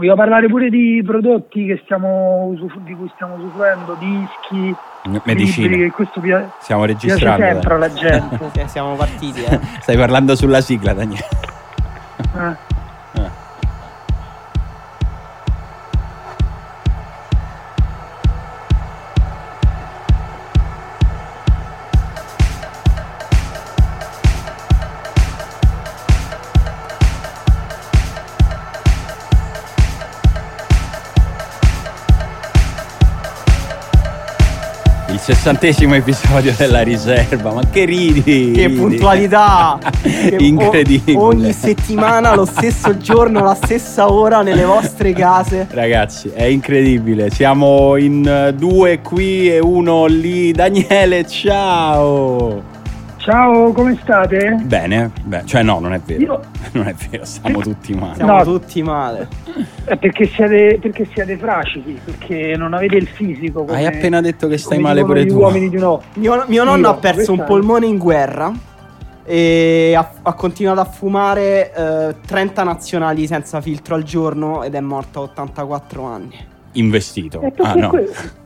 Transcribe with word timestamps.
Voglio 0.00 0.14
parlare 0.14 0.46
pure 0.46 0.70
di 0.70 1.02
prodotti 1.04 1.66
che 1.66 1.78
stiamo 1.84 2.56
di 2.86 2.94
cui 2.94 3.10
stiamo 3.16 3.34
usufruendo, 3.34 3.98
dischi, 3.98 4.74
medicina. 5.24 5.68
Libri, 5.68 5.90
questo 5.90 6.20
pia- 6.20 6.50
stiamo 6.58 6.86
registrando. 6.86 7.36
Piace 7.36 7.52
sempre 7.52 7.74
alla 7.74 7.92
gente. 7.92 8.64
siamo 8.66 8.94
partiti, 8.94 9.42
eh. 9.42 9.60
Stai 9.80 9.98
parlando 9.98 10.34
sulla 10.36 10.62
sigla, 10.62 10.94
Daniele. 10.94 11.28
Eh. 12.34 12.79
Sessantesimo 35.30 35.94
episodio 35.94 36.52
della 36.56 36.82
riserva, 36.82 37.52
ma 37.52 37.62
che 37.70 37.84
ridi! 37.84 38.50
Che 38.50 38.68
puntualità! 38.70 39.78
Incredibile! 40.38 41.16
O- 41.16 41.26
ogni 41.26 41.52
settimana, 41.52 42.34
lo 42.34 42.44
stesso 42.44 42.96
giorno, 42.96 43.40
la 43.44 43.54
stessa 43.54 44.10
ora 44.10 44.42
nelle 44.42 44.64
vostre 44.64 45.12
case. 45.12 45.68
Ragazzi, 45.70 46.32
è 46.34 46.44
incredibile. 46.44 47.30
Siamo 47.30 47.96
in 47.96 48.54
due 48.56 49.00
qui 49.02 49.48
e 49.48 49.60
uno 49.60 50.06
lì. 50.06 50.50
Daniele, 50.50 51.24
ciao! 51.24 52.79
Ciao, 53.20 53.70
come 53.72 53.98
state? 54.00 54.56
Bene, 54.62 55.10
beh, 55.24 55.44
cioè 55.44 55.62
no, 55.62 55.78
non 55.78 55.92
è 55.92 56.00
vero. 56.00 56.20
Io... 56.20 56.40
Non 56.72 56.86
è 56.86 56.94
vero, 56.94 57.24
stiamo 57.24 57.58
tutti 57.60 57.92
male. 57.94 58.14
Siamo 58.14 58.36
no, 58.36 58.44
tutti 58.44 58.82
male. 58.82 59.28
È 59.84 59.96
perché 59.96 60.26
siete, 60.26 60.78
perché 60.80 61.06
siete 61.12 61.36
fragili, 61.36 62.00
perché 62.02 62.54
non 62.56 62.74
avete 62.74 62.96
il 62.96 63.08
fisico. 63.08 63.64
Come, 63.64 63.76
Hai 63.76 63.86
appena 63.86 64.20
detto 64.20 64.46
che 64.46 64.56
stai 64.56 64.78
male 64.78 65.04
pure 65.04 65.26
tu. 65.26 65.34
Uomini 65.34 65.68
di 65.68 65.78
no. 65.78 66.00
Mio, 66.14 66.44
mio 66.46 66.64
nonno 66.64 66.88
ha 66.88 66.94
perso 66.94 67.32
un 67.32 67.44
polmone 67.44 67.86
in 67.86 67.98
guerra 67.98 68.52
e 69.24 69.94
ha, 69.96 70.12
ha 70.22 70.32
continuato 70.34 70.80
a 70.80 70.84
fumare 70.84 71.74
eh, 71.74 72.14
30 72.24 72.62
nazionali 72.62 73.26
senza 73.26 73.60
filtro 73.60 73.96
al 73.96 74.04
giorno 74.04 74.62
ed 74.62 74.74
è 74.74 74.80
morto 74.80 75.18
a 75.18 75.22
84 75.22 76.04
anni 76.04 76.49
investito. 76.72 77.52
Ah, 77.58 77.74
no. 77.74 77.92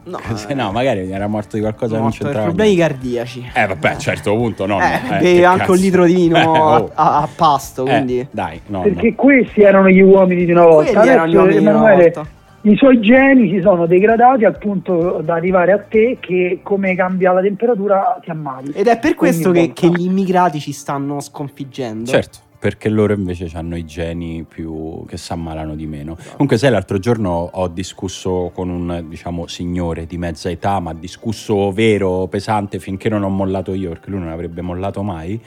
No, 0.04 0.18
Se 0.34 0.52
no, 0.54 0.70
magari 0.72 1.10
era 1.10 1.26
morto 1.26 1.56
di 1.56 1.62
qualcosa 1.62 1.96
che 1.96 2.00
non 2.00 2.10
c'entrava. 2.10 2.44
problemi 2.44 2.76
cardiaci. 2.76 3.50
Eh, 3.54 3.66
vabbè, 3.66 3.88
a 3.88 3.92
un 3.94 3.98
certo 3.98 4.34
punto 4.34 4.66
no. 4.66 4.78
Eh, 4.80 5.38
eh, 5.38 5.44
anche 5.44 5.70
un 5.70 5.76
litro 5.76 6.04
di 6.04 6.14
vino 6.14 6.36
eh, 6.38 6.46
oh. 6.46 6.90
a, 6.94 7.22
a, 7.22 7.28
pasto, 7.34 7.84
eh, 7.86 7.90
quindi... 7.90 8.20
Eh, 8.20 8.28
dai, 8.30 8.60
no. 8.66 8.82
Perché 8.82 9.14
questi 9.14 9.62
erano 9.62 9.88
gli 9.88 10.00
uomini 10.00 10.44
di 10.44 10.52
una 10.52 10.66
volta. 10.66 10.92
Quelli 10.92 11.08
erano 11.08 11.28
gli 11.28 11.36
uomini 11.36 11.56
Emanuele, 11.56 11.96
di 11.96 12.02
una 12.02 12.22
volta. 12.22 12.42
I 12.66 12.76
suoi 12.76 13.00
geni 13.00 13.50
si 13.50 13.60
sono 13.60 13.84
degradati 13.84 14.46
al 14.46 14.56
punto 14.56 15.20
da 15.22 15.34
arrivare 15.34 15.72
a 15.72 15.78
te 15.78 16.16
che 16.18 16.60
come 16.62 16.94
cambia 16.94 17.32
la 17.32 17.42
temperatura 17.42 18.18
ti 18.22 18.30
ammali. 18.30 18.72
Ed 18.74 18.86
è 18.86 18.98
per 18.98 19.14
questo 19.14 19.50
che, 19.50 19.72
che 19.74 19.88
gli 19.88 20.06
immigrati 20.06 20.58
ci 20.60 20.72
stanno 20.72 21.20
sconfiggendo. 21.20 22.10
Certo 22.10 22.43
perché 22.64 22.88
loro 22.88 23.12
invece 23.12 23.50
hanno 23.52 23.76
i 23.76 23.84
geni 23.84 24.42
più 24.48 25.04
che 25.06 25.18
si 25.18 25.32
ammalano 25.32 25.74
di 25.74 25.86
meno. 25.86 26.16
Esatto. 26.16 26.30
Comunque, 26.30 26.56
sai, 26.56 26.70
l'altro 26.70 26.98
giorno 26.98 27.50
ho 27.52 27.68
discusso 27.68 28.52
con 28.54 28.70
un 28.70 29.04
diciamo 29.06 29.46
signore 29.48 30.06
di 30.06 30.16
mezza 30.16 30.48
età, 30.48 30.80
ma 30.80 30.94
discusso 30.94 31.70
vero, 31.72 32.26
pesante, 32.26 32.78
finché 32.78 33.10
non 33.10 33.22
ho 33.22 33.28
mollato 33.28 33.74
io, 33.74 33.90
perché 33.90 34.08
lui 34.08 34.20
non 34.20 34.30
avrebbe 34.30 34.62
mollato 34.62 35.02
mai 35.02 35.38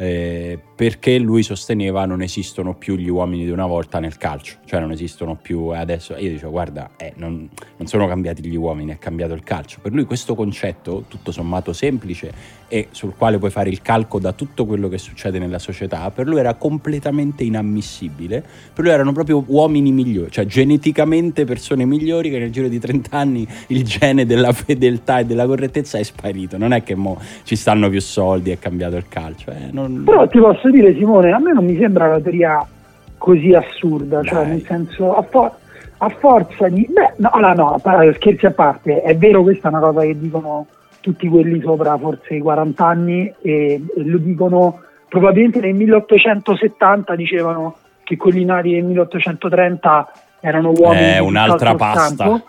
eh, 0.00 0.58
perché 0.74 1.18
lui 1.18 1.42
sosteneva 1.42 2.06
non 2.06 2.22
esistono 2.22 2.74
più 2.74 2.96
gli 2.96 3.10
uomini 3.10 3.44
di 3.44 3.50
una 3.50 3.66
volta 3.66 3.98
nel 3.98 4.16
calcio, 4.16 4.56
cioè 4.64 4.80
non 4.80 4.92
esistono 4.92 5.36
più 5.36 5.66
adesso. 5.66 6.16
Io 6.16 6.30
dicevo 6.30 6.50
guarda, 6.50 6.92
eh, 6.96 7.12
non, 7.16 7.46
non, 7.76 7.86
sono 7.86 8.08
cambiati 8.08 8.42
gli 8.42 8.56
uomini, 8.56 8.92
è 8.92 8.98
cambiato 8.98 9.34
il 9.34 9.42
calcio. 9.42 9.80
Per 9.82 9.92
lui 9.92 10.04
questo 10.04 10.34
concetto, 10.34 11.04
tutto 11.06 11.32
sommato 11.32 11.74
semplice 11.74 12.32
e 12.66 12.88
sul 12.92 13.14
quale 13.14 13.36
puoi 13.36 13.50
fare 13.50 13.68
il 13.68 13.82
calco 13.82 14.18
da 14.18 14.32
tutto 14.32 14.64
quello 14.64 14.88
che 14.88 14.96
succede 14.96 15.38
nella 15.38 15.58
società, 15.58 16.10
per 16.10 16.26
lui 16.26 16.38
era 16.38 16.54
completamente 16.54 17.44
inammissibile. 17.44 18.42
Per 18.72 18.82
lui 18.82 18.94
erano 18.94 19.12
proprio 19.12 19.44
uomini 19.48 19.92
migliori, 19.92 20.30
cioè 20.30 20.46
geneticamente 20.46 21.44
persone 21.44 21.84
migliori 21.84 22.30
che 22.30 22.38
nel 22.38 22.50
giro 22.50 22.68
di 22.68 22.78
30 22.78 23.18
anni 23.18 23.46
il 23.66 23.84
gene 23.84 24.24
della 24.24 24.52
fedeltà 24.54 25.18
e 25.18 25.26
della 25.26 25.44
correttezza 25.44 25.98
è 25.98 26.02
sparito. 26.02 26.56
Non 26.56 26.72
è 26.72 26.82
che 26.82 26.94
mo 26.94 27.20
ci 27.42 27.54
stanno 27.54 27.90
più 27.90 28.00
soldi, 28.00 28.50
è 28.50 28.58
cambiato 28.58 28.96
il 28.96 29.08
calcio. 29.08 29.50
Eh, 29.50 29.68
non, 29.70 29.89
non... 29.94 30.04
Però 30.04 30.26
ti 30.28 30.38
posso 30.38 30.70
dire 30.70 30.94
Simone, 30.94 31.32
a 31.32 31.38
me 31.38 31.52
non 31.52 31.64
mi 31.64 31.76
sembra 31.78 32.06
una 32.06 32.20
teoria 32.20 32.66
così 33.18 33.52
assurda, 33.52 34.22
cioè 34.22 34.46
nel 34.46 34.62
senso 34.62 35.14
a, 35.14 35.22
for- 35.22 35.52
a, 35.98 36.08
forza 36.08 36.68
di... 36.68 36.86
Beh, 36.88 37.14
no, 37.16 37.28
allora 37.30 37.54
no, 37.54 37.80
scherzi 38.14 38.46
a 38.46 38.52
parte, 38.52 39.02
è 39.02 39.16
vero 39.16 39.42
questa 39.42 39.68
è 39.68 39.70
una 39.72 39.80
cosa 39.80 40.00
che 40.00 40.18
dicono 40.18 40.66
tutti 41.00 41.28
quelli 41.28 41.60
sopra 41.60 41.96
forse 41.98 42.34
i 42.34 42.40
40 42.40 42.86
anni 42.86 43.32
e, 43.40 43.82
e 43.96 44.04
lo 44.04 44.18
dicono 44.18 44.80
probabilmente 45.08 45.60
nel 45.60 45.74
1870 45.74 47.16
dicevano 47.16 47.76
che 48.04 48.16
quelli 48.16 48.44
nati 48.44 48.72
nel 48.72 48.84
1830 48.84 50.12
erano 50.40 50.72
uomini 50.76 51.02
è 51.02 51.18
un'altra 51.18 51.74
pasta. 51.74 52.42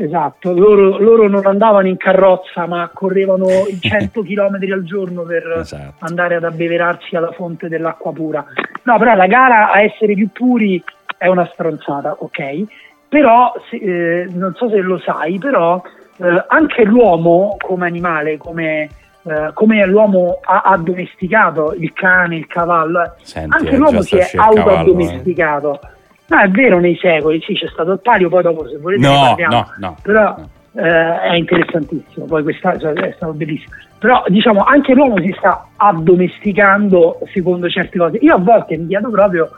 Esatto, 0.00 0.52
loro, 0.54 0.96
loro, 0.98 1.28
non 1.28 1.44
andavano 1.44 1.86
in 1.86 1.98
carrozza 1.98 2.66
ma 2.66 2.90
correvano 2.92 3.46
100 3.78 4.22
km 4.22 4.56
al 4.72 4.82
giorno 4.84 5.22
per 5.22 5.58
esatto. 5.60 6.04
andare 6.06 6.36
ad 6.36 6.44
abbeverarsi 6.44 7.16
alla 7.16 7.32
fonte 7.32 7.68
dell'acqua 7.68 8.10
pura. 8.10 8.44
No, 8.84 8.98
però 8.98 9.14
la 9.14 9.26
gara 9.26 9.70
a 9.70 9.82
essere 9.82 10.14
più 10.14 10.28
puri 10.32 10.82
è 11.18 11.26
una 11.26 11.48
stronzata, 11.52 12.16
ok? 12.18 12.62
Però, 13.08 13.52
se, 13.68 13.76
eh, 13.76 14.28
non 14.32 14.54
so 14.54 14.70
se 14.70 14.78
lo 14.78 14.98
sai, 14.98 15.38
però 15.38 15.82
eh, 16.16 16.44
anche 16.48 16.84
l'uomo 16.84 17.56
come 17.58 17.86
animale, 17.86 18.38
come, 18.38 18.88
eh, 19.24 19.50
come 19.52 19.84
l'uomo 19.84 20.38
ha 20.42 20.62
addomesticato 20.62 21.74
il 21.76 21.92
cane, 21.92 22.36
il 22.36 22.46
cavallo, 22.46 23.02
eh, 23.02 23.10
Senti, 23.20 23.54
anche 23.54 23.76
l'uomo 23.76 24.00
si 24.00 24.16
è 24.16 24.30
autoaddomesticato. 24.34 25.80
No, 26.30 26.38
è 26.38 26.48
vero, 26.48 26.78
nei 26.78 26.96
secoli, 26.96 27.40
sì, 27.40 27.54
c'è 27.54 27.66
stato 27.66 27.90
il 27.90 28.00
palio, 28.00 28.28
poi 28.28 28.42
dopo 28.42 28.68
se 28.68 28.78
volete 28.78 29.04
no, 29.04 29.20
parliamo. 29.20 29.54
No, 29.54 29.66
no, 29.78 29.96
però 30.00 30.36
eh, 30.74 31.20
è 31.22 31.34
interessantissimo, 31.34 32.26
poi 32.26 32.44
questa 32.44 32.78
cioè, 32.78 32.92
è 32.92 33.12
stato 33.16 33.32
bellissimo. 33.32 33.74
Però 33.98 34.22
diciamo 34.28 34.62
anche 34.62 34.94
l'uomo 34.94 35.18
si 35.18 35.34
sta 35.36 35.66
addomesticando 35.74 37.18
secondo 37.32 37.68
certe 37.68 37.98
cose. 37.98 38.18
Io 38.18 38.36
a 38.36 38.38
volte 38.38 38.76
mi 38.76 38.86
chiedo 38.86 39.10
proprio 39.10 39.46
eh, 39.46 39.50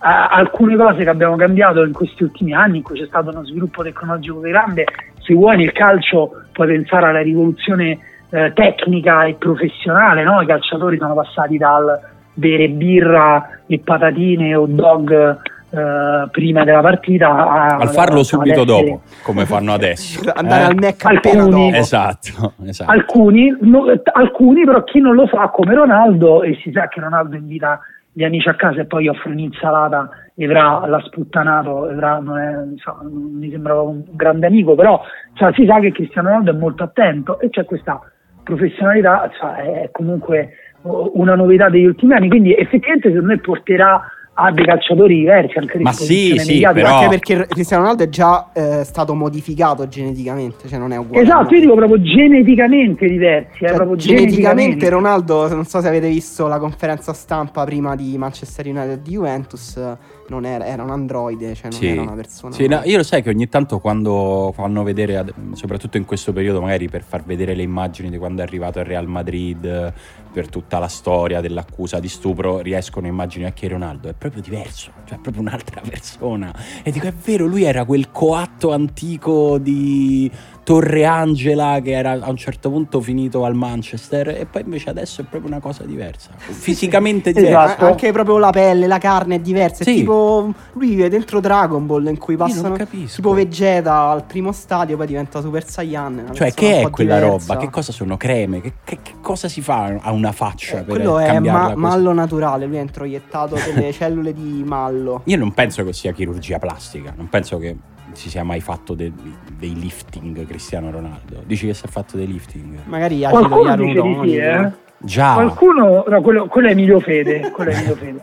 alcune 0.00 0.76
cose 0.76 1.04
che 1.04 1.10
abbiamo 1.10 1.36
cambiato 1.36 1.84
in 1.84 1.92
questi 1.92 2.24
ultimi 2.24 2.52
anni, 2.52 2.78
in 2.78 2.82
cui 2.82 2.98
c'è 2.98 3.06
stato 3.06 3.30
uno 3.30 3.44
sviluppo 3.44 3.84
tecnologico 3.84 4.40
grande. 4.40 4.84
Se 5.20 5.32
vuoi 5.32 5.58
nel 5.58 5.70
calcio 5.70 6.42
puoi 6.50 6.66
pensare 6.66 7.06
alla 7.06 7.22
rivoluzione 7.22 7.98
eh, 8.30 8.52
tecnica 8.52 9.22
e 9.26 9.34
professionale, 9.34 10.24
no? 10.24 10.40
i 10.40 10.46
calciatori 10.46 10.98
sono 10.98 11.14
passati 11.14 11.56
dal 11.56 12.00
bere 12.34 12.68
birra 12.68 13.60
e 13.68 13.78
patatine 13.78 14.56
o 14.56 14.66
dog 14.66 15.54
Uh, 15.68 16.30
prima 16.30 16.62
della 16.62 16.80
partita 16.80 17.28
a, 17.28 17.66
al 17.78 17.88
farlo 17.88 18.22
subito 18.22 18.62
dopo 18.62 19.00
come 19.22 19.46
fanno 19.46 19.72
adesso 19.72 20.20
andare 20.32 20.62
eh? 20.62 20.66
al 20.66 20.74
Mac 20.76 21.04
alcuni, 21.04 21.76
esatto, 21.76 22.52
esatto. 22.64 22.90
Alcuni, 22.90 23.54
no, 23.62 23.84
alcuni 24.12 24.64
però 24.64 24.84
chi 24.84 25.00
non 25.00 25.16
lo 25.16 25.26
fa 25.26 25.48
come 25.48 25.74
Ronaldo 25.74 26.44
e 26.44 26.56
si 26.62 26.70
sa 26.70 26.86
che 26.86 27.00
Ronaldo 27.00 27.34
invita 27.34 27.80
gli 28.12 28.22
amici 28.22 28.48
a 28.48 28.54
casa 28.54 28.80
e 28.80 28.86
poi 28.86 29.08
offre 29.08 29.32
un'insalata 29.32 30.08
e 30.36 30.44
avrà 30.44 30.86
la 30.86 31.00
sputtanato 31.00 31.84
avrà, 31.84 32.18
non, 32.18 32.38
è, 32.38 32.70
insomma, 32.70 33.02
non 33.02 33.32
mi 33.34 33.50
sembrava 33.50 33.82
un 33.82 34.04
grande 34.12 34.46
amico 34.46 34.74
però 34.74 35.02
cioè, 35.34 35.52
si 35.52 35.66
sa 35.66 35.80
che 35.80 35.92
Cristiano 35.92 36.28
Ronaldo 36.28 36.52
è 36.52 36.54
molto 36.54 36.84
attento 36.84 37.40
e 37.40 37.50
c'è 37.50 37.64
questa 37.64 38.00
professionalità 38.42 39.28
cioè, 39.38 39.82
è 39.82 39.90
comunque 39.90 40.50
una 40.82 41.34
novità 41.34 41.68
degli 41.68 41.84
ultimi 41.84 42.14
anni 42.14 42.28
quindi 42.28 42.54
effettivamente 42.54 43.08
secondo 43.08 43.32
me 43.32 43.38
porterà 43.38 44.00
ha 44.38 44.52
dei 44.52 44.66
calciatori 44.66 45.18
diversi 45.18 45.56
anche 45.56 45.78
ma 45.78 45.92
sì, 45.92 46.36
sì 46.38 46.60
però... 46.60 46.96
anche 46.96 47.08
perché 47.08 47.46
Cristiano 47.46 47.82
Ronaldo 47.82 48.04
è 48.04 48.08
già 48.08 48.50
eh, 48.52 48.84
stato 48.84 49.14
modificato 49.14 49.88
geneticamente 49.88 50.68
cioè 50.68 50.78
non 50.78 50.92
è 50.92 50.96
uguale 50.98 51.22
esatto 51.22 51.54
io 51.54 51.60
dico 51.60 51.74
proprio 51.74 52.02
geneticamente 52.02 53.06
diversi 53.06 53.58
cioè, 53.58 53.72
proprio 53.72 53.96
geneticamente, 53.96 54.32
geneticamente. 54.34 54.88
Ronaldo 54.90 55.48
non 55.48 55.64
so 55.64 55.80
se 55.80 55.88
avete 55.88 56.08
visto 56.08 56.46
la 56.48 56.58
conferenza 56.58 57.14
stampa 57.14 57.64
prima 57.64 57.96
di 57.96 58.18
Manchester 58.18 58.66
United 58.66 59.00
di 59.00 59.12
Juventus 59.12 59.80
non 60.28 60.44
era, 60.44 60.66
era 60.66 60.82
un 60.82 60.90
androide, 60.90 61.54
cioè 61.54 61.70
non 61.70 61.78
sì. 61.78 61.88
era 61.88 62.02
una 62.02 62.12
persona. 62.12 62.54
Sì, 62.54 62.66
no, 62.66 62.80
io 62.84 62.96
lo 62.96 63.02
sai 63.02 63.22
che 63.22 63.30
ogni 63.30 63.48
tanto 63.48 63.78
quando 63.78 64.52
fanno 64.54 64.82
vedere, 64.82 65.24
soprattutto 65.52 65.96
in 65.96 66.04
questo 66.04 66.32
periodo, 66.32 66.60
magari 66.60 66.88
per 66.88 67.02
far 67.02 67.24
vedere 67.24 67.54
le 67.54 67.62
immagini 67.62 68.10
di 68.10 68.18
quando 68.18 68.42
è 68.42 68.44
arrivato 68.44 68.78
al 68.78 68.84
Real 68.84 69.06
Madrid, 69.06 69.92
per 70.32 70.48
tutta 70.48 70.78
la 70.78 70.88
storia 70.88 71.40
dell'accusa 71.40 71.98
di 71.98 72.08
stupro, 72.08 72.60
riescono 72.60 73.06
a 73.06 73.08
immaginare 73.10 73.54
che 73.54 73.68
Ronaldo 73.68 74.08
è 74.08 74.12
proprio 74.12 74.42
diverso, 74.42 74.90
cioè 75.04 75.18
è 75.18 75.20
proprio 75.20 75.42
un'altra 75.42 75.80
persona. 75.86 76.54
E 76.82 76.90
dico, 76.90 77.06
è 77.06 77.12
vero, 77.12 77.46
lui 77.46 77.64
era 77.64 77.84
quel 77.84 78.10
coatto 78.10 78.72
antico 78.72 79.58
di 79.58 80.30
Torre 80.66 81.04
Angela 81.04 81.78
che 81.80 81.92
era 81.92 82.18
a 82.20 82.28
un 82.28 82.36
certo 82.36 82.70
punto 82.70 83.00
finito 83.00 83.44
al 83.44 83.54
Manchester 83.54 84.30
e 84.30 84.46
poi 84.46 84.62
invece 84.62 84.90
adesso 84.90 85.20
è 85.20 85.24
proprio 85.24 85.48
una 85.48 85.60
cosa 85.60 85.84
diversa, 85.84 86.30
fisicamente 86.36 87.30
diversa. 87.30 87.66
Esatto. 87.66 87.86
Anche 87.86 88.10
proprio 88.10 88.38
la 88.38 88.50
pelle, 88.50 88.88
la 88.88 88.98
carne 88.98 89.36
è 89.36 89.38
diversa, 89.38 89.84
sì. 89.84 89.92
è 89.92 89.94
tipo 89.94 90.52
lui 90.72 90.88
vive 90.88 91.08
dentro 91.08 91.38
Dragon 91.38 91.86
Ball 91.86 92.08
in 92.08 92.18
cui 92.18 92.34
passano 92.34 92.76
tipo 92.76 93.32
Vegeta 93.32 94.08
al 94.08 94.24
primo 94.24 94.50
stadio 94.50 94.96
poi 94.96 95.06
diventa 95.06 95.40
Super 95.40 95.64
Saiyan. 95.64 96.30
Cioè 96.32 96.52
che 96.52 96.80
è 96.80 96.90
quella 96.90 97.20
diversa. 97.20 97.52
roba? 97.52 97.64
Che 97.64 97.70
cosa 97.70 97.92
sono 97.92 98.16
creme? 98.16 98.60
Che, 98.60 98.72
che, 98.82 98.98
che, 99.02 99.12
cosa 99.20 99.46
si 99.46 99.60
fa 99.60 99.96
a 100.00 100.10
una 100.10 100.32
faccia? 100.32 100.80
Eh, 100.80 100.84
quello 100.84 101.20
è 101.20 101.38
ma- 101.38 101.76
mallo 101.76 102.12
naturale, 102.12 102.66
lui 102.66 102.78
ha 102.78 102.82
introiettato 102.82 103.54
delle 103.54 103.92
cellule 103.94 104.32
di 104.32 104.64
mallo. 104.66 105.22
Io 105.26 105.36
non 105.36 105.54
penso 105.54 105.84
che 105.84 105.92
sia 105.92 106.10
chirurgia 106.10 106.58
plastica, 106.58 107.14
non 107.16 107.28
penso 107.28 107.56
che 107.58 107.76
si 108.16 108.30
sia 108.30 108.42
mai 108.42 108.60
fatto 108.60 108.94
de- 108.94 109.12
dei 109.58 109.74
lifting 109.78 110.46
Cristiano 110.46 110.90
Ronaldo. 110.90 111.42
Dici 111.44 111.66
che 111.66 111.74
si 111.74 111.84
è 111.84 111.88
fatto 111.88 112.16
dei 112.16 112.26
lifting? 112.26 112.78
Magari 112.84 113.16
dice 113.16 114.02
di 114.02 114.18
sì, 114.22 114.36
eh? 114.36 114.84
Già. 114.98 115.34
Qualcuno, 115.34 116.04
no, 116.08 116.20
quello, 116.22 116.46
quello, 116.46 116.68
è 116.68 116.70
Emilio 116.70 117.00
Fede. 117.00 117.50
Quello 117.50 117.70
è 117.70 117.74
Emilio 117.74 117.94
Fede. 117.96 118.22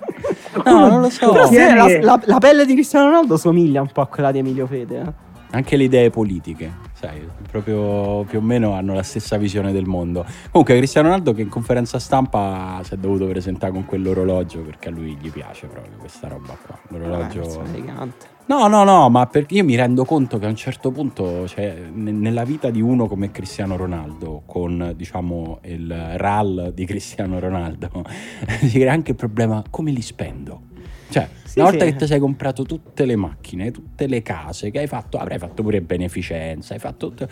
no, 0.66 0.88
non 0.88 1.02
lo 1.02 1.10
so. 1.10 1.32
La, 1.34 2.00
la, 2.02 2.22
la, 2.26 2.38
pelle 2.40 2.66
di 2.66 2.74
Cristiano 2.74 3.06
Ronaldo 3.06 3.38
somiglia 3.38 3.82
un 3.82 3.92
po' 3.92 4.02
a 4.02 4.08
quella 4.08 4.32
di 4.32 4.40
Emilio 4.40 4.66
Fede. 4.66 5.00
Eh? 5.00 5.32
Anche 5.52 5.78
le 5.78 5.84
idee 5.84 6.10
politiche, 6.10 6.72
sai, 6.94 7.30
proprio 7.52 8.24
più 8.24 8.40
o 8.40 8.42
meno 8.42 8.74
hanno 8.74 8.96
la 8.96 9.04
stessa 9.04 9.38
visione 9.38 9.72
del 9.72 9.86
mondo. 9.86 10.26
Comunque 10.50 10.76
Cristiano 10.78 11.10
Ronaldo 11.10 11.34
che 11.34 11.44
in 11.44 11.50
conferenza 11.50 12.00
stampa 12.00 12.80
si 12.82 12.96
è 12.96 12.98
dovuto 12.98 13.28
presentare 13.28 13.72
con 13.72 13.86
quell'orologio 13.86 14.62
perché 14.62 14.88
a 14.88 14.92
lui 14.92 15.16
gli 15.22 15.30
piace 15.30 15.68
proprio 15.68 15.94
questa 16.00 16.28
roba 16.28 16.58
qua. 16.66 16.76
L'orologio... 16.88 17.44
Eh, 17.44 17.70
elegante. 17.70 18.33
No, 18.46 18.68
no, 18.68 18.84
no, 18.84 19.10
ma 19.10 19.26
perché 19.28 19.56
io 19.56 19.64
mi 19.64 19.76
rendo 19.76 20.04
conto 20.04 20.38
che 20.38 20.46
a 20.46 20.50
un 20.50 20.56
certo 20.56 20.92
punto, 20.92 21.48
cioè, 21.48 21.78
n- 21.94 22.20
nella 22.20 22.44
vita 22.44 22.70
di 22.70 22.82
uno 22.82 23.08
come 23.08 23.32
Cristiano 23.32 23.78
Ronaldo, 23.78 24.44
con 24.46 24.94
diciamo 24.98 25.60
il 25.64 25.90
RAL 26.18 26.72
di 26.74 26.86
Cristiano 26.86 27.40
Ronaldo, 27.40 27.90
si 28.68 28.80
crea 28.80 28.92
anche 28.92 29.12
il 29.12 29.18
problema 29.18 29.64
come 29.70 29.92
li 29.92 30.02
spendo. 30.02 30.72
Cioè, 31.10 31.30
sì, 31.46 31.60
una 31.60 31.70
volta 31.70 31.86
sì. 31.86 31.92
che 31.92 31.98
ti 31.98 32.06
sei 32.06 32.20
comprato 32.20 32.64
tutte 32.64 33.06
le 33.06 33.16
macchine, 33.16 33.72
tutte 33.72 34.08
le 34.08 34.22
case, 34.22 34.72
che 34.72 34.80
hai 34.80 34.88
fatto, 34.88 35.18
avrai 35.18 35.38
fatto 35.38 35.64
pure 35.64 35.82
beneficenza, 35.82 36.74
hai 36.74 36.80
fatto... 36.80 37.10
Tutto, 37.10 37.28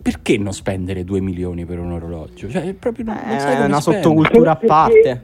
perché 0.00 0.38
non 0.38 0.52
spendere 0.54 1.04
2 1.04 1.20
milioni 1.20 1.66
per 1.66 1.80
un 1.80 1.92
orologio? 1.92 2.48
Cioè, 2.48 2.62
è 2.62 2.74
proprio 2.74 3.06
non, 3.06 3.18
non 3.26 3.38
sai 3.40 3.54
come 3.56 3.66
una 3.66 3.80
spendere. 3.80 4.04
sottocultura 4.04 4.50
a 4.52 4.56
parte 4.56 5.22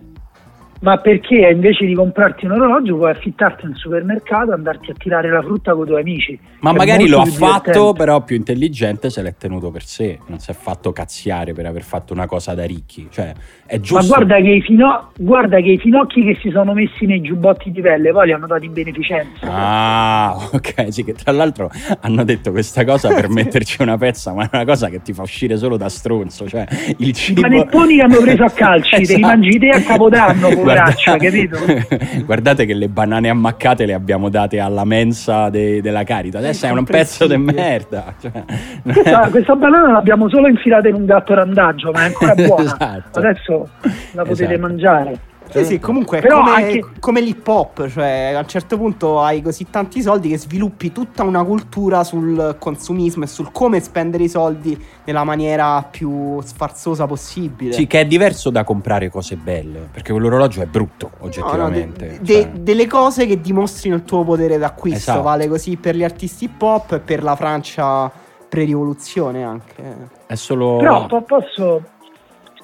ma 0.84 0.98
perché 0.98 1.48
invece 1.50 1.86
di 1.86 1.94
comprarti 1.94 2.44
un 2.44 2.52
orologio 2.52 2.96
puoi 2.96 3.10
affittarti 3.10 3.64
un 3.64 3.74
supermercato 3.74 4.50
e 4.50 4.54
andarti 4.54 4.90
a 4.90 4.94
tirare 4.94 5.30
la 5.30 5.40
frutta 5.40 5.72
con 5.72 5.84
i 5.84 5.88
tuoi 5.88 6.00
amici. 6.02 6.38
Ma 6.60 6.72
magari 6.72 7.08
lo 7.08 7.20
ha 7.20 7.24
fatto, 7.24 7.94
però 7.94 8.22
più 8.22 8.36
intelligente 8.36 9.08
se 9.08 9.22
l'è 9.22 9.34
tenuto 9.34 9.70
per 9.70 9.82
sé, 9.82 10.18
non 10.26 10.40
si 10.40 10.50
è 10.50 10.54
fatto 10.54 10.92
cazziare 10.92 11.54
per 11.54 11.64
aver 11.64 11.82
fatto 11.82 12.12
una 12.12 12.26
cosa 12.26 12.52
da 12.52 12.64
ricchi. 12.64 13.08
Cioè, 13.10 13.32
è 13.64 13.80
giusto. 13.80 14.02
Ma 14.02 14.06
guarda 14.06 14.36
che, 14.36 14.50
i 14.50 14.60
fino... 14.60 15.10
guarda 15.16 15.56
che 15.56 15.70
i 15.70 15.78
finocchi 15.78 16.22
che 16.22 16.38
si 16.42 16.50
sono 16.50 16.74
messi 16.74 17.06
nei 17.06 17.22
giubbotti 17.22 17.70
di 17.70 17.80
pelle 17.80 18.12
poi 18.12 18.26
li 18.26 18.32
hanno 18.32 18.46
dati 18.46 18.66
in 18.66 18.72
beneficenza. 18.74 19.46
Ah, 19.48 20.36
ok, 20.52 20.92
sì, 20.92 21.02
che 21.02 21.14
tra 21.14 21.32
l'altro 21.32 21.70
hanno 22.00 22.24
detto 22.24 22.50
questa 22.50 22.84
cosa 22.84 23.08
per 23.08 23.28
metterci 23.32 23.80
una 23.80 23.96
pezza, 23.96 24.34
ma 24.34 24.44
è 24.44 24.50
una 24.52 24.64
cosa 24.66 24.90
che 24.90 25.00
ti 25.00 25.14
fa 25.14 25.22
uscire 25.22 25.56
solo 25.56 25.78
da 25.78 25.88
stronzo. 25.88 26.46
Cioè, 26.46 26.66
il 26.98 27.12
cibo... 27.14 27.40
Ma 27.40 27.48
nepponi 27.48 27.96
che 27.96 28.02
hanno 28.02 28.20
preso 28.20 28.44
a 28.44 28.50
calci, 28.50 28.94
esatto. 28.94 29.06
te 29.06 29.14
li 29.14 29.22
esatto. 29.22 29.26
mangi 29.26 29.58
te 29.58 29.68
a 29.70 29.82
capodanno, 29.82 30.48
braccia, 30.74 31.16
capito? 31.16 31.58
Guardate 32.24 32.66
che 32.66 32.74
le 32.74 32.88
banane 32.88 33.28
ammaccate 33.28 33.86
le 33.86 33.94
abbiamo 33.94 34.28
date 34.28 34.58
alla 34.58 34.84
mensa 34.84 35.48
de- 35.50 35.80
della 35.80 36.04
Carita. 36.04 36.38
Adesso 36.38 36.66
è 36.66 36.70
un 36.70 36.84
pezzo 36.84 37.26
di 37.26 37.36
merda. 37.36 38.14
Cioè, 38.20 38.44
questa, 38.82 39.28
questa, 39.30 39.54
banana 39.54 39.92
l'abbiamo 39.92 40.28
solo 40.28 40.48
infilata 40.48 40.88
in 40.88 40.94
un 40.94 41.06
gatto 41.06 41.34
randagio, 41.34 41.90
ma 41.92 42.02
è 42.02 42.06
ancora 42.06 42.34
buona. 42.36 42.62
esatto. 42.62 43.18
Adesso 43.18 43.68
la 44.12 44.22
potete 44.22 44.44
esatto. 44.44 44.60
mangiare. 44.60 45.18
Sì, 45.60 45.64
sì, 45.64 45.78
comunque 45.78 46.18
è 46.18 46.28
come, 46.28 46.50
anche... 46.50 46.84
come, 46.98 47.20
l'hip 47.20 47.46
hop, 47.46 47.88
cioè 47.88 48.32
a 48.34 48.38
un 48.38 48.46
certo 48.46 48.76
punto 48.76 49.20
hai 49.20 49.40
così 49.42 49.68
tanti 49.70 50.02
soldi 50.02 50.28
che 50.28 50.38
sviluppi 50.38 50.90
tutta 50.90 51.22
una 51.22 51.44
cultura 51.44 52.02
sul 52.02 52.56
consumismo 52.58 53.24
e 53.24 53.26
sul 53.26 53.52
come 53.52 53.80
spendere 53.80 54.24
i 54.24 54.28
soldi 54.28 54.82
nella 55.04 55.24
maniera 55.24 55.86
più 55.88 56.40
sfarzosa 56.40 57.06
possibile. 57.06 57.72
Sì, 57.72 57.86
che 57.86 58.00
è 58.00 58.06
diverso 58.06 58.50
da 58.50 58.64
comprare 58.64 59.10
cose 59.10 59.36
belle, 59.36 59.88
perché 59.90 60.12
quell'orologio 60.12 60.62
è 60.62 60.66
brutto 60.66 61.10
oggettivamente. 61.20 62.06
No, 62.06 62.12
no, 62.12 62.18
de- 62.20 62.32
cioè... 62.32 62.48
de- 62.50 62.62
delle 62.62 62.86
cose 62.86 63.26
che 63.26 63.40
dimostrino 63.40 63.94
il 63.96 64.02
tuo 64.04 64.24
potere 64.24 64.58
d'acquisto, 64.58 65.10
esatto. 65.10 65.22
vale 65.22 65.46
così 65.46 65.76
per 65.76 65.94
gli 65.94 66.04
artisti 66.04 66.44
hip 66.44 66.60
hop 66.60 66.92
e 66.92 67.00
per 67.00 67.22
la 67.22 67.36
Francia 67.36 68.10
pre-rivoluzione 68.48 69.42
anche. 69.42 69.82
È 70.26 70.34
solo... 70.36 70.76
Però 70.76 71.06
posso 71.24 71.82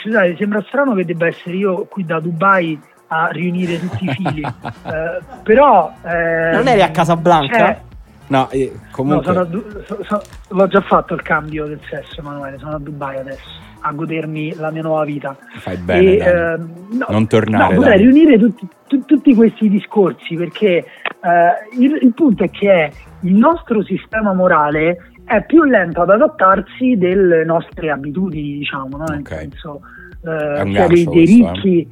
scusate, 0.01 0.37
sembra 0.37 0.63
strano 0.67 0.95
che 0.95 1.05
debba 1.05 1.27
essere 1.27 1.57
io 1.57 1.87
qui 1.87 2.05
da 2.05 2.21
Dubai 2.21 2.79
a 3.09 3.29
riunire 3.29 3.79
tutti 3.79 4.05
i 4.05 4.09
fili, 4.15 4.43
eh, 4.43 5.21
però... 5.43 5.93
Eh, 6.03 6.51
non 6.53 6.69
eri 6.69 6.83
a 6.83 6.91
Casablanca? 6.91 7.57
Cioè, 7.57 7.81
no, 8.29 8.49
eh, 8.51 8.73
comunque... 8.91 9.33
No, 9.33 9.45
du- 9.45 9.83
so, 9.85 9.99
so, 10.05 10.23
l'ho 10.49 10.67
già 10.69 10.81
fatto 10.81 11.15
il 11.15 11.23
cambio 11.23 11.67
del 11.67 11.81
sesso, 11.89 12.21
Emanuele, 12.21 12.59
sono 12.59 12.77
a 12.77 12.79
Dubai 12.79 13.19
adesso 13.19 13.69
a 13.81 13.93
godermi 13.93 14.55
la 14.57 14.71
mia 14.71 14.83
nuova 14.83 15.05
vita. 15.05 15.37
Fai 15.59 15.77
bene, 15.77 16.17
e, 16.17 16.29
eh, 16.29 16.57
no, 16.57 17.07
non 17.09 17.27
tornare. 17.27 17.75
No, 17.75 17.81
vorrei 17.81 17.99
riunire 17.99 18.39
tutti, 18.39 18.69
tu, 18.87 19.05
tutti, 19.05 19.35
questi 19.35 19.69
discorsi 19.69 20.35
perché 20.35 20.69
eh, 20.77 21.79
il, 21.79 21.99
il, 22.03 22.13
punto 22.15 22.45
è 22.45 22.51
che 22.51 22.93
il 23.21 23.35
nostro 23.35 23.83
sistema 23.83 24.33
morale 24.33 25.13
è 25.31 25.45
più 25.45 25.63
lento 25.63 26.03
ad 26.03 26.11
adattarsi 26.11 26.97
delle 26.97 27.45
nostre 27.45 27.89
abitudini, 27.89 28.59
diciamo, 28.59 28.97
no? 28.97 29.05
nel 29.09 29.25
senso 29.25 29.81
eh, 30.25 30.73
cioè 30.75 30.87
dei, 30.89 31.05
dei, 31.05 31.23
eh. 31.23 31.25
ricchi. 31.25 31.89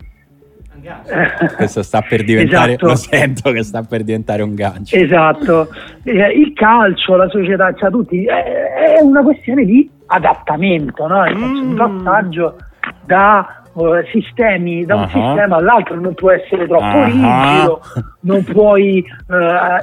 Eh. 0.83 1.55
Questo 1.55 1.85
sta 1.85 2.03
per 2.03 2.25
diventare, 2.25 2.73
esatto. 2.73 2.87
lo 2.87 2.97
sento 2.97 3.53
che 3.53 3.63
sta 3.63 3.83
per 3.83 4.03
diventare 4.03 4.43
un 4.43 4.57
gancio. 4.57 4.97
Esatto, 4.97 5.69
eh, 6.03 6.33
il 6.33 6.53
calcio, 6.53 7.15
la 7.15 7.29
società, 7.29 7.73
cioè 7.75 7.91
tutti, 7.91 8.25
è, 8.25 8.97
è 8.97 9.01
una 9.03 9.23
questione 9.23 9.65
di 9.65 9.89
adattamento, 10.07 11.07
no? 11.07 11.23
Mm. 11.31 11.71
di 11.71 11.75
passaggio 11.77 12.57
da 13.05 13.63
uh, 13.73 14.05
sistemi 14.11 14.85
da 14.85 14.97
un 14.97 15.01
uh-huh. 15.03 15.09
sistema 15.09 15.57
all'altro 15.57 16.01
non 16.01 16.15
può 16.15 16.31
essere 16.31 16.67
troppo 16.67 16.85
uh-huh. 16.85 17.05
rigido 17.05 17.81
non 18.21 18.43
puoi 18.43 19.05
uh, 19.29 19.33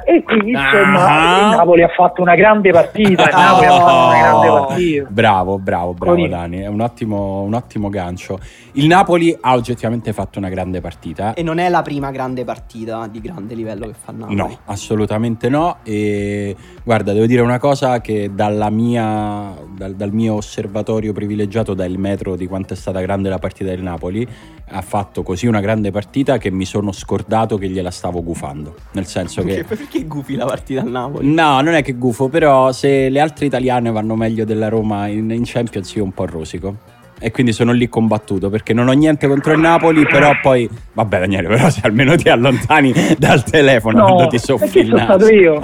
e 0.04 0.22
quindi 0.22 0.50
insomma 0.50 1.44
uh-huh. 1.44 1.50
il 1.50 1.56
Napoli 1.56 1.82
ha 1.82 1.88
fatto 1.88 2.20
una 2.20 2.34
grande 2.34 2.70
partita 2.70 3.22
il 3.22 3.34
Napoli 3.34 3.66
oh. 3.66 3.74
ha 3.74 3.78
fatto 3.78 4.06
una 4.06 4.18
grande 4.18 4.48
partita. 4.48 5.08
Bravo 5.08 5.58
bravo 5.58 5.94
bravo 5.94 6.14
Con 6.16 6.28
Dani 6.28 6.58
è 6.58 6.66
un 6.66 6.80
ottimo, 6.80 7.42
un 7.42 7.54
ottimo 7.54 7.88
gancio. 7.88 8.38
Il 8.72 8.86
Napoli 8.86 9.36
ha 9.40 9.54
oggettivamente 9.54 10.12
fatto 10.12 10.38
una 10.38 10.50
grande 10.50 10.80
partita. 10.80 11.32
E 11.32 11.42
non 11.42 11.58
è 11.58 11.68
la 11.70 11.80
prima 11.80 12.10
grande 12.10 12.44
partita 12.44 13.06
di 13.10 13.20
grande 13.20 13.54
livello 13.54 13.86
che 13.86 13.94
fa 13.98 14.12
il 14.12 14.18
Napoli. 14.18 14.36
No 14.36 14.58
assolutamente 14.66 15.48
no 15.48 15.78
e 15.82 16.54
guarda 16.82 17.12
devo 17.12 17.26
dire 17.26 17.40
una 17.40 17.58
cosa 17.58 18.00
che 18.00 18.30
dalla 18.34 18.70
mia, 18.70 19.54
dal, 19.74 19.94
dal 19.94 20.12
mio 20.12 20.34
osservatorio 20.34 21.12
privilegiato 21.12 21.74
dal 21.74 21.96
metro 21.96 22.36
di 22.36 22.46
quanto 22.46 22.74
è 22.74 22.76
stata 22.76 23.00
grande 23.00 23.28
la 23.28 23.38
partita 23.38 23.70
del 23.70 23.82
Napoli 23.82 24.28
ha 24.68 24.82
fatto 24.82 25.22
così 25.22 25.46
una 25.46 25.60
grande 25.60 25.90
partita 25.90 26.38
che 26.38 26.50
mi 26.50 26.64
sono 26.64 26.92
scordato 26.92 27.56
che 27.56 27.68
gliela 27.68 27.90
stavo 27.90 28.22
gufando. 28.36 28.74
Nel 28.92 29.06
senso 29.06 29.42
perché, 29.42 29.64
che. 29.64 29.76
Perché 29.76 30.04
gufi 30.04 30.36
la 30.36 30.44
partita 30.44 30.82
al 30.82 30.90
Napoli? 30.90 31.32
No, 31.32 31.60
non 31.62 31.74
è 31.74 31.82
che 31.82 31.94
gufo, 31.94 32.28
però 32.28 32.70
se 32.72 33.08
le 33.08 33.20
altre 33.20 33.46
italiane 33.46 33.90
vanno 33.90 34.14
meglio 34.14 34.44
della 34.44 34.68
Roma 34.68 35.06
in, 35.06 35.30
in 35.30 35.42
Champions, 35.44 35.94
io 35.94 36.04
un 36.04 36.12
po' 36.12 36.26
rosico. 36.26 36.94
E 37.18 37.30
quindi 37.30 37.52
sono 37.52 37.72
lì 37.72 37.88
combattuto 37.88 38.50
perché 38.50 38.74
non 38.74 38.88
ho 38.88 38.92
niente 38.92 39.26
contro 39.26 39.54
il 39.54 39.58
Napoli, 39.58 40.04
però 40.04 40.32
poi. 40.42 40.68
Vabbè, 40.92 41.20
Daniele, 41.20 41.48
però 41.48 41.70
se 41.70 41.80
almeno 41.82 42.14
ti 42.14 42.28
allontani 42.28 42.92
dal 43.16 43.42
telefono 43.42 44.00
no, 44.00 44.04
quando 44.04 44.26
ti 44.26 44.38
soffi 44.38 44.80
il 44.80 44.88
naso. 44.88 45.18
Sono 45.18 45.18
stato 45.18 45.32
io. 45.32 45.54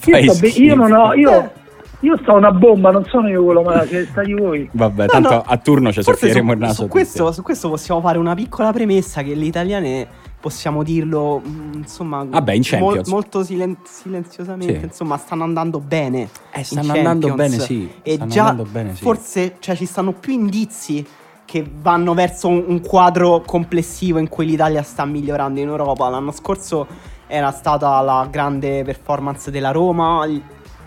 io, 0.18 0.32
sto, 0.32 0.46
io 0.46 0.74
non 0.74 0.92
ho. 0.92 1.12
Io 1.12 1.50
io 2.00 2.18
sto 2.20 2.34
una 2.34 2.52
bomba, 2.52 2.90
non 2.90 3.04
sono 3.06 3.28
io 3.28 3.42
quello 3.42 3.62
malato, 3.62 3.86
siete 3.86 4.08
stati 4.10 4.34
voi. 4.34 4.68
Vabbè, 4.70 5.06
tanto 5.06 5.30
no, 5.30 5.42
a 5.46 5.56
turno 5.56 5.90
ci 5.90 6.02
soffieremo 6.02 6.52
il 6.52 6.58
naso. 6.58 6.82
Su 6.82 6.88
questo, 6.88 7.32
su 7.32 7.42
questo, 7.42 7.70
possiamo 7.70 8.02
fare 8.02 8.18
una 8.18 8.34
piccola 8.34 8.72
premessa 8.72 9.22
che 9.22 9.34
le 9.34 9.44
italiane 9.46 10.06
possiamo 10.44 10.82
dirlo, 10.82 11.40
mm, 11.40 11.72
insomma, 11.72 12.22
Vabbè, 12.22 12.52
in 12.52 12.62
mol, 12.78 13.00
molto 13.06 13.42
silen- 13.42 13.78
silenziosamente, 13.82 14.78
sì. 14.78 14.84
insomma, 14.84 15.16
stanno 15.16 15.42
andando 15.42 15.80
bene. 15.80 16.28
Eh, 16.52 16.62
stanno 16.62 16.92
andando 16.92 17.32
bene, 17.32 17.58
sì. 17.58 17.90
E 18.02 18.26
già 18.26 18.52
bene, 18.52 18.94
sì. 18.94 19.02
forse 19.02 19.56
cioè, 19.58 19.74
ci 19.74 19.86
stanno 19.86 20.12
più 20.12 20.34
indizi 20.34 21.02
che 21.46 21.66
vanno 21.80 22.12
verso 22.12 22.48
un, 22.48 22.62
un 22.66 22.82
quadro 22.82 23.40
complessivo 23.40 24.18
in 24.18 24.28
cui 24.28 24.44
l'Italia 24.44 24.82
sta 24.82 25.06
migliorando 25.06 25.60
in 25.60 25.68
Europa. 25.68 26.10
L'anno 26.10 26.32
scorso 26.32 26.86
era 27.26 27.50
stata 27.50 27.98
la 28.02 28.28
grande 28.30 28.84
performance 28.84 29.50
della 29.50 29.70
Roma, 29.70 30.28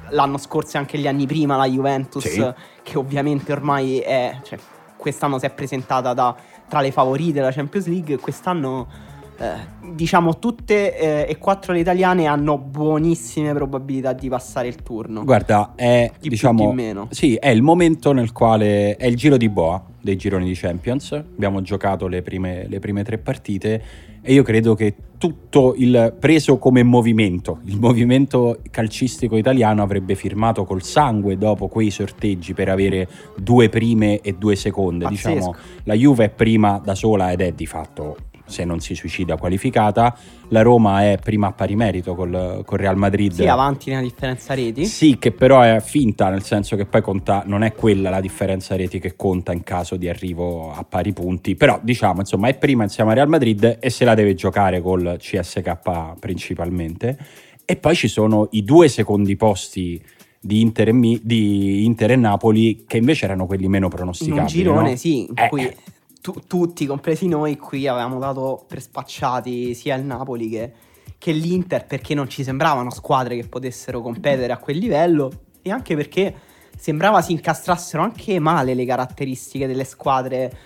l'anno 0.10 0.38
scorso 0.38 0.78
e 0.78 0.82
anche 0.82 1.00
gli 1.00 1.08
anni 1.08 1.26
prima 1.26 1.58
la 1.58 1.66
Juventus, 1.66 2.28
sì. 2.28 2.54
che 2.84 2.96
ovviamente 2.96 3.52
ormai 3.52 3.98
è, 3.98 4.38
cioè, 4.44 4.60
quest'anno 4.96 5.40
si 5.40 5.48
è 5.48 5.50
presentata 5.50 6.14
da, 6.14 6.36
tra 6.70 6.80
le 6.82 6.92
favorite 6.92 7.34
della 7.34 7.52
Champions 7.52 7.88
League, 7.88 8.18
quest'anno 8.18 9.07
eh, 9.38 9.76
diciamo 9.94 10.40
tutte 10.40 10.98
eh, 10.98 11.30
e 11.30 11.38
quattro 11.38 11.74
le 11.74 11.80
italiane 11.80 12.26
hanno 12.26 12.58
buonissime 12.58 13.54
probabilità 13.54 14.14
di 14.14 14.30
passare 14.30 14.68
il 14.68 14.78
turno. 14.78 15.24
Guarda, 15.24 15.74
è 15.76 16.10
Di 16.14 16.20
più, 16.22 16.30
diciamo 16.30 16.70
di 16.70 16.76
meno. 16.76 17.08
Sì, 17.12 17.36
è 17.36 17.50
il 17.50 17.62
momento 17.62 18.12
nel 18.12 18.32
quale 18.32 18.96
è 18.96 19.06
il 19.06 19.16
giro 19.16 19.38
di 19.38 19.50
boa 19.50 19.84
dei 20.02 20.16
gironi 20.16 20.46
di 20.46 20.54
Champions. 20.56 21.12
Abbiamo 21.12 21.62
giocato 21.62 22.08
le 22.08 22.22
prime, 22.22 22.66
le 22.68 22.80
prime 22.80 23.04
tre 23.04 23.18
partite 23.18 23.82
e 24.22 24.34
io 24.34 24.44
credo 24.44 24.74
che 24.74 24.94
tutto 25.18 25.74
il 25.76 26.16
preso 26.20 26.58
come 26.58 26.84
movimento, 26.84 27.60
il 27.66 27.80
movimento 27.80 28.60
calcistico 28.70 29.36
italiano 29.36 29.82
avrebbe 29.82 30.16
firmato 30.16 30.64
col 30.64 30.84
sangue 30.84 31.38
dopo 31.38 31.68
quei 31.68 31.90
sorteggi 31.90 32.54
per 32.54 32.70
avere 32.70 33.08
due 33.36 33.70
prime 33.70 34.20
e 34.22 34.36
due 34.38 34.56
seconde. 34.56 35.06
Pazzesco. 35.06 35.34
Diciamo, 35.34 35.56
la 35.84 35.94
Juve 35.94 36.26
è 36.26 36.30
prima 36.30 36.80
da 36.84 36.94
sola 36.94 37.32
ed 37.32 37.42
è 37.42 37.52
di 37.52 37.66
fatto 37.66 38.18
se 38.48 38.66
non 38.66 38.80
si 38.80 38.96
suicida 38.96 39.38
qualificata. 39.38 40.18
La 40.50 40.62
Roma 40.62 41.04
è 41.04 41.20
prima 41.22 41.48
a 41.48 41.52
pari 41.52 41.76
merito 41.76 42.16
col, 42.16 42.64
col 42.66 42.78
Real 42.80 42.98
Madrid. 42.98 43.34
Sì, 43.34 43.46
avanti 43.48 43.90
nella 43.90 44.02
differenza 44.02 44.54
reti. 44.54 44.86
Sì, 44.86 45.18
che 45.20 45.32
però 45.32 45.62
è 45.62 45.80
finta, 45.82 46.30
nel 46.30 46.44
senso 46.44 46.76
che 46.76 46.86
poi 46.86 47.02
conta, 47.02 47.44
non 47.46 47.64
è 47.64 47.74
quella 47.74 48.10
la 48.10 48.22
differenza 48.22 48.76
reti 48.76 49.00
che 49.00 49.16
conta 49.16 49.52
in 49.52 49.64
caso 49.64 49.96
di 49.98 50.08
arrivo 50.10 50.72
a 50.72 50.84
pari 50.84 51.14
punti, 51.14 51.56
però 51.56 51.80
diciamo, 51.84 52.22
insomma, 52.22 52.48
è 52.48 52.58
prima 52.58 52.84
insieme 52.84 53.12
a 53.12 53.14
Real 53.16 53.28
Madrid 53.30 53.78
e 53.80 53.90
se 53.90 54.06
la 54.06 54.14
deve 54.16 54.34
giocare 54.34 54.82
col 54.82 55.18
CSK 55.20 56.16
principalmente. 56.20 57.18
E 57.66 57.76
poi 57.76 57.96
ci 57.96 58.08
sono 58.08 58.48
i 58.52 58.64
due 58.64 58.88
secondi 58.88 59.36
posti 59.36 60.02
di 60.40 60.62
Inter 60.62 60.88
e, 60.90 61.20
di 61.22 61.84
Inter 61.84 62.12
e 62.12 62.16
Napoli 62.16 62.86
che 62.88 62.98
invece 62.98 63.26
erano 63.26 63.46
quelli 63.46 63.68
meno 63.68 63.88
In 63.88 63.92
pronosticabili. 63.92 64.40
un 64.40 64.48
girone, 64.48 64.90
no? 64.92 64.96
sì, 64.96 65.22
in 65.24 65.34
Eh, 65.36 65.50
cui 65.50 65.64
eh. 65.64 65.76
Tu- 66.22 66.42
tutti, 66.48 66.86
compresi 66.86 67.28
noi, 67.28 67.58
qui 67.58 67.88
avevamo 67.88 68.20
dato 68.20 68.66
per 68.68 68.82
spacciati 68.82 69.74
sia 69.74 69.96
il 69.96 70.04
Napoli 70.04 70.50
che, 70.50 70.74
che 71.18 71.32
l'Inter 71.32 71.86
perché 71.86 72.14
non 72.14 72.30
ci 72.30 72.44
sembravano 72.44 72.90
squadre 72.90 73.36
che 73.36 73.48
potessero 73.48 74.02
competere 74.02 74.54
a 74.54 74.58
quel 74.58 74.78
livello 74.78 75.32
e 75.62 75.72
anche 75.72 75.96
perché 75.96 76.36
sembrava 76.78 77.22
si 77.22 77.32
incastrassero 77.32 78.04
anche 78.04 78.40
male 78.40 78.74
le 78.74 78.86
caratteristiche 78.86 79.68
delle 79.68 79.84
squadre 79.84 80.58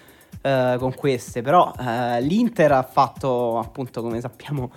eh, 0.41 0.75
con 0.77 0.93
queste. 0.93 1.41
Però 1.41 1.73
eh, 1.79 2.21
l'Inter 2.21 2.73
ha 2.73 2.83
fatto, 2.83 3.57
appunto, 3.59 4.01
come 4.01 4.19
sappiamo, 4.19 4.71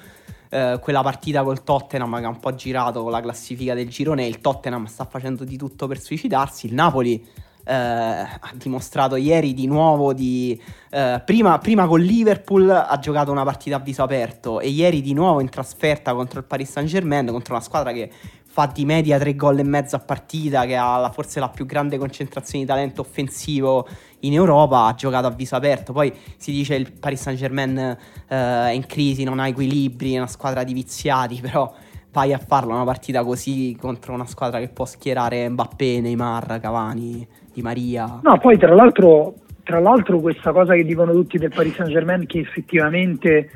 eh, 0.51 0.79
quella 0.81 1.03
partita 1.03 1.43
col 1.43 1.63
Tottenham 1.63 2.19
che 2.19 2.25
ha 2.25 2.29
un 2.29 2.39
po' 2.39 2.55
girato 2.55 3.09
la 3.09 3.21
classifica 3.21 3.75
del 3.75 3.89
girone. 3.89 4.27
Il 4.27 4.41
Tottenham 4.41 4.87
sta 4.87 5.05
facendo 5.05 5.45
di 5.45 5.57
tutto 5.57 5.87
per 5.87 6.01
suicidarsi. 6.01 6.67
Il 6.67 6.75
Napoli 6.75 7.27
eh, 7.65 7.73
ha 7.75 8.53
dimostrato 8.55 9.17
ieri 9.17 9.55
di 9.55 9.67
nuovo 9.67 10.13
di 10.13 10.61
eh, 10.91 11.23
prima, 11.25 11.59
prima 11.59 11.87
con 11.87 12.01
Liverpool 12.01 12.69
ha 12.71 12.99
giocato 12.99 13.31
una 13.31 13.43
partita 13.43 13.77
a 13.77 13.79
viso 13.79 14.03
aperto 14.03 14.61
e 14.61 14.69
ieri 14.69 15.01
di 15.01 15.15
nuovo 15.15 15.41
in 15.41 15.49
trasferta 15.49 16.15
contro 16.15 16.39
il 16.39 16.45
Paris 16.45 16.71
Saint 16.71 16.89
Germain 16.89 17.27
contro 17.27 17.55
una 17.55 17.63
squadra 17.63 17.93
che 17.93 18.11
fa 18.55 18.67
di 18.67 18.85
media 18.85 19.19
tre 19.19 19.35
gol 19.35 19.59
e 19.59 19.65
mezzo 19.65 19.97
a 19.97 19.99
partita 19.99 20.65
che 20.65 20.77
ha 20.77 20.99
la- 20.99 21.11
forse 21.11 21.41
la 21.41 21.49
più 21.49 21.67
grande 21.67 21.99
concentrazione 21.99 22.65
di 22.65 22.71
talento 22.71 23.01
offensivo 23.01 23.89
in 24.21 24.33
Europa 24.33 24.85
ha 24.85 24.95
giocato 24.95 25.27
a 25.27 25.31
viso 25.31 25.57
aperto. 25.57 25.93
Poi 25.93 26.13
si 26.37 26.53
dice 26.53 26.77
il 26.77 26.93
Paris 26.93 27.21
Saint 27.21 27.39
Germain 27.39 27.77
eh, 27.77 27.97
è 28.29 28.71
in 28.71 28.87
crisi 28.87 29.25
non 29.25 29.41
ha 29.41 29.49
equilibri 29.49 30.13
è 30.13 30.19
una 30.19 30.29
squadra 30.29 30.63
di 30.63 30.73
viziati 30.73 31.41
però 31.41 31.73
vai 32.13 32.33
a 32.33 32.39
farla 32.39 32.75
una 32.75 32.85
partita 32.85 33.25
così 33.25 33.77
contro 33.79 34.15
una 34.15 34.25
squadra 34.25 34.61
che 34.61 34.69
può 34.69 34.85
schierare 34.85 35.49
Mbappé, 35.49 36.01
Neymar, 36.01 36.61
Cavani, 36.61 37.27
Di 37.55 37.63
Maria. 37.63 38.19
No, 38.23 38.39
poi 38.39 38.59
tra 38.59 38.75
l'altro, 38.75 39.35
tra 39.63 39.79
l'altro 39.79 40.19
questa 40.19 40.51
cosa 40.51 40.75
che 40.75 40.85
dicono 40.85 41.13
tutti 41.13 41.39
del 41.39 41.53
Paris 41.55 41.75
Saint 41.75 41.93
Germain 41.93 42.27
che 42.27 42.41
effettivamente 42.41 43.51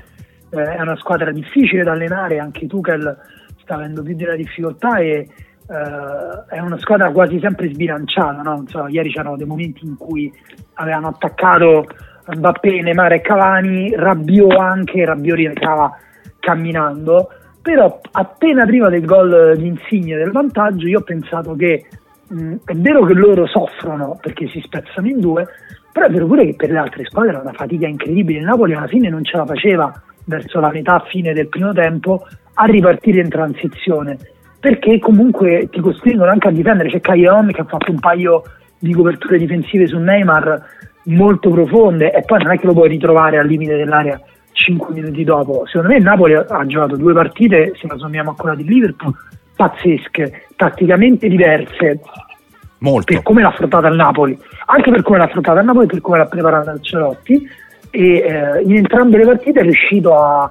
eh, 0.51 0.75
è 0.77 0.81
una 0.81 0.97
squadra 0.97 1.33
difficile 1.33 1.83
da 1.83 1.93
allenare, 1.93 2.39
anche 2.39 2.67
Tuchel 2.67 3.17
sta 3.61 3.75
avendo 3.75 4.03
più 4.03 4.15
della 4.15 4.37
difficoltà 4.37 4.99
e 4.99 5.29
eh, 5.69 6.47
è 6.49 6.61
una 6.61 6.79
squadra 6.79 7.11
quasi 7.11 7.39
sempre 7.41 7.73
sbilanciata, 7.73 8.41
no? 8.41 8.65
So, 8.69 8.87
ieri 8.87 9.11
c'erano 9.11 9.37
dei 9.37 9.47
momenti 9.47 9.85
in 9.85 9.97
cui 9.97 10.33
avevano 10.75 11.09
attaccato 11.09 11.85
Mbappé, 12.35 12.81
Neymar 12.83 13.13
e 13.15 13.21
Cavani, 13.21 13.95
Rabiot 13.95 14.53
anche, 14.53 15.05
Rabiot 15.05 15.37
rientrava 15.37 15.97
camminando, 16.39 17.31
però 17.61 18.01
appena 18.13 18.65
prima 18.65 18.89
del 18.89 19.05
gol 19.05 19.57
di 19.57 19.67
Insigne 19.67 20.17
del 20.17 20.31
vantaggio 20.31 20.87
io 20.87 21.01
ho 21.01 21.03
pensato 21.03 21.55
che 21.55 21.87
mh, 22.29 22.55
è 22.65 22.75
vero 22.75 23.05
che 23.05 23.15
loro 23.15 23.47
soffrono 23.47 24.19
perché 24.21 24.49
si 24.49 24.61
spezzano 24.61 25.09
in 25.09 25.21
due, 25.21 25.47
però 25.93 26.07
è 26.07 26.11
vero 26.11 26.27
pure 26.27 26.45
che 26.47 26.55
per 26.55 26.71
le 26.71 26.79
altre 26.79 27.05
squadre 27.05 27.37
è 27.37 27.41
una 27.41 27.53
fatica 27.53 27.87
incredibile. 27.87 28.39
Il 28.39 28.45
Napoli 28.45 28.75
alla 28.75 28.87
fine 28.87 29.09
non 29.09 29.25
ce 29.25 29.37
la 29.37 29.47
faceva 29.47 29.93
verso 30.25 30.61
la 30.61 30.71
metà 30.71 31.05
fine 31.09 31.33
del 31.33 31.49
primo 31.49 31.73
tempo 31.73 32.27
a 32.55 32.65
ripartire 32.65 33.21
in 33.21 33.29
transizione 33.29 34.19
perché 34.61 34.99
comunque 34.99 35.69
ti 35.71 35.81
costringono 35.81 36.31
anche 36.31 36.49
a 36.49 36.53
difendere. 36.53 36.91
C'è 36.91 37.01
Caglion 37.01 37.51
che 37.53 37.61
ha 37.61 37.65
fatto 37.65 37.91
un 37.91 38.01
paio 38.01 38.43
di 38.79 38.93
coperture 38.93 39.39
difensive 39.39 39.87
su 39.87 39.99
Neymar 39.99 40.77
molto 41.05 41.51
profonde 41.51 42.13
e 42.13 42.23
poi 42.23 42.43
non 42.43 42.53
è 42.53 42.59
che 42.59 42.67
lo 42.67 42.73
puoi 42.73 42.89
ritrovare 42.89 43.39
al 43.39 43.47
limite 43.47 43.77
dell'area 43.77 44.21
5 44.53 44.95
minuti 44.95 45.25
dopo. 45.25 45.65
Secondo 45.67 45.89
me 45.89 45.97
il 45.97 46.03
Napoli 46.03 46.35
ha 46.35 46.67
giocato 46.67 46.97
due 46.97 47.13
partite, 47.13 47.73
se 47.77 47.87
la 47.87 47.97
sommiamo 47.97 48.33
a 48.33 48.35
quella 48.35 48.57
di 48.57 48.65
Liverpool, 48.65 49.15
pazzesche, 49.59 50.47
tatticamente 50.55 51.27
diverse. 51.29 52.01
Molto. 52.81 53.13
per 53.13 53.25
come 53.25 53.43
l'ha 53.43 53.49
affrontata 53.49 53.89
il 53.89 53.97
Napoli, 53.97 54.39
anche 54.67 54.93
per 54.93 55.03
come 55.03 55.19
l'ha 55.19 55.25
affrontata 55.25 55.59
il 55.59 55.67
Napoli 55.67 55.87
e 55.87 55.89
per 55.89 56.01
come 56.01 56.19
l'ha 56.19 56.27
preparata 56.27 56.71
Ancelotti. 56.71 57.49
E 57.91 58.03
eh, 58.19 58.63
in 58.63 58.77
entrambe 58.77 59.19
le 59.19 59.25
partite 59.25 59.59
è 59.59 59.63
riuscito 59.63 60.15
a 60.15 60.49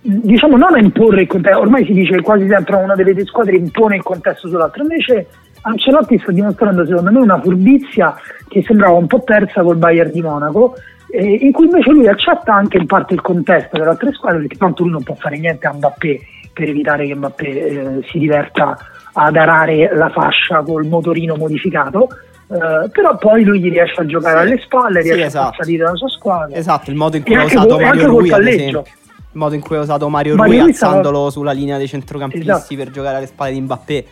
diciamo 0.00 0.56
non 0.56 0.74
a 0.74 0.78
imporre 0.78 1.22
il 1.22 1.28
contesto, 1.28 1.60
ormai 1.60 1.84
si 1.84 1.92
dice 1.92 2.16
che 2.16 2.22
quasi 2.22 2.48
sempre 2.48 2.76
una 2.76 2.94
delle 2.94 3.12
due 3.14 3.26
squadre 3.26 3.54
impone 3.54 3.96
il 3.96 4.02
contesto 4.02 4.48
sull'altra, 4.48 4.82
invece 4.82 5.28
Ancelotti 5.60 6.18
sta 6.18 6.32
dimostrando 6.32 6.84
secondo 6.86 7.12
me 7.12 7.18
una 7.18 7.40
furbizia 7.40 8.16
che 8.48 8.62
sembrava 8.62 8.96
un 8.96 9.06
po' 9.06 9.20
persa 9.20 9.62
col 9.62 9.76
Bayern 9.76 10.10
di 10.10 10.22
Monaco 10.22 10.74
eh, 11.10 11.22
in 11.22 11.52
cui 11.52 11.66
invece 11.66 11.90
lui 11.90 12.08
accetta 12.08 12.54
anche 12.54 12.78
in 12.78 12.86
parte 12.86 13.14
il 13.14 13.20
contesto 13.20 13.76
delle 13.76 13.90
altre 13.90 14.12
squadre 14.12 14.40
perché 14.40 14.56
tanto 14.56 14.82
lui 14.82 14.92
non 14.92 15.02
può 15.02 15.14
fare 15.14 15.38
niente 15.38 15.66
a 15.66 15.72
Mbappé 15.72 16.20
per 16.54 16.68
evitare 16.70 17.06
che 17.06 17.14
Mbappé 17.14 17.46
eh, 17.46 18.00
si 18.10 18.18
diverta 18.18 18.78
ad 19.12 19.36
arare 19.36 19.94
la 19.94 20.08
fascia 20.08 20.62
col 20.62 20.86
motorino 20.86 21.36
modificato 21.36 22.08
eh, 22.48 22.88
però 22.90 23.16
poi 23.18 23.44
lui 23.44 23.60
gli 23.60 23.70
riesce 23.70 24.00
a 24.00 24.06
giocare 24.06 24.40
Sì. 24.40 24.46
alle 24.52 24.60
spalle 24.62 25.02
Sì, 25.02 25.08
riesce 25.08 25.22
a 25.22 25.26
esatto. 25.26 25.44
far 25.56 25.64
salire 25.64 25.84
la 25.84 25.94
sua 25.94 26.08
squadra 26.08 26.56
Esatto, 26.56 26.90
il 26.90 26.96
modo 26.96 27.16
in 27.16 27.22
cui 27.24 27.34
ha 27.34 27.44
usato 27.44 27.78
Mario 27.78 28.06
Rui, 28.06 28.30
ad 28.32 28.46
esempio. 28.46 28.80
Il 28.86 29.40
modo 29.40 29.54
in 29.56 29.60
cui 29.60 29.76
ha 29.76 29.80
usato 29.80 30.08
Mario 30.08 30.36
Rui 30.36 30.58
Rui 30.60 30.72
stava- 30.72 30.92
alzandolo 30.96 31.30
sulla 31.30 31.52
linea 31.52 31.76
dei 31.76 31.88
centrocampisti 31.88 32.48
Esatto. 32.48 32.74
per 32.76 32.90
giocare 32.90 33.16
alle 33.16 33.26
spalle 33.26 33.52
di 33.52 33.60
Mbappé, 33.60 34.04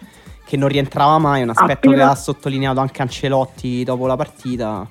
che 0.45 0.57
non 0.57 0.69
rientrava 0.69 1.19
mai, 1.19 1.43
un 1.43 1.51
aspetto 1.51 1.89
Appena- 1.89 1.97
che 1.97 2.03
ha 2.11 2.15
sottolineato 2.17 2.81
anche 2.81 3.03
Ancelotti 3.03 3.85
dopo 3.85 4.07
la 4.09 4.17
partita, 4.17 4.85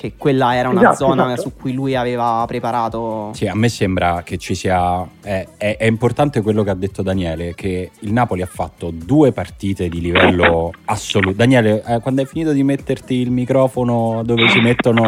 che 0.00 0.14
quella 0.16 0.54
era 0.56 0.70
una 0.70 0.80
Esatto, 0.80 0.96
zona 0.96 1.26
esatto. 1.34 1.50
su 1.50 1.54
cui 1.60 1.74
lui 1.74 1.94
aveva 1.94 2.42
preparato. 2.46 3.32
Sì, 3.34 3.46
a 3.46 3.54
me 3.54 3.68
sembra 3.68 4.22
che 4.24 4.38
ci 4.38 4.54
sia. 4.54 5.06
È, 5.20 5.46
è- 5.58 5.76
è 5.76 5.84
importante 5.84 6.40
quello 6.40 6.62
che 6.62 6.70
ha 6.70 6.74
detto 6.74 7.02
Daniele: 7.02 7.54
che 7.54 7.90
il 8.00 8.10
Napoli 8.10 8.40
ha 8.40 8.46
fatto 8.46 8.90
due 8.90 9.32
partite 9.32 9.90
di 9.90 10.00
livello 10.00 10.72
assoluto. 10.86 11.36
Daniele, 11.36 11.82
eh, 11.86 12.00
quando 12.00 12.22
hai 12.22 12.26
finito 12.26 12.52
di 12.52 12.62
metterti 12.62 13.16
il 13.16 13.30
microfono 13.30 14.22
dove 14.24 14.48
si 14.48 14.60
mettono 14.60 15.06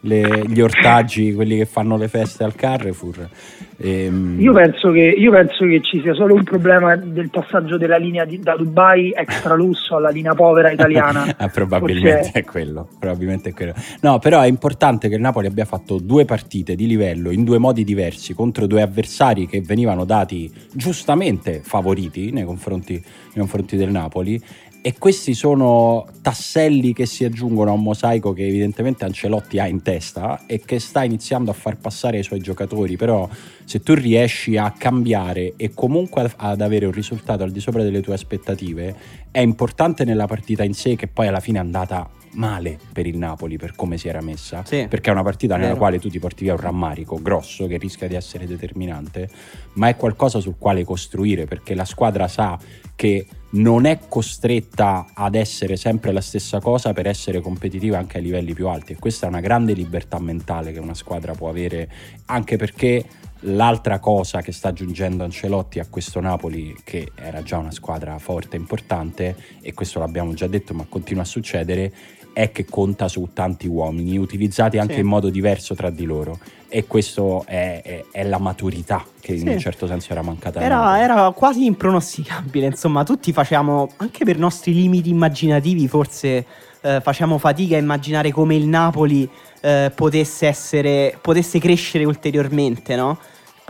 le- 0.00 0.44
gli 0.46 0.60
ortaggi, 0.60 1.34
quelli 1.34 1.56
che 1.56 1.66
fanno 1.66 1.96
le 1.96 2.08
feste 2.08 2.42
al 2.44 2.54
Carrefour. 2.54 3.28
ehm, 3.76 4.36
Io 4.40 4.52
penso, 4.52 4.90
che, 4.92 5.00
io 5.00 5.30
penso 5.30 5.64
che 5.66 5.80
ci 5.82 6.00
sia 6.02 6.14
solo 6.14 6.34
un 6.34 6.42
problema 6.44 6.96
del 6.96 7.30
passaggio 7.30 7.76
della 7.78 7.96
linea 7.96 8.24
di- 8.24 8.38
da 8.40 8.56
Dubai 8.56 9.12
extra 9.14 9.54
lusso 9.54 9.96
alla 9.96 10.10
linea 10.10 10.34
povera 10.34 10.70
italiana. 10.70 11.24
Ah, 11.40 11.48
probabilmente 11.48 12.22
Forse- 12.24 12.32
è 12.32 12.44
quello, 12.44 12.88
probabilmente 12.98 13.48
è 13.50 13.52
quello. 13.54 13.72
No, 14.02 14.18
però 14.18 14.40
è 14.42 14.46
importante 14.46 15.08
che 15.08 15.14
il 15.14 15.20
Napoli 15.20 15.46
abbia 15.46 15.64
fatto 15.64 15.98
due 15.98 16.24
partite 16.24 16.74
di 16.74 16.86
livello 16.86 17.30
in 17.30 17.44
due 17.44 17.58
modi 17.58 17.84
diversi 17.84 18.34
contro 18.34 18.66
due 18.66 18.82
avversari 18.82 19.46
che 19.46 19.60
venivano 19.62 20.04
dati 20.04 20.50
giustamente 20.72 21.60
favoriti 21.62 22.30
nei 22.30 22.44
confronti, 22.44 22.92
nei 22.94 23.36
confronti 23.38 23.76
del 23.76 23.90
Napoli. 23.90 24.40
E 24.82 24.94
questi 24.98 25.34
sono 25.34 26.06
tasselli 26.22 26.94
che 26.94 27.04
si 27.04 27.26
aggiungono 27.26 27.70
a 27.70 27.74
un 27.74 27.82
mosaico 27.82 28.32
che 28.32 28.46
evidentemente 28.46 29.04
Ancelotti 29.04 29.58
ha 29.58 29.66
in 29.66 29.82
testa 29.82 30.44
e 30.46 30.60
che 30.64 30.78
sta 30.78 31.04
iniziando 31.04 31.50
a 31.50 31.54
far 31.54 31.76
passare 31.76 32.16
ai 32.16 32.22
suoi 32.22 32.40
giocatori. 32.40 32.96
Però 32.96 33.28
se 33.64 33.80
tu 33.82 33.92
riesci 33.92 34.56
a 34.56 34.70
cambiare 34.70 35.52
e 35.56 35.74
comunque 35.74 36.32
ad- 36.34 36.62
avere 36.62 36.86
un 36.86 36.92
risultato 36.92 37.42
al 37.42 37.50
di 37.50 37.60
sopra 37.60 37.82
delle 37.82 38.00
tue 38.00 38.14
aspettative, 38.14 38.94
è 39.30 39.40
importante 39.40 40.04
nella 40.04 40.26
partita 40.26 40.64
in 40.64 40.72
sé 40.72 40.96
che 40.96 41.08
poi 41.08 41.26
alla 41.26 41.40
fine 41.40 41.58
è 41.58 41.60
andata 41.60 42.08
male 42.32 42.78
per 42.92 43.06
il 43.06 43.18
Napoli 43.18 43.58
per 43.58 43.74
come 43.74 43.98
si 43.98 44.06
era 44.08 44.20
messa 44.22 44.62
Sì. 44.64 44.86
perché 44.88 45.10
è 45.10 45.12
una 45.12 45.24
partita 45.24 45.56
nella 45.56 45.74
quale 45.74 45.98
tu 45.98 46.08
ti 46.08 46.20
porti 46.20 46.44
via 46.44 46.52
un 46.52 46.60
rammarico 46.60 47.20
grosso 47.20 47.66
che 47.66 47.76
rischia 47.76 48.06
di 48.06 48.14
essere 48.14 48.46
determinante 48.46 49.28
ma 49.72 49.88
è 49.88 49.96
qualcosa 49.96 50.38
sul 50.38 50.54
quale 50.56 50.84
costruire 50.84 51.46
perché 51.46 51.74
la 51.74 51.84
squadra 51.84 52.28
sa 52.28 52.56
che 52.94 53.26
non 53.50 53.84
è 53.84 53.98
costretta 54.08 55.06
ad 55.12 55.34
essere 55.34 55.76
sempre 55.76 56.12
la 56.12 56.20
stessa 56.20 56.60
cosa 56.60 56.92
per 56.92 57.06
essere 57.06 57.40
competitiva 57.40 57.98
anche 57.98 58.18
ai 58.18 58.24
livelli 58.24 58.54
più 58.54 58.68
alti. 58.68 58.92
E 58.92 58.96
questa 58.96 59.26
è 59.26 59.28
una 59.28 59.40
grande 59.40 59.72
libertà 59.72 60.18
mentale 60.20 60.72
che 60.72 60.78
una 60.78 60.94
squadra 60.94 61.32
può 61.32 61.48
avere 61.48 61.90
anche 62.26 62.56
perché 62.56 63.04
L'altra 63.44 64.00
cosa 64.00 64.42
che 64.42 64.52
sta 64.52 64.68
aggiungendo 64.68 65.24
Ancelotti 65.24 65.78
a 65.78 65.86
questo 65.88 66.20
Napoli, 66.20 66.76
che 66.84 67.12
era 67.14 67.42
già 67.42 67.56
una 67.56 67.70
squadra 67.70 68.18
forte 68.18 68.56
e 68.56 68.58
importante, 68.58 69.34
e 69.62 69.72
questo 69.72 69.98
l'abbiamo 69.98 70.34
già 70.34 70.46
detto, 70.46 70.74
ma 70.74 70.84
continua 70.86 71.22
a 71.22 71.26
succedere, 71.26 71.90
è 72.32 72.52
che 72.52 72.64
conta 72.64 73.08
su 73.08 73.30
tanti 73.32 73.66
uomini, 73.66 74.18
utilizzati 74.18 74.78
anche 74.78 74.94
sì. 74.94 75.00
in 75.00 75.06
modo 75.06 75.30
diverso 75.30 75.74
tra 75.74 75.90
di 75.90 76.04
loro. 76.04 76.38
E 76.68 76.86
questo 76.86 77.44
è, 77.46 77.82
è, 77.82 78.04
è 78.12 78.24
la 78.24 78.38
maturità 78.38 79.04
che 79.20 79.36
sì. 79.36 79.42
in 79.42 79.48
un 79.48 79.58
certo 79.58 79.86
senso 79.86 80.12
era 80.12 80.22
mancata. 80.22 80.60
Era, 80.60 81.00
era, 81.00 81.30
quasi 81.32 81.64
impronosticabile, 81.64 82.66
insomma, 82.66 83.02
tutti 83.02 83.32
facciamo, 83.32 83.90
anche 83.96 84.24
per 84.24 84.38
nostri 84.38 84.72
limiti 84.72 85.10
immaginativi, 85.10 85.88
forse 85.88 86.46
eh, 86.80 87.00
facciamo 87.02 87.38
fatica 87.38 87.76
a 87.76 87.78
immaginare 87.78 88.30
come 88.30 88.54
il 88.54 88.66
Napoli 88.66 89.28
eh, 89.60 89.90
potesse, 89.94 90.46
essere, 90.46 91.18
potesse 91.20 91.58
crescere 91.58 92.04
ulteriormente, 92.04 92.96
no? 92.96 93.18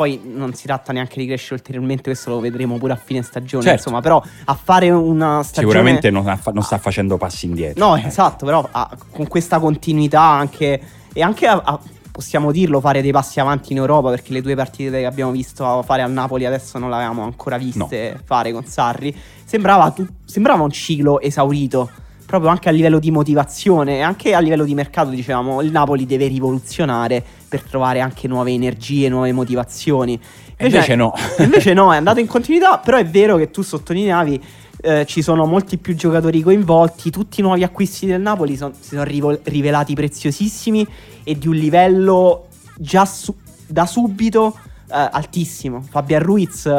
Poi 0.01 0.19
non 0.25 0.55
si 0.55 0.65
tratta 0.65 0.95
neanche 0.95 1.21
di 1.21 1.27
crescere 1.27 1.57
ulteriormente, 1.57 2.05
questo 2.05 2.31
lo 2.31 2.41
vedremo 2.41 2.79
pure 2.79 2.95
a 2.95 2.97
fine 2.97 3.21
stagione. 3.21 3.65
Certo. 3.65 3.81
Insomma, 3.81 4.01
però 4.01 4.23
a 4.45 4.55
fare 4.55 4.89
una 4.89 5.43
stagione. 5.43 5.75
Sicuramente 5.75 6.09
non, 6.09 6.27
ha, 6.27 6.41
non 6.55 6.63
sta 6.63 6.79
facendo 6.79 7.19
passi 7.19 7.45
indietro. 7.45 7.87
No, 7.87 7.97
eh. 7.97 8.07
esatto, 8.07 8.47
però 8.47 8.67
a, 8.71 8.97
con 9.11 9.29
questa 9.29 9.59
continuità 9.59 10.23
anche. 10.23 10.81
E 11.13 11.21
anche 11.21 11.47
a, 11.47 11.61
a, 11.63 11.79
possiamo 12.11 12.51
dirlo, 12.51 12.81
fare 12.81 13.03
dei 13.03 13.13
passi 13.13 13.41
avanti 13.41 13.73
in 13.73 13.79
Europa, 13.79 14.09
perché 14.09 14.33
le 14.33 14.41
due 14.41 14.55
partite 14.55 15.01
che 15.01 15.05
abbiamo 15.05 15.33
visto 15.33 15.83
fare 15.83 16.01
al 16.01 16.13
Napoli 16.13 16.47
adesso 16.47 16.79
non 16.79 16.89
le 16.89 16.95
avevamo 16.95 17.23
ancora 17.23 17.59
viste 17.59 18.13
no. 18.15 18.21
fare 18.25 18.53
con 18.53 18.65
Sarri. 18.65 19.15
Sembrava, 19.45 19.91
tu, 19.91 20.07
sembrava 20.25 20.63
un 20.63 20.71
ciclo 20.71 21.21
esaurito 21.21 21.91
proprio 22.31 22.49
anche 22.53 22.69
a 22.69 22.73
livello 22.73 23.01
di 23.01 23.11
motivazione 23.11 23.97
e 23.97 24.01
anche 24.03 24.35
a 24.35 24.39
livello 24.39 24.65
di 24.65 24.73
mercato, 24.73 25.11
dicevamo, 25.11 25.63
il 25.63 25.73
Napoli 25.73 26.07
deve 26.07 26.29
rivoluzionare 26.29 27.21
per 27.49 27.63
trovare 27.63 27.99
anche 27.99 28.29
nuove 28.29 28.53
energie, 28.53 29.09
nuove 29.09 29.33
motivazioni. 29.33 30.13
Invece, 30.13 30.77
invece 30.77 30.95
no. 30.95 31.13
invece 31.39 31.73
no, 31.75 31.93
è 31.93 31.97
andato 31.97 32.21
in 32.21 32.29
continuità, 32.29 32.79
però 32.79 32.99
è 32.99 33.05
vero 33.05 33.37
che 33.37 33.51
tu 33.51 33.63
sottolineavi 33.63 34.41
eh, 34.83 35.07
ci 35.07 35.23
sono 35.23 35.45
molti 35.45 35.77
più 35.79 35.97
giocatori 35.97 36.41
coinvolti, 36.41 37.11
tutti 37.11 37.41
i 37.41 37.43
nuovi 37.43 37.65
acquisti 37.65 38.07
del 38.07 38.21
Napoli 38.21 38.57
son, 38.57 38.75
si 38.79 38.91
sono 38.91 39.03
rivo- 39.03 39.41
rivelati 39.43 39.95
preziosissimi 39.95 40.87
e 41.25 41.37
di 41.37 41.49
un 41.49 41.57
livello 41.57 42.47
già 42.77 43.05
su- 43.07 43.35
da 43.67 43.87
subito 43.87 44.57
eh, 44.89 45.09
altissimo. 45.11 45.83
Fabian 45.83 46.23
Ruiz 46.23 46.73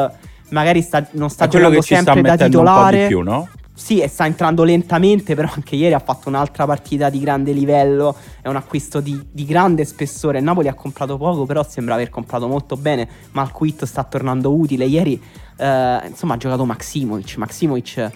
magari 0.48 0.80
sta, 0.80 1.06
non 1.10 1.28
sta 1.28 1.46
giocando 1.46 1.82
sempre 1.82 2.22
da 2.22 2.36
titolare. 2.36 3.06
Più, 3.06 3.20
no? 3.20 3.48
Sì, 3.74 4.00
e 4.00 4.08
sta 4.08 4.26
entrando 4.26 4.64
lentamente, 4.64 5.34
però 5.34 5.48
anche 5.50 5.76
ieri 5.76 5.94
ha 5.94 5.98
fatto 5.98 6.28
un'altra 6.28 6.66
partita 6.66 7.08
di 7.08 7.18
grande 7.18 7.52
livello, 7.52 8.14
è 8.42 8.48
un 8.48 8.56
acquisto 8.56 9.00
di, 9.00 9.18
di 9.30 9.46
grande 9.46 9.84
spessore. 9.86 10.38
Il 10.38 10.44
Napoli 10.44 10.68
ha 10.68 10.74
comprato 10.74 11.16
poco, 11.16 11.46
però 11.46 11.64
sembra 11.64 11.94
aver 11.94 12.10
comprato 12.10 12.46
molto 12.46 12.76
bene. 12.76 13.08
Malquit 13.32 13.84
sta 13.84 14.04
tornando 14.04 14.54
utile. 14.54 14.84
Ieri, 14.84 15.20
eh, 15.56 16.00
insomma, 16.06 16.34
ha 16.34 16.36
giocato 16.36 16.66
Maximovic. 16.66 17.36
Maximovic 17.36 18.10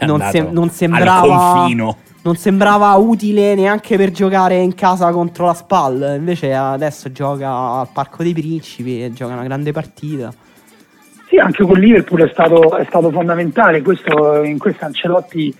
non, 0.04 0.20
se, 0.30 0.42
non 0.42 0.70
sembrava... 0.70 1.66
Non 2.22 2.36
sembrava 2.36 2.92
utile 2.96 3.54
neanche 3.54 3.96
per 3.96 4.10
giocare 4.10 4.58
in 4.58 4.74
casa 4.74 5.10
contro 5.10 5.46
la 5.46 5.54
SPAL. 5.54 6.16
Invece 6.18 6.52
adesso 6.52 7.10
gioca 7.10 7.48
al 7.50 7.88
Parco 7.90 8.22
dei 8.22 8.34
Principi 8.34 9.02
e 9.02 9.10
gioca 9.10 9.32
una 9.32 9.44
grande 9.44 9.72
partita. 9.72 10.30
Sì, 11.30 11.36
anche 11.36 11.62
con 11.62 11.78
Liverpool 11.78 12.22
è 12.22 12.30
stato, 12.32 12.76
è 12.76 12.84
stato 12.86 13.12
fondamentale, 13.12 13.82
questo, 13.82 14.42
in 14.42 14.58
questo 14.58 14.84
Ancelotti 14.84 15.54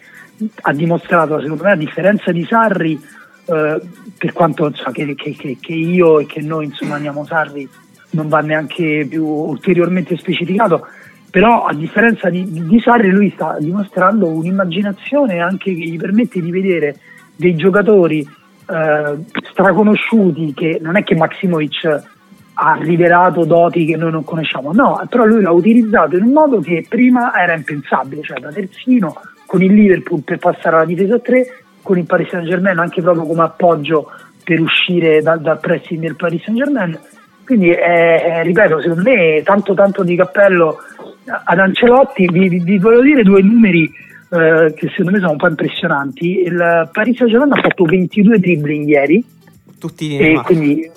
ha 0.62 0.72
dimostrato, 0.72 1.40
secondo 1.40 1.62
me, 1.62 1.70
a 1.70 1.76
differenza 1.76 2.32
di 2.32 2.44
Sarri, 2.44 3.00
eh, 3.44 3.80
per 4.18 4.32
quanto 4.32 4.66
insomma, 4.66 4.90
che, 4.90 5.14
che, 5.14 5.56
che, 5.60 5.72
io 5.72 6.18
e 6.18 6.26
che 6.26 6.40
noi 6.40 6.64
insomma, 6.64 6.96
amiamo 6.96 7.24
Sarri 7.24 7.68
non 8.10 8.26
va 8.26 8.40
neanche 8.40 9.06
più 9.08 9.24
ulteriormente 9.24 10.16
specificato, 10.16 10.88
però 11.30 11.66
a 11.66 11.72
differenza 11.72 12.28
di, 12.30 12.44
di 12.66 12.80
Sarri 12.80 13.10
lui 13.10 13.30
sta 13.32 13.56
dimostrando 13.60 14.26
un'immaginazione 14.26 15.38
anche 15.38 15.72
che 15.72 15.84
gli 15.84 15.98
permette 15.98 16.40
di 16.40 16.50
vedere 16.50 16.96
dei 17.36 17.54
giocatori 17.54 18.18
eh, 18.18 19.18
straconosciuti 19.52 20.52
che 20.52 20.80
non 20.82 20.96
è 20.96 21.04
che 21.04 21.14
Maximovic 21.14 22.18
ha 22.62 22.78
rivelato 22.78 23.46
doti 23.46 23.86
che 23.86 23.96
noi 23.96 24.10
non 24.10 24.22
conosciamo, 24.22 24.72
no, 24.72 25.02
però 25.08 25.24
lui 25.24 25.40
l'ha 25.40 25.50
utilizzato 25.50 26.16
in 26.16 26.24
un 26.24 26.32
modo 26.32 26.60
che 26.60 26.84
prima 26.86 27.32
era 27.34 27.54
impensabile, 27.54 28.20
cioè 28.22 28.38
da 28.38 28.52
terzino 28.52 29.16
con 29.46 29.62
il 29.62 29.72
Liverpool 29.72 30.20
per 30.22 30.36
passare 30.36 30.76
alla 30.76 30.84
difesa 30.84 31.18
3, 31.18 31.46
con 31.80 31.96
il 31.96 32.04
Paris 32.04 32.28
Saint 32.28 32.46
Germain 32.46 32.78
anche 32.78 33.00
proprio 33.00 33.24
come 33.24 33.42
appoggio 33.42 34.10
per 34.44 34.60
uscire 34.60 35.22
dal, 35.22 35.40
dal 35.40 35.58
pressing 35.58 36.00
del 36.00 36.16
Paris 36.16 36.44
Saint 36.44 36.58
Germain. 36.58 36.98
Quindi, 37.46 37.70
eh, 37.70 38.42
ripeto, 38.42 38.80
secondo 38.82 39.02
me 39.02 39.40
tanto 39.42 39.72
tanto 39.72 40.04
di 40.04 40.14
cappello 40.14 40.76
ad 41.44 41.58
Ancelotti. 41.58 42.28
Vi, 42.30 42.48
vi, 42.48 42.58
vi 42.58 42.78
voglio 42.78 43.00
dire 43.00 43.22
due 43.22 43.42
numeri 43.42 43.84
eh, 43.84 44.72
che 44.76 44.88
secondo 44.90 45.12
me 45.12 45.18
sono 45.18 45.32
un 45.32 45.38
po' 45.38 45.48
impressionanti. 45.48 46.42
Il 46.42 46.90
Paris 46.92 47.16
Saint 47.16 47.32
Germain 47.32 47.52
ha 47.52 47.60
fatto 47.60 47.84
22 47.84 48.38
dribbling 48.38 48.86
ieri. 48.86 49.24
Tutti 49.78 50.18
e 50.18 50.40
quindi 50.44 50.90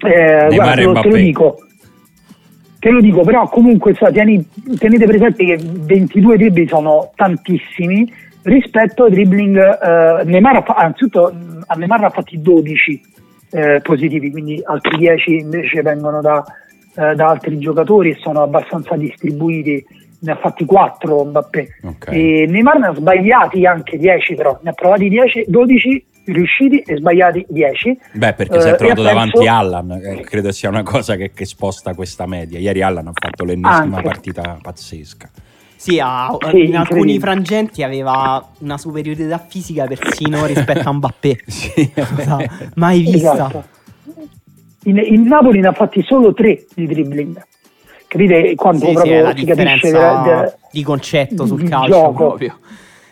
eh, 0.00 0.54
guarda, 0.54 0.74
te, 0.74 0.82
lo, 0.82 1.00
te 1.00 1.08
lo 1.08 1.16
dico. 1.16 1.58
Te 2.78 2.90
lo 2.90 3.00
dico, 3.00 3.22
però 3.22 3.48
comunque 3.48 3.94
so, 3.94 4.10
tieni, 4.12 4.46
tenete 4.78 5.06
presente 5.06 5.44
che 5.44 5.58
22 5.58 6.36
dribbling 6.36 6.68
sono 6.68 7.10
tantissimi 7.16 8.12
rispetto 8.42 9.04
ai 9.04 9.10
dribbling 9.10 9.56
eh, 9.56 10.24
Neymar, 10.24 10.62
anzitutto 10.76 11.34
a 11.66 11.74
Neymar 11.74 12.04
ha 12.04 12.10
fatti 12.10 12.40
12 12.40 13.02
eh, 13.50 13.80
positivi, 13.82 14.30
quindi 14.30 14.60
altri 14.64 14.98
10 14.98 15.36
invece 15.36 15.82
vengono 15.82 16.20
da, 16.20 16.44
eh, 16.94 17.14
da, 17.14 17.26
altri 17.26 17.58
giocatori 17.58 18.10
e 18.10 18.18
sono 18.20 18.42
abbastanza 18.42 18.94
distribuiti, 18.96 19.84
ne 20.20 20.32
ha 20.32 20.36
fatti 20.36 20.64
4 20.64 21.24
Mbappé. 21.24 21.68
Okay. 21.82 22.42
E 22.42 22.46
Neymar 22.46 22.78
ne 22.78 22.86
ha 22.86 22.94
sbagliati 22.94 23.66
anche 23.66 23.98
10 23.98 24.34
però, 24.34 24.58
ne 24.62 24.70
ha 24.70 24.74
provati 24.74 25.08
10, 25.08 25.44
12 25.48 26.06
riusciti 26.26 26.80
e 26.80 26.96
sbagliati 26.96 27.46
10. 27.48 27.98
Beh, 28.12 28.32
perché 28.34 28.60
si 28.60 28.68
è 28.68 28.72
eh, 28.72 28.76
trovato 28.76 29.02
davanti 29.02 29.38
penso... 29.38 29.52
Allan, 29.52 29.90
eh, 29.92 30.20
credo 30.22 30.52
sia 30.52 30.68
una 30.68 30.82
cosa 30.82 31.16
che, 31.16 31.32
che, 31.32 31.44
sposta 31.44 31.94
questa 31.94 32.26
media. 32.26 32.58
Ieri 32.58 32.82
Allan 32.82 33.08
ha 33.08 33.12
fatto 33.14 33.44
l'ennesima 33.44 33.96
Anche. 33.96 34.02
partita 34.02 34.58
pazzesca. 34.60 35.30
Sì, 35.76 36.00
ha, 36.02 36.36
sì, 36.50 36.64
in 36.64 36.76
alcuni 36.76 37.18
frangenti 37.18 37.82
aveva 37.82 38.44
una 38.60 38.78
superiorità 38.78 39.38
fisica 39.38 39.86
persino 39.86 40.46
rispetto 40.46 40.88
a 40.88 40.92
Mbappé. 40.92 41.38
sì, 41.46 41.92
mai 42.74 43.00
vista. 43.00 43.32
Esatto. 43.34 43.64
In, 44.84 44.98
in, 44.98 45.22
Napoli 45.24 45.60
ne 45.60 45.68
ha 45.68 45.72
fatti 45.72 46.02
solo 46.02 46.32
3 46.32 46.66
di 46.74 46.86
dribbling. 46.86 47.44
Capite 48.08 48.54
quanto 48.54 48.86
sì, 48.86 48.92
proprio 48.92 49.30
sì, 49.32 49.38
si 49.38 49.44
capisce 49.44 50.58
di 50.70 50.82
concetto 50.82 51.44
sul 51.44 51.68
calcio 51.68 51.90
gioco. 51.90 52.12
proprio. 52.12 52.58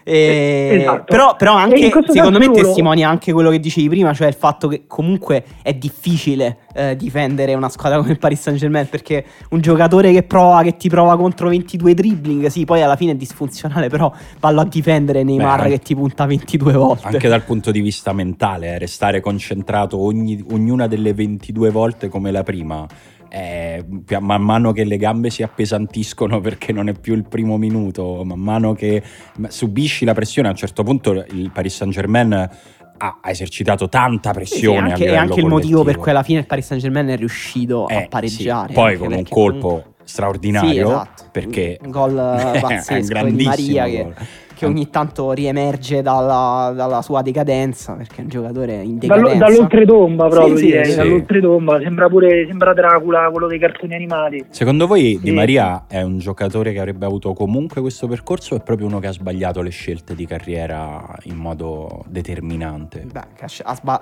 Eh, 0.06 0.80
esatto. 0.80 1.04
Però, 1.04 1.34
però 1.34 1.54
anche, 1.54 1.90
secondo 2.08 2.38
me, 2.38 2.50
testimonia 2.50 3.08
anche 3.08 3.32
quello 3.32 3.48
che 3.48 3.58
dicevi 3.58 3.88
prima, 3.88 4.12
cioè 4.12 4.28
il 4.28 4.34
fatto 4.34 4.68
che 4.68 4.84
comunque 4.86 5.44
è 5.62 5.72
difficile 5.72 6.58
eh, 6.74 6.94
difendere 6.94 7.54
una 7.54 7.70
squadra 7.70 7.98
come 7.98 8.10
il 8.10 8.18
Paris 8.18 8.40
Saint 8.40 8.58
Germain 8.58 8.86
perché 8.88 9.24
un 9.50 9.60
giocatore 9.60 10.12
che 10.12 10.22
prova, 10.22 10.62
che 10.62 10.76
ti 10.76 10.90
prova 10.90 11.16
contro 11.16 11.48
22 11.48 11.94
dribbling, 11.94 12.46
sì, 12.46 12.66
poi 12.66 12.82
alla 12.82 12.96
fine 12.96 13.12
è 13.12 13.14
disfunzionale, 13.14 13.88
però 13.88 14.12
vallo 14.40 14.60
a 14.60 14.64
difendere 14.64 15.22
Neymar 15.22 15.62
Beh, 15.62 15.68
che 15.70 15.78
ti 15.78 15.94
punta 15.94 16.26
22 16.26 16.72
volte. 16.74 17.06
Anche 17.06 17.28
dal 17.28 17.42
punto 17.42 17.70
di 17.70 17.80
vista 17.80 18.12
mentale, 18.12 18.74
eh, 18.74 18.78
restare 18.78 19.20
concentrato 19.20 19.98
ogni, 19.98 20.44
ognuna 20.50 20.86
delle 20.86 21.14
22 21.14 21.70
volte 21.70 22.08
come 22.08 22.30
la 22.30 22.42
prima 22.42 22.86
eh, 23.34 23.84
man 24.20 24.42
mano 24.42 24.70
che 24.70 24.84
le 24.84 24.96
gambe 24.96 25.28
si 25.28 25.42
appesantiscono 25.42 26.40
perché 26.40 26.72
non 26.72 26.88
è 26.88 26.92
più 26.92 27.14
il 27.14 27.24
primo 27.24 27.56
minuto, 27.56 28.22
man 28.24 28.38
mano 28.38 28.74
che 28.74 29.02
subisci 29.48 30.04
la 30.04 30.14
pressione, 30.14 30.46
a 30.46 30.52
un 30.52 30.56
certo 30.56 30.84
punto 30.84 31.10
il 31.12 31.50
Paris 31.52 31.74
Saint 31.74 31.92
Germain 31.92 32.32
ha, 32.32 33.20
esercitato 33.24 33.88
tanta 33.88 34.30
pressione. 34.30 34.90
Sì, 34.90 34.96
sì, 34.96 35.02
anche, 35.02 35.14
è 35.14 35.16
anche 35.16 35.40
il 35.40 35.46
motivo 35.46 35.82
per 35.82 35.96
cui 35.96 36.12
alla 36.12 36.22
fine 36.22 36.38
il 36.38 36.46
Paris 36.46 36.64
Saint 36.64 36.80
Germain 36.80 37.08
è 37.08 37.16
riuscito 37.16 37.88
eh, 37.88 38.04
a 38.04 38.06
pareggiare. 38.08 38.68
Sì. 38.68 38.74
Poi 38.74 38.96
con 38.96 39.12
un 39.12 39.24
colpo 39.28 39.58
comunque... 39.60 39.92
straordinario, 40.04 40.86
esatto. 40.86 41.24
perché 41.32 41.78
un 41.82 41.90
gol 41.90 42.14
pazzesco 42.60 43.24
di 43.24 43.44
Maria 43.44 43.84
che 43.86 44.14
che 44.54 44.66
ogni 44.66 44.88
tanto 44.90 45.32
riemerge 45.32 46.02
dalla, 46.02 46.72
dalla, 46.74 47.02
sua 47.02 47.22
decadenza, 47.22 47.94
perché 47.94 48.16
è 48.16 48.20
un 48.22 48.28
giocatore 48.28 48.74
in 48.82 48.98
decadenza. 48.98 49.36
dall'oltretomba 49.36 50.28
proprio, 50.28 50.56
sì, 50.56 50.64
direi, 50.66 50.84
sì, 50.84 50.96
dall'oltretomba, 50.96 51.80
sembra 51.80 52.08
pure 52.08 52.46
sembra 52.46 52.72
Dracula, 52.72 53.28
quello 53.30 53.46
dei 53.46 53.58
cartoni 53.58 53.94
animati. 53.94 54.44
Secondo 54.50 54.86
voi 54.86 55.18
Di 55.20 55.30
Maria 55.32 55.84
è 55.88 56.02
un 56.02 56.18
giocatore 56.18 56.72
che 56.72 56.78
avrebbe 56.78 57.06
avuto 57.06 57.32
comunque 57.32 57.80
questo 57.80 58.06
percorso 58.06 58.54
o 58.54 58.58
è 58.58 58.62
proprio 58.62 58.86
uno 58.86 58.98
che 58.98 59.08
ha 59.08 59.12
sbagliato 59.12 59.60
le 59.62 59.70
scelte 59.70 60.14
di 60.14 60.26
carriera 60.26 61.14
in 61.24 61.36
modo 61.36 62.04
determinante? 62.08 63.06
Beh, 63.10 63.20
che, 63.36 63.46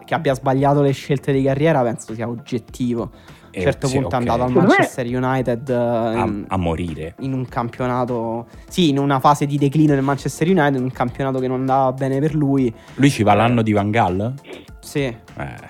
che 0.04 0.14
abbia 0.14 0.34
sbagliato 0.34 0.82
le 0.82 0.92
scelte 0.92 1.32
di 1.32 1.42
carriera 1.42 1.82
penso 1.82 2.14
sia 2.14 2.28
oggettivo 2.28 3.10
a 3.54 3.58
un 3.58 3.62
certo 3.62 3.86
sì, 3.86 3.98
punto 3.98 4.08
okay. 4.08 4.26
è 4.26 4.30
andato 4.30 4.42
al 4.44 4.66
Manchester 4.66 5.06
United 5.06 5.68
a, 5.68 6.12
in, 6.24 6.44
a, 6.48 6.56
morire 6.56 7.14
in 7.20 7.32
un 7.32 7.46
campionato 7.46 8.46
sì 8.68 8.88
in 8.88 8.98
una 8.98 9.20
fase 9.20 9.46
di 9.46 9.58
declino 9.58 9.94
del 9.94 10.02
Manchester 10.02 10.48
United 10.48 10.76
in 10.76 10.84
un 10.84 10.92
campionato 10.92 11.38
che 11.38 11.48
non 11.48 11.60
andava 11.60 11.92
bene 11.92 12.18
per 12.20 12.34
lui 12.34 12.72
lui 12.94 13.10
ci 13.10 13.22
va 13.22 13.34
l'anno 13.34 13.62
di 13.62 13.72
Van 13.72 13.90
Gaal? 13.90 14.34
sì 14.80 15.00
eh, 15.02 15.16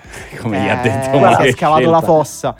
come 0.39 0.59
eh, 0.59 0.63
gli 0.63 0.69
ha 0.69 0.81
detto 0.81 1.25
ha 1.25 1.51
scavato 1.51 1.89
la 1.89 2.01
fossa 2.01 2.55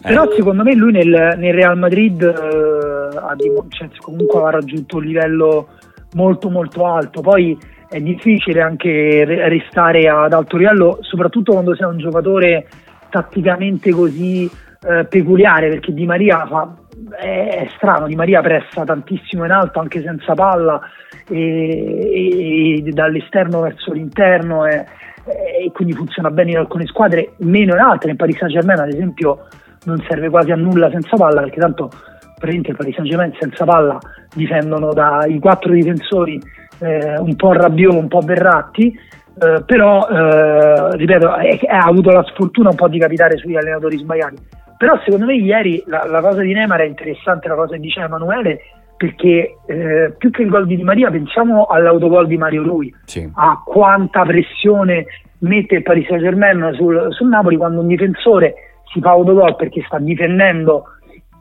Però 0.00 0.30
secondo 0.36 0.62
me 0.62 0.74
lui 0.74 0.92
nel, 0.92 1.34
nel 1.36 1.52
Real 1.52 1.76
Madrid 1.76 2.22
eh, 2.22 3.16
ha, 3.16 3.34
cioè, 3.68 3.88
comunque 4.00 4.40
ha 4.40 4.50
raggiunto 4.50 4.98
un 4.98 5.04
livello 5.04 5.68
molto 6.14 6.48
molto 6.48 6.86
alto. 6.86 7.20
Poi 7.20 7.58
è 7.88 8.00
difficile 8.00 8.60
anche 8.60 9.24
restare 9.24 10.08
ad 10.08 10.32
alto 10.32 10.56
livello, 10.56 10.98
soprattutto 11.00 11.52
quando 11.52 11.74
sei 11.74 11.88
un 11.88 11.98
giocatore 11.98 12.68
tatticamente 13.08 13.90
così 13.90 14.50
eh, 14.88 15.04
peculiare, 15.04 15.68
perché 15.68 15.92
Di 15.92 16.06
Maria 16.06 16.46
fa, 16.46 16.74
è, 17.18 17.64
è, 17.64 17.68
strano, 17.76 18.06
Di 18.06 18.14
Maria 18.14 18.40
pressa 18.40 18.84
tantissimo 18.84 19.44
in 19.44 19.50
alto 19.50 19.80
anche 19.80 20.02
senza 20.02 20.34
palla 20.34 20.80
e, 21.28 22.82
e 22.84 22.90
dall'esterno 22.90 23.60
verso 23.60 23.92
l'interno 23.92 24.66
e, 24.66 24.84
e, 25.24 25.70
quindi 25.72 25.94
funziona 25.94 26.30
bene 26.30 26.52
in 26.52 26.58
alcune 26.58 26.86
squadre, 26.86 27.32
meno 27.38 27.74
in 27.74 27.80
altre, 27.80 28.10
in 28.10 28.16
Paris 28.16 28.36
Saint 28.36 28.52
Germain 28.52 28.78
ad 28.78 28.88
esempio 28.88 29.48
non 29.84 30.02
serve 30.08 30.30
quasi 30.30 30.50
a 30.52 30.56
nulla 30.56 30.90
senza 30.90 31.16
palla 31.16 31.42
perché 31.42 31.60
tanto 31.60 31.90
praticamente 32.38 32.70
il 32.70 32.76
Paris 32.76 32.94
Saint 32.94 33.08
Germain 33.08 33.32
senza 33.38 33.64
palla 33.64 33.98
difendono 34.34 34.92
dai 34.92 35.38
quattro 35.38 35.72
difensori 35.72 36.40
eh, 36.78 37.18
un 37.18 37.34
po' 37.36 37.52
Rabiot, 37.52 37.94
un 37.94 38.08
po' 38.08 38.20
Verratti 38.20 38.96
eh, 39.38 39.62
però 39.66 40.08
eh, 40.08 40.96
ripeto 40.96 41.28
ha 41.28 41.84
avuto 41.84 42.10
la 42.10 42.24
sfortuna 42.24 42.70
un 42.70 42.76
po' 42.76 42.88
di 42.88 42.98
capitare 42.98 43.36
sugli 43.36 43.56
allenatori 43.56 43.98
sbagliati 43.98 44.36
però 44.78 44.98
secondo 45.04 45.26
me 45.26 45.34
ieri 45.34 45.82
la, 45.86 46.06
la 46.06 46.20
cosa 46.20 46.40
di 46.40 46.52
Neymar 46.52 46.80
è 46.80 46.86
interessante 46.86 47.48
la 47.48 47.54
cosa 47.54 47.74
che 47.74 47.80
diceva 47.80 48.06
Emanuele 48.06 48.60
perché 48.96 49.58
eh, 49.66 50.14
più 50.16 50.30
che 50.30 50.42
il 50.42 50.48
gol 50.48 50.66
di 50.66 50.76
Di 50.76 50.82
Maria 50.82 51.10
pensiamo 51.10 51.66
all'autogol 51.66 52.26
di 52.26 52.38
Mario 52.38 52.62
Lui 52.62 52.94
sì. 53.04 53.30
a 53.34 53.62
quanta 53.64 54.22
pressione 54.22 55.04
mette 55.40 55.76
il 55.76 55.82
Paris 55.82 56.06
Saint 56.06 56.22
Germain 56.22 56.72
sul, 56.72 57.08
sul 57.10 57.28
Napoli 57.28 57.56
quando 57.56 57.80
un 57.80 57.88
difensore 57.88 58.54
si 58.92 59.00
fa 59.00 59.10
autogol 59.10 59.56
perché 59.56 59.82
sta 59.86 59.98
difendendo 59.98 60.84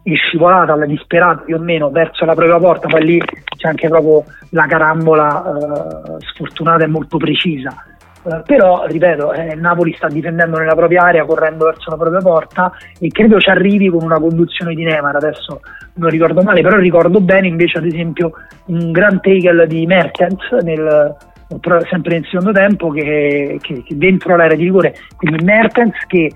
in 0.07 0.15
scivolata 0.15 0.73
alla 0.73 0.85
disperata 0.85 1.41
più 1.41 1.55
o 1.55 1.59
meno 1.59 1.89
verso 1.89 2.25
la 2.25 2.33
propria 2.33 2.59
porta, 2.59 2.87
poi 2.87 3.03
lì 3.03 3.19
c'è 3.19 3.67
anche 3.67 3.87
proprio 3.87 4.23
la 4.51 4.65
carambola 4.67 5.43
eh, 5.43 6.25
sfortunata 6.25 6.83
e 6.83 6.87
molto 6.87 7.17
precisa. 7.17 7.73
Eh, 8.23 8.41
però, 8.45 8.85
ripeto, 8.85 9.33
eh, 9.33 9.55
Napoli 9.55 9.93
sta 9.93 10.07
difendendo 10.07 10.57
nella 10.57 10.75
propria 10.75 11.03
area, 11.03 11.25
correndo 11.25 11.65
verso 11.65 11.89
la 11.89 11.97
propria 11.97 12.21
porta 12.21 12.71
e 12.99 13.07
credo 13.09 13.39
ci 13.39 13.49
arrivi 13.49 13.89
con 13.89 14.03
una 14.03 14.19
conduzione 14.19 14.75
di 14.75 14.83
Neymar, 14.83 15.15
adesso 15.15 15.61
non 15.95 16.09
ricordo 16.09 16.41
male, 16.41 16.61
però 16.61 16.77
ricordo 16.77 17.19
bene 17.19 17.47
invece 17.47 17.79
ad 17.79 17.85
esempio 17.85 18.31
un 18.65 18.91
gran 18.91 19.19
tackle 19.21 19.65
di 19.67 19.85
Mertens 19.85 20.51
nel, 20.61 21.15
sempre 21.89 22.13
nel 22.13 22.25
secondo 22.25 22.51
tempo 22.51 22.89
che, 22.89 23.57
che, 23.61 23.83
che 23.83 23.97
dentro 23.97 24.35
l'area 24.35 24.57
di 24.57 24.63
rigore, 24.63 24.95
quindi 25.17 25.43
Mertens 25.43 25.95
che 26.07 26.31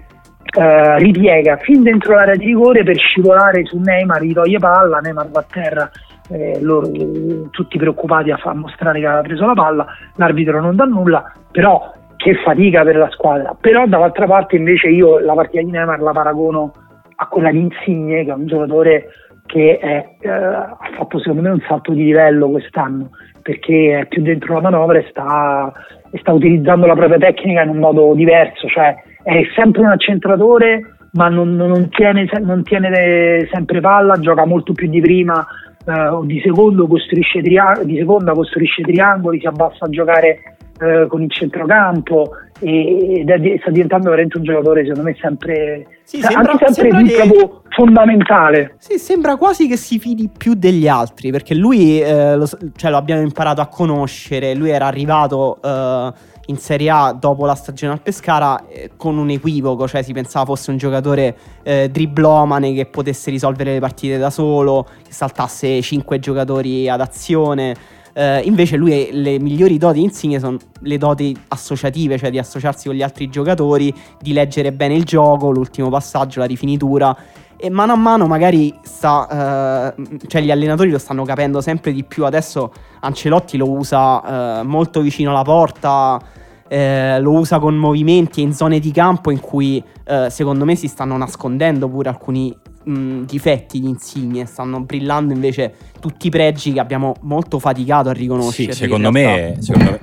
Uh, 0.56 0.98
ripiega 0.98 1.58
fin 1.58 1.84
dentro 1.84 2.16
l'area 2.16 2.36
di 2.36 2.46
rigore 2.46 2.84
per 2.84 2.98
scivolare 2.98 3.66
su 3.66 3.78
Neymar, 3.78 4.24
gli 4.24 4.34
toglie 4.34 4.58
palla, 4.58 4.98
Neymar 4.98 5.30
va 5.30 5.40
a 5.42 5.46
terra, 5.48 5.92
eh, 6.32 6.58
loro, 6.62 6.92
eh, 6.92 7.50
tutti 7.52 7.78
preoccupati 7.78 8.32
a 8.32 8.38
far 8.38 8.56
mostrare 8.56 9.00
che 9.00 9.06
aveva 9.06 9.22
preso 9.22 9.46
la 9.46 9.54
palla, 9.54 9.86
l'arbitro 10.16 10.60
non 10.60 10.76
dà 10.76 10.86
nulla, 10.86 11.32
però 11.52 11.94
che 12.18 12.34
fatica 12.44 12.84
per 12.84 12.98
la 12.98 13.10
squadra. 13.12 13.56
Però 13.60 13.86
dall'altra 13.86 14.26
parte 14.26 14.56
invece 14.56 14.88
io 14.88 15.20
la 15.20 15.34
partita 15.34 15.64
di 15.64 15.72
Neymar 15.72 16.02
la 16.02 16.12
paragono 16.12 16.74
a 17.16 17.28
quella 17.28 17.52
di 17.52 17.60
Insigne, 17.60 18.26
che 18.26 18.32
è 18.32 18.34
un 18.34 18.48
giocatore 18.48 19.06
che 19.46 19.78
è, 19.80 20.16
eh, 20.20 20.30
ha 20.30 20.78
fatto 20.98 21.20
secondo 21.20 21.42
me 21.42 21.50
un 21.50 21.64
salto 21.68 21.92
di 21.94 22.04
livello 22.04 22.50
quest'anno, 22.50 23.10
perché 23.42 24.00
è 24.00 24.06
più 24.08 24.22
dentro 24.22 24.56
la 24.56 24.62
manovra 24.62 25.00
e 25.00 25.08
sta, 25.10 25.72
e 26.12 26.18
sta 26.20 26.34
utilizzando 26.34 26.86
la 26.86 26.96
propria 26.96 27.18
tecnica 27.18 27.62
in 27.62 27.70
un 27.70 27.78
modo 27.78 28.14
diverso, 28.14 28.68
cioè 28.68 28.96
è 29.24 29.42
sempre 29.56 29.82
un 29.82 29.88
accentratore 29.88 30.96
ma 31.12 31.28
non, 31.28 31.56
non, 31.56 31.90
tiene, 31.90 32.30
non, 32.42 32.64
tiene, 32.64 33.48
sempre 33.52 33.82
palla, 33.82 34.20
gioca 34.20 34.46
molto 34.46 34.74
più 34.74 34.88
di 34.88 35.02
prima 35.02 35.46
eh, 35.86 36.08
o 36.08 36.24
di, 36.24 36.42
secondo, 36.44 36.88
costruisce 36.88 37.42
tria- 37.42 37.82
di 37.84 37.98
seconda 37.98 38.34
costruisce 38.34 38.84
triangoli, 38.84 39.40
si 39.40 39.48
abbassa 39.48 39.86
a 39.86 39.90
giocare 39.90 40.58
eh, 40.80 41.08
con 41.08 41.24
il 41.24 41.32
centrocampo 41.32 42.32
e, 42.60 43.22
ed 43.22 43.30
è, 43.30 43.58
sta 43.60 43.72
diventando 43.72 44.10
veramente 44.10 44.38
un 44.38 44.44
giocatore 44.44 44.82
secondo 44.84 45.04
me 45.04 45.16
sempre, 45.20 45.88
sì, 46.04 46.22
sembra, 46.22 46.52
anche 46.52 46.72
sempre 46.72 47.04
che... 47.04 47.16
proprio 47.16 47.62
fondamentale. 47.70 48.76
Sì, 48.78 48.98
sembra 48.98 49.36
quasi 49.36 49.68
che 49.68 49.78
si 49.78 50.00
fidi 50.00 50.30
più 50.36 50.54
degli 50.54 50.88
altri 50.88 51.32
perché 51.32 51.56
lui 51.56 52.02
eh, 52.02 52.36
lo, 52.36 52.48
cioè, 52.76 52.92
lo 52.92 52.98
abbiamo 52.98 53.22
imparato 53.22 53.62
a 53.62 53.68
conoscere, 53.68 54.54
lui 54.54 54.70
era 54.70 54.86
arrivato 54.86 55.60
eh, 55.64 56.12
in 56.50 56.58
Serie 56.58 56.90
A 56.90 57.14
dopo 57.14 57.46
la 57.46 57.56
stagione 57.56 57.94
al 57.94 58.02
Pescara 58.02 58.68
eh, 58.68 58.92
con 58.98 59.18
un 59.18 59.30
equivoco, 59.30 59.88
cioè 59.88 60.02
si 60.02 60.14
pensava 60.14 60.46
fosse 60.46 60.72
un 60.72 60.78
giocatore 60.78 61.38
eh, 61.64 61.90
driblomane 61.90 62.74
che 62.74 62.86
potesse 62.86 63.32
risolvere 63.32 63.74
le 63.74 63.80
partite 63.80 64.18
da 64.18 64.30
solo, 64.30 64.86
che 65.04 65.14
saltasse 65.14 65.82
5 65.82 66.20
giocatori 66.20 66.90
ad 66.90 67.02
azione. 67.02 67.76
Eh, 68.14 68.42
invece 68.44 68.76
lui 68.76 69.10
le 69.12 69.40
migliori 69.40 69.78
doti 69.78 70.02
insigne 70.02 70.40
sono 70.40 70.58
le 70.82 70.98
doti 70.98 71.38
associative, 71.50 72.18
cioè 72.18 72.32
di 72.32 72.40
associarsi 72.40 72.88
con 72.88 72.96
gli 72.96 73.04
altri 73.04 73.30
giocatori, 73.30 73.94
di 74.20 74.34
leggere 74.34 74.74
bene 74.74 74.96
il 74.96 75.04
gioco, 75.04 75.52
l'ultimo 75.52 75.90
passaggio, 75.90 76.40
la 76.40 76.46
rifinitura 76.46 77.16
e 77.62 77.70
mano 77.70 77.92
a 77.92 77.98
mano 77.98 78.26
magari 78.26 78.74
sta, 78.84 79.94
eh, 79.94 80.18
cioè 80.28 80.42
gli 80.42 80.50
allenatori 80.50 80.90
lo 80.90 80.98
stanno 80.98 81.26
capendo 81.26 81.60
sempre 81.60 81.92
di 81.92 82.06
più. 82.06 82.24
Adesso 82.24 82.72
Ancelotti 83.02 83.58
lo 83.58 83.70
usa 83.70 84.60
eh, 84.60 84.64
molto 84.64 85.02
vicino 85.02 85.32
alla 85.32 85.42
porta, 85.42 86.22
eh, 86.70 87.20
lo 87.20 87.32
usa 87.32 87.58
con 87.58 87.76
movimenti 87.76 88.42
in 88.42 88.54
zone 88.54 88.80
di 88.80 88.92
campo 88.92 89.32
in 89.32 89.40
cui 89.40 89.84
eh, 90.06 90.30
secondo 90.30 90.66
me 90.66 90.76
si 90.76 90.88
stanno 90.88 91.18
nascondendo 91.18 91.90
pure 91.90 92.10
alcuni 92.10 92.56
mh, 92.84 93.22
difetti 93.22 93.80
di 93.80 93.90
Insigne, 93.90 94.46
stanno 94.46 94.82
brillando 94.82 95.34
invece 95.34 95.74
tutti 96.00 96.28
i 96.28 96.30
pregi 96.30 96.72
che 96.72 96.80
abbiamo 96.80 97.16
molto 97.22 97.58
faticato 97.58 98.10
a 98.10 98.14
riconoscere. 98.14 98.72
Sì, 98.74 98.84
secondo 98.84 99.12
me, 99.12 99.56
secondo 99.60 99.92
me, 99.92 100.00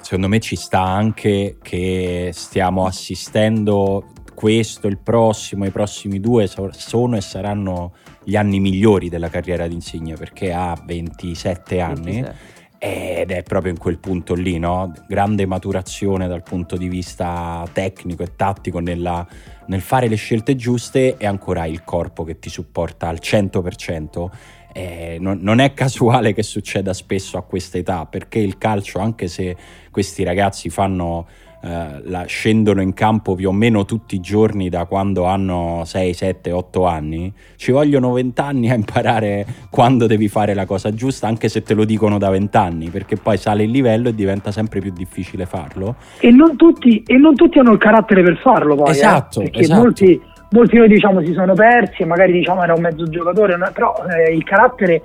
secondo 0.00 0.28
me 0.28 0.40
ci 0.40 0.56
sta 0.56 0.82
anche 0.82 1.56
che 1.62 2.30
stiamo 2.34 2.84
assistendo 2.84 4.04
questo, 4.34 4.88
il 4.88 4.98
prossimo, 4.98 5.64
i 5.64 5.70
prossimi 5.70 6.20
due 6.20 6.46
sono 6.46 7.16
e 7.16 7.20
saranno 7.20 7.92
gli 8.22 8.36
anni 8.36 8.60
migliori 8.60 9.08
della 9.08 9.28
carriera 9.30 9.66
di 9.66 9.74
Insigne 9.74 10.16
perché 10.16 10.52
ha 10.52 10.78
27 10.84 11.80
anni 11.80 12.22
27. 12.22 12.59
Ed 12.82 13.30
è 13.30 13.42
proprio 13.42 13.70
in 13.70 13.78
quel 13.78 13.98
punto 13.98 14.32
lì, 14.32 14.58
no? 14.58 14.90
grande 15.06 15.44
maturazione 15.44 16.26
dal 16.26 16.42
punto 16.42 16.78
di 16.78 16.88
vista 16.88 17.62
tecnico 17.74 18.22
e 18.22 18.34
tattico 18.34 18.78
nella, 18.78 19.26
nel 19.66 19.82
fare 19.82 20.08
le 20.08 20.14
scelte 20.16 20.56
giuste 20.56 21.18
e 21.18 21.26
ancora 21.26 21.66
il 21.66 21.84
corpo 21.84 22.24
che 22.24 22.38
ti 22.38 22.48
supporta 22.48 23.08
al 23.08 23.18
100%. 23.20 24.28
Eh, 24.72 25.18
non, 25.20 25.40
non, 25.42 25.58
è 25.58 25.74
casuale 25.74 26.32
che 26.32 26.42
succeda 26.42 26.94
spesso 26.94 27.36
a 27.36 27.42
questa 27.42 27.76
età 27.76 28.06
perché 28.06 28.38
il 28.38 28.56
calcio, 28.56 28.98
anche 28.98 29.28
se 29.28 29.54
questi 29.90 30.22
ragazzi 30.22 30.70
fanno 30.70 31.26
eh, 31.62 32.00
la, 32.04 32.24
scendono 32.24 32.80
in 32.80 32.94
campo 32.94 33.34
più 33.34 33.48
o 33.48 33.52
meno 33.52 33.84
tutti 33.84 34.14
i 34.14 34.20
giorni 34.20 34.70
da 34.70 34.86
quando 34.86 35.24
hanno 35.24 35.82
6, 35.84 36.14
7, 36.14 36.52
8 36.52 36.86
anni, 36.86 37.32
ci 37.56 37.70
vogliono 37.70 38.12
20 38.12 38.40
anni 38.40 38.70
a 38.70 38.74
imparare 38.74 39.44
quando 39.68 40.06
devi 40.06 40.28
fare 40.28 40.54
la 40.54 40.64
cosa 40.64 40.94
giusta, 40.94 41.26
anche 41.26 41.48
se 41.48 41.62
te 41.62 41.74
lo 41.74 41.84
dicono 41.84 42.16
da 42.16 42.30
20 42.30 42.56
anni, 42.56 42.88
perché 42.88 43.16
poi 43.16 43.36
sale 43.36 43.64
il 43.64 43.70
livello 43.70 44.08
e 44.08 44.14
diventa 44.14 44.52
sempre 44.52 44.80
più 44.80 44.90
difficile 44.90 45.44
farlo. 45.44 45.96
E 46.18 46.30
non 46.30 46.56
tutti, 46.56 47.02
e 47.06 47.16
non 47.18 47.34
tutti 47.34 47.58
hanno 47.58 47.72
il 47.72 47.78
carattere 47.78 48.22
per 48.22 48.38
farlo 48.38 48.74
poi. 48.74 48.88
Eh, 48.88 48.92
esatto, 48.92 49.40
eh, 49.40 49.44
perché 49.44 49.60
esatto. 49.60 49.80
molti 49.80 50.20
molti 50.52 50.78
noi 50.78 50.88
diciamo 50.88 51.24
si 51.24 51.32
sono 51.32 51.54
persi 51.54 52.02
e 52.02 52.06
magari 52.06 52.32
diciamo 52.32 52.62
era 52.62 52.74
un 52.74 52.80
mezzo 52.80 53.04
giocatore, 53.08 53.56
però 53.72 53.94
eh, 54.08 54.34
il 54.34 54.42
carattere 54.44 55.02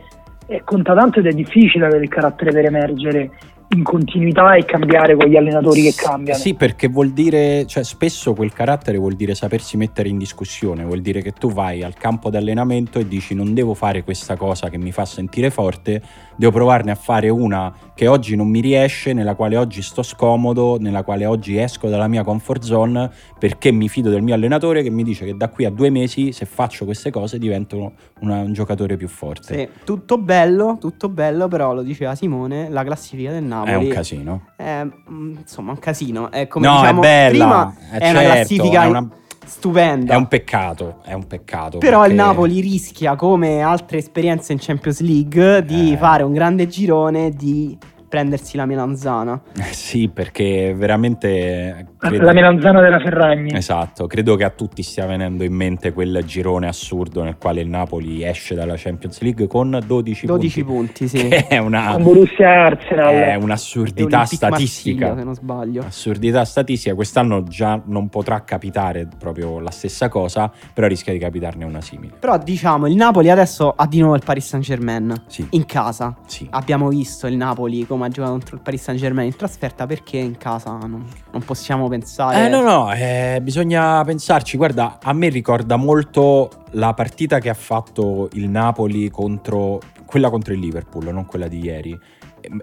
conta 0.63 0.93
tanto 0.93 1.19
ed 1.19 1.27
è 1.27 1.31
difficile 1.31 1.85
avere 1.85 2.03
il 2.03 2.09
carattere 2.09 2.51
per 2.51 2.65
emergere 2.65 3.31
in 3.69 3.83
continuità 3.83 4.53
e 4.55 4.63
cambiare 4.63 5.15
con 5.15 5.27
gli 5.27 5.35
allenatori 5.35 5.81
che 5.81 5.93
cambiano. 5.95 6.39
Sì, 6.39 6.53
perché 6.53 6.87
vuol 6.87 7.11
dire, 7.11 7.65
cioè 7.65 7.83
spesso 7.83 8.33
quel 8.33 8.53
carattere 8.53 8.97
vuol 8.97 9.15
dire 9.15 9.33
sapersi 9.33 9.75
mettere 9.75 10.07
in 10.07 10.17
discussione, 10.17 10.83
vuol 10.83 11.01
dire 11.01 11.21
che 11.21 11.31
tu 11.31 11.51
vai 11.51 11.83
al 11.83 11.95
campo 11.95 12.29
di 12.29 12.37
allenamento 12.37 12.99
e 12.99 13.07
dici 13.07 13.33
non 13.33 13.53
devo 13.53 13.73
fare 13.73 14.03
questa 14.03 14.35
cosa 14.35 14.69
che 14.69 14.77
mi 14.77 14.91
fa 14.91 15.05
sentire 15.05 15.49
forte, 15.49 16.01
devo 16.35 16.51
provarne 16.51 16.91
a 16.91 16.95
fare 16.95 17.29
una 17.29 17.73
che 17.95 18.07
oggi 18.07 18.35
non 18.35 18.49
mi 18.49 18.59
riesce, 18.59 19.13
nella 19.13 19.35
quale 19.35 19.57
oggi 19.57 19.81
sto 19.81 20.03
scomodo, 20.03 20.77
nella 20.79 21.03
quale 21.03 21.25
oggi 21.25 21.57
esco 21.57 21.89
dalla 21.89 22.07
mia 22.07 22.23
comfort 22.23 22.61
zone 22.63 23.09
perché 23.39 23.71
mi 23.71 23.89
fido 23.89 24.09
del 24.09 24.21
mio 24.21 24.35
allenatore 24.35 24.83
che 24.83 24.89
mi 24.89 25.03
dice 25.03 25.25
che 25.25 25.35
da 25.35 25.49
qui 25.49 25.65
a 25.65 25.69
due 25.69 25.89
mesi 25.89 26.31
se 26.31 26.45
faccio 26.45 26.85
queste 26.85 27.09
cose 27.09 27.39
divento 27.39 27.93
una, 28.19 28.41
un 28.41 28.53
giocatore 28.53 28.95
più 28.95 29.07
forte. 29.07 29.57
Sì, 29.57 29.69
tutto 29.83 30.17
bello, 30.17 30.77
tutto 30.79 31.09
bello, 31.09 31.47
però 31.47 31.73
lo 31.73 31.81
diceva 31.81 32.15
Simone, 32.15 32.69
la 32.69 32.83
classifica 32.83 33.31
del 33.31 33.43
Napoli 33.43 33.54
è 33.63 33.75
un 33.75 33.87
casino. 33.87 34.41
È, 34.55 34.83
mm, 34.83 35.37
insomma, 35.37 35.71
un 35.71 35.79
casino. 35.79 36.31
È 36.31 36.47
come 36.47 36.67
no, 36.67 36.79
diciamo, 36.79 37.01
è 37.01 37.01
bella, 37.01 37.29
prima 37.29 37.75
è, 37.91 37.97
è 37.99 38.09
una 38.09 38.19
certo, 38.19 38.33
classifica 38.33 38.83
è 38.83 38.87
una 38.87 39.09
stupenda. 39.45 40.13
È 40.13 40.17
un 40.17 40.27
peccato, 40.27 41.01
è 41.03 41.13
un 41.13 41.27
peccato. 41.27 41.77
Però 41.77 41.99
perché... 41.99 42.13
il 42.13 42.19
Napoli 42.19 42.59
rischia, 42.59 43.15
come 43.15 43.61
altre 43.61 43.99
esperienze 43.99 44.51
in 44.51 44.59
Champions 44.59 44.99
League, 45.01 45.63
di 45.63 45.93
eh. 45.93 45.97
fare 45.97 46.23
un 46.23 46.33
grande 46.33 46.67
girone 46.67 47.31
di 47.31 47.77
prendersi 48.15 48.55
la 48.55 48.65
melanzana. 48.65 49.41
Eh 49.57 49.73
sì, 49.73 50.07
perché 50.07 50.73
veramente... 50.73 51.95
Credo... 51.97 52.23
La 52.23 52.31
melanzana 52.31 52.79
della 52.79 52.99
Ferragni. 52.99 53.53
Esatto, 53.53 54.07
credo 54.07 54.37
che 54.37 54.45
a 54.45 54.51
tutti 54.51 54.83
stia 54.83 55.05
venendo 55.05 55.43
in 55.43 55.53
mente 55.53 55.91
quel 55.91 56.23
girone 56.25 56.67
assurdo 56.67 57.23
nel 57.23 57.35
quale 57.37 57.59
il 57.59 57.67
Napoli 57.67 58.23
esce 58.23 58.55
dalla 58.55 58.75
Champions 58.77 59.19
League 59.19 59.47
con 59.47 59.77
12, 59.85 60.27
12 60.27 60.63
punti. 60.63 61.05
punti 61.05 61.07
sì. 61.09 61.27
Che 61.27 61.47
è 61.47 61.57
una... 61.57 61.91
Con 61.91 62.03
Borussia 62.03 62.65
Arsenal. 62.67 63.13
È 63.13 63.35
un'assurdità 63.35 64.23
statistica. 64.23 65.07
Marsiglia, 65.07 65.15
se 65.17 65.23
non 65.23 65.35
sbaglio. 65.35 65.83
Assurdità 65.85 66.45
statistica. 66.45 66.95
Quest'anno 66.95 67.43
già 67.43 67.81
non 67.85 68.07
potrà 68.07 68.45
capitare 68.45 69.09
proprio 69.19 69.59
la 69.59 69.71
stessa 69.71 70.07
cosa, 70.07 70.49
però 70.73 70.87
rischia 70.87 71.11
di 71.11 71.19
capitarne 71.19 71.65
una 71.65 71.81
simile. 71.81 72.13
Però 72.17 72.37
diciamo, 72.37 72.87
il 72.87 72.95
Napoli 72.95 73.29
adesso 73.29 73.73
ha 73.75 73.85
di 73.87 73.99
nuovo 73.99 74.15
il 74.15 74.23
Paris 74.23 74.47
Saint 74.47 74.63
Germain. 74.63 75.13
Sì. 75.27 75.45
In 75.49 75.65
casa. 75.65 76.15
Sì. 76.27 76.47
Abbiamo 76.51 76.87
visto 76.87 77.27
il 77.27 77.35
Napoli 77.35 77.85
come 77.85 78.04
ha 78.05 78.09
giocato 78.09 78.31
contro 78.31 78.55
il 78.55 78.61
Paris 78.61 78.81
Saint 78.81 78.99
Germain 78.99 79.27
in 79.27 79.35
trasferta 79.35 79.85
perché 79.85 80.17
in 80.17 80.37
casa 80.37 80.71
non, 80.77 81.05
non 81.31 81.43
possiamo 81.43 81.87
pensare. 81.87 82.45
Eh 82.45 82.49
no, 82.49 82.61
no, 82.61 82.93
eh, 82.93 83.39
bisogna 83.41 84.03
pensarci. 84.03 84.57
Guarda, 84.57 84.99
a 85.01 85.13
me 85.13 85.29
ricorda 85.29 85.75
molto 85.75 86.49
la 86.71 86.93
partita 86.93 87.39
che 87.39 87.49
ha 87.49 87.53
fatto 87.53 88.29
il 88.33 88.49
Napoli 88.49 89.09
contro 89.09 89.79
quella 90.05 90.29
contro 90.29 90.53
il 90.53 90.59
Liverpool, 90.59 91.05
non 91.05 91.25
quella 91.25 91.47
di 91.47 91.59
ieri. 91.59 91.99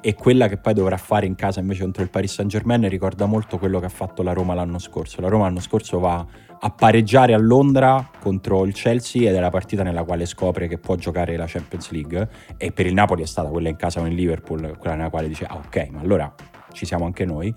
E 0.00 0.14
quella 0.14 0.46
che 0.46 0.58
poi 0.58 0.74
dovrà 0.74 0.96
fare 0.96 1.26
in 1.26 1.34
casa 1.34 1.58
invece 1.58 1.82
contro 1.82 2.04
il 2.04 2.08
Paris 2.08 2.34
Saint 2.34 2.48
Germain 2.48 2.88
ricorda 2.88 3.26
molto 3.26 3.58
quello 3.58 3.80
che 3.80 3.86
ha 3.86 3.90
fatto 3.90 4.22
la 4.22 4.32
Roma 4.32 4.54
l'anno 4.54 4.78
scorso. 4.78 5.20
La 5.20 5.28
Roma 5.28 5.44
l'anno 5.44 5.60
scorso 5.60 5.98
va 5.98 6.24
a 6.64 6.70
pareggiare 6.70 7.34
a 7.34 7.38
Londra 7.38 8.08
contro 8.20 8.64
il 8.64 8.72
Chelsea 8.72 9.28
ed 9.28 9.34
è 9.34 9.40
la 9.40 9.50
partita 9.50 9.82
nella 9.82 10.04
quale 10.04 10.26
scopre 10.26 10.68
che 10.68 10.78
può 10.78 10.94
giocare 10.94 11.36
la 11.36 11.46
Champions 11.46 11.90
League. 11.90 12.28
E 12.56 12.70
per 12.70 12.86
il 12.86 12.94
Napoli 12.94 13.22
è 13.22 13.26
stata 13.26 13.48
quella 13.48 13.68
in 13.68 13.76
casa 13.76 13.98
con 13.98 14.08
il 14.08 14.14
Liverpool, 14.14 14.76
quella 14.78 14.94
nella 14.94 15.10
quale 15.10 15.26
dice 15.26 15.44
ah 15.44 15.56
ok 15.56 15.88
ma 15.90 16.00
allora 16.00 16.32
ci 16.72 16.86
siamo 16.86 17.04
anche 17.04 17.24
noi. 17.24 17.52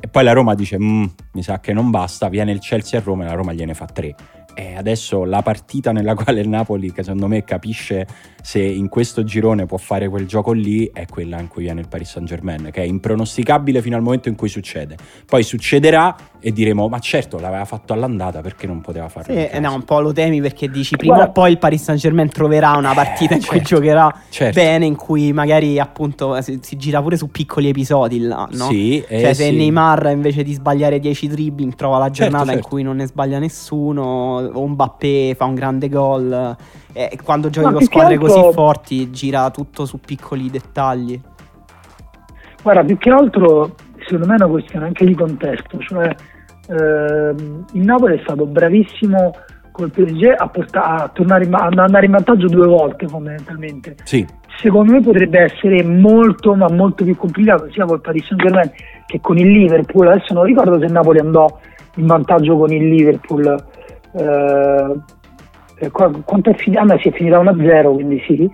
E 0.00 0.08
poi 0.08 0.24
la 0.24 0.32
Roma 0.32 0.54
dice 0.54 0.76
mm, 0.76 1.04
mi 1.34 1.42
sa 1.44 1.60
che 1.60 1.72
non 1.72 1.90
basta, 1.90 2.28
viene 2.28 2.50
il 2.50 2.58
Chelsea 2.58 2.98
a 2.98 3.02
Roma 3.04 3.22
e 3.22 3.26
la 3.28 3.34
Roma 3.34 3.52
gliene 3.52 3.74
fa 3.74 3.86
tre. 3.86 4.16
E 4.54 4.74
adesso 4.74 5.24
la 5.24 5.40
partita 5.42 5.92
nella 5.92 6.14
quale 6.14 6.40
il 6.40 6.48
Napoli, 6.48 6.92
che 6.92 7.04
secondo 7.04 7.28
me 7.28 7.44
capisce 7.44 8.06
se 8.42 8.60
in 8.60 8.88
questo 8.88 9.22
girone 9.22 9.66
può 9.66 9.78
fare 9.78 10.08
quel 10.08 10.26
gioco 10.26 10.50
lì, 10.50 10.90
è 10.92 11.06
quella 11.06 11.38
in 11.38 11.46
cui 11.46 11.62
viene 11.62 11.80
il 11.80 11.88
Paris 11.88 12.10
Saint 12.10 12.26
Germain, 12.26 12.70
che 12.72 12.82
è 12.82 12.86
impronosticabile 12.86 13.80
fino 13.80 13.94
al 13.94 14.02
momento 14.02 14.28
in 14.28 14.34
cui 14.34 14.48
succede. 14.48 14.96
Poi 15.26 15.44
succederà 15.44 16.14
e 16.42 16.52
diremo, 16.52 16.88
ma 16.88 16.98
certo 16.98 17.38
l'aveva 17.38 17.64
fatto 17.64 17.92
all'andata, 17.92 18.40
perché 18.40 18.66
non 18.66 18.80
poteva 18.80 19.08
farlo? 19.08 19.32
Sì, 19.32 19.60
no, 19.60 19.74
un 19.74 19.84
po' 19.84 20.00
lo 20.00 20.12
temi 20.12 20.40
perché 20.40 20.68
dici, 20.68 20.96
prima 20.96 21.14
Guarda. 21.14 21.30
o 21.30 21.32
poi 21.32 21.52
il 21.52 21.58
Paris 21.58 21.82
Saint 21.82 22.00
Germain 22.00 22.28
troverà 22.28 22.72
una 22.72 22.92
partita 22.92 23.34
eh, 23.34 23.36
in 23.36 23.46
cui 23.46 23.58
certo, 23.58 23.76
giocherà 23.76 24.14
certo. 24.28 24.60
bene, 24.60 24.86
in 24.86 24.96
cui 24.96 25.32
magari 25.32 25.78
appunto 25.78 26.40
si, 26.42 26.58
si, 26.60 26.76
gira 26.76 27.00
pure 27.00 27.16
su 27.16 27.30
piccoli 27.30 27.68
episodi 27.68 28.18
là, 28.18 28.48
no? 28.52 28.66
Sì, 28.66 29.04
cioè 29.06 29.28
eh, 29.28 29.34
se 29.34 29.44
sì. 29.50 29.56
Neymar 29.56 30.10
invece 30.12 30.42
di 30.42 30.52
sbagliare 30.52 30.98
10 30.98 31.28
dribbling 31.28 31.74
trova 31.74 31.98
la 31.98 32.10
Certo, 32.10 32.22
giornata 32.22 32.52
certo. 32.52 32.58
in 32.58 32.64
cui 32.64 32.82
non 32.82 32.96
ne 32.96 33.06
sbaglia 33.06 33.38
nessuno, 33.38 34.02
o 34.52 34.66
Mbappé 34.66 35.34
fa 35.36 35.44
un 35.44 35.54
grande 35.54 35.88
gol. 35.88 36.56
E 36.92 37.18
quando 37.22 37.48
giochi 37.50 37.66
Ma 37.66 37.72
con 37.72 37.82
squadre 37.82 38.14
altro- 38.14 38.28
così 38.28 38.52
forti 38.52 39.10
gira 39.10 39.48
tutto 39.50 39.86
su 39.86 39.98
piccoli 40.00 40.50
dettagli. 40.50 41.20
Guarda, 42.62 42.84
più 42.84 42.98
che 42.98 43.10
altro, 43.10 43.74
secondo 44.04 44.26
me 44.26 44.34
è 44.34 44.42
una 44.42 44.48
questione 44.48 44.86
anche 44.86 45.04
di 45.04 45.14
contesto, 45.14 45.78
cioè 45.78 46.14
ehm, 46.76 47.64
il 47.72 47.82
Napoli 47.82 48.18
è 48.18 48.20
stato 48.22 48.46
bravissimo 48.46 49.34
col 49.70 49.90
PSG 49.90 50.34
a, 50.36 50.48
porta- 50.48 50.84
a 50.84 51.10
tornare 51.12 51.44
in 51.44 51.54
ad 51.54 51.78
andare 51.78 52.04
in 52.04 52.12
vantaggio 52.12 52.46
due 52.46 52.66
volte 52.66 53.06
fondamentalmente. 53.08 53.96
Sì, 54.04 54.26
Secondo 54.56 54.92
me 54.92 55.00
potrebbe 55.00 55.40
essere 55.40 55.82
molto, 55.82 56.54
ma 56.54 56.68
molto 56.70 57.04
più 57.04 57.16
complicato 57.16 57.68
sia 57.72 57.84
col 57.84 58.00
Paris 58.00 58.26
Saint 58.26 58.42
Germain 58.42 58.70
che 59.06 59.20
con 59.20 59.38
il 59.38 59.50
Liverpool. 59.50 60.06
Adesso 60.06 60.34
non 60.34 60.44
ricordo 60.44 60.78
se 60.78 60.84
il 60.84 60.92
Napoli 60.92 61.18
andò 61.18 61.58
in 61.96 62.06
vantaggio 62.06 62.56
con 62.56 62.70
il 62.70 62.88
Liverpool. 62.88 63.64
Eh, 64.12 64.94
eh, 65.78 65.90
qua- 65.90 66.12
quanto 66.24 66.50
è 66.50 66.54
finita? 66.54 66.82
Ah, 66.82 66.84
ma 66.84 66.98
si 66.98 67.08
è 67.08 67.12
finita 67.12 67.40
1-0, 67.40 67.92
quindi 67.94 68.22
sì. 68.26 68.48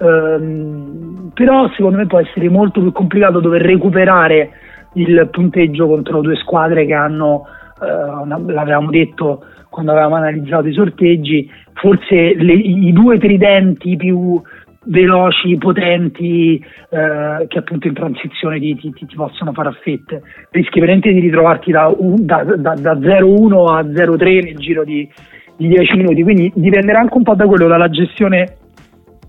Ehm, 0.00 1.30
però 1.34 1.68
secondo 1.76 1.98
me 1.98 2.06
può 2.06 2.20
essere 2.20 2.48
molto 2.48 2.80
più 2.80 2.92
complicato 2.92 3.40
dover 3.40 3.60
recuperare 3.60 4.50
il 4.94 5.28
punteggio 5.30 5.86
contro 5.86 6.22
due 6.22 6.36
squadre 6.36 6.86
che 6.86 6.94
hanno, 6.94 7.44
eh, 7.82 8.52
l'avevamo 8.52 8.90
detto 8.90 9.44
quando 9.68 9.92
avevamo 9.92 10.16
analizzato 10.16 10.66
i 10.66 10.72
sorteggi, 10.72 11.48
forse 11.74 12.34
le- 12.34 12.52
i 12.52 12.92
due 12.92 13.18
tridenti 13.18 13.96
più 13.96 14.40
veloci, 14.84 15.56
potenti, 15.58 16.56
eh, 16.56 17.46
che 17.46 17.58
appunto 17.58 17.86
in 17.86 17.94
transizione 17.94 18.58
ti, 18.58 18.74
ti- 18.76 18.92
ti- 18.92 19.14
possono 19.14 19.52
fare 19.52 19.68
a 19.68 19.76
fette. 19.82 20.22
Rischi 20.50 20.80
veramente 20.80 21.12
di 21.12 21.20
ritrovarti 21.20 21.70
da, 21.70 21.94
da- 21.98 22.44
da- 22.56 22.74
da 22.74 22.98
0-1 22.98 23.66
a 23.66 23.84
0-3 23.84 24.40
nel 24.42 24.56
giro 24.56 24.82
di, 24.84 25.08
di 25.56 25.68
10 25.68 25.96
minuti, 25.96 26.22
quindi 26.22 26.50
dipenderà 26.54 26.98
anche 27.00 27.16
un 27.16 27.22
po' 27.22 27.34
da 27.34 27.46
quello, 27.46 27.68
dalla 27.68 27.90
gestione 27.90 28.56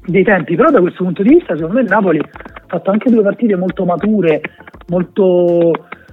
dei 0.05 0.23
tempi, 0.23 0.55
però 0.55 0.71
da 0.71 0.79
questo 0.81 1.03
punto 1.03 1.21
di 1.21 1.35
vista 1.35 1.53
secondo 1.55 1.75
me 1.75 1.81
il 1.81 1.89
Napoli 1.89 2.17
ha 2.19 2.29
fatto 2.67 2.89
anche 2.89 3.11
due 3.11 3.21
partite 3.21 3.55
molto 3.55 3.85
mature, 3.85 4.41
molto, 4.87 5.71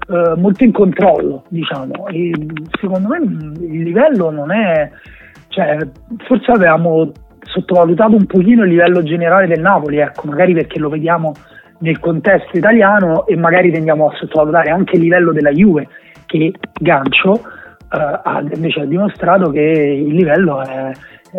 eh, 0.09 0.35
molto 0.37 0.64
in 0.64 0.73
controllo, 0.73 1.44
diciamo. 1.49 2.07
E 2.09 2.33
secondo 2.81 3.09
me 3.09 3.18
il 3.18 3.83
livello 3.83 4.31
non 4.31 4.51
è, 4.51 4.90
cioè, 5.49 5.77
forse 6.27 6.51
avevamo 6.51 7.12
sottovalutato 7.42 8.14
un 8.14 8.27
pochino 8.27 8.64
il 8.64 8.71
livello 8.71 9.03
generale 9.03 9.47
del 9.47 9.61
Napoli, 9.61 9.99
ecco, 9.99 10.27
magari 10.27 10.55
perché 10.55 10.79
lo 10.79 10.88
vediamo 10.88 11.33
nel 11.81 12.01
contesto 12.01 12.57
italiano 12.57 13.27
e 13.27 13.37
magari 13.37 13.71
tendiamo 13.71 14.09
a 14.09 14.16
sottovalutare 14.16 14.71
anche 14.71 14.97
il 14.97 15.03
livello 15.03 15.33
della 15.33 15.53
Juve, 15.53 15.88
che 16.27 16.53
gancio 16.81 17.35
eh, 17.90 18.21
ha 18.23 18.42
invece 18.53 18.81
ha 18.81 18.85
dimostrato 18.85 19.51
che 19.51 19.61
il 19.61 20.14
livello 20.14 20.62
è, 20.62 20.90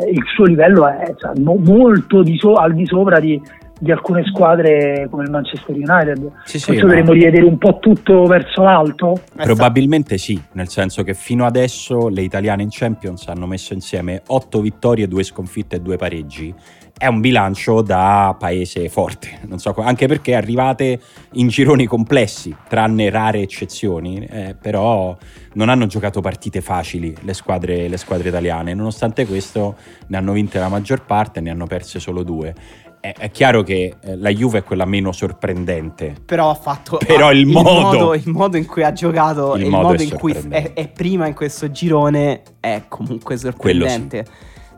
il 0.09 0.23
suo 0.33 0.45
livello 0.45 0.87
è 0.87 1.13
cioè, 1.17 1.39
mo- 1.39 1.59
molto 1.63 2.23
di 2.23 2.37
so- 2.37 2.53
al 2.53 2.73
di 2.73 2.85
sopra 2.85 3.19
di, 3.19 3.39
di 3.79 3.91
alcune 3.91 4.23
squadre 4.25 5.07
come 5.09 5.23
il 5.23 5.31
Manchester 5.31 5.73
United. 5.75 6.31
sì, 6.43 6.59
sì. 6.59 6.73
Ma- 6.73 6.81
dovremmo 6.81 7.13
rivedere 7.13 7.45
un 7.45 7.57
po' 7.57 7.79
tutto 7.79 8.25
verso 8.25 8.61
l'alto. 8.61 9.21
Probabilmente 9.35 10.17
sì, 10.17 10.39
nel 10.53 10.67
senso 10.67 11.03
che 11.03 11.13
fino 11.13 11.45
adesso 11.45 12.09
le 12.09 12.21
italiane 12.21 12.61
in 12.61 12.69
Champions 12.69 13.27
hanno 13.27 13.47
messo 13.47 13.73
insieme 13.73 14.21
8 14.27 14.61
vittorie, 14.61 15.07
2 15.07 15.23
sconfitte 15.23 15.77
e 15.77 15.79
2 15.79 15.95
pareggi. 15.95 16.53
È 16.97 17.07
un 17.07 17.21
bilancio 17.21 17.81
da 17.81 18.35
paese 18.37 18.89
forte, 18.89 19.39
non 19.47 19.57
so, 19.57 19.73
anche 19.77 20.05
perché 20.07 20.35
arrivate 20.35 20.99
in 21.33 21.47
gironi 21.47 21.85
complessi, 21.85 22.53
tranne 22.67 23.09
rare 23.09 23.39
eccezioni, 23.39 24.25
eh, 24.25 24.53
però 24.59 25.15
non 25.53 25.69
hanno 25.69 25.85
giocato 25.85 26.19
partite 26.19 26.59
facili 26.59 27.15
le 27.21 27.33
squadre, 27.33 27.87
le 27.87 27.95
squadre 27.95 28.27
italiane. 28.27 28.73
Nonostante 28.73 29.25
questo 29.25 29.77
ne 30.07 30.17
hanno 30.17 30.33
vinte 30.33 30.59
la 30.59 30.67
maggior 30.67 31.05
parte, 31.05 31.39
ne 31.39 31.51
hanno 31.51 31.67
perse 31.67 31.99
solo 31.99 32.23
due. 32.23 32.53
È, 33.01 33.13
è 33.17 33.31
chiaro 33.31 33.63
che 33.63 33.95
eh, 34.01 34.15
la 34.17 34.29
Juve 34.29 34.57
è 34.59 34.63
quella 34.63 34.83
meno 34.85 35.11
sorprendente, 35.13 36.15
Però 36.25 36.49
ha 36.49 36.53
fatto. 36.55 36.97
Però 37.05 37.27
ha- 37.27 37.31
il 37.31 37.45
modo- 37.47 38.13
il 38.13 38.27
modo 38.29 38.57
in 38.57 38.65
cui 38.65 38.83
ha 38.83 38.91
giocato 38.91 39.55
Il 39.55 39.63
il 39.63 39.69
modo 39.69 39.87
modo 39.89 40.01
in 40.03 40.09
cui 40.17 40.31
è, 40.31 40.35
sorprendente. 40.39 40.73
è 40.81 40.87
prima 40.89 41.25
in 41.27 41.33
questo 41.33 41.71
girone 41.71 42.41
è 42.59 42.83
comunque 42.89 43.37
Quello 43.37 43.39
sì. 43.87 43.89
sorprendente. 43.91 44.25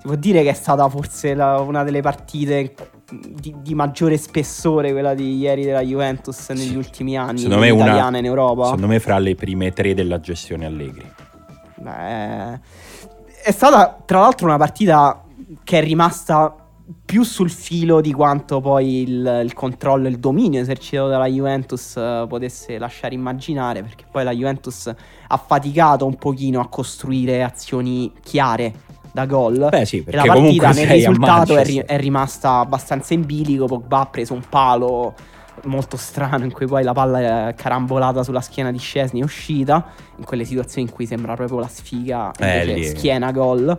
Si 0.02 0.08
può 0.08 0.16
dire 0.16 0.44
che 0.44 0.50
è 0.50 0.54
stata 0.54 0.88
forse 0.90 1.34
la- 1.34 1.60
una 1.62 1.84
delle 1.84 2.02
partite 2.02 2.74
di, 3.12 3.56
di 3.60 3.74
maggiore 3.74 4.18
spessore, 4.18 4.92
quella 4.92 5.14
di 5.16 5.38
ieri 5.38 5.64
della 5.66 5.82
Juventus 5.82 6.50
negli 6.50 6.60
Sì. 6.70 6.76
ultimi 6.76 7.18
anni 7.18 7.40
Secondo 7.40 7.62
me 7.62 7.70
una- 7.72 7.84
italiana 7.86 8.18
in 8.20 8.26
Europa. 8.26 8.66
secondo 8.66 8.88
me 8.88 9.00
fra 9.00 9.18
le 9.18 9.34
prime 9.36 9.72
tre 9.74 9.94
della 9.96 10.20
gestione 10.20 10.66
Allegri. 10.66 11.12
Beh, 11.76 12.60
è 13.44 13.52
stata 13.52 13.98
tra 14.06 14.20
l'altro 14.20 14.46
una 14.46 14.58
partita 14.58 15.24
che 15.64 15.80
è 15.80 15.84
rimasta 15.84 16.56
più 17.06 17.24
sul 17.24 17.50
filo 17.50 18.02
di 18.02 18.14
quanto 18.14 18.60
poi 18.62 19.02
il, 19.02 19.42
il 19.44 19.54
controllo 19.54 20.08
e 20.08 20.10
il 20.10 20.20
dominio 20.20 20.60
esercitato 20.60 21.08
dalla 21.08 21.28
Juventus 21.28 21.96
eh, 21.98 22.26
potesse 22.28 22.78
lasciare 22.78 23.14
immaginare, 23.14 23.82
perché 23.84 24.06
poi 24.10 24.24
la 24.24 24.32
Juventus 24.32 24.88
ha 25.28 25.38
faticato 25.38 26.06
un 26.06 26.16
pochino 26.16 26.60
a 26.60 26.68
costruire 26.68 27.44
azioni 27.44 28.12
chiare 28.24 28.74
da 29.12 29.26
gol. 29.26 29.68
Beh 29.70 29.86
sì, 29.86 30.04
e 30.06 30.16
la 30.16 30.24
partita 30.24 30.72
nel 30.72 30.88
risultato 30.88 31.58
è, 31.58 31.64
ri- 31.64 31.84
è 31.86 31.98
rimasta 31.98 32.60
abbastanza 32.60 33.14
in 33.14 33.26
bilico. 33.26 33.66
Pogba 33.66 34.00
ha 34.00 34.06
preso 34.06 34.34
un 34.34 34.44
palo 34.48 35.14
molto 35.66 35.98
strano 35.98 36.44
in 36.46 36.52
cui 36.52 36.66
poi 36.66 36.82
la 36.82 36.94
palla 36.94 37.50
è 37.50 37.54
carambolata 37.56 38.24
sulla 38.24 38.42
schiena 38.42 38.72
di 38.72 38.80
Scesni 38.80 39.20
è 39.20 39.24
uscita. 39.24 39.86
In 40.18 40.24
quelle 40.24 40.46
situazioni 40.46 40.88
in 40.88 40.94
cui 40.94 41.06
sembra 41.06 41.36
proprio 41.36 41.60
la 41.60 41.68
sfiga, 41.68 42.32
Eh, 42.40 42.62
invece 42.64 42.74
lì. 42.74 42.86
schiena 42.86 43.32
gol. 43.32 43.78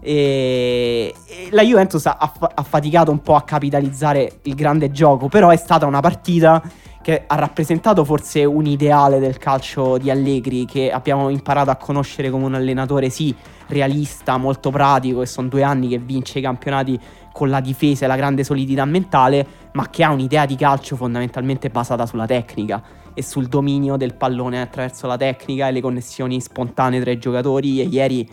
E, 0.00 1.14
e 1.26 1.48
la 1.50 1.62
Juventus 1.62 2.06
ha, 2.06 2.16
ha 2.18 2.26
fa- 2.26 2.52
ha 2.54 2.62
faticato 2.62 3.10
un 3.10 3.20
po' 3.20 3.34
a 3.34 3.42
capitalizzare 3.42 4.40
il 4.42 4.54
grande 4.54 4.90
gioco, 4.90 5.28
però 5.28 5.50
è 5.50 5.56
stata 5.56 5.86
una 5.86 6.00
partita 6.00 6.62
che 7.08 7.24
ha 7.26 7.36
rappresentato 7.36 8.04
forse 8.04 8.44
un 8.44 8.66
ideale 8.66 9.18
del 9.18 9.38
calcio 9.38 9.96
di 9.96 10.10
Allegri 10.10 10.66
che 10.66 10.90
abbiamo 10.90 11.30
imparato 11.30 11.70
a 11.70 11.76
conoscere 11.76 12.28
come 12.28 12.44
un 12.44 12.54
allenatore 12.54 13.08
sì 13.08 13.34
realista, 13.68 14.36
molto 14.36 14.70
pratico 14.70 15.22
e 15.22 15.26
sono 15.26 15.48
due 15.48 15.62
anni 15.62 15.88
che 15.88 15.98
vince 15.98 16.38
i 16.38 16.42
campionati 16.42 17.00
con 17.32 17.48
la 17.48 17.60
difesa 17.60 18.04
e 18.04 18.08
la 18.08 18.16
grande 18.16 18.44
solidità 18.44 18.84
mentale, 18.84 19.46
ma 19.72 19.88
che 19.88 20.04
ha 20.04 20.10
un'idea 20.10 20.44
di 20.44 20.56
calcio 20.56 20.96
fondamentalmente 20.96 21.70
basata 21.70 22.04
sulla 22.04 22.26
tecnica 22.26 22.82
e 23.14 23.22
sul 23.22 23.46
dominio 23.46 23.96
del 23.96 24.14
pallone 24.14 24.60
attraverso 24.60 25.06
la 25.06 25.16
tecnica 25.16 25.68
e 25.68 25.72
le 25.72 25.80
connessioni 25.80 26.40
spontanee 26.40 27.00
tra 27.00 27.10
i 27.10 27.18
giocatori. 27.18 27.80
E 27.80 27.84
ieri 27.84 28.28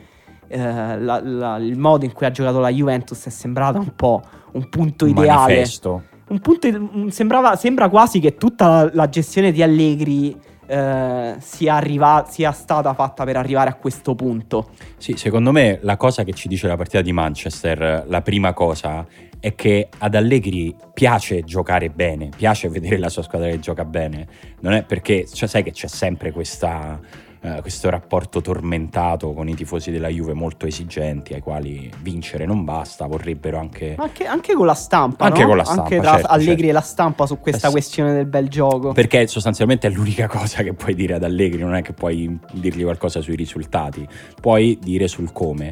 eh, 0.47 0.99
la, 0.99 1.21
la, 1.21 1.57
il 1.57 1.77
modo 1.77 2.05
in 2.05 2.13
cui 2.13 2.25
ha 2.25 2.31
giocato 2.31 2.59
la 2.59 2.69
Juventus 2.69 3.25
è 3.25 3.29
sembrato 3.29 3.79
un 3.79 3.95
po' 3.95 4.21
un 4.53 4.69
punto 4.69 5.05
ideale. 5.05 5.53
Manifesto. 5.53 6.03
Un 6.27 6.39
punto, 6.39 7.09
sembrava, 7.09 7.55
sembra 7.55 7.89
quasi 7.89 8.19
che 8.19 8.35
tutta 8.35 8.67
la, 8.67 8.89
la 8.93 9.09
gestione 9.09 9.51
di 9.51 9.61
Allegri 9.61 10.35
eh, 10.67 11.35
sia, 11.39 11.75
arriva- 11.75 12.25
sia, 12.27 12.51
stata 12.51 12.93
fatta 12.93 13.23
per 13.23 13.37
arrivare 13.37 13.69
a 13.69 13.75
questo 13.75 14.15
punto. 14.15 14.69
Sì, 14.97 15.13
secondo 15.17 15.51
me 15.51 15.79
la 15.81 15.97
cosa 15.97 16.23
che 16.23 16.33
ci 16.33 16.47
dice 16.47 16.67
la 16.67 16.75
partita 16.75 17.01
di 17.01 17.11
Manchester, 17.11 18.05
la 18.07 18.21
prima 18.21 18.53
cosa, 18.53 19.05
è 19.39 19.53
che 19.53 19.89
ad 19.99 20.15
Allegri 20.15 20.75
piace 20.93 21.43
giocare 21.43 21.89
bene, 21.89 22.29
piace 22.35 22.69
vedere 22.69 22.97
la 22.97 23.09
sua 23.09 23.21
squadra 23.21 23.49
che 23.49 23.59
gioca 23.59 23.85
bene. 23.85 24.27
Non 24.61 24.73
è 24.73 24.83
perché, 24.83 25.27
cioè, 25.27 25.47
sai 25.47 25.61
che 25.61 25.71
c'è 25.71 25.87
sempre 25.87 26.31
questa 26.31 26.99
eh, 27.45 27.61
questo 27.61 27.91
rapporto 27.91 28.41
tormentato 28.41 29.33
con 29.33 29.47
i 29.47 29.53
tifosi 29.53 29.91
della 29.91 30.07
Juve 30.07 30.33
molto 30.33 30.65
esigenti, 30.65 31.35
ai 31.35 31.41
quali 31.41 31.91
vincere 32.01 32.45
non 32.45 32.63
basta, 32.63 33.05
vorrebbero 33.05 33.59
anche... 33.59 33.93
Anche, 33.99 34.25
anche 34.25 34.53
con 34.55 34.65
la 34.65 34.73
stampa, 34.73 35.25
anche 35.25 35.41
no? 35.41 35.49
con 35.49 35.57
la 35.57 35.63
stampa, 35.63 35.83
anche 35.83 35.99
tra 35.99 36.11
certo, 36.13 36.27
Allegri 36.27 36.53
certo. 36.53 36.65
e 36.65 36.71
la 36.71 36.81
stampa 36.81 37.25
su 37.27 37.39
questa 37.39 37.67
Eh 37.67 37.69
sì. 37.69 37.75
questione 37.75 38.13
del 38.13 38.25
bel 38.25 38.49
gioco. 38.49 38.93
Perché 38.93 39.27
sostanzialmente 39.27 39.87
è 39.87 39.91
l'unica 39.91 40.25
cosa 40.27 40.63
che 40.63 40.73
puoi 40.73 40.95
dire 40.95 41.13
ad 41.13 41.23
Allegri, 41.23 41.61
non 41.61 41.75
è 41.75 41.83
che 41.83 41.93
puoi 41.93 42.35
dirgli 42.51 42.81
qualcosa 42.81 43.21
sui 43.21 43.35
risultati, 43.35 44.07
puoi 44.41 44.79
dire 44.81 45.07
sul 45.07 45.31
come. 45.31 45.71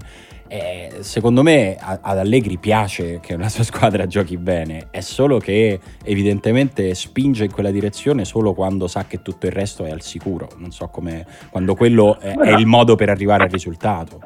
Eh, 0.54 1.02
secondo 1.02 1.42
me 1.42 1.76
ad 1.80 2.20
Allegri 2.20 2.60
piace 2.60 3.20
che 3.20 3.36
la 3.38 3.50
sua 3.50 3.64
squadra 3.64 4.06
giochi 4.06 4.38
bene, 4.38 4.90
è 4.92 5.00
solo 5.00 5.40
che 5.40 5.80
evidentemente 6.06 6.94
spinge 6.94 7.46
in 7.46 7.52
quella 7.52 7.72
direzione 7.72 8.24
solo 8.24 8.54
quando 8.54 8.86
sa 8.86 9.06
che 9.08 9.24
tutto 9.24 9.48
il 9.48 9.52
resto 9.52 9.84
è 9.84 9.90
al 9.90 10.02
sicuro. 10.02 10.50
Non 10.60 10.70
so 10.70 10.90
come 10.90 11.26
quando 11.50 11.74
quello 11.74 12.20
è, 12.20 12.36
è 12.36 12.56
il 12.56 12.68
modo 12.68 12.94
per 12.94 13.10
arrivare 13.10 13.46
al 13.46 13.50
risultato. 13.50 14.20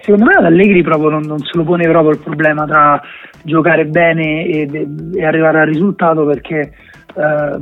Secondo 0.00 0.26
me 0.26 0.34
ad 0.34 0.44
Allegri 0.44 0.82
proprio 0.84 1.08
non, 1.08 1.22
non 1.22 1.38
se 1.40 1.50
lo 1.54 1.64
pone 1.64 1.88
proprio 1.88 2.12
il 2.12 2.20
problema 2.20 2.64
tra 2.64 3.02
giocare 3.42 3.84
bene 3.84 4.46
e, 4.46 4.88
e 5.12 5.24
arrivare 5.24 5.62
al 5.62 5.66
risultato 5.66 6.24
perché 6.24 6.72
eh, 7.16 7.60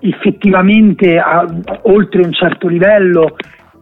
effettivamente 0.00 1.18
a- 1.18 1.46
oltre 1.82 2.22
un 2.22 2.32
certo 2.32 2.68
livello 2.68 3.36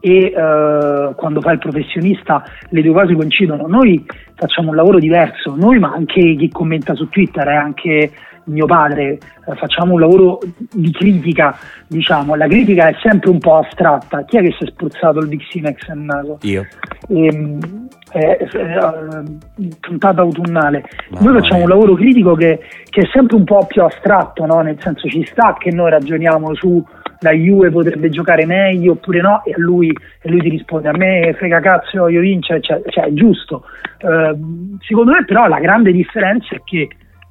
e 0.05 0.27
eh, 0.27 1.15
quando 1.17 1.41
fa 1.41 1.53
il 1.53 1.59
professionista 1.59 2.45
le 2.69 2.83
due 2.83 2.93
cose 2.93 3.15
coincidono. 3.15 3.67
Noi 3.67 4.05
facciamo 4.35 4.69
un 4.69 4.77
lavoro 4.77 4.99
diverso, 4.99 5.55
noi 5.57 5.79
ma 5.79 5.95
anche 5.95 6.21
chi 6.37 6.51
commenta 6.51 6.95
su 6.95 7.09
Twitter 7.09 7.49
e 7.49 7.57
anche 7.57 8.13
mio 8.45 8.67
padre, 8.67 9.13
eh, 9.13 9.55
facciamo 9.55 9.95
un 9.95 10.01
lavoro 10.01 10.41
di 10.71 10.91
critica, 10.91 11.57
diciamo, 11.87 12.35
la 12.35 12.47
critica 12.47 12.89
è 12.89 12.95
sempre 13.03 13.31
un 13.31 13.39
po' 13.39 13.57
astratta. 13.57 14.25
Chi 14.25 14.37
è 14.37 14.43
che 14.43 14.55
si 14.59 14.65
è 14.65 14.67
spruzzato 14.67 15.21
il 15.21 15.29
Big 15.29 15.41
Sinex 15.49 15.89
nel 15.89 15.99
naso? 16.01 16.39
Io. 16.43 16.67
Ehm, 17.09 17.89
eh, 18.13 18.47
eh, 18.53 19.77
puntata 19.81 20.21
autunnale. 20.21 20.85
Mamma 21.13 21.31
Noi 21.31 21.41
facciamo 21.41 21.63
un 21.63 21.69
lavoro 21.71 21.95
critico 21.95 22.35
che, 22.35 22.61
che 22.91 23.01
è 23.01 23.09
sempre 23.11 23.37
un 23.37 23.45
po' 23.45 23.65
più 23.67 23.83
astratto, 23.83 24.45
no? 24.45 24.61
nel 24.61 24.77
senso 24.81 25.09
ci 25.09 25.25
sta 25.25 25.57
che 25.59 25.71
noi 25.71 25.89
ragioniamo 25.89 26.55
su 26.55 26.85
la 27.21 27.33
Juve 27.33 27.71
potrebbe 27.71 28.09
giocare 28.09 28.47
meglio 28.47 28.93
oppure 28.93 29.21
no 29.21 29.43
e 29.45 29.55
lui, 29.57 29.89
e 30.23 30.31
lui 30.31 30.41
ti 30.41 30.49
risponde 30.49 30.89
a 30.89 30.97
me 30.97 31.35
frega 31.37 31.61
cazzo 31.61 32.01
voglio 32.01 32.21
vincere, 32.21 32.61
cioè, 32.61 32.83
cioè, 32.87 33.05
è 33.05 33.13
giusto. 33.13 33.65
Eh, 33.99 34.37
secondo 34.81 35.13
me 35.13 35.25
però 35.25 35.47
la 35.47 35.61
grande 35.61 35.93
differenza 35.93 36.55
è 36.55 36.61
che 36.65 36.89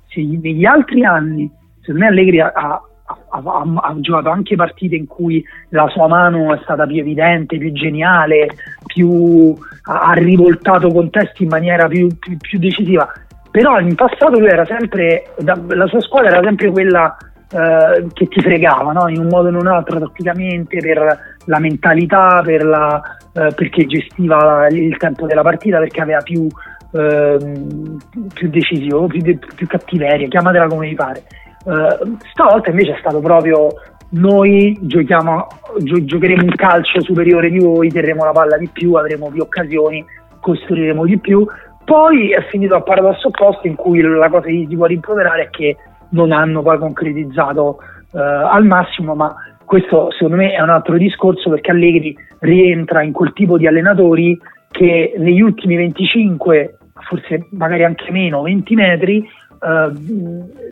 se 0.08 0.22
negli 0.22 0.66
altri 0.66 1.04
anni, 1.04 1.50
secondo 1.82 2.02
me 2.02 2.08
Allegri 2.08 2.40
ha, 2.40 2.52
ha- 2.54 2.82
ha- 3.30 3.64
ha- 3.76 3.96
giocato 4.00 4.30
anche 4.30 4.56
partite 4.56 4.96
in 4.96 5.06
cui 5.06 5.44
la 5.70 5.88
sua 5.90 6.08
mano 6.08 6.54
è 6.54 6.60
stata 6.64 6.86
più 6.86 7.00
evidente, 7.00 7.58
più 7.58 7.72
geniale, 7.72 8.48
più, 8.86 9.56
ha, 9.84 10.14
rivoltato 10.14 10.90
contesti 10.90 11.44
in 11.44 11.50
maniera 11.50 11.88
più, 11.88 12.08
più- 12.18 12.38
più 12.38 12.60
decisiva. 12.60 13.12
Però 13.52 13.80
in 13.80 13.96
passato 13.96 14.40
lui 14.40 14.48
era 14.48 14.66
sempre, 14.66 15.34
la 15.44 15.86
sua 15.88 16.02
squadra 16.02 16.32
era 16.32 16.44
sempre 16.44 16.72
quella 16.72 17.16
eh, 17.54 18.08
che 18.14 18.28
ti 18.28 18.42
fregava, 18.42 18.92
no? 18.92 19.08
in 19.10 19.20
un 19.20 19.28
modo 19.28 19.48
o 19.48 19.50
in 19.52 19.56
un 19.56 19.68
altro, 19.68 20.00
tatticamente, 20.00 20.80
per 20.80 21.18
la 21.46 21.60
mentalità, 21.60 22.42
per 22.44 22.66
la, 22.66 23.00
eh, 23.34 23.54
perché 23.56 23.86
gestiva 23.86 24.44
la- 24.44 24.68
il 24.68 24.98
tempo 24.98 25.28
della 25.28 25.44
partita, 25.44 25.78
perché 25.78 26.02
aveva 26.02 26.22
più, 26.22 26.48
ehm, 26.94 27.98
più 28.34 28.50
decisione, 28.50 29.08
più, 29.08 29.22
de- 29.22 29.40
più 29.56 29.68
cattiveria, 29.68 30.28
chiamatela 30.28 30.68
come 30.68 30.90
vi 30.90 30.96
pare. 30.96 31.24
Eh, 31.66 32.18
stavolta 32.32 32.72
invece 32.72 32.96
è 32.96 32.98
stato 33.00 33.20
proprio 33.20 33.70
noi 34.10 34.78
giochiamo, 34.82 35.48
gio- 35.80 36.04
giocheremo 36.06 36.44
un 36.44 36.56
calcio 36.56 37.02
superiore 37.02 37.50
di 37.50 37.60
voi, 37.60 37.90
terremo 37.90 38.26
la 38.26 38.32
palla 38.32 38.58
di 38.58 38.70
più, 38.72 38.94
avremo 38.94 39.30
più 39.30 39.42
occasioni, 39.42 40.04
costruiremo 40.40 41.06
di 41.06 41.18
più. 41.20 41.46
Poi 41.86 42.32
è 42.32 42.42
finito 42.50 42.76
al 42.76 42.84
paradosso 42.84 43.28
opposto 43.28 43.68
in 43.68 43.76
cui 43.76 44.02
la 44.02 44.30
cosa 44.30 44.48
che 44.48 44.66
si 44.70 44.76
può 44.76 44.86
rimproverare 44.86 45.44
è 45.44 45.50
che 45.50 45.76
non 46.14 46.32
hanno 46.32 46.62
poi 46.62 46.78
concretizzato 46.78 47.78
eh, 48.14 48.20
al 48.20 48.66
massimo, 48.66 49.14
ma 49.16 49.36
questo 49.66 50.12
secondo 50.12 50.38
me 50.38 50.54
è 50.54 50.62
un 50.62 50.70
altro 50.70 50.98
discorso 50.98 51.50
perché 51.50 51.72
Allegri 51.72 52.16
rientra 52.40 53.02
in 53.02 53.12
quel 53.12 53.34
tipo 53.34 53.58
di 53.58 53.68
allenatori 53.68 54.40
che 54.72 55.14
negli 55.18 55.42
ultimi 55.42 55.76
25, 55.76 56.78
forse 57.08 57.48
magari 57.52 57.84
anche 57.84 58.12
meno, 58.12 58.42
20 58.42 58.76
metri, 58.76 59.20
eh, 59.20 59.92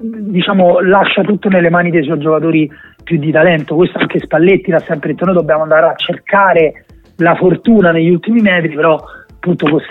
diciamo 0.02 0.80
lascia 0.82 1.24
tutto 1.24 1.50
nelle 1.50 1.70
mani 1.70 1.92
dei 1.92 2.04
suoi 2.04 2.20
giocatori 2.20 2.70
più 3.04 3.18
di 3.18 3.32
talento. 3.32 3.76
Questo 3.76 4.00
anche 4.00 4.20
Spalletti 4.20 4.72
l'ha 4.72 4.80
sempre 4.80 5.12
detto, 5.12 5.26
noi 5.26 5.36
dobbiamo 5.36 5.64
andare 5.64 5.88
a 5.88 5.96
cercare 5.96 6.86
la 7.18 7.36
fortuna 7.36 7.92
negli 7.92 8.10
ultimi 8.10 8.42
metri, 8.42 8.74
però 8.74 9.00
appunto 9.42 9.82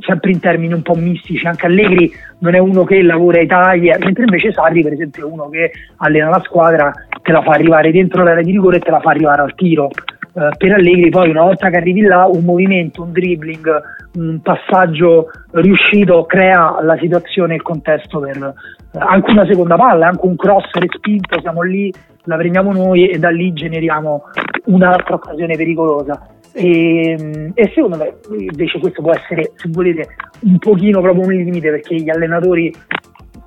sempre 0.00 0.30
in 0.30 0.40
termini 0.40 0.72
un 0.72 0.80
po' 0.80 0.94
mistici, 0.94 1.46
anche 1.46 1.66
Allegri 1.66 2.10
non 2.38 2.54
è 2.54 2.58
uno 2.58 2.84
che 2.84 3.02
lavora 3.02 3.38
ai 3.38 3.46
tagli, 3.46 3.90
mentre 3.98 4.24
invece 4.24 4.52
Sarri 4.52 4.82
per 4.82 4.94
esempio 4.94 5.28
è 5.28 5.30
uno 5.30 5.50
che 5.50 5.70
allena 5.98 6.30
la 6.30 6.42
squadra, 6.42 6.90
te 7.22 7.30
la 7.30 7.42
fa 7.42 7.52
arrivare 7.52 7.92
dentro 7.92 8.24
l'area 8.24 8.42
di 8.42 8.52
rigore 8.52 8.78
e 8.78 8.80
te 8.80 8.90
la 8.90 9.00
fa 9.00 9.10
arrivare 9.10 9.42
al 9.42 9.54
tiro. 9.54 9.90
Eh, 10.32 10.48
per 10.56 10.72
Allegri 10.72 11.10
poi 11.10 11.28
una 11.28 11.42
volta 11.42 11.68
che 11.68 11.76
arrivi 11.76 12.00
là 12.00 12.26
un 12.26 12.42
movimento, 12.42 13.02
un 13.02 13.12
dribbling, 13.12 13.68
un 14.14 14.40
passaggio 14.40 15.26
riuscito 15.52 16.24
crea 16.24 16.78
la 16.80 16.96
situazione 16.98 17.52
e 17.52 17.56
il 17.56 17.62
contesto 17.62 18.20
per 18.20 18.36
eh, 18.36 18.98
anche 18.98 19.30
una 19.30 19.46
seconda 19.46 19.76
palla, 19.76 20.08
anche 20.08 20.24
un 20.24 20.36
cross 20.36 20.70
respinto, 20.72 21.38
siamo 21.40 21.60
lì, 21.60 21.92
la 22.24 22.36
prendiamo 22.36 22.72
noi 22.72 23.08
e 23.08 23.18
da 23.18 23.28
lì 23.28 23.52
generiamo 23.52 24.22
un'altra 24.64 25.14
occasione 25.16 25.54
pericolosa. 25.54 26.28
E, 26.58 27.52
e 27.52 27.72
secondo 27.74 27.98
me 27.98 28.16
invece 28.38 28.78
questo 28.78 29.02
può 29.02 29.12
essere, 29.12 29.52
se 29.56 29.68
volete, 29.68 30.08
un 30.40 30.58
pochino 30.58 31.02
proprio 31.02 31.26
un 31.26 31.32
limite 31.34 31.70
perché 31.70 31.96
gli 31.96 32.08
allenatori 32.08 32.72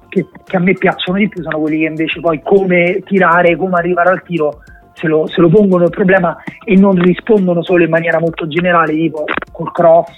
che, 0.10 0.28
che 0.44 0.56
a 0.56 0.60
me 0.60 0.74
piacciono 0.74 1.18
di 1.18 1.28
più 1.28 1.42
sono 1.42 1.60
quelli 1.60 1.80
che 1.80 1.86
invece 1.86 2.20
poi 2.20 2.40
come 2.44 3.02
tirare, 3.06 3.56
come 3.56 3.78
arrivare 3.78 4.10
al 4.10 4.22
tiro 4.22 4.62
se 4.94 5.08
lo, 5.08 5.26
se 5.28 5.42
lo 5.42 5.50
pongono 5.50 5.86
il 5.86 5.90
problema 5.90 6.38
e 6.64 6.76
non 6.76 7.02
rispondono 7.02 7.64
solo 7.64 7.84
in 7.84 7.90
maniera 7.90 8.20
molto 8.20 8.48
generale, 8.48 8.94
tipo 8.94 9.24
col 9.52 9.72
cross 9.72 10.10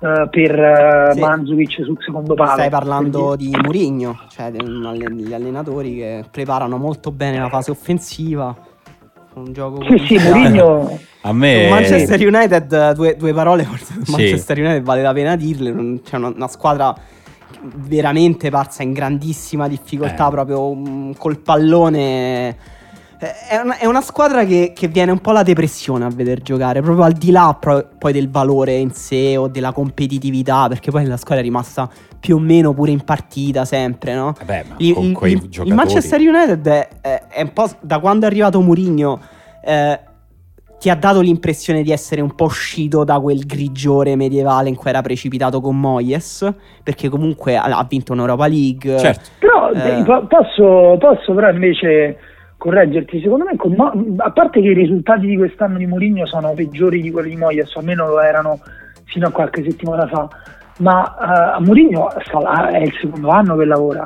eh, 0.00 0.28
per 0.28 0.58
eh, 0.58 1.12
Sì. 1.14 1.20
Mandzukic 1.20 1.84
sul 1.84 1.96
secondo 2.04 2.34
palo. 2.34 2.50
Stai 2.50 2.68
parlando 2.68 3.28
Per 3.30 3.38
di 3.38 3.56
Mourinho, 3.62 4.18
cioè 4.28 4.50
degli 4.50 5.32
allenatori 5.32 5.96
che 5.96 6.24
preparano 6.30 6.76
molto 6.76 7.10
bene 7.10 7.38
la 7.38 7.48
fase 7.48 7.70
offensiva. 7.70 8.54
Un 9.34 9.52
gioco. 9.52 9.82
Sì, 9.84 9.98
sì, 9.98 10.14
così. 10.16 11.07
A 11.22 11.32
me... 11.32 11.68
Manchester 11.68 12.20
United, 12.26 12.92
due, 12.92 13.16
due 13.16 13.32
parole, 13.32 13.64
forse 13.64 13.94
Sì. 14.02 14.10
Manchester 14.10 14.58
United 14.58 14.82
vale 14.82 15.02
la 15.02 15.12
pena 15.12 15.36
dirle. 15.36 16.00
C'è 16.04 16.16
una, 16.16 16.28
una 16.28 16.48
squadra 16.48 16.94
veramente 17.74 18.50
parsa 18.50 18.82
in 18.82 18.92
grandissima 18.92 19.68
difficoltà, 19.68 20.28
Eh. 20.28 20.30
proprio 20.30 21.12
col 21.16 21.38
pallone. 21.38 22.48
Eh, 23.20 23.32
È 23.48 23.56
una, 23.56 23.76
è 23.78 23.86
una 23.86 24.00
squadra 24.00 24.44
che, 24.44 24.72
che 24.72 24.86
viene 24.86 25.10
un 25.10 25.18
po' 25.18 25.32
la 25.32 25.42
depressione 25.42 26.04
a 26.04 26.08
veder 26.08 26.40
giocare, 26.40 26.80
proprio 26.82 27.04
al 27.04 27.14
di 27.14 27.32
là 27.32 27.56
pro- 27.58 27.88
poi 27.98 28.12
del 28.12 28.30
valore 28.30 28.74
in 28.76 28.92
sé 28.92 29.36
o 29.36 29.48
della 29.48 29.72
competitività, 29.72 30.68
perché 30.68 30.92
poi 30.92 31.04
la 31.04 31.16
squadra 31.16 31.40
è 31.40 31.42
rimasta 31.42 31.90
più 32.20 32.36
o 32.36 32.38
meno 32.38 32.72
pure 32.74 32.92
in 32.92 33.02
partita 33.02 33.64
sempre, 33.64 34.14
no? 34.14 34.34
Vabbè, 34.38 34.64
ma 34.68 34.74
Il, 34.78 34.94
con 34.94 35.04
il- 35.06 35.12
quei 35.14 35.32
il- 35.32 35.38
giocatori... 35.40 35.68
il 35.68 35.74
Manchester 35.74 36.20
United 36.20 36.66
è, 36.68 36.88
è- 37.00 37.22
è 37.28 37.42
un 37.42 37.52
po' 37.52 37.68
da 37.80 37.98
quando 37.98 38.24
è 38.26 38.28
arrivato 38.28 38.60
Mourinho 38.60 39.20
eh, 39.64 39.98
ti 40.78 40.90
ha 40.90 40.94
dato 40.94 41.20
l'impressione 41.20 41.82
di 41.82 41.90
essere 41.90 42.20
un 42.20 42.34
po' 42.34 42.44
uscito 42.44 43.04
da 43.04 43.18
quel 43.18 43.44
grigiore 43.46 44.14
medievale 44.16 44.68
in 44.68 44.76
cui 44.76 44.90
era 44.90 45.02
precipitato 45.02 45.60
con 45.60 45.78
Moyes 45.78 46.48
perché 46.82 47.08
comunque 47.08 47.56
ha, 47.56 47.86
vinto 47.88 48.12
un'Europa 48.12 48.46
League 48.46 48.98
Certo. 48.98 49.30
Però 49.38 49.70
Eh. 49.72 50.02
po- 50.04 50.26
posso, 50.26 50.96
posso 50.98 51.34
però 51.34 51.50
invece 51.50 52.16
correggerti, 52.58 53.20
secondo 53.20 53.44
me 53.44 53.56
con 53.56 53.72
Mo- 53.72 54.14
a 54.18 54.30
parte 54.32 54.60
che 54.60 54.68
i 54.68 54.74
risultati 54.74 55.26
di 55.26 55.36
quest'anno 55.36 55.78
di 55.78 55.86
Mourinho 55.86 56.26
sono 56.26 56.52
peggiori 56.54 57.00
di 57.00 57.10
quelli 57.10 57.30
di 57.30 57.36
Moyes, 57.36 57.74
o 57.74 57.78
almeno 57.78 58.06
lo 58.08 58.20
erano 58.20 58.60
fino 59.04 59.28
a 59.28 59.30
qualche 59.30 59.62
settimana 59.62 60.06
fa, 60.06 60.28
ma 60.78 61.56
uh, 61.56 61.62
Mourinho 61.62 62.10
è 62.10 62.78
il 62.78 62.92
secondo 63.00 63.28
anno 63.30 63.56
che 63.56 63.64
lavora. 63.64 64.02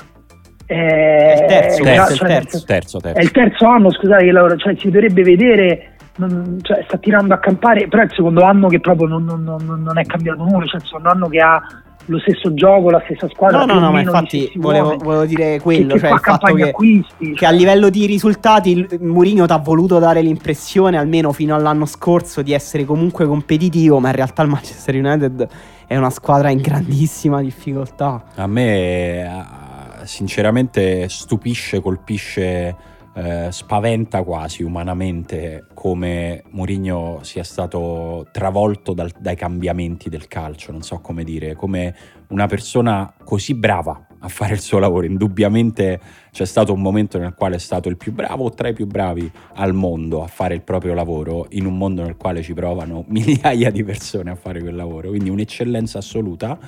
È 0.64 1.35
il 1.41 1.47
terzo, 1.47 1.83
terzo, 1.83 2.14
cioè, 2.14 2.29
terzo, 2.29 2.64
terzo, 2.64 2.99
terzo, 2.99 3.18
È 3.18 3.23
il 3.23 3.31
terzo 3.31 3.66
anno, 3.66 3.91
scusate, 3.91 4.25
che 4.25 4.33
lavora, 4.33 4.57
cioè 4.57 4.75
si 4.77 4.91
dovrebbe 4.91 5.23
vedere, 5.23 5.91
non, 6.27 6.59
cioè, 6.62 6.85
sta 6.87 6.99
tirando 6.99 7.35
a 7.35 7.39
campare, 7.39 7.89
però 7.89 8.03
è 8.03 8.07
il 8.07 8.12
secondo 8.14 8.43
anno 8.43 8.68
che 8.68 8.81
proprio 8.81 9.07
non, 9.07 9.25
non, 9.25 9.83
non 9.83 9.99
è 9.99 10.05
cambiato 10.05 10.43
nulla, 10.43 10.66
cioè 10.66 10.81
il 10.81 10.87
secondo 10.87 11.09
anno 11.11 11.29
che 11.29 11.39
ha 11.39 11.62
lo 12.07 12.18
stesso 12.18 12.53
gioco, 12.55 12.91
la 12.91 13.01
stessa 13.05 13.29
squadra. 13.29 13.64
No, 13.64 13.75
no, 13.75 13.81
no, 13.81 13.93
ma 13.93 14.01
infatti 14.01 14.51
volevo, 14.57 14.97
volevo, 14.97 15.25
dire 15.25 15.61
quello, 15.61 15.95
che, 15.95 16.01
cioè 16.01 16.12
il 16.12 16.20
fatto 16.20 16.55
che, 16.55 16.62
acquisti, 16.70 17.33
che 17.33 17.47
a 17.47 17.51
livello 17.51 17.91
di 17.91 18.07
risultati 18.07 18.87
Mourinho 19.01 19.47
ti 19.47 19.53
ha 19.53 19.59
voluto 19.59 19.99
dare 19.99 20.20
l'impressione, 20.23 20.99
almeno 20.99 21.33
fino 21.33 21.55
all'anno 21.55 21.87
scorso, 21.87 22.43
di 22.43 22.53
essere 22.53 22.85
comunque 22.85 23.27
competitivo, 23.27 24.01
ma 24.01 24.09
in 24.09 24.16
realtà 24.16 24.43
il 24.43 24.49
Manchester 24.49 24.95
United 24.95 25.49
è 25.87 25.97
una 25.97 26.11
squadra 26.11 26.51
in 26.51 26.61
grandissima 26.61 27.41
difficoltà. 27.41 28.25
A 28.37 28.47
me 28.47 29.61
sinceramente 30.05 31.09
stupisce, 31.09 31.81
colpisce 31.81 32.91
eh, 33.15 33.49
spaventa 33.51 34.23
quasi 34.23 34.63
umanamente 34.63 35.67
come 35.75 36.43
Mourinho 36.51 37.19
sia 37.23 37.45
stato 37.45 38.27
travolto 38.33 38.93
dal, 38.95 39.13
dai 39.19 39.37
cambiamenti 39.37 40.09
del 40.09 40.29
calcio, 40.29 40.73
non 40.73 40.83
so 40.83 41.01
come 41.01 41.25
dire, 41.25 41.55
come 41.55 41.95
una 42.29 42.47
persona 42.47 43.13
così 43.25 43.55
brava 43.55 44.07
a 44.21 44.29
fare 44.29 44.55
il 44.55 44.61
suo 44.61 44.79
lavoro. 44.79 45.07
Indubbiamente 45.07 46.01
c'è 46.31 46.47
stato 46.47 46.73
un 46.73 46.81
momento 46.81 47.19
nel 47.19 47.35
quale 47.35 47.57
è 47.57 47.59
stato 47.59 47.89
il 47.89 47.97
più 47.97 48.13
bravo 48.13 48.45
o 48.45 48.51
tra 48.51 48.69
i 48.69 48.73
più 48.73 48.87
bravi 48.87 49.31
al 49.55 49.75
mondo 49.75 50.23
a 50.23 50.27
fare 50.27 50.55
il 50.55 50.63
proprio 50.63 50.95
lavoro, 50.95 51.47
in 51.51 51.67
un 51.67 51.77
mondo 51.77 52.03
nel 52.03 52.17
quale 52.17 52.43
ci 52.43 52.55
provano 52.55 53.05
migliaia 53.09 53.71
di 53.71 53.85
persone 53.85 54.31
a 54.31 54.37
fare 54.37 54.61
quel 54.61 54.75
lavoro, 54.75 55.09
quindi 55.09 55.29
un'eccellenza 55.29 55.99
assoluta 55.99 56.59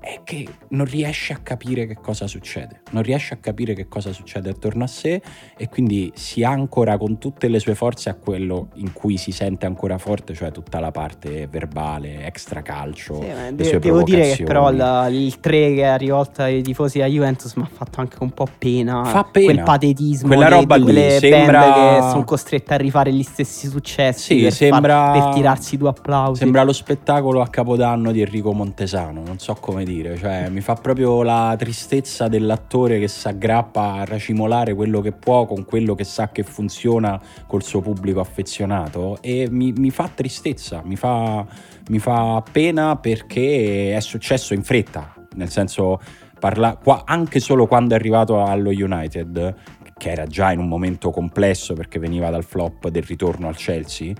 è 0.00 0.20
che 0.24 0.46
non 0.68 0.86
riesce 0.86 1.32
a 1.32 1.38
capire 1.38 1.86
che 1.86 1.96
cosa 1.96 2.26
succede, 2.26 2.82
non 2.90 3.02
riesce 3.02 3.34
a 3.34 3.38
capire 3.38 3.74
che 3.74 3.88
cosa 3.88 4.12
succede 4.12 4.50
attorno 4.50 4.84
a 4.84 4.86
sé 4.86 5.20
e 5.56 5.68
quindi 5.68 6.12
si 6.14 6.44
ancora 6.44 6.96
con 6.96 7.18
tutte 7.18 7.48
le 7.48 7.58
sue 7.58 7.74
forze 7.74 8.08
a 8.08 8.14
quello 8.14 8.68
in 8.74 8.92
cui 8.92 9.16
si 9.16 9.32
sente 9.32 9.66
ancora 9.66 9.98
forte, 9.98 10.34
cioè 10.34 10.52
tutta 10.52 10.78
la 10.78 10.90
parte 10.90 11.46
verbale, 11.48 12.24
extra 12.24 12.62
calcio. 12.62 13.20
Sì, 13.20 13.54
de- 13.54 13.78
devo 13.78 14.02
dire 14.02 14.32
che 14.32 14.44
però 14.44 14.70
la, 14.70 15.08
il 15.08 15.40
3 15.40 15.74
che 15.74 15.86
ha 15.86 15.96
rivolto 15.96 16.42
ai 16.42 16.62
tifosi 16.62 17.00
a 17.02 17.06
Juventus 17.06 17.54
mi 17.54 17.64
ha 17.64 17.70
fatto 17.70 18.00
anche 18.00 18.16
un 18.20 18.30
po' 18.30 18.46
pena, 18.56 19.04
Fa 19.04 19.24
pena. 19.24 19.44
quel 19.46 19.62
patetismo 19.62 20.28
quella 20.28 20.48
roba 20.48 20.76
di, 20.76 20.82
quelle 20.84 21.14
lì, 21.14 21.18
sembra... 21.18 21.72
che 21.72 22.08
sono 22.10 22.24
costrette 22.24 22.74
a 22.74 22.76
rifare 22.76 23.12
gli 23.12 23.22
stessi 23.22 23.68
successi 23.68 24.36
sì, 24.36 24.42
per, 24.42 24.52
sembra... 24.52 25.12
far, 25.12 25.24
per 25.24 25.34
tirarsi 25.34 25.76
due 25.76 25.88
applausi. 25.88 26.40
Sembra 26.40 26.62
lo 26.62 26.72
spettacolo 26.72 27.40
a 27.40 27.48
Capodanno 27.48 28.12
di 28.12 28.20
Enrico 28.20 28.52
Montesano, 28.52 29.22
non 29.24 29.38
so 29.38 29.54
come 29.54 29.84
dire, 29.88 30.16
cioè 30.16 30.50
mi 30.50 30.60
fa 30.60 30.74
proprio 30.74 31.22
la 31.22 31.54
tristezza 31.58 32.28
dell'attore 32.28 32.98
che 32.98 33.08
si 33.08 33.26
aggrappa 33.26 33.94
a 33.94 34.04
racimolare 34.04 34.74
quello 34.74 35.00
che 35.00 35.12
può 35.12 35.46
con 35.46 35.64
quello 35.64 35.94
che 35.94 36.04
sa 36.04 36.28
che 36.28 36.42
funziona 36.42 37.20
col 37.46 37.62
suo 37.62 37.80
pubblico 37.80 38.20
affezionato 38.20 39.18
e 39.22 39.48
mi, 39.50 39.72
mi 39.72 39.90
fa 39.90 40.10
tristezza, 40.14 40.82
mi 40.84 40.96
fa, 40.96 41.46
mi 41.88 41.98
fa 41.98 42.42
pena 42.50 42.96
perché 42.96 43.96
è 43.96 44.00
successo 44.00 44.52
in 44.52 44.62
fretta, 44.62 45.14
nel 45.36 45.48
senso 45.48 46.00
parla, 46.38 46.76
qua, 46.76 47.02
anche 47.06 47.40
solo 47.40 47.66
quando 47.66 47.94
è 47.94 47.96
arrivato 47.96 48.42
allo 48.42 48.70
United, 48.70 49.54
che 49.96 50.10
era 50.10 50.26
già 50.26 50.52
in 50.52 50.60
un 50.60 50.68
momento 50.68 51.10
complesso 51.10 51.74
perché 51.74 51.98
veniva 51.98 52.30
dal 52.30 52.44
flop 52.44 52.88
del 52.88 53.02
ritorno 53.02 53.48
al 53.48 53.56
Chelsea, 53.56 54.12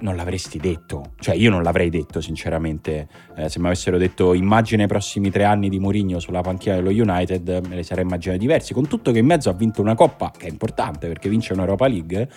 non 0.00 0.16
l'avresti 0.16 0.58
detto, 0.58 1.14
cioè 1.18 1.34
io 1.34 1.50
non 1.50 1.62
l'avrei 1.62 1.90
detto 1.90 2.20
sinceramente, 2.20 3.08
eh, 3.36 3.48
se 3.48 3.58
mi 3.58 3.66
avessero 3.66 3.98
detto 3.98 4.34
immagine 4.34 4.84
i 4.84 4.86
prossimi 4.86 5.30
tre 5.30 5.44
anni 5.44 5.68
di 5.68 5.78
Mourinho 5.78 6.18
sulla 6.18 6.42
panchina 6.42 6.76
dello 6.76 6.90
United 6.90 7.66
me 7.68 7.76
le 7.76 7.82
sarei 7.82 8.04
immaginate 8.04 8.38
diversi, 8.38 8.74
con 8.74 8.86
tutto 8.86 9.12
che 9.12 9.18
in 9.18 9.26
mezzo 9.26 9.48
ha 9.48 9.54
vinto 9.54 9.80
una 9.80 9.94
coppa 9.94 10.32
che 10.36 10.46
è 10.46 10.50
importante 10.50 11.08
perché 11.08 11.28
vince 11.28 11.52
un'Europa 11.52 11.86
League, 11.86 12.28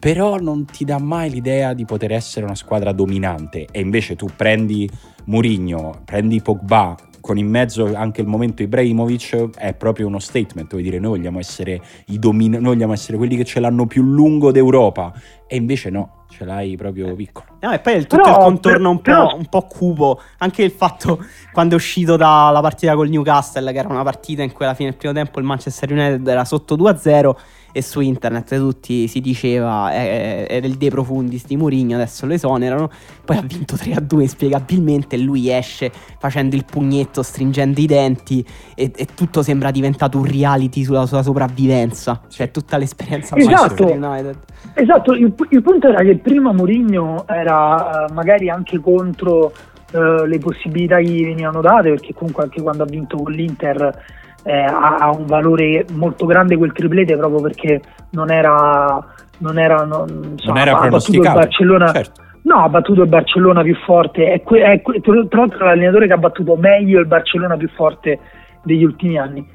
però 0.00 0.38
non 0.38 0.64
ti 0.64 0.84
dà 0.84 0.98
mai 0.98 1.30
l'idea 1.30 1.74
di 1.74 1.84
poter 1.84 2.12
essere 2.12 2.46
una 2.46 2.54
squadra 2.54 2.92
dominante. 2.92 3.66
E 3.70 3.80
invece 3.80 4.16
tu 4.16 4.26
prendi 4.34 4.88
Mourinho, 5.26 6.02
prendi 6.06 6.40
Pogba, 6.40 6.96
con 7.30 7.38
in 7.38 7.48
mezzo 7.48 7.94
anche 7.94 8.22
il 8.22 8.26
momento 8.26 8.62
Ibrahimovic 8.62 9.50
è 9.56 9.72
proprio 9.74 10.08
uno 10.08 10.18
statement, 10.18 10.68
vuol 10.68 10.82
dire 10.82 10.98
noi 10.98 11.18
vogliamo 11.18 11.38
essere 11.38 11.80
i 12.06 12.18
domin- 12.18 12.54
noi 12.54 12.74
vogliamo 12.74 12.92
essere 12.92 13.16
quelli 13.16 13.36
che 13.36 13.44
ce 13.44 13.60
l'hanno 13.60 13.86
più 13.86 14.02
lungo 14.02 14.50
d'Europa 14.50 15.12
e 15.46 15.54
invece 15.54 15.90
no, 15.90 16.24
ce 16.28 16.44
l'hai 16.44 16.74
proprio 16.76 17.14
piccolo. 17.14 17.46
No, 17.60 17.70
e 17.70 17.78
poi 17.78 17.94
il 17.94 18.08
tutto 18.08 18.22
però, 18.22 18.36
il 18.36 18.42
contorno 18.42 18.90
un, 18.90 19.00
però... 19.00 19.28
po', 19.28 19.36
un 19.36 19.46
po' 19.46 19.62
cubo, 19.62 20.20
anche 20.38 20.64
il 20.64 20.72
fatto 20.72 21.24
quando 21.52 21.74
è 21.74 21.76
uscito 21.76 22.16
dalla 22.16 22.60
partita 22.60 22.96
col 22.96 23.08
Newcastle, 23.08 23.70
che 23.70 23.78
era 23.78 23.88
una 23.88 24.02
partita 24.02 24.42
in 24.42 24.50
cui 24.50 24.64
alla 24.64 24.74
fine 24.74 24.90
del 24.90 24.98
primo 24.98 25.14
tempo 25.14 25.38
il 25.38 25.44
Manchester 25.44 25.92
United 25.92 26.26
era 26.26 26.44
sotto 26.44 26.76
2-0 26.76 27.34
e 27.72 27.82
su 27.82 28.00
internet 28.00 28.56
tutti 28.56 29.06
si 29.06 29.20
diceva 29.20 29.92
eh, 29.92 30.46
era 30.48 30.66
il 30.66 30.74
De 30.74 30.88
Profundis 30.90 31.46
di 31.46 31.56
Mourinho, 31.56 31.94
adesso 31.94 32.26
lo 32.26 32.34
esonerano, 32.34 32.90
poi 33.24 33.36
ha 33.36 33.42
vinto 33.42 33.74
3-2 33.76 34.20
inspiegabilmente, 34.20 35.16
lui 35.16 35.50
esce 35.50 35.90
facendo 36.18 36.56
il 36.56 36.64
pugnetto, 36.64 37.22
stringendo 37.22 37.80
i 37.80 37.86
denti 37.86 38.44
e, 38.74 38.90
e, 38.94 39.06
tutto 39.14 39.42
sembra 39.42 39.70
diventato 39.70 40.18
un 40.18 40.24
reality 40.24 40.84
sulla 40.84 41.06
sua 41.06 41.22
sopravvivenza, 41.22 42.22
cioè 42.28 42.50
tutta 42.50 42.76
l'esperienza 42.76 43.36
esatto, 43.36 43.86
United. 43.86 44.38
Esatto, 44.74 45.12
il, 45.12 45.32
il, 45.50 45.62
punto 45.62 45.88
era 45.88 46.02
che 46.02 46.16
prima 46.16 46.52
Mourinho 46.52 47.26
era 47.26 48.06
uh, 48.08 48.12
magari 48.12 48.48
anche 48.48 48.78
contro 48.78 49.52
uh, 49.92 50.24
le 50.24 50.38
possibilità 50.38 50.96
che 50.96 51.04
gli 51.04 51.24
venivano 51.24 51.60
date, 51.60 51.90
perché 51.90 52.14
comunque 52.14 52.44
anche 52.44 52.60
quando 52.60 52.82
ha 52.82 52.86
vinto 52.86 53.16
con 53.16 53.32
l'Inter 53.32 54.18
eh, 54.44 54.62
ha, 54.62 54.96
ha, 54.96 55.10
un 55.10 55.26
valore 55.26 55.84
molto 55.92 56.26
grande 56.26 56.56
quel 56.56 56.72
triplete 56.72 57.16
proprio 57.16 57.40
perché 57.40 57.80
non 58.10 58.30
era 58.30 59.04
non 59.40 59.58
era, 59.58 59.84
non, 59.84 60.34
so, 60.36 60.48
non 60.48 60.58
era 60.58 60.76
pronosticato 60.76 61.38
Barcellona, 61.38 61.92
certo. 61.92 62.22
no 62.42 62.56
ha 62.64 62.68
battuto 62.68 63.02
il 63.02 63.08
Barcellona 63.08 63.62
più 63.62 63.74
forte. 63.84 64.32
È, 64.32 64.42
que- 64.42 64.62
è 64.62 64.82
que- 64.82 65.00
tra 65.00 65.40
l'altro 65.40 65.64
l'allenatore 65.64 66.06
che 66.06 66.12
ha 66.12 66.18
battuto 66.18 66.56
meglio 66.56 67.00
il 67.00 67.06
Barcellona 67.06 67.56
più 67.56 67.68
forte 67.70 68.18
degli 68.62 68.84
ultimi 68.84 69.18
anni. 69.18 69.46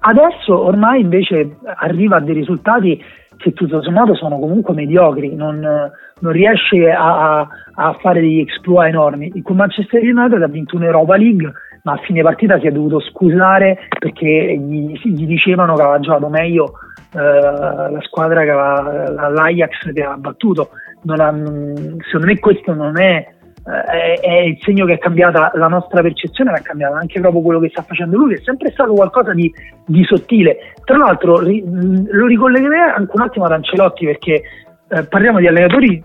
Adesso 0.00 0.56
ormai 0.56 1.00
invece 1.00 1.56
arriva 1.76 2.16
a 2.16 2.20
dei 2.20 2.34
risultati 2.34 3.02
che 3.36 3.52
tutto 3.52 3.82
sommato 3.82 4.14
sono 4.14 4.38
comunque 4.38 4.74
mediocri 4.74 5.34
non, 5.34 5.60
non 5.60 6.32
riesce 6.32 6.90
a, 6.90 7.38
a, 7.38 7.48
a, 7.74 7.92
fare 8.00 8.20
degli 8.20 8.40
exploit 8.40 8.88
enormi. 8.88 9.42
Con 9.42 9.56
Manchester 9.56 10.02
United 10.02 10.42
ha 10.42 10.48
vinto 10.48 10.76
un'Europa 10.76 11.16
League 11.16 11.52
ma 11.82 11.92
a 11.92 12.00
fine 12.04 12.22
partita 12.22 12.58
si 12.58 12.66
è 12.66 12.70
dovuto 12.70 13.00
scusare 13.00 13.78
perché 13.98 14.56
gli, 14.56 14.98
gli 15.02 15.26
dicevano 15.26 15.74
che 15.74 15.82
aveva 15.82 16.00
giocato 16.00 16.28
meglio 16.28 16.72
eh, 17.14 17.18
la 17.18 18.00
squadra 18.02 18.42
che 18.42 18.50
aveva, 18.50 19.28
l'Ajax 19.30 19.82
che 19.82 19.90
aveva 19.90 20.16
battuto. 20.16 20.70
Ha, 21.06 21.34
secondo 21.34 22.26
me 22.26 22.38
questo 22.38 22.74
non 22.74 23.00
è, 23.00 23.26
eh, 23.64 24.14
è, 24.20 24.40
il 24.40 24.58
segno 24.62 24.84
che 24.84 24.94
è 24.94 24.98
cambiata 24.98 25.50
la 25.54 25.68
nostra 25.68 26.02
percezione, 26.02 26.50
ma 26.50 26.58
è 26.58 26.62
cambiato 26.62 26.94
anche 26.94 27.20
proprio 27.20 27.40
quello 27.40 27.60
che 27.60 27.68
sta 27.70 27.82
facendo 27.82 28.16
lui, 28.16 28.34
è 28.34 28.40
sempre 28.42 28.70
stato 28.70 28.92
qualcosa 28.92 29.32
di, 29.32 29.52
di 29.86 30.04
sottile. 30.04 30.74
Tra 30.84 30.96
l'altro 30.96 31.38
ri, 31.38 31.62
lo 31.64 32.26
ricollegherei 32.26 32.80
anche 32.96 33.12
un 33.14 33.22
attimo 33.22 33.44
ad 33.44 33.52
Ancelotti 33.52 34.04
perché 34.04 34.42
eh, 34.88 35.02
parliamo 35.04 35.38
di 35.38 35.46
allenatori 35.46 36.02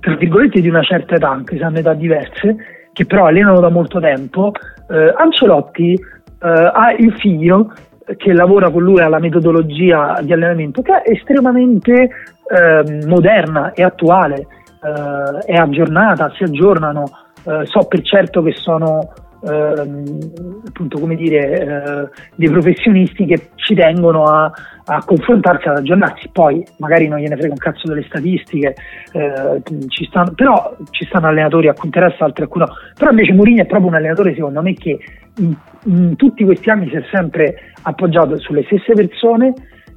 tra 0.00 0.14
virgolette 0.14 0.60
di 0.60 0.68
una 0.68 0.82
certa 0.82 1.16
età, 1.16 1.30
anche 1.30 1.56
se 1.56 1.64
hanno 1.64 1.78
età 1.78 1.94
diverse, 1.94 2.56
che 2.92 3.06
però 3.06 3.26
allenano 3.26 3.60
da 3.60 3.68
molto 3.68 4.00
tempo, 4.00 4.52
eh, 4.88 5.12
Ancelotti 5.16 5.92
eh, 5.92 6.48
ha 6.48 6.92
il 6.92 7.12
figlio 7.18 7.72
che 8.16 8.32
lavora 8.32 8.70
con 8.70 8.82
lui 8.82 9.00
alla 9.00 9.18
metodologia 9.18 10.18
di 10.22 10.32
allenamento 10.32 10.80
che 10.82 11.02
è 11.02 11.10
estremamente 11.10 12.10
eh, 12.48 13.06
moderna 13.06 13.72
e 13.72 13.82
attuale, 13.82 14.46
eh, 14.82 15.44
è 15.44 15.54
aggiornata, 15.54 16.32
si 16.36 16.44
aggiornano, 16.44 17.04
eh, 17.44 17.66
so 17.66 17.86
per 17.86 18.00
certo 18.02 18.42
che 18.42 18.52
sono 18.52 19.12
ehm, 19.46 20.62
appunto 20.66 20.98
come 20.98 21.14
dire 21.14 21.60
eh, 21.60 22.08
dei 22.34 22.50
professionisti 22.50 23.26
che 23.26 23.50
ci 23.56 23.74
tengono 23.74 24.24
a, 24.24 24.50
a, 24.86 25.04
confrontarsi, 25.04 25.68
ad 25.68 25.78
aggiornarsi 25.78 26.28
poi 26.32 26.64
magari 26.78 27.08
non 27.08 27.18
gliene 27.18 27.36
frega 27.36 27.52
un 27.52 27.58
cazzo 27.58 27.88
delle 27.88 28.04
statistiche 28.04 28.74
eh, 29.12 29.62
ci 29.88 30.04
stanno, 30.06 30.32
però 30.34 30.76
ci 30.90 31.04
stanno 31.06 31.28
allenatori 31.28 31.68
a 31.68 31.74
cui 31.74 31.86
interessa 31.86 32.24
altri 32.24 32.44
a 32.44 32.46
cui 32.46 32.60
no 32.60 32.68
però 32.96 33.10
invece 33.10 33.32
Mourinho 33.32 33.62
è 33.62 33.66
proprio 33.66 33.88
un 33.88 33.94
allenatore 33.96 34.34
secondo 34.34 34.62
me 34.62 34.74
che 34.74 34.98
in, 35.38 35.54
in 35.84 36.16
tutti 36.16 36.44
questi 36.44 36.70
anni 36.70 36.88
si 36.88 36.96
è 36.96 37.04
sempre 37.10 37.72
appoggiato 37.82 38.38
sulle 38.38 38.64
stesse 38.64 38.92
persone 38.94 39.52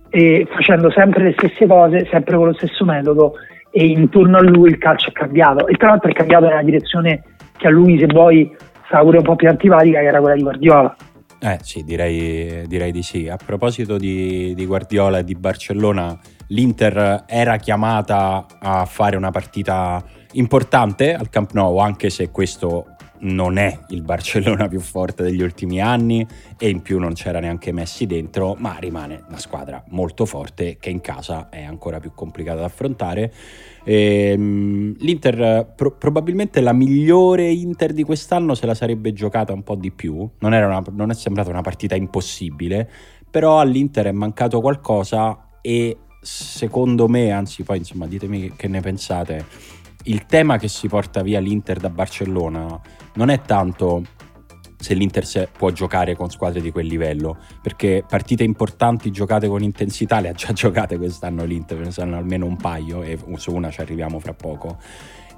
e 0.09 0.45
facendo 0.51 0.91
sempre 0.91 1.23
le 1.23 1.33
stesse 1.37 1.65
cose 1.65 2.07
sempre 2.11 2.35
con 2.35 2.47
lo 2.47 2.53
stesso 2.53 2.83
metodo 2.85 3.35
e 3.71 3.85
intorno 3.85 4.37
a 4.37 4.43
lui 4.43 4.69
il 4.69 4.77
calcio 4.77 5.09
è 5.09 5.13
cambiato. 5.13 5.65
E 5.67 5.75
tra 5.75 5.89
l'altro 5.89 6.09
è 6.09 6.13
cambiato 6.13 6.45
nella 6.45 6.61
direzione 6.61 7.23
che 7.57 7.67
a 7.67 7.71
lui 7.71 7.97
se 7.97 8.05
vuoi 8.07 8.53
stava 8.91 9.03
pure 9.03 9.17
un 9.19 9.23
po' 9.23 9.37
più 9.37 9.47
antipatica 9.47 9.99
che 9.99 10.05
era 10.05 10.19
quella 10.19 10.35
di 10.35 10.41
Guardiola. 10.41 10.95
Eh 11.39 11.57
sì, 11.63 11.83
direi, 11.83 12.67
direi 12.67 12.91
di 12.91 13.01
sì. 13.01 13.27
A 13.27 13.37
proposito 13.37 13.97
di, 13.97 14.53
di, 14.53 14.65
Guardiola 14.65 15.19
e 15.19 15.23
di 15.23 15.33
Barcellona, 15.33 16.15
l'Inter 16.47 17.23
era 17.25 17.55
chiamata 17.55 18.45
a 18.59 18.85
fare 18.85 19.15
una 19.15 19.31
partita 19.31 20.03
importante 20.33 21.15
al 21.15 21.29
Camp 21.29 21.53
Nou, 21.53 21.79
anche 21.79 22.09
se 22.11 22.29
questo 22.29 22.90
non 23.21 23.57
è 23.57 23.79
il 23.89 24.01
Barcellona 24.01 24.67
più 24.67 24.79
forte 24.79 25.23
degli 25.23 25.41
ultimi 25.41 25.81
anni 25.81 26.25
e 26.57 26.69
in 26.69 26.81
più 26.81 26.99
non 26.99 27.13
c'era 27.13 27.39
neanche 27.39 27.71
Messi 27.71 28.05
dentro, 28.05 28.55
ma 28.57 28.77
rimane 28.79 29.23
una 29.27 29.37
squadra 29.37 29.83
molto 29.89 30.25
forte 30.25 30.77
che 30.79 30.89
in 30.89 31.01
casa 31.01 31.49
è 31.49 31.63
ancora 31.63 31.99
più 31.99 32.13
complicata 32.13 32.59
da 32.59 32.65
affrontare. 32.65 33.33
E, 33.83 34.31
ehm, 34.31 34.95
L'Inter, 34.99 35.73
pro- 35.75 35.91
probabilmente 35.91 36.61
la 36.61 36.73
migliore 36.73 37.49
Inter 37.49 37.93
di 37.93 38.03
quest'anno 38.03 38.55
se 38.55 38.65
la 38.65 38.75
sarebbe 38.75 39.13
giocata 39.13 39.53
un 39.53 39.63
po' 39.63 39.75
di 39.75 39.91
più, 39.91 40.27
non, 40.39 40.53
una, 40.53 40.83
non 40.91 41.09
è 41.09 41.13
sembrata 41.13 41.49
una 41.49 41.61
partita 41.61 41.95
impossibile, 41.95 42.89
però 43.29 43.59
all'Inter 43.59 44.07
è 44.07 44.11
mancato 44.11 44.59
qualcosa 44.61 45.49
e 45.61 45.97
secondo 46.21 47.07
me, 47.07 47.31
anzi 47.31 47.63
poi 47.63 47.79
insomma 47.79 48.05
ditemi 48.05 48.53
che 48.55 48.67
ne 48.67 48.79
pensate, 48.79 49.45
il 50.03 50.25
tema 50.25 50.57
che 50.57 50.67
si 50.67 50.87
porta 50.87 51.21
via 51.21 51.39
l'Inter 51.39 51.79
da 51.79 51.89
Barcellona 51.89 52.79
non 53.13 53.29
è 53.29 53.41
tanto 53.41 54.03
se 54.81 54.95
l'Inter 54.95 55.49
può 55.55 55.69
giocare 55.69 56.15
con 56.15 56.31
squadre 56.31 56.59
di 56.59 56.71
quel 56.71 56.87
livello, 56.87 57.37
perché 57.61 58.03
partite 58.07 58.43
importanti 58.43 59.11
giocate 59.11 59.47
con 59.47 59.61
intensità 59.61 60.19
le 60.19 60.29
ha 60.29 60.33
già 60.33 60.51
giocate 60.53 60.97
quest'anno 60.97 61.43
l'Inter, 61.43 61.79
ne 61.79 61.91
sanno 61.91 62.17
almeno 62.17 62.47
un 62.47 62.57
paio 62.57 63.03
e 63.03 63.17
su 63.35 63.53
una 63.53 63.69
ci 63.69 63.81
arriviamo 63.81 64.19
fra 64.19 64.33
poco. 64.33 64.79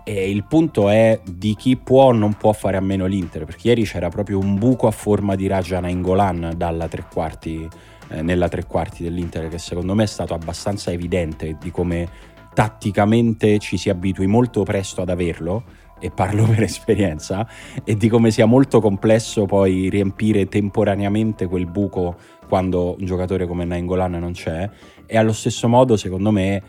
E 0.06 0.30
il 0.30 0.46
punto 0.46 0.90
è 0.90 1.20
di 1.26 1.56
chi 1.56 1.78
può 1.78 2.06
o 2.06 2.12
non 2.12 2.34
può 2.34 2.54
fare 2.54 2.78
a 2.78 2.82
meno 2.82 3.06
l'Inter, 3.06 3.46
perché 3.46 3.70
ieri 3.70 3.84
c'era 3.84 4.10
proprio 4.10 4.40
un 4.40 4.58
buco 4.58 4.88
a 4.88 4.92
forma 4.92 5.36
di 5.36 5.48
Raja 5.48 5.80
Nainggolan 5.80 6.54
dalla 6.56 6.88
tre 6.88 7.06
quarti, 7.12 7.68
eh, 8.10 8.22
nella 8.22 8.48
tre 8.48 8.66
quarti 8.66 9.04
dell'Inter, 9.04 9.50
che 9.50 9.58
secondo 9.58 9.94
me 9.94 10.04
è 10.04 10.08
stato 10.08 10.34
abbastanza 10.34 10.92
evidente 10.92 11.58
di 11.60 11.70
come 11.70 12.32
tatticamente 12.54 13.58
ci 13.60 13.78
si 13.78 13.90
abitui 13.90 14.28
molto 14.28 14.64
presto 14.64 15.02
ad 15.02 15.10
averlo, 15.10 15.64
e 16.00 16.12
parlo 16.12 16.46
per 16.48 16.64
esperienza, 16.64 17.48
e 17.84 17.96
di 17.96 18.10
come 18.10 18.30
sia 18.32 18.46
molto 18.46 18.82
complesso 18.82 19.46
poi 19.46 19.90
riempire 19.90 20.48
temporaneamente 20.48 21.48
quel 21.48 21.66
buco 21.66 22.16
quando 22.48 22.96
un 23.00 23.06
giocatore 23.06 23.48
come 23.48 23.66
Nainggolan 23.66 24.12
non 24.12 24.34
c'è, 24.34 24.70
e 25.06 25.18
allo 25.18 25.34
stesso 25.34 25.68
modo 25.68 25.96
secondo 25.96 26.32
me 26.32 26.62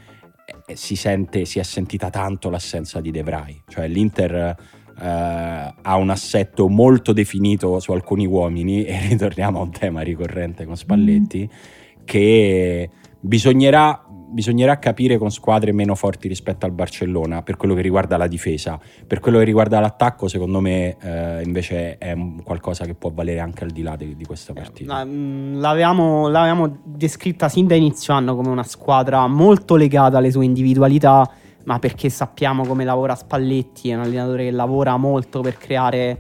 eh, 0.67 0.77
si, 0.77 0.97
sente, 0.97 1.45
si 1.45 1.59
è 1.59 1.63
sentita 1.63 2.11
tanto 2.11 2.49
l'assenza 2.49 3.01
di 3.01 3.11
De 3.11 3.23
Vrij, 3.23 3.63
cioè 3.69 3.89
l'Inter 3.89 4.35
eh, 4.35 4.55
ha 5.03 5.97
un 5.97 6.11
assetto 6.11 6.69
molto 6.69 7.13
definito 7.13 7.81
su 7.81 7.93
alcuni 7.93 8.27
uomini, 8.27 8.85
e 8.85 9.01
ritorniamo 9.09 9.59
a 9.59 9.63
un 9.63 9.73
tema 9.73 10.03
ricorrente 10.03 10.65
con 10.65 10.77
Spalletti, 10.77 11.49
mm. 11.51 12.05
che 12.05 12.91
bisognerà 13.21 14.04
bisognerà 14.27 14.79
capire 14.79 15.19
con 15.19 15.31
squadre 15.31 15.73
meno 15.73 15.95
forti 15.95 16.29
rispetto 16.29 16.67
al 16.67 16.73
Barcellona 16.73 17.43
per 17.43 17.57
quello 17.57 17.75
che 17.75 17.83
riguarda 17.83 18.17
la 18.17 18.27
difesa. 18.27 18.79
Per 19.07 19.21
quello 19.21 19.39
che 19.39 19.45
riguarda 19.45 19.81
l'attacco, 19.81 20.29
secondo 20.29 20.61
me, 20.61 20.97
eh, 21.01 21.43
invece 21.43 21.99
è 21.99 22.17
qualcosa 22.43 22.85
che 22.85 22.95
può 22.95 23.11
valere 23.13 23.41
anche 23.41 23.65
al 23.65 23.71
di 23.71 23.83
là 23.83 23.97
di, 23.97 24.17
di 24.17 24.25
questa 24.25 24.53
partita. 24.53 25.05
Mm, 25.05 25.61
l'avevamo, 25.61 26.29
l'avevamo 26.29 26.79
descritta 26.85 27.49
sin 27.49 27.67
da 27.67 27.75
inizio 27.75 28.15
anno 28.15 28.35
come 28.35 28.49
una 28.49 28.65
squadra 28.65 29.27
molto 29.27 29.77
legata 29.77 30.19
alle 30.19 30.31
sue 30.31 30.45
individualità, 30.45 31.29
ma 31.65 31.79
perché 31.79 32.09
sappiamo 32.09 32.67
come 32.67 32.85
lavora 32.85 33.15
Spalletti, 33.15 33.91
è 33.91 33.95
un 33.95 34.03
allenatore 34.03 34.45
che 34.45 34.51
lavora 34.51 34.97
molto 34.97 35.41
per 35.41 35.57
creare. 35.57 36.19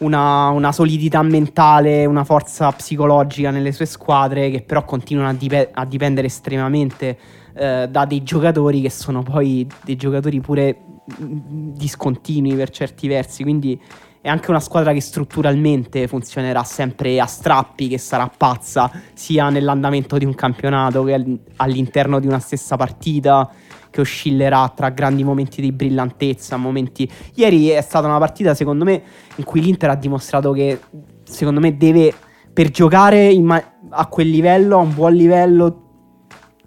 Una, 0.00 0.48
una, 0.48 0.72
solidità 0.72 1.22
mentale, 1.22 2.06
una 2.06 2.24
forza 2.24 2.72
psicologica 2.72 3.50
nelle 3.50 3.70
sue 3.70 3.84
squadre 3.84 4.50
che 4.50 4.62
però 4.62 4.84
continuano 4.84 5.28
a, 5.28 5.34
dip- 5.34 5.68
a 5.72 5.84
dipendere 5.84 6.26
estremamente 6.26 7.18
eh, 7.54 7.86
da 7.90 8.04
dei 8.06 8.22
giocatori 8.22 8.80
che 8.80 8.90
sono 8.90 9.22
poi 9.22 9.66
dei 9.82 9.96
giocatori 9.96 10.40
pure 10.40 10.76
mm, 11.22 11.72
discontinui 11.74 12.54
per 12.54 12.70
certi 12.70 13.08
versi, 13.08 13.42
quindi 13.42 13.78
è 14.22 14.28
anche 14.28 14.50
una 14.50 14.60
squadra 14.60 14.92
che 14.92 15.00
strutturalmente 15.00 16.06
funzionerà 16.06 16.62
sempre 16.62 17.18
a 17.18 17.24
strappi, 17.24 17.88
che 17.88 17.96
sarà 17.96 18.30
pazza 18.34 18.90
sia 19.14 19.48
nell'andamento 19.48 20.18
di 20.18 20.26
un 20.26 20.34
campionato 20.34 21.04
che 21.04 21.38
all'interno 21.56 22.20
di 22.20 22.26
una 22.26 22.38
stessa 22.38 22.76
partita, 22.76 23.50
che 23.90 24.00
oscillerà 24.00 24.72
tra 24.74 24.88
grandi 24.90 25.24
momenti 25.24 25.60
di 25.60 25.72
brillantezza, 25.72 26.56
momenti... 26.56 27.10
Ieri 27.34 27.68
è 27.68 27.80
stata 27.80 28.06
una 28.06 28.18
partita, 28.18 28.54
secondo 28.54 28.84
me, 28.84 29.02
in 29.36 29.44
cui 29.44 29.60
l'Inter 29.60 29.90
ha 29.90 29.96
dimostrato 29.96 30.52
che, 30.52 30.78
secondo 31.24 31.60
me, 31.60 31.76
deve, 31.76 32.14
per 32.52 32.70
giocare 32.70 33.38
ma- 33.40 33.62
a 33.90 34.06
quel 34.06 34.30
livello, 34.30 34.78
a 34.78 34.80
un 34.80 34.94
buon 34.94 35.14
livello, 35.14 35.84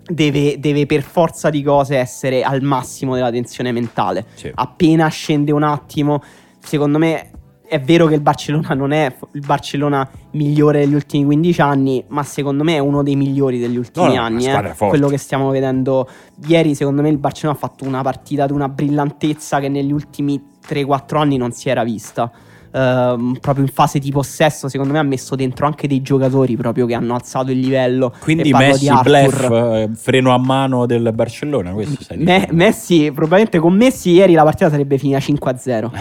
Deve, 0.05 0.59
deve, 0.59 0.85
per 0.85 1.01
forza 1.01 1.49
di 1.49 1.63
cose 1.63 1.95
essere 1.95 2.43
al 2.43 2.61
massimo 2.61 3.15
della 3.15 3.31
tensione 3.31 3.71
mentale. 3.71 4.25
Sì. 4.33 4.51
Appena 4.53 5.07
scende 5.07 5.53
un 5.53 5.63
attimo, 5.63 6.21
secondo 6.59 6.97
me 6.97 7.31
è 7.65 7.79
vero 7.81 8.07
che 8.07 8.15
il 8.15 8.21
Barcellona 8.21 8.73
non 8.73 8.91
è 8.91 9.15
il 9.31 9.43
Barcellona 9.45 10.07
migliore 10.31 10.79
degli 10.79 10.93
ultimi 10.93 11.25
15 11.25 11.61
anni, 11.61 12.03
ma 12.07 12.23
secondo 12.23 12.63
me 12.63 12.75
è 12.75 12.79
uno 12.79 13.03
dei 13.03 13.15
migliori 13.15 13.59
degli 13.59 13.77
ultimi 13.77 14.15
no, 14.15 14.21
anni. 14.21 14.45
Eh. 14.45 14.73
Quello 14.77 15.07
che 15.07 15.17
stiamo 15.17 15.49
vedendo 15.49 16.07
ieri, 16.45 16.75
secondo 16.75 17.01
me 17.01 17.09
il 17.09 17.17
Barcellona 17.17 17.57
ha 17.57 17.59
fatto 17.59 17.85
una 17.85 18.01
partita 18.01 18.45
di 18.45 18.53
una 18.53 18.69
brillantezza 18.69 19.59
che 19.59 19.69
negli 19.69 19.91
ultimi 19.91 20.41
3-4 20.67 21.17
anni 21.17 21.37
non 21.37 21.51
si 21.51 21.69
era 21.69 21.83
vista 21.83 22.31
ehm, 22.73 23.37
proprio 23.39 23.63
in 23.63 23.71
fase 23.71 23.99
di 23.99 24.11
possesso, 24.11 24.67
secondo 24.67 24.93
me 24.93 24.99
ha 24.99 25.03
messo 25.03 25.35
dentro 25.35 25.65
anche 25.65 25.87
dei 25.87 26.01
giocatori 26.01 26.57
proprio 26.57 26.85
che 26.85 26.95
hanno 26.95 27.13
alzato 27.13 27.51
il 27.51 27.59
livello. 27.59 28.13
Quindi 28.19 28.51
Messi, 28.51 28.89
bluff, 29.03 29.49
eh, 29.49 29.89
freno 29.93 30.33
a 30.33 30.37
mano 30.37 30.85
del 30.85 31.11
Barcellona, 31.13 31.71
questo 31.71 32.03
stai 32.03 32.17
Me- 32.17 32.47
Messi, 32.51 33.11
probabilmente 33.11 33.59
con 33.59 33.75
Messi 33.75 34.11
ieri 34.11 34.33
la 34.33 34.43
partita 34.43 34.69
sarebbe 34.69 34.97
finita 34.97 35.19
5-0. 35.19 35.85
okay. 35.85 35.93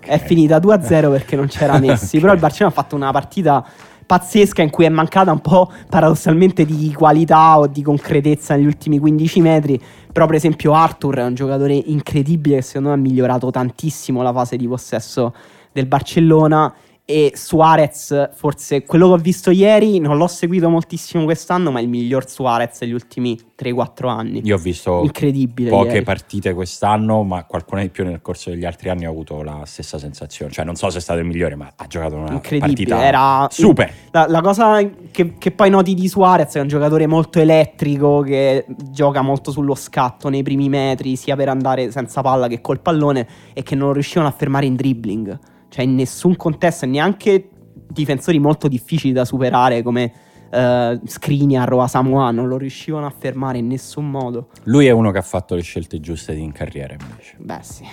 È 0.00 0.18
finita 0.18 0.58
2-0 0.58 1.10
perché 1.10 1.36
non 1.36 1.46
c'era 1.46 1.78
Messi, 1.80 2.20
però 2.20 2.32
il 2.32 2.38
Barcellona 2.38 2.74
ha 2.74 2.82
fatto 2.82 2.94
una 2.94 3.10
partita 3.10 3.64
pazzesca 4.08 4.62
in 4.62 4.70
cui 4.70 4.86
è 4.86 4.88
mancata 4.88 5.30
un 5.30 5.40
po' 5.40 5.70
paradossalmente 5.86 6.64
di 6.64 6.94
qualità 6.94 7.58
o 7.58 7.66
di 7.66 7.82
concretezza 7.82 8.56
negli 8.56 8.64
ultimi 8.64 8.98
15 8.98 9.40
metri. 9.42 9.78
Però, 10.10 10.24
per 10.24 10.36
esempio, 10.36 10.72
Arthur 10.72 11.16
è 11.16 11.24
un 11.24 11.34
giocatore 11.34 11.74
incredibile 11.74 12.56
che 12.56 12.62
secondo 12.62 12.88
me 12.88 12.94
ha 12.94 12.98
migliorato 12.98 13.50
tantissimo 13.50 14.22
la 14.22 14.32
fase 14.32 14.56
di 14.56 14.66
possesso 14.66 15.34
del 15.78 15.86
Barcellona 15.86 16.74
e 17.10 17.32
Suarez, 17.34 18.32
forse 18.34 18.84
quello 18.84 19.06
che 19.06 19.12
ho 19.14 19.16
visto 19.16 19.50
ieri, 19.50 19.98
non 19.98 20.18
l'ho 20.18 20.26
seguito 20.26 20.68
moltissimo 20.68 21.24
quest'anno, 21.24 21.70
ma 21.70 21.78
è 21.78 21.82
il 21.82 21.88
miglior 21.88 22.28
Suarez 22.28 22.80
degli 22.80 22.92
ultimi 22.92 23.34
3-4 23.58 24.08
anni. 24.08 24.42
Io 24.44 24.56
ho 24.56 24.58
visto 24.58 25.00
Incredibile 25.04 25.70
poche 25.70 25.92
ieri. 25.92 26.04
partite 26.04 26.52
quest'anno, 26.52 27.22
ma 27.22 27.44
qualcuna 27.44 27.80
di 27.80 27.88
più 27.88 28.04
nel 28.04 28.20
corso 28.20 28.50
degli 28.50 28.66
altri 28.66 28.90
anni 28.90 29.06
ho 29.06 29.10
avuto 29.10 29.42
la 29.42 29.62
stessa 29.64 29.98
sensazione. 29.98 30.52
Cioè, 30.52 30.66
non 30.66 30.74
so 30.74 30.90
se 30.90 30.98
è 30.98 31.00
stato 31.00 31.20
il 31.20 31.24
migliore, 31.24 31.54
ma 31.54 31.72
ha 31.74 31.86
giocato 31.86 32.16
una 32.16 32.42
partita 32.58 33.02
Era 33.02 33.48
super. 33.50 33.90
La, 34.10 34.26
la 34.28 34.42
cosa 34.42 34.78
che, 35.10 35.38
che, 35.38 35.50
poi 35.50 35.70
noti 35.70 35.94
di 35.94 36.08
Suarez 36.08 36.56
è 36.56 36.60
un 36.60 36.68
giocatore 36.68 37.06
molto 37.06 37.40
elettrico 37.40 38.20
che 38.20 38.66
gioca 38.90 39.22
molto 39.22 39.50
sullo 39.50 39.74
scatto 39.74 40.28
nei 40.28 40.42
primi 40.42 40.68
metri, 40.68 41.16
sia 41.16 41.36
per 41.36 41.48
andare 41.48 41.90
senza 41.90 42.20
palla 42.20 42.48
che 42.48 42.60
col 42.60 42.80
pallone, 42.80 43.26
e 43.54 43.62
che 43.62 43.74
non 43.74 43.94
riuscivano 43.94 44.28
a 44.28 44.32
fermare 44.32 44.66
in 44.66 44.76
dribbling 44.76 45.38
cioè 45.68 45.84
in 45.84 45.94
nessun 45.94 46.36
contesto, 46.36 46.86
neanche 46.86 47.48
difensori 47.90 48.38
molto 48.38 48.68
difficili 48.68 49.12
da 49.12 49.24
superare 49.24 49.82
come 49.82 50.12
uh, 50.50 51.00
Skriniar 51.04 51.72
o 51.72 51.82
Asamoah 51.82 52.30
non 52.30 52.48
lo 52.48 52.56
riuscivano 52.56 53.06
a 53.06 53.10
fermare 53.16 53.58
in 53.58 53.66
nessun 53.66 54.10
modo. 54.10 54.48
Lui 54.64 54.86
è 54.86 54.90
uno 54.90 55.10
che 55.10 55.18
ha 55.18 55.22
fatto 55.22 55.54
le 55.54 55.62
scelte 55.62 56.00
giuste 56.00 56.34
in 56.34 56.52
carriera 56.52 56.94
invece. 56.98 57.36
Beh 57.38 57.62
sì. 57.62 57.84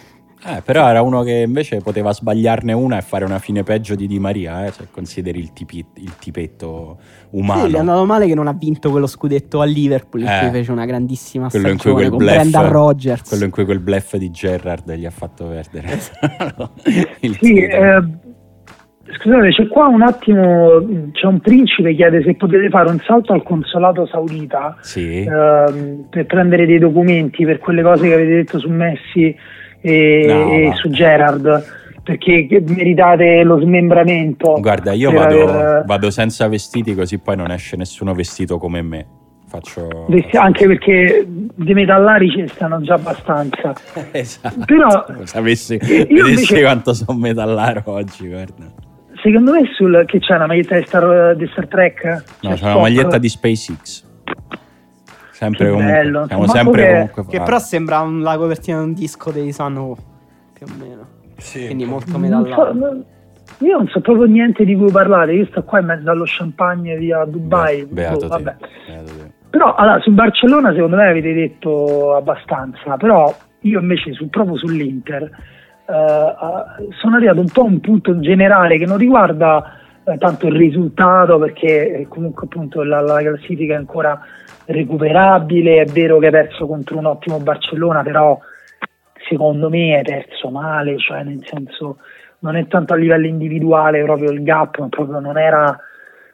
Eh, 0.47 0.61
però 0.63 0.87
era 0.87 1.01
uno 1.01 1.23
che 1.23 1.43
invece 1.47 1.81
poteva 1.81 2.13
sbagliarne 2.13 2.71
una 2.71 2.99
e 2.99 3.01
fare 3.01 3.25
una 3.25 3.39
fine 3.39 3.63
peggio 3.63 3.95
di 3.95 4.05
Di 4.05 4.19
Maria, 4.19 4.67
eh? 4.67 4.71
se 4.71 4.87
consideri 4.91 5.39
il, 5.39 5.53
tipi, 5.53 5.83
il, 5.95 6.15
tipetto 6.17 6.99
umano. 7.31 7.63
Sì, 7.63 7.71
gli 7.71 7.73
è 7.73 7.79
andato 7.79 8.05
male 8.05 8.27
che 8.27 8.35
non 8.35 8.45
ha 8.47 8.53
vinto 8.53 8.91
quello 8.91 9.07
scudetto 9.07 9.61
a 9.61 9.65
Liverpool, 9.65 10.21
eh, 10.21 10.39
che 10.41 10.49
fece 10.51 10.71
una 10.71 10.85
grandissima 10.85 11.49
quello 11.49 11.69
stagione 11.69 12.09
con 12.09 12.17
bluff, 12.19 12.33
Brendan 12.33 12.69
Rodgers. 12.69 13.27
Quello 13.27 13.45
in 13.45 13.49
cui 13.49 13.65
quel 13.65 13.79
bluff 13.79 14.15
di 14.17 14.29
Gerrard 14.29 14.93
gli 14.93 15.05
ha 15.05 15.11
fatto 15.11 15.45
perdere. 15.45 15.97
Sì, 17.39 17.55
eh, 17.65 18.03
scusate, 19.17 19.49
c'è 19.49 19.67
qua 19.67 19.87
un 19.87 20.03
attimo, 20.03 21.09
c'è 21.11 21.25
un 21.25 21.39
principe 21.39 21.89
che 21.89 21.95
chiede 21.95 22.21
se 22.21 22.35
potete 22.35 22.69
fare 22.69 22.91
un 22.91 22.99
salto 23.03 23.33
al 23.33 23.41
consolato 23.41 24.05
saudita 24.05 24.77
sì. 24.81 25.21
Ehm, 25.21 26.05
per 26.07 26.27
prendere 26.27 26.67
dei 26.67 26.77
documenti 26.77 27.45
per 27.45 27.57
quelle 27.57 27.81
cose 27.81 28.07
che 28.07 28.13
avete 28.13 28.35
detto 28.35 28.59
su 28.59 28.69
Messi 28.69 29.35
e, 29.85 30.25
no, 30.27 30.51
e 30.51 30.73
su 30.75 30.89
Gerard 30.89 31.73
perché 32.01 32.47
meritate 32.67 33.43
lo 33.43 33.59
smembramento. 33.59 34.57
Guarda, 34.59 34.93
io 34.93 35.11
vado, 35.11 35.47
aver... 35.47 35.85
vado, 35.85 36.11
senza 36.11 36.47
vestiti 36.47 36.93
così 36.93 37.19
poi 37.19 37.35
non 37.35 37.51
esce 37.51 37.75
nessuno 37.75 38.13
vestito 38.13 38.57
come 38.57 38.81
me. 38.81 39.05
Faccio... 39.47 40.07
Anche 40.33 40.67
perché 40.67 41.25
di 41.27 41.73
metallari 41.73 42.35
ne 42.35 42.47
stanno 42.47 42.81
già 42.81 42.95
abbastanza. 42.95 43.73
esatto. 44.11 44.65
Però 44.65 45.05
sapessi 45.23 45.79
invece... 46.07 46.61
quanto 46.65 46.93
sono 46.93 47.17
metallaro 47.17 47.81
oggi, 47.85 48.27
guarda. 48.27 48.71
Secondo 49.23 49.53
me 49.53 49.61
sul, 49.75 50.03
che 50.05 50.19
c'è 50.19 50.35
una 50.35 50.45
maglietta 50.45 50.77
di 50.77 50.85
Star, 50.85 51.35
di 51.35 51.47
Star 51.51 51.67
Trek? 51.67 52.23
No, 52.41 52.53
c'è 52.53 52.65
una 52.65 52.81
maglietta 52.81 53.17
di 53.17 53.29
SpaceX. 53.29 54.04
Sempre 55.49 55.69
comunque, 55.69 55.93
bello. 55.93 56.25
Siamo 56.27 56.47
sempre 56.47 56.81
che, 56.81 57.09
comunque 57.13 57.37
Che 57.37 57.43
però 57.43 57.59
sembra 57.59 57.99
un, 58.01 58.21
la 58.21 58.37
copertina 58.37 58.79
di 58.79 58.83
un 58.83 58.93
disco 58.93 59.31
dei 59.31 59.51
Sano, 59.51 59.97
più 60.53 60.65
o 60.65 60.75
meno. 60.77 61.07
Sì. 61.37 61.65
Quindi 61.65 61.85
molto 61.85 62.17
medallato. 62.17 63.05
io 63.59 63.77
non 63.77 63.87
so 63.87 63.99
proprio 64.01 64.25
niente 64.25 64.63
di 64.65 64.75
cui 64.75 64.91
parlare, 64.91 65.33
io 65.33 65.45
sto 65.47 65.63
qua 65.63 65.79
in 65.79 65.85
mezzo 65.85 66.09
allo 66.09 66.25
champagne 66.25 66.95
via 66.97 67.25
Dubai. 67.25 67.85
Beato 67.85 68.25
oh, 68.25 68.27
vabbè. 68.29 68.55
Però 69.49 69.73
allora, 69.73 69.99
su 70.01 70.11
Barcellona 70.11 70.73
secondo 70.73 70.97
me 70.97 71.07
avete 71.07 71.33
detto 71.33 72.15
abbastanza, 72.15 72.97
però 72.97 73.33
io 73.61 73.79
invece 73.79 74.13
su, 74.13 74.29
proprio 74.29 74.57
sull'Inter 74.57 75.29
uh, 75.85 76.91
sono 76.99 77.15
arrivato 77.15 77.39
un 77.39 77.49
po' 77.49 77.61
a 77.61 77.65
un 77.65 77.79
punto 77.79 78.19
generale 78.19 78.77
che 78.77 78.85
non 78.85 78.97
riguarda 78.97 79.77
uh, 80.03 80.17
tanto 80.17 80.47
il 80.47 80.55
risultato 80.55 81.39
perché 81.39 82.05
comunque 82.09 82.45
appunto 82.45 82.83
la, 82.83 83.01
la 83.01 83.19
classifica 83.19 83.75
è 83.75 83.77
ancora 83.77 84.19
recuperabile, 84.65 85.81
è 85.81 85.85
vero 85.85 86.17
che 86.19 86.27
hai 86.27 86.31
perso 86.31 86.67
contro 86.67 86.97
un 86.97 87.05
ottimo 87.05 87.39
Barcellona, 87.39 88.01
però 88.03 88.39
secondo 89.27 89.69
me 89.69 89.97
hai 89.97 90.03
perso 90.03 90.49
male, 90.49 90.97
cioè 90.97 91.23
nel 91.23 91.43
senso 91.45 91.97
non 92.39 92.55
è 92.55 92.67
tanto 92.67 92.93
a 92.93 92.97
livello 92.97 93.25
individuale 93.25 94.03
proprio 94.03 94.31
il 94.31 94.43
gap, 94.43 94.79
ma 94.79 94.89
proprio 94.89 95.19
non 95.19 95.37
era 95.37 95.77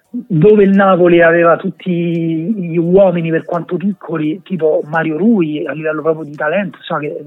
dove 0.09 0.63
il 0.63 0.71
Napoli 0.71 1.21
aveva 1.21 1.55
tutti 1.55 1.89
gli 1.89 2.77
uomini 2.77 3.29
per 3.29 3.45
quanto 3.45 3.77
piccoli, 3.77 4.41
tipo 4.43 4.81
Mario 4.85 5.17
Rui 5.17 5.65
a 5.65 5.71
livello 5.71 6.01
proprio 6.01 6.25
di 6.25 6.35
talento, 6.35 6.79
so 6.81 6.97
che 6.97 7.23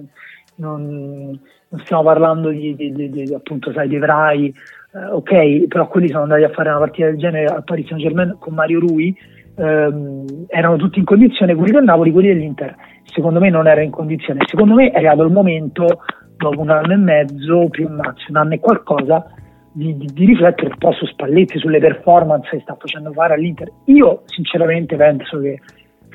non, 0.56 1.38
non 1.68 1.80
stiamo 1.84 2.02
parlando 2.02 2.50
di, 2.50 2.74
di, 2.76 2.92
di, 2.92 3.10
di 3.10 3.34
appunto 3.34 3.72
sai 3.72 3.88
dei 3.88 3.98
Vrai, 3.98 4.52
eh, 4.92 5.04
ok, 5.06 5.66
però 5.66 5.88
quelli 5.88 6.08
sono 6.08 6.24
andati 6.24 6.42
a 6.42 6.50
fare 6.50 6.68
una 6.68 6.78
partita 6.78 7.06
del 7.06 7.16
genere 7.16 7.46
a 7.46 7.62
Paris 7.62 7.88
Saint 7.88 8.02
Germain 8.02 8.36
con 8.38 8.52
Mario 8.52 8.80
Rui, 8.80 9.16
ehm, 9.56 10.46
erano 10.48 10.76
tutti 10.76 10.98
in 10.98 11.04
condizione, 11.04 11.54
quelli 11.54 11.72
del 11.72 11.84
Napoli, 11.84 12.12
quelli 12.12 12.28
dell'Inter, 12.28 12.74
secondo 13.04 13.40
me 13.40 13.50
non 13.50 13.66
era 13.66 13.82
in 13.82 13.90
condizione, 13.90 14.40
secondo 14.46 14.74
me 14.74 14.90
è 14.90 14.96
arrivato 14.96 15.22
il 15.22 15.32
momento, 15.32 16.02
dopo 16.36 16.60
un 16.60 16.70
anno 16.70 16.92
e 16.92 16.96
mezzo, 16.96 17.68
più 17.70 17.86
anzi 17.86 18.30
un 18.30 18.36
anno 18.36 18.54
e 18.54 18.60
qualcosa, 18.60 19.26
di, 19.72 19.96
di, 19.96 20.06
di, 20.12 20.24
riflettere 20.26 20.68
un 20.68 20.78
po' 20.78 20.92
su 20.92 21.04
Spalletti, 21.06 21.58
sulle 21.58 21.80
performance 21.80 22.48
che 22.50 22.60
sta 22.60 22.76
facendo 22.78 23.12
fare 23.12 23.34
all'Inter. 23.34 23.70
Io 23.86 24.22
sinceramente 24.26 24.94
penso 24.94 25.40
che 25.40 25.60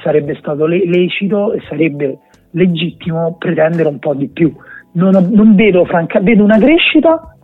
sarebbe 0.01 0.35
stato 0.35 0.65
le- 0.65 0.85
lecito 0.85 1.51
e 1.51 1.61
sarebbe 1.67 2.19
legittimo 2.51 3.35
pretendere 3.37 3.89
un 3.89 3.99
po' 3.99 4.13
di 4.13 4.29
più. 4.29 4.53
Non, 4.93 5.11
non 5.31 5.55
vedo, 5.55 5.83
franca, 5.85 6.19
vedo 6.21 6.43
una 6.43 6.57
crescita 6.57 7.35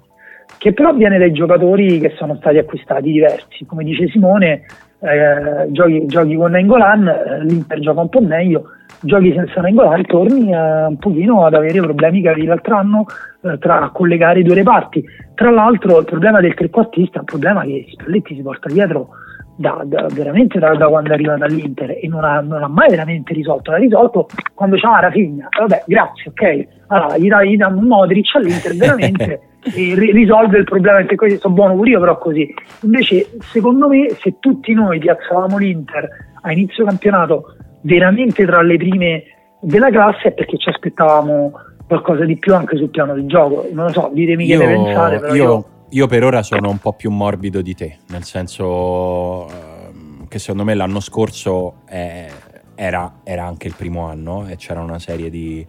che 0.57 0.73
però 0.73 0.93
viene 0.93 1.17
dai 1.17 1.31
giocatori 1.31 1.99
che 1.99 2.13
sono 2.17 2.35
stati 2.35 2.57
acquistati 2.57 3.11
diversi. 3.11 3.65
Come 3.65 3.83
dice 3.83 4.07
Simone, 4.07 4.63
eh, 4.99 5.71
giochi, 5.71 6.05
giochi, 6.05 6.35
con 6.35 6.51
Nengolan, 6.51 7.43
l'Inter 7.43 7.79
gioca 7.79 8.01
un 8.01 8.09
po' 8.09 8.21
meglio, 8.21 8.69
giochi 9.01 9.33
senza 9.33 9.61
Nengolan, 9.61 10.05
torni 10.05 10.51
eh, 10.51 10.85
un 10.85 10.97
pochino 10.97 11.45
ad 11.45 11.53
avere 11.53 11.79
problemi 11.81 12.21
che 12.21 12.29
avevi 12.29 12.47
l'altro 12.47 12.75
anno 12.75 13.05
eh, 13.41 13.57
tra, 13.57 13.89
collegare 13.93 14.39
i 14.39 14.43
due 14.43 14.55
reparti. 14.55 15.03
Tra 15.33 15.51
l'altro 15.51 15.99
il 15.99 16.05
problema 16.05 16.39
del 16.39 16.53
trequartista 16.53 17.17
è 17.17 17.19
un 17.19 17.25
problema 17.25 17.63
che 17.63 17.85
Spalletti 17.91 18.35
si 18.35 18.41
porta 18.41 18.69
dietro 18.69 19.09
da, 19.57 19.81
da, 19.85 20.07
veramente 20.13 20.59
da, 20.59 20.75
da, 20.75 20.87
quando 20.87 21.11
è 21.11 21.13
arrivato 21.13 21.43
all'Inter 21.43 21.91
e 21.91 22.07
non 22.07 22.23
ha, 22.23 22.41
non 22.41 22.63
ha, 22.63 22.67
mai 22.67 22.89
veramente 22.89 23.33
risolto. 23.33 23.71
L'ha 23.71 23.77
risolto 23.77 24.27
quando 24.53 24.75
c'era 24.75 25.01
la 25.01 25.11
figlia. 25.11 25.47
Vabbè, 25.59 25.83
grazie, 25.85 26.31
ok. 26.31 26.67
Allora, 26.87 27.17
gli 27.43 27.57
dà 27.57 27.67
un 27.67 27.83
Modric 27.85 28.35
all'Inter 28.35 28.75
veramente 28.75 29.39
e 29.74 29.95
ri- 29.95 30.11
risolve 30.11 30.59
il 30.59 30.63
problema 30.63 30.97
perché 30.97 31.16
così 31.16 31.38
sono 31.38 31.53
buono 31.53 31.76
pure 31.76 31.89
io, 31.91 31.99
però 31.99 32.18
così. 32.18 32.53
Invece, 32.82 33.30
secondo 33.41 33.88
me, 33.88 34.09
se 34.20 34.36
tutti 34.39 34.74
noi 34.74 34.99
piazzavamo 34.99 35.57
l'Inter 35.57 36.07
a 36.41 36.51
inizio 36.51 36.86
campionato 36.86 37.55
veramente 37.82 38.45
tra 38.45 38.61
le 38.61 38.78
prime 38.78 39.24
della 39.61 39.89
classe 39.89 40.30
è 40.30 40.32
perché 40.34 40.57
ci 40.57 40.70
aspettavamo 40.70 41.51
qualcosa 41.88 42.26
di 42.26 42.38
più 42.38 42.53
anche 42.53 42.78
sul 42.78 42.89
piano 42.89 43.13
del 43.13 43.26
gioco. 43.26 43.68
Non 43.72 43.86
lo 43.86 43.91
so, 43.91 44.09
ditemi 44.13 44.45
che 44.45 44.57
ne 44.57 44.68
pensate. 44.68 45.20
Però 45.20 45.34
io, 45.34 45.43
io... 45.43 45.66
io 45.89 46.07
per 46.07 46.24
ora 46.24 46.43
sono 46.43 46.70
un 46.70 46.78
po' 46.78 46.93
più 46.93 47.09
morbido 47.09 47.61
di 47.61 47.74
te, 47.74 47.97
nel 48.09 48.24
senso 48.24 49.45
uh, 49.45 50.28
che 50.28 50.39
secondo 50.39 50.63
me 50.63 50.76
l'anno 50.76 50.99
scorso 50.99 51.82
è, 51.86 52.28
era, 52.76 53.22
era, 53.24 53.45
anche 53.45 53.68
il 53.68 53.76
primo 53.76 54.07
anno 54.07 54.47
e 54.47 54.55
c'era 54.57 54.82
una 54.82 54.99
serie 54.99 55.30
di 55.30 55.66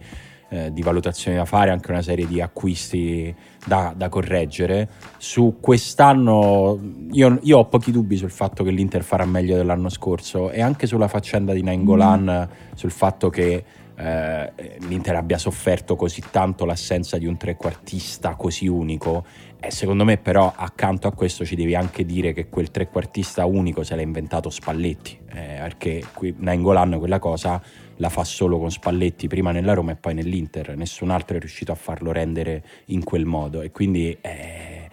eh, 0.49 0.71
di 0.71 0.81
valutazioni 0.81 1.37
da 1.37 1.45
fare, 1.45 1.71
anche 1.71 1.91
una 1.91 2.01
serie 2.01 2.25
di 2.25 2.41
acquisti 2.41 3.33
da, 3.65 3.93
da 3.95 4.09
correggere. 4.09 4.89
Su 5.17 5.57
quest'anno 5.59 6.79
io, 7.11 7.39
io, 7.41 7.57
ho 7.57 7.65
pochi 7.65 7.91
dubbi 7.91 8.17
sul 8.17 8.31
fatto 8.31 8.63
che 8.63 8.71
l'Inter 8.71 9.03
farà 9.03 9.25
meglio 9.25 9.55
dell'anno 9.55 9.89
scorso 9.89 10.49
e 10.51 10.61
anche 10.61 10.87
sulla 10.87 11.07
faccenda 11.07 11.53
di 11.53 11.63
Nainggolan, 11.63 12.49
mm. 12.49 12.75
sul 12.75 12.91
fatto 12.91 13.29
che 13.29 13.63
eh, 13.99 14.53
l'Inter 14.87 15.15
abbia 15.15 15.39
sofferto 15.39 15.95
così 15.95 16.21
tanto 16.29 16.65
l'assenza 16.65 17.17
di 17.17 17.25
un 17.25 17.35
trequartista 17.35 18.35
così 18.35 18.67
unico. 18.67 19.25
E 19.59 19.71
secondo 19.71 20.05
me, 20.05 20.17
però, 20.17 20.53
accanto 20.55 21.07
a 21.07 21.13
questo 21.13 21.43
ci 21.43 21.55
devi 21.55 21.73
anche 21.73 22.05
dire 22.05 22.31
che 22.31 22.47
quel 22.47 22.69
trequartista 22.69 23.45
unico 23.45 23.83
se 23.83 23.95
l'ha 23.95 24.03
inventato 24.03 24.51
Spalletti, 24.51 25.17
eh, 25.31 25.57
perché 25.59 26.03
qui 26.13 26.35
Nainggolan 26.37 26.99
quella 26.99 27.17
cosa 27.17 27.59
la 27.97 28.09
fa 28.09 28.23
solo 28.23 28.57
con 28.57 28.69
Spalletti, 28.69 29.27
prima 29.27 29.51
nella 29.51 29.73
Roma 29.73 29.91
e 29.91 29.97
poi 29.99 30.13
nell'Inter, 30.13 30.75
nessun 30.75 31.09
altro 31.09 31.37
è 31.37 31.39
riuscito 31.39 31.71
a 31.71 31.75
farlo 31.75 32.11
rendere 32.11 32.61
in 32.85 33.03
quel 33.03 33.25
modo. 33.25 33.61
E 33.61 33.71
quindi 33.71 34.17
eh, 34.21 34.87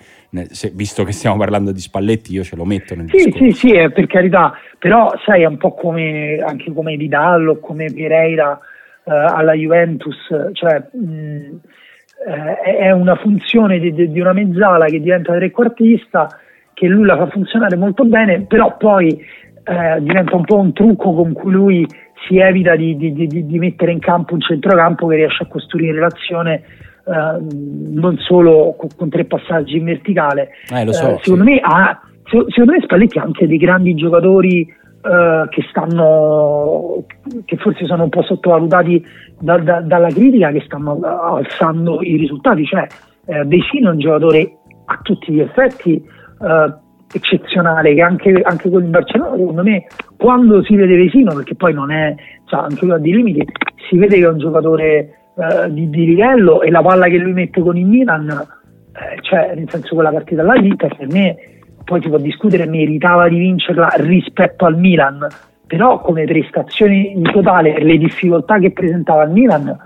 se, 0.50 0.70
visto 0.74 1.04
che 1.04 1.12
stiamo 1.12 1.36
parlando 1.36 1.72
di 1.72 1.80
Spalletti 1.80 2.32
io 2.32 2.42
ce 2.42 2.56
lo 2.56 2.64
metto 2.64 2.94
nel 2.94 3.08
Sì, 3.10 3.24
discorso. 3.24 3.44
sì, 3.44 3.52
sì, 3.52 3.70
eh, 3.72 3.90
per 3.90 4.06
carità, 4.06 4.54
però 4.78 5.12
sai 5.24 5.42
è 5.42 5.46
un 5.46 5.58
po' 5.58 5.74
come 5.74 6.38
anche 6.44 6.72
come 6.72 6.96
Vidallo, 6.96 7.58
come 7.58 7.92
Pereira 7.92 8.58
eh, 9.04 9.12
alla 9.12 9.52
Juventus, 9.52 10.16
cioè 10.52 10.82
mh, 10.92 11.58
eh, 12.26 12.76
è 12.78 12.90
una 12.90 13.16
funzione 13.16 13.78
di, 13.78 14.10
di, 14.10 14.20
una 14.20 14.32
mezzala 14.32 14.86
che 14.86 15.00
diventa 15.00 15.34
trequartista 15.34 16.28
che 16.72 16.86
lui 16.86 17.06
la 17.06 17.16
fa 17.16 17.28
funzionare 17.28 17.76
molto 17.76 18.04
bene, 18.04 18.42
però 18.42 18.76
poi 18.76 19.08
eh, 19.10 20.00
diventa 20.00 20.36
un 20.36 20.44
po' 20.44 20.58
un 20.58 20.72
trucco 20.72 21.14
con 21.14 21.32
cui 21.32 21.52
lui 21.52 21.86
si 22.26 22.38
evita 22.38 22.76
di, 22.76 22.96
di, 22.96 23.12
di, 23.12 23.46
di, 23.46 23.58
mettere 23.58 23.92
in 23.92 23.98
campo 23.98 24.34
un 24.34 24.40
centrocampo 24.40 25.06
che 25.06 25.16
riesce 25.16 25.42
a 25.42 25.46
costruire 25.46 25.92
relazione 25.92 26.54
eh, 26.54 27.38
non 27.40 28.16
solo 28.18 28.74
con, 28.78 28.88
con, 28.96 29.08
tre 29.08 29.24
passaggi 29.24 29.76
in 29.76 29.84
verticale. 29.84 30.50
Eh, 30.72 30.92
so, 30.92 31.08
eh, 31.08 31.18
secondo, 31.22 31.44
sì. 31.44 31.50
me 31.50 31.60
ha, 31.60 32.00
secondo 32.24 32.72
me 32.72 32.80
Spalletti 32.82 33.18
ha 33.18 33.22
anche 33.22 33.46
dei 33.46 33.58
grandi 33.58 33.94
giocatori 33.94 34.60
eh, 34.62 35.44
che 35.50 35.66
stanno 35.68 37.04
che 37.44 37.56
forse 37.56 37.84
sono 37.84 38.04
un 38.04 38.08
po' 38.08 38.22
sottovalutati 38.22 39.04
da, 39.38 39.58
da, 39.58 39.80
dalla 39.80 40.08
critica 40.08 40.50
che 40.50 40.62
stanno 40.64 40.98
alzando 41.02 42.02
i 42.02 42.16
risultati. 42.16 42.64
Cioè, 42.64 42.86
eh, 43.26 43.44
Vesino 43.44 43.90
è 43.90 43.92
un 43.92 43.98
giocatore 43.98 44.56
a 44.86 44.98
tutti 45.02 45.32
gli 45.32 45.40
effetti 45.40 45.94
eh, 45.94 46.74
eccezionale 47.14 47.94
che 47.94 48.02
anche, 48.02 48.40
anche 48.42 48.68
quello 48.68 48.84
in 48.84 48.90
Barcellona 48.90 49.36
secondo 49.36 49.62
me 49.62 49.86
quando 50.16 50.62
si 50.64 50.74
vede 50.74 50.96
Vesino 50.96 51.34
perché 51.34 51.54
poi 51.54 51.72
non 51.72 51.90
è 51.92 52.14
cioè, 52.46 52.66
lui 52.80 52.90
ha 52.90 52.98
dei 52.98 53.14
limiti 53.14 53.44
si 53.88 53.96
vede 53.96 54.16
che 54.16 54.24
è 54.24 54.28
un 54.28 54.38
giocatore 54.38 54.86
eh, 55.36 55.72
di, 55.72 55.88
di, 55.90 56.06
livello 56.06 56.62
e 56.62 56.70
la 56.70 56.82
palla 56.82 57.06
che 57.06 57.18
lui 57.18 57.32
mette 57.32 57.60
con 57.60 57.76
il 57.76 57.86
Milan 57.86 58.28
eh, 58.28 59.20
cioè 59.22 59.52
nel 59.54 59.70
senso 59.70 59.94
quella 59.94 60.10
partita 60.10 60.42
là 60.42 60.54
l'Inter 60.54 60.96
per 60.96 61.08
me 61.08 61.36
poi 61.84 62.02
si 62.02 62.08
può 62.08 62.18
discutere 62.18 62.66
meritava 62.66 63.28
di 63.28 63.38
vincerla 63.38 63.92
rispetto 63.96 64.64
al 64.64 64.76
Milan 64.76 65.26
però 65.66 66.00
come 66.00 66.24
prestazioni 66.24 67.12
in 67.12 67.22
totale 67.22 67.82
le 67.82 67.96
difficoltà 67.96 68.58
che 68.58 68.72
presentava 68.72 69.24
il 69.24 69.30
Milan 69.30 69.76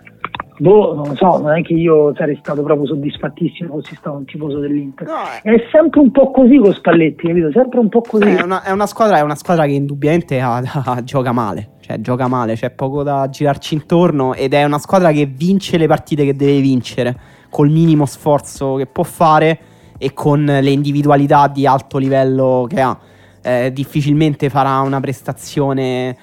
boh, 0.58 0.94
non 0.94 1.08
lo 1.08 1.14
so, 1.14 1.38
non 1.38 1.56
è 1.56 1.62
che 1.62 1.72
io 1.72 2.14
sarei 2.14 2.36
stato 2.40 2.62
proprio 2.62 2.86
soddisfattissimo 2.86 3.74
fossi 3.74 3.94
stato 3.94 4.16
un 4.16 4.24
tifoso 4.24 4.58
dell'Inter. 4.58 5.06
No, 5.06 5.14
è... 5.42 5.50
è 5.50 5.68
sempre 5.70 6.00
un 6.00 6.10
po' 6.10 6.30
così 6.30 6.58
con 6.58 6.72
Spalletti, 6.72 7.26
capito? 7.26 7.50
Sempre 7.52 7.78
un 7.78 7.88
po' 7.88 8.00
così. 8.00 8.24
È 8.24 8.42
una, 8.42 8.62
è 8.62 8.70
una, 8.70 8.86
squadra, 8.86 9.18
è 9.18 9.22
una 9.22 9.36
squadra, 9.36 9.66
che 9.66 9.72
indubbiamente 9.72 10.40
ha, 10.40 10.56
ha, 10.56 11.02
gioca 11.04 11.32
male, 11.32 11.70
cioè 11.80 12.00
gioca 12.00 12.28
male, 12.28 12.54
c'è 12.54 12.70
poco 12.70 13.02
da 13.02 13.28
girarci 13.28 13.74
intorno 13.74 14.34
ed 14.34 14.52
è 14.52 14.64
una 14.64 14.78
squadra 14.78 15.12
che 15.12 15.26
vince 15.26 15.78
le 15.78 15.86
partite 15.86 16.24
che 16.24 16.34
deve 16.34 16.60
vincere 16.60 17.16
col 17.50 17.70
minimo 17.70 18.04
sforzo 18.04 18.74
che 18.74 18.86
può 18.86 19.04
fare 19.04 19.58
e 19.98 20.12
con 20.12 20.44
le 20.44 20.70
individualità 20.70 21.48
di 21.48 21.66
alto 21.66 21.98
livello 21.98 22.66
che 22.68 22.80
ha. 22.80 22.98
Eh, 23.40 23.72
difficilmente 23.72 24.50
farà 24.50 24.80
una 24.80 24.98
prestazione 25.00 26.16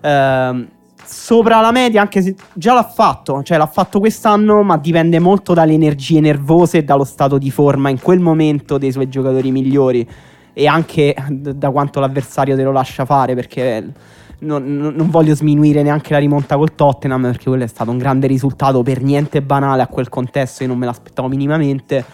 eh, 0.00 0.66
sopra 1.04 1.60
la 1.60 1.72
media, 1.72 2.00
anche 2.00 2.22
se 2.22 2.34
già 2.52 2.74
l'ha 2.74 2.82
fatto, 2.82 3.42
cioè 3.42 3.58
l'ha 3.58 3.66
fatto 3.66 3.98
quest'anno, 3.98 4.62
ma 4.62 4.76
dipende 4.76 5.18
molto 5.18 5.54
dalle 5.54 5.72
energie 5.72 6.20
nervose 6.20 6.78
e 6.78 6.84
dallo 6.84 7.04
stato 7.04 7.38
di 7.38 7.50
forma 7.50 7.88
in 7.88 8.00
quel 8.00 8.20
momento 8.20 8.78
dei 8.78 8.92
suoi 8.92 9.08
giocatori 9.08 9.50
migliori 9.50 10.08
e 10.52 10.66
anche 10.66 11.14
da 11.30 11.70
quanto 11.70 12.00
l'avversario 12.00 12.56
te 12.56 12.62
lo 12.62 12.72
lascia 12.72 13.04
fare, 13.04 13.34
perché 13.34 13.92
non, 14.40 14.64
non, 14.64 15.10
voglio 15.10 15.34
sminuire 15.34 15.82
neanche 15.82 16.12
la 16.12 16.18
rimonta 16.18 16.56
col 16.56 16.74
Tottenham, 16.74 17.22
perché 17.22 17.48
quello 17.48 17.64
è 17.64 17.68
stato 17.68 17.90
un 17.90 17.98
grande 17.98 18.26
risultato 18.26 18.82
per 18.82 19.02
niente 19.02 19.42
banale 19.42 19.82
a 19.82 19.86
quel 19.86 20.08
contesto, 20.08 20.62
io 20.62 20.68
non 20.68 20.78
me 20.78 20.86
l'aspettavo 20.86 21.28
minimamente 21.28 22.04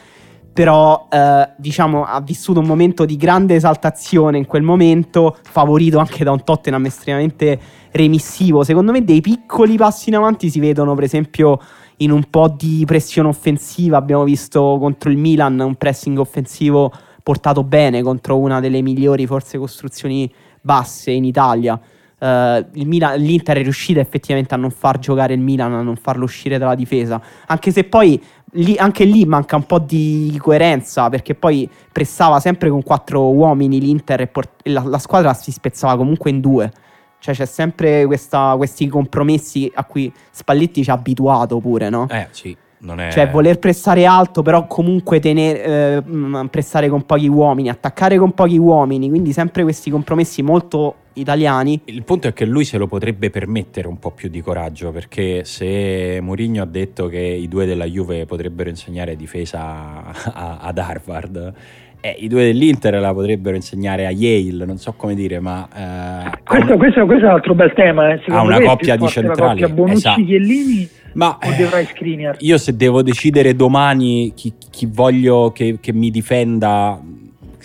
però 0.59 1.07
eh, 1.09 1.51
diciamo 1.57 2.05
ha 2.05 2.21
vissuto 2.21 2.59
un 2.59 2.67
momento 2.67 3.05
di 3.05 3.17
grande 3.17 3.55
esaltazione 3.55 4.39
in 4.39 4.47
quel 4.47 4.63
momento, 4.63 5.37
favorito 5.41 5.99
anche 5.99 6.25
da 6.25 6.33
un 6.33 6.43
Tottenham 6.43 6.85
estremamente 6.85 7.61
remissivo. 7.93 8.65
Secondo 8.65 8.91
me 8.91 9.05
dei 9.05 9.21
piccoli 9.21 9.77
passi 9.77 10.09
in 10.09 10.17
avanti 10.17 10.51
si 10.51 10.59
vedono 10.59 10.97
per 10.97 11.05
esempio 11.05 11.61
in 11.99 12.11
un 12.11 12.25
po' 12.29 12.49
di 12.49 12.83
pressione 12.87 13.29
offensiva. 13.29 13.99
Abbiamo 13.99 14.25
visto 14.25 14.79
contro 14.81 15.11
il 15.11 15.17
Milan 15.17 15.61
un 15.61 15.77
pressing 15.77 16.19
offensivo 16.19 16.91
portato 17.23 17.63
bene 17.63 18.03
contro 18.03 18.37
una 18.37 18.59
delle 18.59 18.83
migliori 18.83 19.29
forse 19.29 19.59
costruzioni 19.59 20.29
basse 20.61 21.13
in 21.13 21.23
Italia. 21.23 21.81
Uh, 22.21 22.67
Milan, 22.85 23.17
L'Inter 23.21 23.59
è 23.59 23.63
riuscita 23.63 24.01
effettivamente 24.01 24.53
a 24.53 24.57
non 24.57 24.73
far 24.73 24.99
giocare 24.99 25.35
il 25.35 25.41
Milan, 25.41 25.73
a 25.73 25.83
non 25.83 25.95
farlo 25.95 26.25
uscire 26.25 26.59
dalla 26.59 26.75
difesa, 26.75 27.23
anche 27.47 27.71
se 27.71 27.85
poi 27.85 28.21
lì, 28.53 28.77
anche 28.77 29.05
lì 29.05 29.25
manca 29.25 29.57
un 29.57 29.65
po' 29.65 29.79
di 29.79 30.37
coerenza 30.41 31.09
perché 31.09 31.35
poi 31.35 31.69
pressava 31.93 32.41
sempre 32.41 32.71
con 32.71 32.83
quattro 32.83 33.33
uomini 33.33 33.81
l'Inter 33.81 34.23
e, 34.23 34.27
port- 34.27 34.61
e 34.63 34.71
la, 34.71 34.83
la, 34.85 34.99
squadra 34.99 35.35
si 35.35 35.51
spezzava 35.51 35.97
comunque 35.97 36.31
in 36.31 36.41
due. 36.41 36.73
Cioè 37.21 37.35
c'è 37.35 37.47
sempre 37.47 38.07
questa, 38.07 38.55
questi 38.57 38.87
compromessi 38.87 39.71
a 39.75 39.85
cui 39.85 40.13
Spalletti 40.31 40.85
ci 40.85 40.91
ha 40.91 40.95
abituato 40.95 41.59
pure, 41.59 41.89
no? 41.89 42.07
Eh 42.09 42.29
sì. 42.31 42.57
È... 42.97 43.11
Cioè, 43.11 43.29
voler 43.29 43.59
pressare 43.59 44.05
alto, 44.05 44.43
però 44.43 44.69
comunque 44.69 45.19
tenere, 45.19 45.65
eh, 45.65 46.49
pressare 46.49 46.89
con 46.89 47.05
pochi 47.05 47.27
uomini, 47.27 47.69
attaccare 47.69 48.19
con 48.19 48.33
pochi 48.33 48.57
uomini. 48.57 49.09
Quindi, 49.09 49.33
sempre 49.33 49.65
questi 49.65 49.91
compromessi 49.91 50.43
molto 50.43 50.95
italiani. 51.21 51.81
Il 51.85 52.03
punto 52.05 52.29
è 52.29 52.33
che 52.33 52.45
lui 52.45 52.65
se 52.65 52.79
lo 52.79 52.87
potrebbe 52.87 53.31
permettere 53.31 53.89
un 53.89 53.99
po' 53.99 54.11
più 54.11 54.29
di 54.29 54.41
coraggio. 54.41 54.91
Perché 54.91 55.45
se 55.45 56.19
Mourinho 56.21 56.63
ha 56.63 56.67
detto 56.67 57.09
che 57.09 57.21
i 57.21 57.49
due 57.49 57.67
della 57.67 57.87
Juve 57.87 58.27
potrebbero 58.27 58.69
insegnare 58.69 59.17
difesa 59.17 60.13
a, 60.33 60.59
ad 60.61 60.79
Harvard. 60.79 61.55
Eh, 62.01 62.15
I 62.21 62.29
due 62.29 62.45
dell'Inter 62.45 62.95
la 63.01 63.13
potrebbero 63.13 63.57
insegnare 63.57 64.07
a 64.07 64.11
Yale, 64.11 64.65
non 64.65 64.79
so 64.79 64.93
come 64.93 65.17
dire, 65.17 65.41
ma. 65.41 65.69
Eh, 65.75 66.43
questo, 66.45 66.73
un... 66.73 66.79
questo, 66.79 67.07
questo, 67.07 67.25
è 67.25 67.29
un 67.29 67.35
altro 67.35 67.55
bel 67.55 67.73
tema. 67.75 68.13
Eh. 68.13 68.21
Ha 68.29 68.43
una 68.43 68.61
coppia 68.61 68.95
di 68.95 69.09
centrali. 69.09 69.61
La 69.61 69.67
coppia 69.67 69.85
Bonucci-Chiellini 69.85 70.83
esatto. 70.83 70.99
Ma 71.15 71.39
eh, 71.41 72.37
io 72.39 72.59
se 72.59 72.77
devo 72.77 73.03
decidere 73.03 73.57
domani 73.57 74.33
chi, 74.35 74.53
chi 74.71 74.87
voglio 74.87 75.51
che, 75.51 75.79
che, 75.81 75.93
mi 75.93 76.11
difenda, 76.11 77.01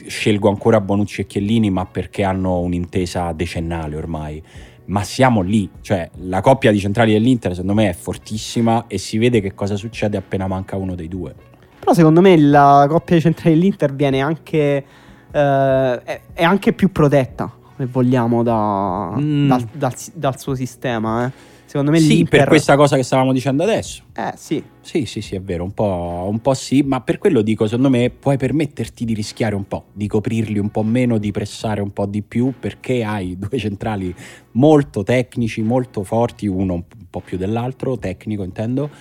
scelgo 0.08 0.50
ancora 0.50 0.80
Bonucci 0.80 1.22
e 1.22 1.26
Chiellini, 1.26 1.70
ma 1.70 1.86
perché 1.86 2.24
hanno 2.24 2.60
un'intesa 2.60 3.32
decennale 3.34 3.96
ormai. 3.96 4.42
Ma 4.86 5.04
siamo 5.04 5.42
lì, 5.42 5.70
cioè 5.82 6.10
la 6.24 6.42
coppia 6.42 6.72
di 6.72 6.80
centrali 6.80 7.14
dell'Inter 7.14 7.52
secondo 7.52 7.74
me 7.74 7.90
è 7.90 7.94
fortissima 7.94 8.86
e 8.88 8.98
si 8.98 9.18
vede 9.18 9.40
che 9.40 9.54
cosa 9.54 9.78
succede 9.78 10.18
appena 10.18 10.48
manca 10.48 10.76
uno 10.76 10.94
dei 10.94 11.08
due. 11.08 11.34
Però 11.80 11.94
secondo 11.94 12.22
me 12.22 12.38
la 12.38 12.86
coppia 12.90 13.16
di 13.16 13.22
centrali 13.22 13.56
dell'Inter 13.56 13.94
viene 13.94 14.22
anche, 14.22 14.86
eh, 15.32 16.02
è, 16.04 16.22
è, 16.34 16.44
anche 16.44 16.74
più 16.74 16.92
protetta, 16.92 17.52
se 17.78 17.86
vogliamo, 17.86 18.44
da, 18.44 19.14
mm. 19.18 19.48
dal, 19.48 19.68
dal, 19.72 19.94
dal, 20.14 20.40
suo 20.40 20.56
sistema. 20.56 21.26
Eh. 21.26 21.32
Secondo 21.74 21.90
me 21.90 21.98
sì, 21.98 22.18
l'Inter... 22.18 22.42
per 22.42 22.48
questa 22.50 22.76
cosa 22.76 22.96
che 22.98 23.02
stavamo 23.02 23.34
dicendo 23.34 23.64
adesso. 23.64 24.04
Eh, 24.16 24.34
sì. 24.36 24.64
Sì, 24.82 25.06
sì, 25.06 25.22
sì, 25.22 25.34
è 25.34 25.42
vero, 25.42 25.64
un 25.64 25.74
po', 25.74 26.28
un 26.30 26.40
po', 26.40 26.54
sì, 26.54 26.84
ma 26.84 27.02
per 27.02 27.18
quello 27.18 27.42
dico, 27.42 27.66
secondo 27.66 27.90
me 27.90 28.12
puoi 28.12 28.38
permetterti 28.38 29.04
di 29.06 29.16
rischiare 29.16 29.56
un 29.56 29.68
po', 29.68 29.86
di 29.92 30.06
coprirli 30.06 30.60
un 30.60 30.70
po' 30.70 30.84
meno, 30.84 31.18
di 31.18 31.32
pressare 31.32 31.82
un 31.82 31.90
po' 31.90 32.06
di 32.06 32.22
più, 32.22 32.54
perché 32.60 33.04
hai 33.04 33.40
due 33.40 33.58
centrali 33.58 34.14
molto 34.52 35.02
tecnici, 35.02 35.64
molto 35.64 36.04
forti, 36.04 36.46
uno 36.46 36.74
un 36.74 36.84
po' 37.10 37.22
più 37.22 37.40
dell'altro, 37.40 37.98
tecnico 37.98 38.44
intendo, 38.44 38.92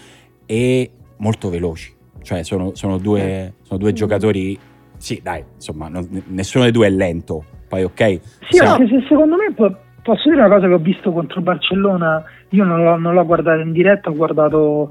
e 0.46 0.90
molto 1.18 1.50
veloci. 1.50 1.94
Cioè 2.22 2.42
sono, 2.42 2.70
sono, 2.74 2.96
due, 2.96 3.52
sono 3.64 3.78
due, 3.78 3.92
giocatori, 3.92 4.58
sì 4.96 5.20
dai, 5.22 5.44
insomma, 5.56 5.88
non, 5.88 6.08
nessuno 6.28 6.64
dei 6.64 6.72
due 6.72 6.86
è 6.86 6.90
lento, 6.90 7.44
poi 7.68 7.82
ok. 7.82 8.20
Sì, 8.48 8.56
Siamo... 8.56 8.76
anche 8.76 8.86
se 8.86 9.04
secondo 9.06 9.36
me 9.36 9.52
posso 10.02 10.28
dire 10.28 10.42
una 10.42 10.54
cosa 10.54 10.66
che 10.66 10.74
ho 10.74 10.78
visto 10.78 11.12
contro 11.12 11.40
Barcellona? 11.40 12.24
Io 12.50 12.64
non 12.64 12.82
l'ho, 12.82 12.96
non 12.96 13.14
l'ho 13.14 13.24
guardato 13.24 13.60
in 13.60 13.72
diretta, 13.72 14.10
ho 14.10 14.14
guardato 14.14 14.90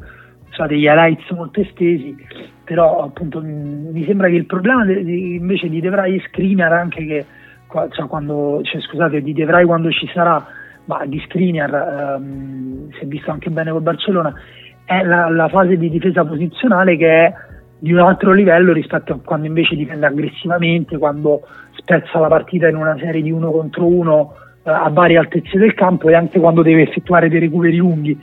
so, 0.51 0.65
degli 0.65 0.85
highlights 0.85 1.29
molto 1.31 1.61
estesi, 1.61 2.15
però 2.63 3.03
appunto 3.03 3.41
mi 3.41 4.03
sembra 4.05 4.27
che 4.27 4.35
il 4.35 4.45
problema 4.45 4.85
de, 4.85 5.03
de, 5.03 5.11
invece 5.11 5.69
di 5.69 5.81
De 5.81 5.89
Vrij 5.89 6.15
e 6.15 6.23
Skriniar 6.27 6.73
anche 6.73 7.05
che 7.05 7.25
cioè, 7.91 8.07
quando, 8.07 8.61
cioè, 8.63 8.81
scusate, 8.81 9.21
di 9.21 9.33
De 9.33 9.45
Vrij 9.45 9.65
quando 9.65 9.91
ci 9.91 10.09
sarà, 10.13 10.45
ma 10.85 11.05
di 11.05 11.19
Skriniar 11.25 12.17
um, 12.17 12.91
si 12.91 12.99
è 12.99 13.05
visto 13.05 13.31
anche 13.31 13.49
bene 13.49 13.71
con 13.71 13.83
Barcellona, 13.83 14.33
è 14.85 15.03
la, 15.03 15.29
la, 15.29 15.47
fase 15.47 15.77
di 15.77 15.89
difesa 15.89 16.25
posizionale 16.25 16.97
che 16.97 17.25
è 17.25 17.33
di 17.79 17.93
un 17.93 17.99
altro 17.99 18.33
livello 18.33 18.73
rispetto 18.73 19.13
a 19.13 19.19
quando 19.23 19.47
invece 19.47 19.75
difende 19.75 20.05
aggressivamente, 20.05 20.97
quando 20.97 21.41
spezza 21.75 22.19
la 22.19 22.27
partita 22.27 22.67
in 22.67 22.75
una 22.75 22.97
serie 22.97 23.21
di 23.21 23.31
uno 23.31 23.51
contro 23.51 23.85
uno 23.85 24.33
a 24.63 24.89
varie 24.89 25.17
altezze 25.17 25.57
del 25.57 25.73
campo 25.73 26.09
e 26.09 26.15
anche 26.15 26.39
quando 26.39 26.61
deve 26.61 26.83
effettuare 26.83 27.29
dei 27.29 27.39
recuperi 27.39 27.77
lunghi. 27.77 28.17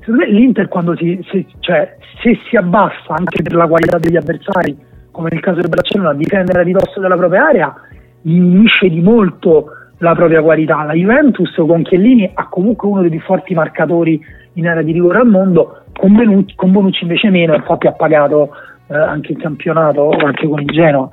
Secondo 0.00 0.24
me 0.24 0.30
l'Inter 0.30 0.68
quando 0.68 0.96
si, 0.96 1.20
se, 1.30 1.46
cioè, 1.60 1.96
se 2.22 2.38
si 2.48 2.56
abbassa 2.56 3.14
anche 3.14 3.42
per 3.42 3.54
la 3.54 3.66
qualità 3.66 3.98
degli 3.98 4.16
avversari, 4.16 4.76
come 5.10 5.28
nel 5.30 5.40
caso 5.40 5.60
del 5.60 5.68
Barcellona, 5.68 6.10
a 6.10 6.14
difendere 6.14 6.60
a 6.60 6.62
ridosso 6.62 6.98
della 6.98 7.16
propria 7.16 7.46
area, 7.46 7.74
diminuisce 8.22 8.88
di 8.88 9.00
molto 9.00 9.66
la 9.98 10.14
propria 10.14 10.42
qualità. 10.42 10.82
La 10.82 10.94
Juventus 10.94 11.54
con 11.54 11.82
Chiellini 11.82 12.28
ha 12.34 12.48
comunque 12.48 12.88
uno 12.88 13.00
dei 13.02 13.10
più 13.10 13.20
forti 13.20 13.54
marcatori 13.54 14.20
in 14.54 14.66
area 14.66 14.82
di 14.82 14.92
rigore 14.92 15.18
al 15.18 15.28
mondo, 15.28 15.82
con 15.92 16.12
Bonucci, 16.12 16.54
con 16.56 16.72
Bonucci 16.72 17.04
invece 17.04 17.30
meno, 17.30 17.54
infatti 17.54 17.86
ha 17.86 17.92
pagato 17.92 18.50
eh, 18.88 18.96
anche 18.96 19.32
il 19.32 19.38
campionato, 19.38 20.10
anche 20.10 20.48
con 20.48 20.60
il 20.60 20.66
Genoa. 20.66 21.08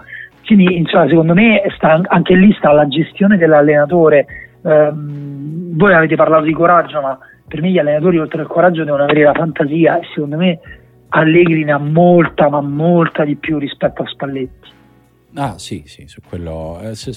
Quindi 0.46 0.78
insomma, 0.78 1.08
secondo 1.08 1.34
me 1.36 1.62
sta, 1.76 2.02
anche 2.08 2.36
lì 2.36 2.52
sta 2.54 2.72
la 2.72 2.88
gestione 2.88 3.38
dell'allenatore, 3.38 4.26
ehm, 4.64 5.76
voi 5.78 5.94
avete 5.94 6.16
parlato 6.16 6.44
di 6.44 6.54
coraggio, 6.54 7.02
ma 7.02 7.18
per 7.48 7.62
me 7.62 7.70
gli 7.70 7.78
allenatori 7.78 8.20
oltre 8.20 8.42
al 8.42 8.48
coraggio 8.48 8.84
devono 8.84 9.04
avere 9.04 9.24
la 9.24 9.34
fantasia 9.34 10.00
e 10.00 10.04
secondo 10.14 10.38
me 10.38 10.60
Allegri 11.10 11.64
ne 11.64 11.72
ha 11.72 11.80
molta, 11.80 12.50
ma 12.50 12.62
molta 12.62 13.24
di 13.24 13.36
più 13.36 13.58
rispetto 13.58 14.04
a 14.04 14.08
Spalletti. 14.08 14.70
Ah 15.36 15.58
sì, 15.58 15.84
sì, 15.86 16.08
su 16.08 16.22
quello... 16.28 16.80
Eh, 16.82 16.96
se, 16.96 17.12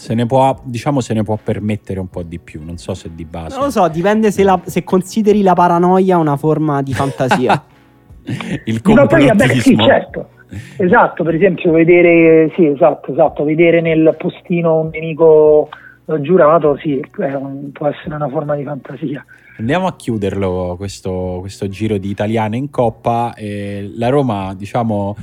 se 0.00 0.14
ne 0.14 0.26
può, 0.26 0.58
diciamo, 0.64 1.00
se 1.00 1.14
ne 1.14 1.22
può 1.22 1.38
permettere 1.42 2.00
un 2.00 2.08
po' 2.08 2.22
di 2.22 2.38
più, 2.38 2.62
non 2.64 2.78
so 2.78 2.94
se 2.94 3.10
di 3.14 3.24
base. 3.24 3.54
Non 3.54 3.66
lo 3.66 3.70
so, 3.70 3.88
dipende 3.88 4.30
se, 4.30 4.42
la, 4.42 4.58
se 4.64 4.82
consideri 4.82 5.42
la 5.42 5.52
paranoia 5.52 6.16
una 6.16 6.36
forma 6.36 6.82
di 6.82 6.94
fantasia. 6.94 7.62
Il 8.64 8.82
complottismo. 8.82 8.94
No, 8.94 9.06
poi, 9.06 9.26
vabbè, 9.26 9.46
sì, 9.60 9.76
certo. 9.76 10.28
Esatto, 10.78 11.22
per 11.22 11.34
esempio, 11.34 11.70
vedere, 11.72 12.50
sì, 12.56 12.66
esatto, 12.66 13.12
esatto, 13.12 13.44
vedere 13.44 13.80
nel 13.80 14.14
postino 14.18 14.80
un 14.80 14.88
nemico 14.90 15.68
giurato, 16.18 16.76
sì, 16.78 17.00
un, 17.16 17.70
può 17.72 17.86
essere 17.86 18.14
una 18.14 18.28
forma 18.28 18.56
di 18.56 18.64
fantasia. 18.64 19.24
Andiamo 19.58 19.86
a 19.86 19.94
chiuderlo 19.94 20.74
questo, 20.76 21.36
questo 21.40 21.68
giro 21.68 21.98
di 21.98 22.08
italiane 22.08 22.56
in 22.56 22.70
coppa. 22.70 23.34
Eh, 23.36 23.92
la 23.94 24.08
Roma, 24.08 24.54
diciamo, 24.54 25.14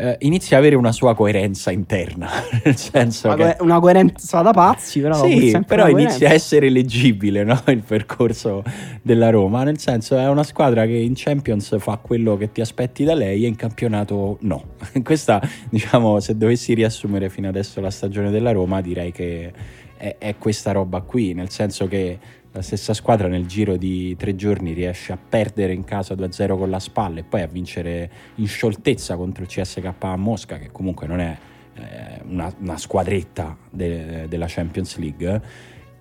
eh, 0.00 0.16
inizia 0.20 0.56
ad 0.56 0.62
avere 0.62 0.76
una 0.76 0.92
sua 0.92 1.14
coerenza 1.14 1.70
interna. 1.70 2.30
nel 2.64 2.76
senso 2.76 3.28
una, 3.28 3.52
che... 3.52 3.62
una 3.62 3.78
coerenza 3.80 4.40
da 4.40 4.52
pazzi, 4.52 5.00
però. 5.00 5.14
Sì, 5.22 5.58
però 5.66 5.88
inizia 5.88 6.30
a 6.30 6.32
essere 6.32 6.70
leggibile 6.70 7.44
no? 7.44 7.60
il 7.66 7.82
percorso 7.82 8.62
della 9.02 9.28
Roma. 9.28 9.62
Nel 9.62 9.78
senso, 9.78 10.16
è 10.16 10.26
una 10.28 10.42
squadra 10.42 10.86
che 10.86 10.94
in 10.94 11.12
Champions 11.14 11.76
fa 11.78 11.98
quello 11.98 12.36
che 12.36 12.50
ti 12.50 12.62
aspetti 12.62 13.04
da 13.04 13.14
lei 13.14 13.44
e 13.44 13.48
in 13.48 13.56
campionato 13.56 14.38
no. 14.40 14.76
Questa, 15.04 15.42
diciamo, 15.68 16.18
se 16.20 16.36
dovessi 16.36 16.72
riassumere 16.72 17.28
fino 17.28 17.48
adesso 17.48 17.80
la 17.80 17.90
stagione 17.90 18.30
della 18.30 18.52
Roma, 18.52 18.80
direi 18.80 19.12
che 19.12 19.52
è, 20.00 20.16
è 20.18 20.36
questa 20.38 20.72
roba 20.72 21.02
qui, 21.02 21.34
nel 21.34 21.50
senso 21.50 21.86
che 21.86 22.18
la 22.52 22.62
stessa 22.62 22.94
squadra 22.94 23.28
nel 23.28 23.46
giro 23.46 23.76
di 23.76 24.16
tre 24.16 24.34
giorni 24.34 24.72
riesce 24.72 25.12
a 25.12 25.18
perdere 25.18 25.72
in 25.72 25.84
casa 25.84 26.14
2-0 26.14 26.56
con 26.56 26.70
la 26.70 26.80
spalla 26.80 27.20
e 27.20 27.22
poi 27.22 27.42
a 27.42 27.46
vincere 27.46 28.10
in 28.36 28.48
scioltezza 28.48 29.16
contro 29.16 29.42
il 29.42 29.48
CSK 29.48 29.92
a 29.98 30.16
Mosca, 30.16 30.56
che 30.56 30.70
comunque 30.72 31.06
non 31.06 31.20
è 31.20 31.36
eh, 31.74 32.22
una, 32.28 32.52
una, 32.58 32.78
squadretta 32.78 33.56
de, 33.70 34.26
della 34.26 34.46
Champions 34.48 34.96
League, 34.96 35.42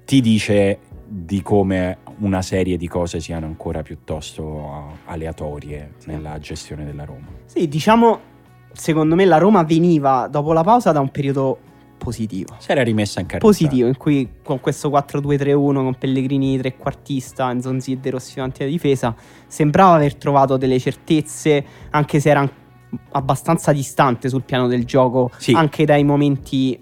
ti 0.06 0.22
dice 0.22 0.80
di 1.06 1.42
come 1.42 1.98
una 2.20 2.42
serie 2.42 2.78
di 2.78 2.88
cose 2.88 3.20
siano 3.20 3.46
ancora 3.46 3.84
piuttosto 3.84 4.98
aleatorie 5.06 5.96
nella 6.06 6.40
gestione 6.40 6.86
della 6.86 7.04
Roma. 7.04 7.28
Sì, 7.46 7.68
diciamo, 7.68 8.20
secondo 8.72 9.14
me 9.16 9.26
la 9.26 9.38
Roma 9.38 9.64
veniva 9.64 10.28
dopo 10.28 10.54
la 10.54 10.64
pausa 10.64 10.92
da 10.92 11.00
un 11.00 11.10
periodo 11.10 11.68
positivo. 12.00 12.56
Si 12.58 12.72
era 12.72 12.82
rimessa 12.82 13.20
in 13.20 13.28
carriera. 13.28 13.46
Positivo, 13.46 13.88
in 13.88 13.98
cui 13.98 14.28
con 14.42 14.60
questo 14.60 14.90
4-2-3-1 14.90 15.74
con 15.74 15.96
Pellegrini 15.96 16.58
trequartista, 16.58 17.54
Nzonzi 17.54 18.00
Rossi 18.06 18.36
davanti 18.36 18.64
alla 18.64 18.72
difesa, 18.72 19.16
sembrava 19.46 19.94
aver 19.94 20.16
trovato 20.16 20.58
delle 20.58 20.80
certezze, 20.80 21.64
anche 21.92 22.20
se 22.20 22.30
era 22.30 22.50
abbastanza 23.12 23.72
distante 23.72 24.30
sul 24.30 24.42
piano 24.42 24.68
del 24.68 24.86
gioco, 24.86 25.30
sì. 25.38 25.54
anche 25.54 25.86
dai 25.86 26.04
momenti 26.04 26.80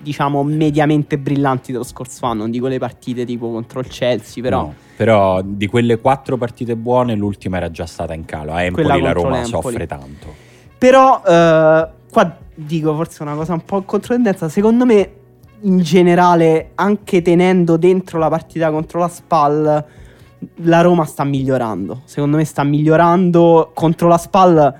diciamo 0.00 0.44
mediamente 0.44 1.18
brillanti 1.18 1.72
dello 1.72 1.82
scorso 1.82 2.26
anno, 2.26 2.42
non 2.42 2.52
dico 2.52 2.68
le 2.68 2.78
partite 2.78 3.24
tipo 3.24 3.50
contro 3.50 3.80
il 3.80 3.88
Chelsea, 3.88 4.42
però... 4.42 4.62
No, 4.62 4.74
però 4.96 5.42
di 5.42 5.66
quelle 5.66 5.98
quattro 5.98 6.36
partite 6.36 6.76
buone 6.76 7.16
l'ultima 7.16 7.56
era 7.56 7.70
già 7.70 7.86
stata 7.86 8.14
in 8.14 8.24
calo, 8.24 8.52
a 8.52 8.62
Empoli 8.62 8.86
la 8.86 9.12
Roma 9.12 9.40
l'Empoli. 9.40 9.62
soffre 9.62 9.86
tanto. 9.86 10.46
Però 10.78 11.22
eh, 11.26 11.88
qua 12.10 12.38
dico 12.66 12.94
forse 12.94 13.22
una 13.22 13.34
cosa 13.34 13.52
un 13.52 13.64
po' 13.64 13.82
controtendenza, 13.82 14.48
secondo 14.48 14.84
me 14.84 15.12
in 15.62 15.78
generale, 15.78 16.72
anche 16.74 17.22
tenendo 17.22 17.76
dentro 17.76 18.18
la 18.18 18.28
partita 18.28 18.70
contro 18.70 19.00
la 19.00 19.08
SPAL, 19.08 19.84
la 20.56 20.80
Roma 20.80 21.04
sta 21.04 21.24
migliorando. 21.24 22.02
Secondo 22.04 22.36
me 22.36 22.44
sta 22.44 22.62
migliorando 22.64 23.70
contro 23.74 24.08
la 24.08 24.18
Spal. 24.18 24.74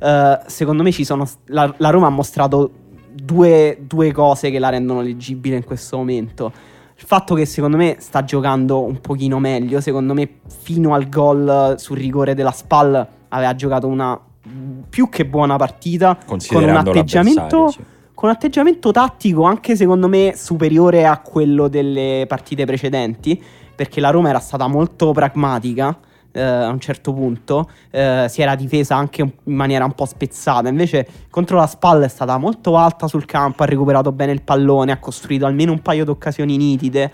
Uh, 0.00 0.42
secondo 0.46 0.82
me 0.82 0.92
sono. 0.92 1.28
La, 1.46 1.72
la 1.78 1.90
Roma 1.90 2.06
ha 2.06 2.10
mostrato 2.10 2.70
due, 3.12 3.78
due, 3.86 4.12
cose 4.12 4.50
che 4.50 4.58
la 4.58 4.70
rendono 4.70 5.02
leggibile 5.02 5.56
in 5.56 5.64
questo 5.64 5.96
momento. 5.96 6.52
Il 6.96 7.04
fatto 7.06 7.34
che 7.34 7.44
secondo 7.44 7.76
me 7.76 7.96
sta 8.00 8.24
giocando 8.24 8.82
un 8.82 9.00
pochino 9.00 9.38
meglio. 9.38 9.80
Secondo 9.80 10.14
me, 10.14 10.40
fino 10.46 10.94
al 10.94 11.08
gol 11.08 11.74
sul 11.78 11.96
rigore 11.96 12.34
della 12.34 12.52
Spal, 12.52 13.06
aveva 13.28 13.54
giocato 13.54 13.86
una 13.86 14.18
più 14.88 15.08
che 15.08 15.26
buona 15.26 15.56
partita. 15.56 16.18
Con 16.26 16.38
un 16.62 16.76
atteggiamento. 16.76 17.68
Sì. 17.68 17.92
Con 18.14 18.28
un 18.28 18.34
atteggiamento 18.36 18.92
tattico 18.92 19.42
anche 19.42 19.74
secondo 19.74 20.08
me 20.08 20.34
superiore 20.36 21.04
a 21.04 21.18
quello 21.18 21.66
delle 21.66 22.24
partite 22.28 22.64
precedenti 22.64 23.42
perché 23.74 24.00
la 24.00 24.10
Roma 24.10 24.28
era 24.28 24.38
stata 24.38 24.66
molto 24.66 25.12
pragmatica. 25.12 25.98
Uh, 26.34 26.40
a 26.40 26.68
un 26.68 26.80
certo 26.80 27.12
punto 27.12 27.70
uh, 27.92 28.26
si 28.26 28.42
era 28.42 28.56
difesa 28.56 28.96
anche 28.96 29.22
in 29.22 29.54
maniera 29.54 29.84
un 29.84 29.92
po' 29.92 30.04
spezzata. 30.04 30.68
Invece, 30.68 31.06
contro 31.30 31.58
la 31.58 31.68
spalla 31.68 32.06
è 32.06 32.08
stata 32.08 32.36
molto 32.38 32.76
alta 32.76 33.06
sul 33.06 33.24
campo, 33.24 33.62
ha 33.62 33.66
recuperato 33.66 34.10
bene 34.10 34.32
il 34.32 34.42
pallone, 34.42 34.90
ha 34.90 34.98
costruito 34.98 35.46
almeno 35.46 35.70
un 35.70 35.80
paio 35.80 36.02
di 36.02 36.10
occasioni 36.10 36.56
nitide. 36.56 37.12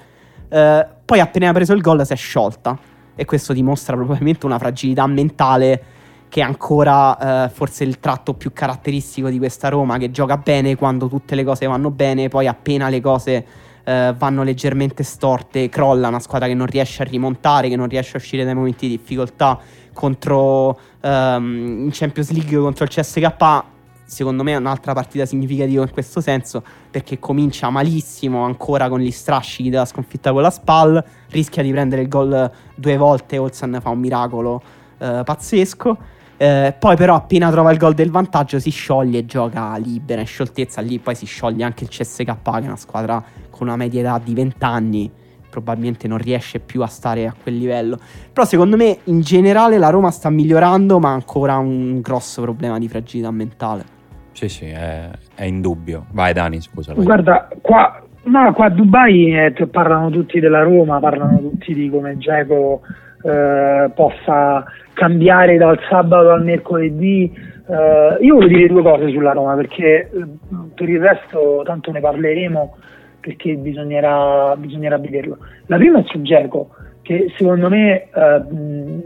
Uh, 0.48 0.86
poi, 1.04 1.20
appena 1.20 1.50
ha 1.50 1.52
preso 1.52 1.74
il 1.74 1.82
gol, 1.82 2.04
si 2.06 2.14
è 2.14 2.16
sciolta. 2.16 2.78
E 3.14 3.24
questo 3.26 3.52
dimostra 3.52 3.94
probabilmente 3.94 4.46
una 4.46 4.58
fragilità 4.58 5.06
mentale 5.06 5.82
che 6.30 6.40
è 6.40 6.44
ancora 6.44 7.50
forse 7.52 7.84
il 7.84 7.98
tratto 7.98 8.34
più 8.34 8.52
caratteristico 8.52 9.28
di 9.28 9.36
questa 9.36 9.68
Roma, 9.68 9.98
che 9.98 10.10
gioca 10.10 10.36
bene 10.36 10.76
quando 10.76 11.08
tutte 11.08 11.34
le 11.34 11.44
cose 11.44 11.66
vanno 11.66 11.90
bene, 11.90 12.28
poi 12.28 12.46
appena 12.46 12.88
le 12.88 13.00
cose 13.00 13.44
eh, 13.84 14.14
vanno 14.16 14.42
leggermente 14.42 15.02
storte, 15.02 15.68
crolla 15.68 16.08
una 16.08 16.20
squadra 16.20 16.46
che 16.46 16.54
non 16.54 16.66
riesce 16.66 17.02
a 17.02 17.04
rimontare, 17.04 17.68
che 17.68 17.76
non 17.76 17.88
riesce 17.88 18.16
a 18.16 18.20
uscire 18.20 18.44
dai 18.44 18.54
momenti 18.54 18.86
di 18.86 18.96
difficoltà 18.96 19.58
contro 19.92 20.78
ehm, 21.00 21.84
in 21.84 21.90
Champions 21.90 22.30
League 22.30 22.56
contro 22.58 22.84
il 22.84 22.90
CSK. 22.90 23.64
Secondo 24.04 24.42
me 24.42 24.52
è 24.52 24.56
un'altra 24.56 24.92
partita 24.92 25.24
significativa 25.24 25.82
in 25.82 25.90
questo 25.90 26.20
senso 26.20 26.64
perché 26.90 27.20
comincia 27.20 27.70
malissimo 27.70 28.44
ancora 28.44 28.88
con 28.88 28.98
gli 28.98 29.10
strascichi 29.10 29.70
della 29.70 29.84
sconfitta 29.84 30.32
con 30.32 30.42
la 30.42 30.50
Spal, 30.50 31.02
rischia 31.30 31.62
di 31.62 31.70
prendere 31.70 32.02
il 32.02 32.08
gol 32.08 32.50
due 32.74 32.96
volte, 32.96 33.38
Olsen 33.38 33.78
fa 33.80 33.90
un 33.90 33.98
miracolo 33.98 34.62
eh, 34.98 35.22
pazzesco. 35.24 36.18
Eh, 36.42 36.74
poi 36.78 36.96
però 36.96 37.16
appena 37.16 37.50
trova 37.50 37.70
il 37.70 37.76
gol 37.76 37.92
del 37.92 38.10
vantaggio 38.10 38.58
si 38.58 38.70
scioglie 38.70 39.18
e 39.18 39.26
gioca 39.26 39.76
libera 39.76 40.22
in 40.22 40.26
scioltezza, 40.26 40.80
lì 40.80 40.98
poi 40.98 41.14
si 41.14 41.26
scioglie 41.26 41.64
anche 41.64 41.84
il 41.84 41.90
CSK 41.90 42.24
che 42.24 42.32
è 42.32 42.60
una 42.62 42.76
squadra 42.76 43.22
con 43.50 43.66
una 43.66 43.76
media 43.76 44.00
età 44.00 44.18
di 44.24 44.32
20 44.32 44.56
anni 44.64 45.10
probabilmente 45.50 46.08
non 46.08 46.16
riesce 46.16 46.58
più 46.58 46.80
a 46.80 46.86
stare 46.86 47.26
a 47.26 47.34
quel 47.42 47.58
livello. 47.58 47.98
Però 48.32 48.46
secondo 48.46 48.78
me 48.78 49.00
in 49.04 49.20
generale 49.20 49.76
la 49.76 49.90
Roma 49.90 50.10
sta 50.10 50.30
migliorando, 50.30 50.98
ma 50.98 51.10
ha 51.10 51.12
ancora 51.12 51.58
un 51.58 52.00
grosso 52.00 52.40
problema 52.40 52.78
di 52.78 52.88
fragilità 52.88 53.30
mentale. 53.30 53.84
Sì, 54.32 54.48
sì, 54.48 54.64
è, 54.64 55.10
è 55.34 55.44
indubbio. 55.44 56.06
Vai 56.12 56.32
Dani, 56.32 56.58
scusa. 56.62 56.94
Guarda, 56.94 57.48
qua, 57.60 58.02
no, 58.22 58.52
qua 58.54 58.64
a 58.64 58.70
Dubai 58.70 59.34
eh, 59.34 59.66
parlano 59.66 60.08
tutti 60.08 60.40
della 60.40 60.62
Roma, 60.62 61.00
parlano 61.00 61.38
tutti 61.38 61.74
di 61.74 61.90
come 61.90 62.16
Geco 62.16 62.80
eh, 63.22 63.90
possa 63.94 64.64
cambiare 64.92 65.56
dal 65.56 65.78
sabato 65.88 66.30
al 66.30 66.44
mercoledì. 66.44 67.32
Eh, 67.66 68.24
io 68.24 68.34
voglio 68.34 68.48
dire 68.48 68.68
due 68.68 68.82
cose 68.82 69.10
sulla 69.10 69.32
Roma, 69.32 69.54
perché 69.54 70.10
eh, 70.10 70.26
per 70.74 70.88
il 70.88 71.00
resto 71.00 71.62
tanto 71.64 71.90
ne 71.92 72.00
parleremo 72.00 72.76
perché 73.20 73.54
bisognerà, 73.54 74.56
bisognerà 74.56 74.98
vederlo. 74.98 75.38
La 75.66 75.76
prima 75.76 76.00
è 76.00 76.04
su 76.06 76.22
Geco, 76.22 76.70
che 77.02 77.32
secondo 77.36 77.68
me 77.68 78.08
eh, 78.12 78.42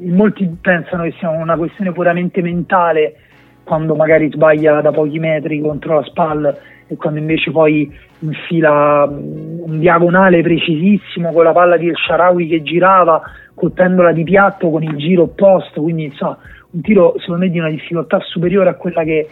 molti 0.06 0.56
pensano 0.60 1.02
che 1.02 1.14
sia 1.18 1.30
una 1.30 1.56
questione 1.56 1.92
puramente 1.92 2.40
mentale 2.40 3.16
quando 3.64 3.94
magari 3.94 4.30
sbaglia 4.30 4.80
da 4.80 4.92
pochi 4.92 5.18
metri 5.18 5.60
contro 5.60 5.94
la 5.96 6.04
spalla 6.04 6.56
e 6.86 6.96
quando 6.96 7.18
invece 7.18 7.50
poi 7.50 7.90
infila 8.20 9.06
un 9.08 9.78
diagonale 9.78 10.42
precisissimo 10.42 11.32
con 11.32 11.44
la 11.44 11.52
palla 11.52 11.76
di 11.76 11.88
El 11.88 11.96
Sharawi 11.96 12.46
che 12.46 12.62
girava 12.62 13.22
colpendola 13.54 14.12
di 14.12 14.24
piatto 14.24 14.70
con 14.70 14.82
il 14.82 14.96
giro 14.96 15.22
opposto, 15.22 15.82
quindi 15.82 16.04
insomma 16.04 16.36
un 16.70 16.80
tiro 16.80 17.14
secondo 17.18 17.44
me 17.44 17.50
di 17.50 17.58
una 17.58 17.70
difficoltà 17.70 18.18
superiore 18.20 18.70
a 18.70 18.74
quella 18.74 19.04
che 19.04 19.28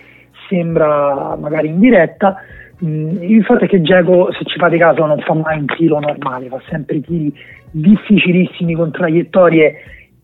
sembra 0.49 1.37
magari 1.37 1.69
in 1.69 1.81
diretta 1.81 2.37
Mm, 2.85 3.23
il 3.23 3.45
fatto 3.45 3.65
è 3.65 3.69
che 3.69 3.81
Geco, 3.81 4.33
se 4.33 4.45
ci 4.45 4.59
fate 4.59 4.77
caso, 4.77 5.07
non 5.07 5.21
fa 5.21 5.35
mai 5.35 5.59
un 5.59 5.67
tiro 5.67 6.01
normale, 6.01 6.49
fa 6.49 6.61
sempre 6.69 7.01
tiri 7.01 7.33
difficilissimi 7.71 8.75
con 8.75 8.91
traiettorie 8.91 9.75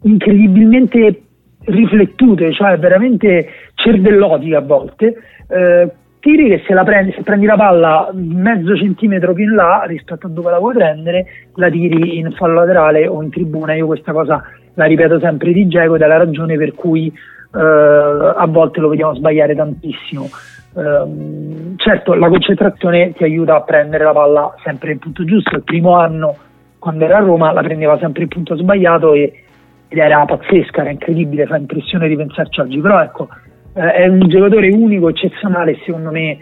incredibilmente 0.02 1.22
riflettute, 1.60 2.52
cioè 2.52 2.76
veramente 2.78 3.48
cervellotiche 3.74 4.56
a 4.56 4.60
volte. 4.60 5.14
Eh, 5.48 5.88
tiri 6.28 6.48
che 6.48 6.62
se, 6.66 6.74
la 6.74 6.84
prendi, 6.84 7.12
se 7.12 7.22
prendi 7.22 7.46
la 7.46 7.56
palla 7.56 8.10
mezzo 8.12 8.76
centimetro 8.76 9.32
più 9.32 9.44
in 9.44 9.54
là 9.54 9.84
rispetto 9.86 10.26
a 10.26 10.30
dove 10.30 10.50
la 10.50 10.58
vuoi 10.58 10.74
prendere, 10.74 11.24
la 11.54 11.70
tiri 11.70 12.18
in 12.18 12.32
fallo 12.32 12.54
laterale 12.54 13.06
o 13.06 13.22
in 13.22 13.30
tribuna. 13.30 13.74
Io 13.74 13.86
questa 13.86 14.12
cosa 14.12 14.42
la 14.74 14.84
ripeto 14.84 15.18
sempre 15.20 15.52
di 15.52 15.66
Geco 15.68 15.94
ed 15.94 16.02
è 16.02 16.06
la 16.06 16.18
ragione 16.18 16.56
per 16.58 16.74
cui 16.74 17.06
eh, 17.08 17.58
a 17.58 18.46
volte 18.46 18.80
lo 18.80 18.88
vediamo 18.88 19.14
sbagliare 19.14 19.54
tantissimo. 19.54 20.28
Um, 20.74 21.76
certo, 21.76 22.12
la 22.12 22.28
concentrazione 22.28 23.14
ti 23.14 23.24
aiuta 23.24 23.56
a 23.56 23.62
prendere 23.62 24.04
la 24.04 24.12
palla 24.12 24.54
sempre 24.62 24.90
nel 24.90 24.98
punto 24.98 25.24
giusto. 25.24 25.56
Il 25.56 25.62
primo 25.62 25.96
anno, 25.96 26.36
quando 26.78 27.06
era 27.06 27.16
a 27.16 27.20
Roma, 27.20 27.52
la 27.52 27.62
prendeva 27.62 27.96
sempre 27.98 28.24
il 28.24 28.28
punto 28.28 28.54
sbagliato 28.54 29.14
e, 29.14 29.44
ed 29.88 29.98
era 29.98 30.26
pazzesca, 30.26 30.82
era 30.82 30.90
incredibile, 30.90 31.46
fa 31.46 31.56
impressione 31.56 32.06
di 32.06 32.16
pensarci 32.16 32.60
oggi. 32.60 32.78
Però 32.78 33.00
ecco, 33.00 33.28
eh, 33.30 33.47
è 33.72 34.06
un 34.06 34.28
giocatore 34.28 34.70
unico, 34.70 35.08
eccezionale 35.08 35.78
secondo 35.84 36.10
me 36.10 36.38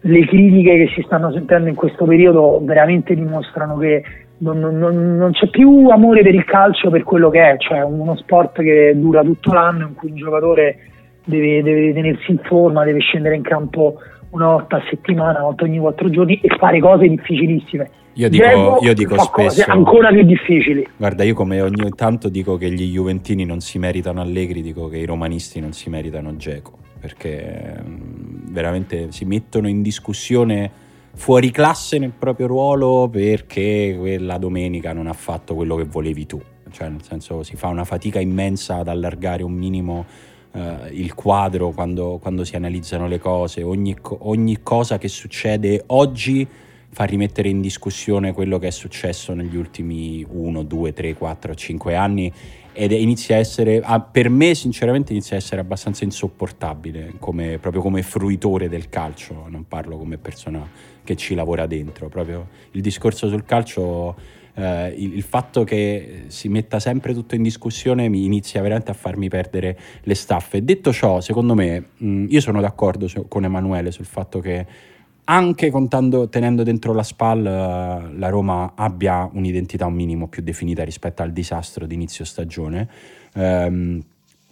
le 0.00 0.26
critiche 0.26 0.76
che 0.76 0.92
si 0.94 1.02
stanno 1.02 1.32
sentendo 1.32 1.68
in 1.68 1.74
questo 1.74 2.04
periodo 2.04 2.60
veramente 2.62 3.14
dimostrano 3.14 3.78
che 3.78 4.02
non, 4.38 4.58
non, 4.58 5.16
non, 5.16 5.32
c'è 5.32 5.48
più 5.48 5.88
amore 5.88 6.22
per 6.22 6.34
il 6.34 6.44
calcio 6.44 6.90
per 6.90 7.04
quello 7.04 7.30
che 7.30 7.52
è, 7.52 7.56
cioè 7.58 7.82
uno 7.82 8.16
sport 8.16 8.60
che 8.60 8.92
dura 8.96 9.22
tutto 9.22 9.52
l'anno 9.52 9.86
in 9.86 9.94
cui 9.94 10.10
un 10.10 10.16
giocatore 10.16 10.76
deve, 11.24 11.62
deve 11.62 11.92
tenersi 11.94 12.32
in 12.32 12.38
forma, 12.42 12.84
deve 12.84 13.00
scendere 13.00 13.36
in 13.36 13.42
campo 13.42 13.96
una 14.30 14.48
volta 14.48 14.76
a 14.76 14.82
settimana, 14.90 15.38
una 15.38 15.46
volta 15.46 15.64
ogni 15.64 15.78
quattro 15.78 16.10
giorni 16.10 16.38
e 16.40 16.54
fare 16.58 16.80
cose 16.80 17.08
difficilissime. 17.08 17.90
Io 18.14 18.28
dico, 18.28 18.78
io 18.80 18.94
dico 18.94 19.18
spesso 19.18 19.64
ancora 19.66 20.10
più 20.10 20.22
difficili. 20.22 20.86
Guarda, 20.96 21.24
io 21.24 21.34
come 21.34 21.60
ogni 21.60 21.90
tanto 21.96 22.28
dico 22.28 22.56
che 22.56 22.70
gli 22.70 22.92
Juventini 22.92 23.44
non 23.44 23.60
si 23.60 23.78
meritano 23.78 24.20
Allegri, 24.20 24.62
dico 24.62 24.88
che 24.88 24.98
i 24.98 25.04
romanisti 25.04 25.58
non 25.58 25.72
si 25.72 25.90
meritano 25.90 26.36
Geco, 26.36 26.78
perché 27.00 27.74
mm, 27.82 28.52
veramente 28.52 29.10
si 29.10 29.24
mettono 29.24 29.68
in 29.68 29.82
discussione 29.82 30.70
fuori 31.14 31.50
classe 31.50 31.98
nel 31.98 32.12
proprio 32.16 32.48
ruolo 32.48 33.08
perché 33.08 33.96
quella 33.98 34.36
domenica 34.38 34.92
non 34.92 35.06
ha 35.06 35.12
fatto 35.12 35.54
quello 35.54 35.74
che 35.74 35.84
volevi 35.84 36.26
tu. 36.26 36.40
Cioè, 36.70 36.88
nel 36.88 37.02
senso, 37.02 37.42
si 37.42 37.56
fa 37.56 37.66
una 37.66 37.84
fatica 37.84 38.20
immensa 38.20 38.76
ad 38.76 38.88
allargare 38.88 39.42
un 39.42 39.52
minimo 39.52 40.32
Uh, 40.54 40.86
il 40.92 41.14
quadro 41.14 41.70
quando, 41.70 42.20
quando, 42.22 42.44
si 42.44 42.54
analizzano 42.54 43.08
le 43.08 43.18
cose, 43.18 43.64
ogni, 43.64 43.92
ogni, 44.20 44.62
cosa 44.62 44.98
che 44.98 45.08
succede 45.08 45.82
oggi 45.86 46.46
fa 46.94 47.04
rimettere 47.04 47.48
in 47.48 47.60
discussione 47.60 48.32
quello 48.32 48.60
che 48.60 48.68
è 48.68 48.70
successo 48.70 49.34
negli 49.34 49.56
ultimi 49.56 50.24
1, 50.26 50.62
2, 50.62 50.92
3, 50.92 51.14
4, 51.14 51.54
5 51.54 51.96
anni 51.96 52.32
ed 52.72 52.92
inizia 52.92 53.34
a 53.34 53.40
essere, 53.40 53.82
per 54.12 54.28
me 54.28 54.54
sinceramente 54.54 55.10
inizia 55.12 55.34
a 55.34 55.40
essere 55.40 55.60
abbastanza 55.60 56.04
insopportabile 56.04 57.14
come, 57.18 57.58
proprio 57.58 57.82
come 57.82 58.02
fruitore 58.02 58.68
del 58.68 58.88
calcio, 58.88 59.46
non 59.48 59.66
parlo 59.66 59.96
come 59.96 60.18
persona 60.18 60.64
che 61.02 61.16
ci 61.16 61.34
lavora 61.34 61.66
dentro, 61.66 62.08
proprio 62.08 62.46
il 62.70 62.80
discorso 62.80 63.28
sul 63.28 63.44
calcio 63.44 64.14
eh, 64.54 64.94
il, 64.96 65.16
il, 65.16 65.22
fatto 65.22 65.64
che 65.64 66.24
si 66.28 66.48
metta 66.48 66.78
sempre 66.78 67.12
tutto 67.12 67.34
in 67.34 67.42
discussione 67.42 68.08
mi 68.08 68.24
inizia 68.24 68.62
veramente 68.62 68.92
a 68.92 68.94
farmi 68.94 69.28
perdere 69.28 69.76
le 70.02 70.14
staffe. 70.14 70.62
Detto 70.62 70.92
ciò, 70.92 71.20
secondo 71.20 71.54
me, 71.54 71.88
mh, 71.96 72.26
io 72.28 72.40
sono 72.40 72.60
d'accordo 72.60 73.08
su, 73.08 73.26
con 73.26 73.44
Emanuele 73.44 73.90
sul 73.90 74.04
fatto 74.04 74.38
che 74.38 74.92
anche 75.24 75.70
contando, 75.70 76.28
tenendo 76.28 76.62
dentro 76.62 76.92
la 76.92 77.02
SPAL 77.02 77.38
uh, 77.38 78.18
la 78.18 78.28
Roma 78.28 78.72
abbia 78.74 79.28
un'identità 79.32 79.86
un 79.86 79.94
minimo 79.94 80.28
più 80.28 80.42
definita 80.42 80.84
rispetto 80.84 81.22
al 81.22 81.32
disastro 81.32 81.86
di 81.86 81.94
inizio 81.94 82.24
stagione, 82.24 82.88
um, 83.34 84.02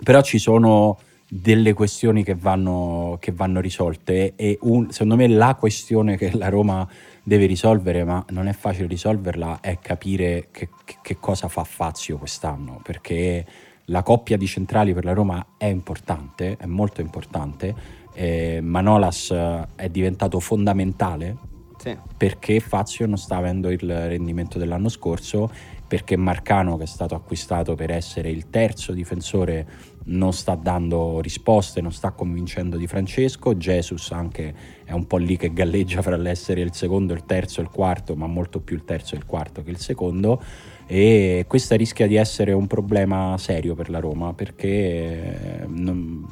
però 0.03 0.23
ci 0.23 0.39
sono 0.39 0.99
delle 1.29 1.73
questioni 1.73 2.25
che 2.25 2.35
vanno, 2.35 3.17
che 3.19 3.33
vanno 3.33 3.61
risolte 3.61 4.35
e 4.37 4.59
un, 4.63 4.91
secondo 4.91 5.17
me 5.17 5.29
la 5.29 5.55
questione 5.55 6.17
che 6.17 6.31
la 6.37 6.49
Roma 6.49 6.87
deve 7.23 7.47
risolvere, 7.47 8.05
ma 8.05 8.25
non 8.31 8.49
è 8.49 8.53
facile 8.53 8.87
risolverla, 8.87 9.61
è 9.61 9.79
capire 9.79 10.49
che, 10.51 10.69
che 11.01 11.17
cosa 11.19 11.49
fa 11.49 11.65
Fazio 11.65 12.19
quest'anno, 12.19 12.81
perché 12.83 13.47
la 13.87 14.03
coppia 14.03 14.37
di 14.37 14.47
centrali 14.47 14.95
per 14.95 15.05
la 15.05 15.13
Roma 15.13 15.45
è 15.57 15.67
importante, 15.67 16.57
è 16.57 16.67
molto 16.67 17.01
importante. 17.01 17.75
Eh, 18.15 18.61
Manolas 18.63 19.31
eh, 19.31 19.67
è 19.75 19.89
diventato 19.89 20.39
fondamentale 20.39 21.37
sì. 21.79 21.97
perché 22.17 22.61
Fazio 22.61 23.07
non 23.07 23.17
sta 23.17 23.37
avendo 23.37 23.71
il 23.71 24.09
rendimento 24.09 24.59
dell'anno 24.59 24.89
scorso 24.89 25.51
perché 25.89 26.17
Marcano 26.17 26.77
che 26.77 26.85
è 26.85 26.87
stato 26.87 27.15
acquistato 27.15 27.75
per 27.75 27.91
essere 27.91 28.31
il 28.31 28.49
terzo 28.49 28.93
difensore 28.93 29.91
non 30.05 30.33
sta 30.33 30.55
dando 30.55 31.21
risposte, 31.21 31.81
non 31.81 31.93
sta 31.93 32.11
convincendo 32.13 32.77
Di 32.77 32.87
Francesco, 32.87 33.55
Jesus 33.55 34.11
anche 34.11 34.55
è 34.85 34.93
un 34.93 35.07
po' 35.07 35.19
lì 35.19 35.37
che 35.37 35.53
galleggia 35.53 36.03
fra 36.03 36.17
l'essere 36.17 36.61
il 36.61 36.75
secondo, 36.75 37.13
il 37.13 37.25
terzo 37.25 37.61
e 37.61 37.65
il 37.65 37.69
quarto, 37.69 38.17
ma 38.17 38.27
molto 38.27 38.61
più 38.61 38.75
il 38.75 38.85
terzo 38.85 39.15
e 39.15 39.19
il 39.19 39.27
quarto 39.27 39.63
che 39.63 39.71
il 39.71 39.79
secondo 39.79 40.43
e 40.87 41.45
questo 41.49 41.77
rischia 41.77 42.07
di 42.07 42.17
essere 42.17 42.53
un 42.53 42.67
problema 42.67 43.37
serio 43.39 43.75
per 43.75 43.89
la 43.89 43.99
Roma 43.99 44.33
perché 44.35 44.69
eh, 44.69 45.67
non, 45.67 46.27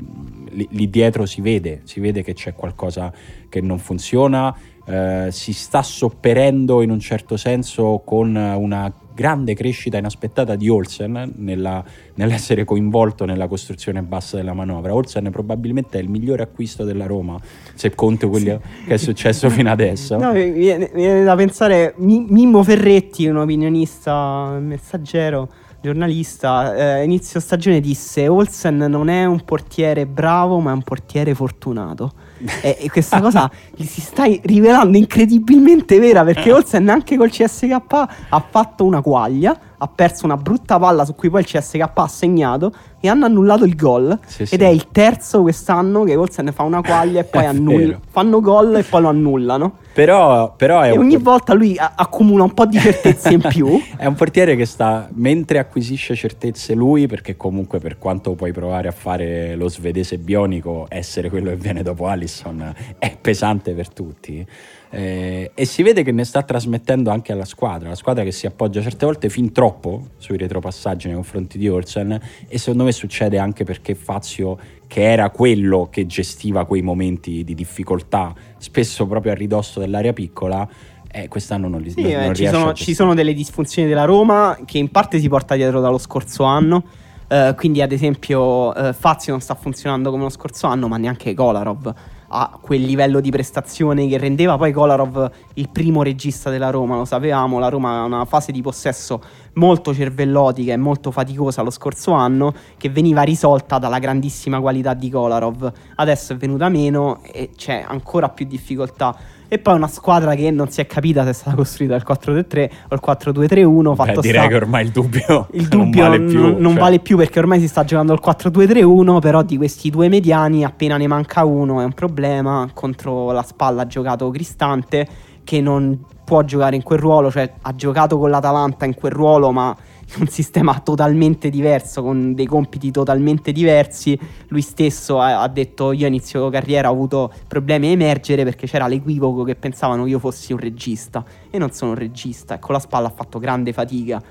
lì, 0.50 0.66
lì, 0.70 0.90
dietro 0.90 1.26
si 1.26 1.40
vede, 1.40 1.80
si 1.84 2.00
vede 2.00 2.22
che 2.22 2.34
c'è 2.34 2.54
qualcosa 2.54 3.12
che 3.48 3.60
non 3.60 3.78
funziona, 3.78 4.54
eh, 4.86 5.28
si 5.30 5.52
sta 5.52 5.82
sopperendo 5.82 6.82
in 6.82 6.90
un 6.90 7.00
certo 7.00 7.36
senso 7.36 8.02
con 8.04 8.34
una 8.34 8.92
grande 9.20 9.52
crescita 9.52 9.98
inaspettata 9.98 10.56
di 10.56 10.70
Olsen 10.70 11.34
nella, 11.36 11.84
nell'essere 12.14 12.64
coinvolto 12.64 13.26
nella 13.26 13.48
costruzione 13.48 14.00
bassa 14.00 14.38
della 14.38 14.54
manovra. 14.54 14.94
Olsen 14.94 15.28
probabilmente 15.30 15.98
è 15.98 16.00
il 16.00 16.08
migliore 16.08 16.42
acquisto 16.42 16.84
della 16.84 17.04
Roma, 17.04 17.38
se 17.74 17.94
conto 17.94 18.30
quello 18.30 18.62
sì. 18.62 18.86
che 18.86 18.94
è 18.94 18.96
successo 18.96 19.50
fino 19.50 19.70
adesso. 19.70 20.16
No, 20.16 20.32
mi, 20.32 20.50
viene, 20.50 20.90
mi 20.94 21.02
viene 21.02 21.22
da 21.22 21.36
pensare, 21.36 21.92
Mimmo 21.98 22.62
Ferretti, 22.62 23.26
un 23.26 23.36
opinionista 23.36 24.56
messaggero, 24.58 25.50
giornalista, 25.82 27.00
eh, 27.00 27.04
inizio 27.04 27.40
stagione 27.40 27.80
disse 27.80 28.26
Olsen 28.26 28.76
non 28.76 29.08
è 29.08 29.26
un 29.26 29.44
portiere 29.44 30.06
bravo 30.06 30.60
ma 30.60 30.70
è 30.70 30.74
un 30.74 30.82
portiere 30.82 31.34
fortunato 31.34 32.12
e, 32.62 32.76
e, 32.80 32.90
questa 32.90 33.20
cosa 33.20 33.50
si 33.76 34.00
sta 34.00 34.24
rivelando 34.42 34.96
incredibilmente 34.96 35.98
vera 35.98 36.24
perché 36.24 36.52
Olsen 36.52 36.88
anche 36.88 37.16
col 37.16 37.30
CSK 37.30 37.92
ha 38.28 38.46
fatto 38.48 38.84
una 38.84 39.00
quaglia 39.02 39.58
ha 39.82 39.88
perso 39.88 40.26
una 40.26 40.36
brutta 40.36 40.78
palla 40.78 41.06
su 41.06 41.14
cui 41.14 41.30
poi 41.30 41.40
il 41.40 41.46
CSK 41.46 41.90
ha 41.94 42.06
segnato 42.06 42.72
e 43.00 43.08
hanno 43.08 43.24
annullato 43.24 43.64
il 43.64 43.74
gol. 43.74 44.18
Sì, 44.26 44.42
ed 44.42 44.48
sì. 44.48 44.56
è 44.56 44.66
il 44.66 44.88
terzo 44.92 45.40
quest'anno 45.40 46.04
che 46.04 46.16
Olsen 46.16 46.52
fa 46.52 46.64
una 46.64 46.82
quaglia 46.82 47.20
e 47.20 47.24
poi 47.30 47.46
annulla. 47.46 47.98
Fanno 48.10 48.40
gol 48.40 48.76
e 48.76 48.82
poi 48.82 49.00
lo 49.00 49.08
annullano. 49.08 49.76
Però, 49.94 50.54
però 50.54 50.84
e 50.84 50.90
ogni 50.90 51.14
por- 51.14 51.22
volta 51.22 51.54
lui 51.54 51.78
a- 51.78 51.94
accumula 51.96 52.44
un 52.44 52.52
po' 52.52 52.66
di 52.66 52.78
certezze 52.78 53.32
in 53.32 53.40
più. 53.48 53.80
è 53.96 54.04
un 54.04 54.14
portiere 54.14 54.54
che 54.54 54.66
sta, 54.66 55.08
mentre 55.14 55.58
acquisisce 55.58 56.14
certezze 56.14 56.74
lui, 56.74 57.06
perché 57.06 57.36
comunque 57.38 57.78
per 57.78 57.96
quanto 57.96 58.34
puoi 58.34 58.52
provare 58.52 58.88
a 58.88 58.92
fare 58.92 59.54
lo 59.56 59.68
svedese 59.68 60.18
bionico, 60.18 60.86
essere 60.90 61.30
quello 61.30 61.48
che 61.48 61.56
viene 61.56 61.82
dopo 61.82 62.06
Allison 62.06 62.74
è 62.98 63.16
pesante 63.18 63.72
per 63.72 63.88
tutti 63.88 64.46
eh, 64.92 65.52
e 65.54 65.64
si 65.64 65.82
vede 65.84 66.02
che 66.02 66.10
ne 66.10 66.24
sta 66.24 66.42
trasmettendo 66.42 67.10
anche 67.10 67.32
alla 67.32 67.44
squadra, 67.44 67.90
la 67.90 67.94
squadra 67.94 68.24
che 68.24 68.32
si 68.32 68.46
appoggia 68.46 68.82
certe 68.82 69.04
volte 69.04 69.28
fin 69.28 69.52
troppo 69.52 70.08
sui 70.18 70.36
retropassaggi 70.36 71.06
nei 71.06 71.14
confronti 71.14 71.58
di 71.58 71.68
Olsen 71.68 72.20
e 72.48 72.58
secondo 72.58 72.84
me 72.84 72.92
succede 72.92 73.38
anche 73.38 73.62
perché 73.62 73.94
Fazio 73.94 74.58
che 74.88 75.08
era 75.08 75.30
quello 75.30 75.86
che 75.88 76.06
gestiva 76.06 76.64
quei 76.64 76.82
momenti 76.82 77.44
di 77.44 77.54
difficoltà, 77.54 78.34
spesso 78.58 79.06
proprio 79.06 79.30
a 79.30 79.36
ridosso 79.36 79.78
dell'area 79.78 80.12
piccola, 80.12 80.68
eh, 81.12 81.28
quest'anno 81.28 81.68
non 81.68 81.80
li 81.80 81.90
sì, 81.90 82.02
non, 82.02 82.10
eh, 82.10 82.34
ci, 82.34 82.46
sono, 82.48 82.72
ci 82.72 82.94
sono 82.94 83.14
delle 83.14 83.32
disfunzioni 83.32 83.86
della 83.86 84.04
Roma 84.04 84.58
che 84.64 84.78
in 84.78 84.90
parte 84.90 85.20
si 85.20 85.28
porta 85.28 85.54
dietro 85.54 85.80
dallo 85.80 85.98
scorso 85.98 86.42
anno. 86.42 86.84
Uh, 87.28 87.54
quindi, 87.54 87.80
ad 87.80 87.92
esempio, 87.92 88.70
uh, 88.70 88.92
Fazio 88.92 89.30
non 89.30 89.40
sta 89.40 89.54
funzionando 89.54 90.10
come 90.10 90.24
lo 90.24 90.30
scorso 90.30 90.66
anno, 90.66 90.88
ma 90.88 90.96
neanche 90.96 91.32
Kolarov 91.32 91.94
a 92.32 92.58
quel 92.60 92.82
livello 92.82 93.20
di 93.20 93.30
prestazione 93.30 94.06
che 94.06 94.18
rendeva. 94.18 94.56
Poi 94.56 94.72
Kolarov 94.72 95.30
il 95.54 95.68
primo 95.70 96.02
regista 96.02 96.50
della 96.50 96.70
Roma, 96.70 96.96
lo 96.96 97.04
sapevamo, 97.04 97.58
la 97.58 97.68
Roma 97.68 98.00
ha 98.00 98.04
una 98.04 98.24
fase 98.24 98.52
di 98.52 98.62
possesso 98.62 99.22
molto 99.54 99.92
cervellotica 99.92 100.72
e 100.72 100.76
molto 100.76 101.10
faticosa 101.10 101.62
lo 101.62 101.70
scorso 101.70 102.12
anno 102.12 102.54
che 102.76 102.88
veniva 102.88 103.22
risolta 103.22 103.78
dalla 103.78 103.98
grandissima 103.98 104.60
qualità 104.60 104.94
di 104.94 105.10
Kolarov, 105.10 105.72
adesso 105.96 106.32
è 106.32 106.36
venuta 106.36 106.68
meno 106.68 107.20
e 107.24 107.50
c'è 107.56 107.84
ancora 107.86 108.28
più 108.28 108.46
difficoltà 108.46 109.16
e 109.52 109.58
poi 109.58 109.74
una 109.74 109.88
squadra 109.88 110.36
che 110.36 110.52
non 110.52 110.70
si 110.70 110.80
è 110.80 110.86
capita 110.86 111.24
se 111.24 111.30
è 111.30 111.32
stata 111.32 111.56
costruita 111.56 111.96
il 111.96 112.04
4-3-3 112.06 112.70
o 112.88 112.94
il 112.94 113.00
4-2-3-1. 113.04 113.96
Beh, 113.96 114.20
direi 114.20 114.40
sta... 114.42 114.46
che 114.46 114.54
ormai 114.54 114.84
il 114.84 114.92
dubbio, 114.92 115.48
il 115.54 115.66
dubbio 115.66 116.02
non, 116.02 116.10
vale 116.10 116.20
più, 116.20 116.40
non, 116.40 116.56
non 116.60 116.70
cioè... 116.70 116.80
vale 116.80 116.98
più 117.00 117.16
perché 117.16 117.40
ormai 117.40 117.58
si 117.58 117.66
sta 117.66 117.82
giocando 117.82 118.12
il 118.12 118.20
4-2-3-1, 118.24 119.18
però 119.18 119.42
di 119.42 119.56
questi 119.56 119.90
due 119.90 120.08
mediani 120.08 120.64
appena 120.64 120.96
ne 120.96 121.08
manca 121.08 121.42
uno 121.44 121.80
è 121.80 121.84
un 121.84 121.94
problema. 121.94 122.70
Contro 122.72 123.32
la 123.32 123.42
spalla 123.42 123.82
ha 123.82 123.86
giocato 123.88 124.30
Cristante 124.30 125.08
che 125.42 125.60
non 125.60 125.98
può 126.24 126.44
giocare 126.44 126.76
in 126.76 126.84
quel 126.84 127.00
ruolo, 127.00 127.28
cioè 127.28 127.52
ha 127.60 127.74
giocato 127.74 128.18
con 128.18 128.30
l'Atalanta 128.30 128.84
in 128.84 128.94
quel 128.94 129.10
ruolo 129.10 129.50
ma 129.50 129.76
un 130.18 130.26
sistema 130.28 130.80
totalmente 130.80 131.50
diverso, 131.50 132.02
con 132.02 132.34
dei 132.34 132.46
compiti 132.46 132.90
totalmente 132.90 133.52
diversi. 133.52 134.18
Lui 134.48 134.62
stesso 134.62 135.20
ha, 135.20 135.42
ha 135.42 135.48
detto: 135.48 135.92
Io 135.92 136.06
inizio 136.06 136.48
carriera 136.48 136.90
ho 136.90 136.92
avuto 136.92 137.32
problemi 137.46 137.88
a 137.88 137.90
emergere 137.90 138.44
perché 138.44 138.66
c'era 138.66 138.86
l'equivoco 138.86 139.44
che 139.44 139.54
pensavano 139.54 140.06
io 140.06 140.18
fossi 140.18 140.52
un 140.52 140.58
regista. 140.58 141.24
E 141.50 141.58
non 141.58 141.70
sono 141.70 141.92
un 141.92 141.96
regista, 141.96 142.56
e 142.56 142.58
con 142.58 142.74
la 142.74 142.80
spalla 142.80 143.08
ha 143.08 143.12
fatto 143.14 143.38
grande 143.38 143.72
fatica. 143.72 144.22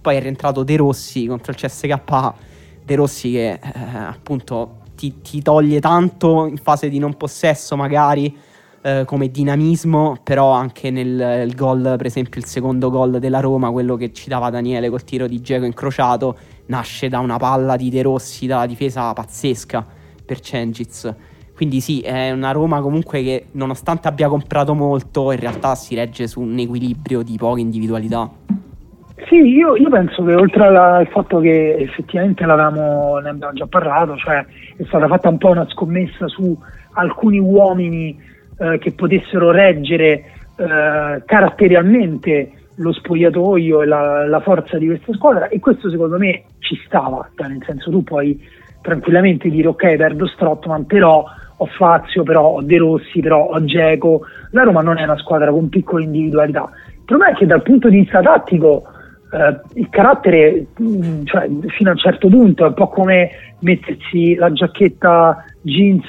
Poi 0.00 0.16
è 0.16 0.20
rientrato 0.20 0.62
De 0.62 0.76
Rossi 0.76 1.26
contro 1.26 1.52
il 1.52 1.58
CSK. 1.58 2.32
De 2.84 2.94
Rossi 2.94 3.32
che 3.32 3.52
eh, 3.52 3.60
appunto 3.96 4.82
ti, 4.94 5.20
ti 5.22 5.42
toglie 5.42 5.80
tanto 5.80 6.46
in 6.46 6.58
fase 6.58 6.88
di 6.88 6.98
non 6.98 7.16
possesso, 7.16 7.76
magari 7.76 8.52
eh, 8.86 9.04
come 9.06 9.30
dinamismo, 9.30 10.18
però 10.22 10.50
anche 10.50 10.90
nel 10.90 11.54
gol, 11.54 11.94
per 11.96 12.04
esempio 12.04 12.38
il 12.38 12.46
secondo 12.46 12.90
gol 12.90 13.18
della 13.18 13.40
Roma, 13.40 13.70
quello 13.70 13.96
che 13.96 14.12
ci 14.12 14.28
dava 14.28 14.50
Daniele 14.50 14.90
col 14.90 15.04
tiro 15.04 15.26
di 15.26 15.40
Geco 15.40 15.64
incrociato, 15.64 16.36
nasce 16.66 17.08
da 17.08 17.18
una 17.20 17.38
palla 17.38 17.76
di 17.76 17.88
De 17.88 18.02
Rossi 18.02 18.46
dalla 18.46 18.66
difesa 18.66 19.10
pazzesca 19.14 19.86
per 20.26 20.40
Cengiz. 20.40 21.14
Quindi 21.56 21.80
sì, 21.80 22.00
è 22.00 22.30
una 22.30 22.50
Roma 22.50 22.82
comunque 22.82 23.22
che 23.22 23.46
nonostante 23.52 24.06
abbia 24.06 24.28
comprato 24.28 24.74
molto, 24.74 25.32
in 25.32 25.40
realtà 25.40 25.74
si 25.76 25.94
regge 25.94 26.26
su 26.26 26.42
un 26.42 26.58
equilibrio 26.58 27.22
di 27.22 27.36
poche 27.38 27.62
individualità. 27.62 28.30
Sì, 29.28 29.36
io, 29.36 29.76
io 29.76 29.88
penso 29.88 30.22
che 30.24 30.34
oltre 30.34 30.66
al 30.66 31.08
fatto 31.08 31.40
che 31.40 31.76
effettivamente 31.78 32.44
ne 32.44 32.52
abbiamo 32.52 33.18
già 33.54 33.66
parlato, 33.66 34.14
cioè 34.16 34.44
è 34.76 34.84
stata 34.84 35.06
fatta 35.06 35.30
un 35.30 35.38
po' 35.38 35.48
una 35.48 35.66
scommessa 35.70 36.28
su 36.28 36.54
alcuni 36.92 37.38
uomini 37.38 38.32
eh, 38.58 38.78
che 38.78 38.92
potessero 38.92 39.50
reggere 39.50 40.24
eh, 40.56 41.22
caratterialmente 41.24 42.50
lo 42.76 42.92
spogliatoio 42.92 43.82
e 43.82 43.86
la, 43.86 44.26
la, 44.26 44.40
forza 44.40 44.78
di 44.78 44.86
questa 44.86 45.12
squadra. 45.12 45.48
E 45.48 45.60
questo 45.60 45.90
secondo 45.90 46.18
me 46.18 46.44
ci 46.58 46.80
stava, 46.86 47.28
cioè, 47.36 47.48
nel 47.48 47.62
senso 47.64 47.90
tu 47.90 48.02
puoi 48.02 48.40
tranquillamente 48.80 49.48
dire 49.48 49.68
ok 49.68 49.96
perdo 49.96 50.26
Strottman 50.26 50.86
però 50.86 51.24
ho 51.56 51.66
Fazio, 51.66 52.22
però 52.22 52.42
ho 52.42 52.62
De 52.62 52.76
Rossi, 52.78 53.20
però 53.20 53.46
ho 53.46 53.64
Geco, 53.64 54.22
la 54.50 54.64
Roma 54.64 54.82
non 54.82 54.98
è 54.98 55.04
una 55.04 55.16
squadra 55.16 55.50
con 55.50 55.68
piccole 55.68 56.04
individualità, 56.04 56.68
il 56.88 57.02
problema 57.04 57.32
è 57.32 57.36
che 57.36 57.46
dal 57.46 57.62
punto 57.62 57.88
di 57.88 58.00
vista 58.00 58.20
tattico 58.20 58.84
eh, 59.32 59.80
il 59.80 59.88
carattere 59.88 60.66
mm, 60.80 61.24
cioè, 61.24 61.48
fino 61.68 61.90
a 61.90 61.92
un 61.92 61.98
certo 61.98 62.28
punto 62.28 62.64
è 62.64 62.68
un 62.68 62.74
po' 62.74 62.88
come 62.88 63.30
mettersi 63.60 64.34
la 64.34 64.52
giacchetta 64.52 65.44
jeans 65.62 66.04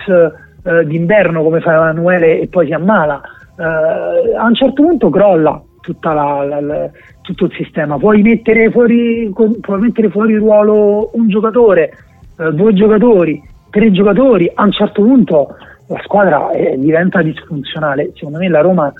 eh, 0.65 0.85
d'inverno 0.85 1.43
come 1.43 1.61
fa 1.61 1.73
Emanuele 1.73 2.41
e 2.41 2.47
poi 2.47 2.65
si 2.65 2.73
ammala, 2.73 3.21
eh, 3.57 4.35
a 4.35 4.45
un 4.45 4.55
certo 4.55 4.81
punto 4.81 5.09
crolla 5.09 5.61
la, 6.01 6.43
la, 6.43 6.61
la, 6.61 6.89
tutto 7.21 7.45
il 7.45 7.53
sistema. 7.53 7.97
Puoi 7.97 8.21
mettere 8.21 8.71
fuori, 8.71 9.31
puoi 9.33 9.79
mettere 9.79 10.09
fuori 10.09 10.35
ruolo 10.35 11.11
un 11.13 11.29
giocatore, 11.29 11.91
eh, 12.37 12.51
due 12.51 12.73
giocatori, 12.73 13.41
tre 13.69 13.91
giocatori, 13.91 14.51
a 14.53 14.63
un 14.63 14.71
certo 14.71 15.03
punto 15.03 15.55
la 15.87 16.01
squadra 16.03 16.51
eh, 16.51 16.75
diventa 16.77 17.21
disfunzionale. 17.21 18.11
Secondo 18.15 18.39
me 18.39 18.49
la 18.49 18.61
Roma 18.61 18.91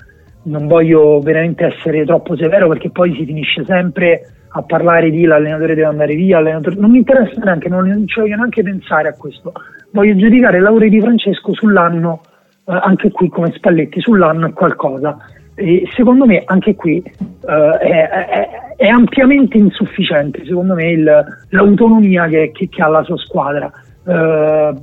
non 0.44 0.66
voglio 0.68 1.18
veramente 1.20 1.64
essere 1.64 2.04
troppo 2.04 2.36
severo 2.36 2.68
perché 2.68 2.90
poi 2.90 3.14
si 3.16 3.24
finisce 3.24 3.64
sempre 3.64 4.20
a 4.48 4.62
parlare 4.62 5.10
di 5.10 5.24
l'allenatore 5.24 5.74
deve 5.74 5.88
andare 5.88 6.14
via, 6.14 6.38
non 6.38 6.90
mi 6.90 6.98
interessa 6.98 7.40
neanche, 7.42 7.68
non 7.68 8.04
ci 8.06 8.20
voglio 8.20 8.36
neanche 8.36 8.62
pensare 8.62 9.08
a 9.08 9.14
questo. 9.14 9.52
Voglio 9.96 10.14
giudicare 10.14 10.60
lavoro 10.60 10.86
di 10.86 11.00
Francesco 11.00 11.54
sull'anno, 11.54 12.20
eh, 12.66 12.78
anche 12.82 13.10
qui 13.10 13.30
come 13.30 13.50
Spalletti, 13.52 13.98
sull'anno 13.98 14.48
è 14.48 14.52
qualcosa. 14.52 15.16
E 15.54 15.88
secondo 15.94 16.26
me 16.26 16.42
anche 16.44 16.74
qui 16.74 16.98
eh, 16.98 17.78
è, 17.78 18.08
è, 18.08 18.48
è, 18.76 18.88
ampiamente 18.88 19.56
insufficiente, 19.56 20.44
secondo 20.44 20.74
me, 20.74 20.90
il, 20.90 21.24
l'autonomia 21.48 22.26
che, 22.26 22.50
che, 22.52 22.68
che, 22.68 22.82
ha 22.82 22.88
la 22.88 23.02
sua 23.04 23.16
squadra. 23.16 23.72
Eh, 24.06 24.74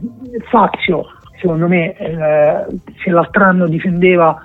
Fazio, 0.49 1.05
secondo 1.39 1.68
me, 1.68 1.95
eh, 1.95 2.66
se 3.03 3.11
l'altro 3.11 3.43
anno 3.43 3.68
difendeva 3.68 4.36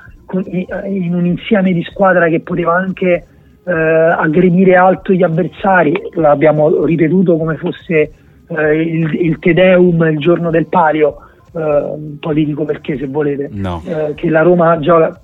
in 0.85 1.15
un 1.15 1.25
insieme 1.25 1.73
di 1.73 1.83
squadra 1.85 2.29
che 2.29 2.41
poteva 2.41 2.75
anche 2.75 3.25
eh, 3.65 3.73
aggredire 3.73 4.77
alto 4.77 5.15
gli 5.15 5.23
avversari, 5.23 5.99
l'abbiamo 6.13 6.85
ripetuto 6.85 7.39
come 7.39 7.57
fosse 7.57 8.13
eh, 8.49 8.81
il, 8.81 9.15
il 9.15 9.39
Tedeum 9.39 10.03
il 10.11 10.19
giorno 10.19 10.51
del 10.51 10.67
Palio, 10.67 11.17
eh, 11.53 12.17
poi 12.21 12.35
vi 12.35 12.45
dico 12.45 12.65
perché 12.65 12.97
se 12.99 13.07
volete, 13.07 13.49
no. 13.53 13.83
Eh, 13.87 14.15
che 14.15 14.29
la 14.29 14.43
Roma 14.43 14.79
gioca 14.79 15.21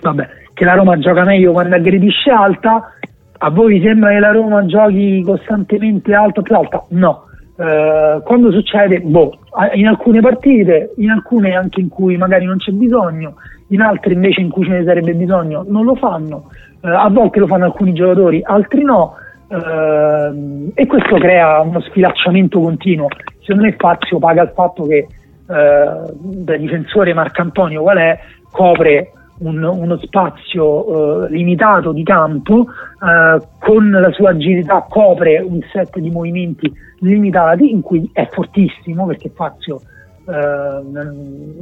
vabbè, 0.00 0.28
che 0.52 0.64
la 0.64 0.74
Roma 0.74 0.98
gioca 0.98 1.24
meglio 1.24 1.52
quando 1.52 1.76
aggredisce 1.76 2.30
alta, 2.30 2.92
a 3.38 3.50
voi 3.50 3.80
sembra 3.80 4.10
che 4.10 4.18
la 4.18 4.32
Roma 4.32 4.64
giochi 4.66 5.22
costantemente 5.24 6.12
alto 6.14 6.42
più 6.42 6.56
alta? 6.56 6.84
No. 6.90 7.24
Uh, 7.58 8.22
quando 8.22 8.52
succede? 8.52 9.00
Boh, 9.00 9.36
in 9.74 9.88
alcune 9.88 10.20
partite, 10.20 10.92
in 10.98 11.10
alcune 11.10 11.56
anche 11.56 11.80
in 11.80 11.88
cui 11.88 12.16
magari 12.16 12.44
non 12.44 12.58
c'è 12.58 12.70
bisogno, 12.70 13.34
in 13.68 13.80
altre 13.80 14.14
invece 14.14 14.42
in 14.42 14.48
cui 14.48 14.64
ce 14.64 14.70
ne 14.70 14.84
sarebbe 14.84 15.12
bisogno 15.12 15.64
non 15.66 15.84
lo 15.84 15.96
fanno, 15.96 16.50
uh, 16.80 16.86
a 16.86 17.08
volte 17.10 17.40
lo 17.40 17.48
fanno 17.48 17.64
alcuni 17.64 17.92
giocatori, 17.94 18.40
altri 18.44 18.84
no, 18.84 19.14
uh, 19.48 20.72
e 20.74 20.86
questo 20.86 21.16
crea 21.16 21.60
uno 21.60 21.80
sfilacciamento 21.80 22.60
continuo. 22.60 23.08
Secondo 23.40 23.62
me 23.62 23.76
Fazio 23.76 24.18
paga 24.18 24.42
il 24.42 24.52
fatto 24.54 24.84
che 24.84 25.06
da 25.48 26.56
difensore 26.58 27.14
Marcantonio 27.14 27.80
qual 27.80 27.96
è, 27.96 28.20
copre 28.50 29.12
un, 29.38 29.62
uno 29.62 29.98
spazio 29.98 31.26
eh, 31.26 31.30
limitato 31.30 31.92
di 31.92 32.02
campo, 32.02 32.66
eh, 32.68 33.40
con 33.58 33.90
la 33.90 34.10
sua 34.12 34.30
agilità 34.30 34.86
copre 34.88 35.38
un 35.38 35.60
set 35.72 35.98
di 35.98 36.10
movimenti 36.10 36.72
limitati 37.00 37.70
in 37.70 37.80
cui 37.80 38.08
è 38.12 38.28
fortissimo 38.30 39.06
perché 39.06 39.28
eh, 39.28 39.62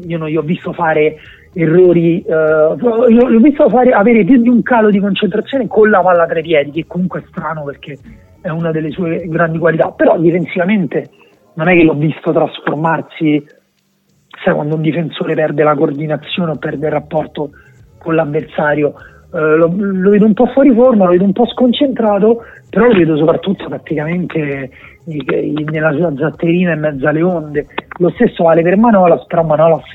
io 0.07 0.19
non 0.19 0.29
gli 0.29 0.37
ho 0.37 0.43
visto 0.43 0.73
fare 0.73 1.17
errori, 1.57 2.21
eh, 2.21 2.77
gli 3.09 3.19
ho 3.19 3.41
visto 3.41 3.69
fare, 3.71 3.91
avere 3.91 4.25
più 4.25 4.41
di 4.41 4.49
un 4.49 4.63
calo 4.63 4.91
di 4.91 5.01
concentrazione 5.01 5.67
con 5.67 5.89
la 5.89 6.01
palla 6.01 6.27
tra 6.27 6.39
i 6.39 6.43
piedi, 6.43 6.71
che 6.71 6.87
comunque 6.87 7.21
è 7.21 7.25
strano 7.29 7.65
perché 7.65 7.97
è 8.43 8.51
una 8.51 8.71
delle 8.71 8.91
sue 8.91 9.25
grandi 9.27 9.59
qualità, 9.59 9.91
però 9.91 10.19
difensivamente 10.19 11.09
non 11.55 11.69
è 11.69 11.75
che 11.75 11.83
l'ho 11.83 11.95
visto 11.95 12.31
trasformarsi 12.31 13.45
sai 14.45 14.55
quando 14.55 14.75
un 14.75 14.83
difensore 14.83 15.35
perde 15.35 15.63
la 15.63 15.75
coordinazione 15.75 16.53
o 16.53 16.57
perde 16.57 16.87
il 16.87 16.93
rapporto 16.93 17.51
con 17.97 18.15
l'avversario. 18.15 18.93
Eh, 19.33 19.57
lo, 19.57 19.73
lo, 19.75 20.11
vedo 20.11 20.27
un 20.27 20.35
po' 20.35 20.47
fuori 20.49 20.75
forma, 20.75 21.07
lo 21.07 21.13
vedo 21.13 21.25
un 21.25 21.33
po' 21.33 21.47
sconcentrato, 21.47 22.45
però 22.69 22.87
lo 22.87 22.95
vedo 22.95 23.17
soprattutto 23.17 23.67
praticamente 23.67 24.71
nella 25.07 25.93
sua 25.93 26.13
zatterina 26.15 26.75
in 26.75 26.81
mezzo 26.81 27.09
alle 27.09 27.23
onde. 27.23 27.67
Lo 27.99 28.11
stesso 28.11 28.45
vale 28.45 28.61
per 28.61 28.77
Manolas, 28.77 29.25
però 29.27 29.43
Manolas 29.43 29.87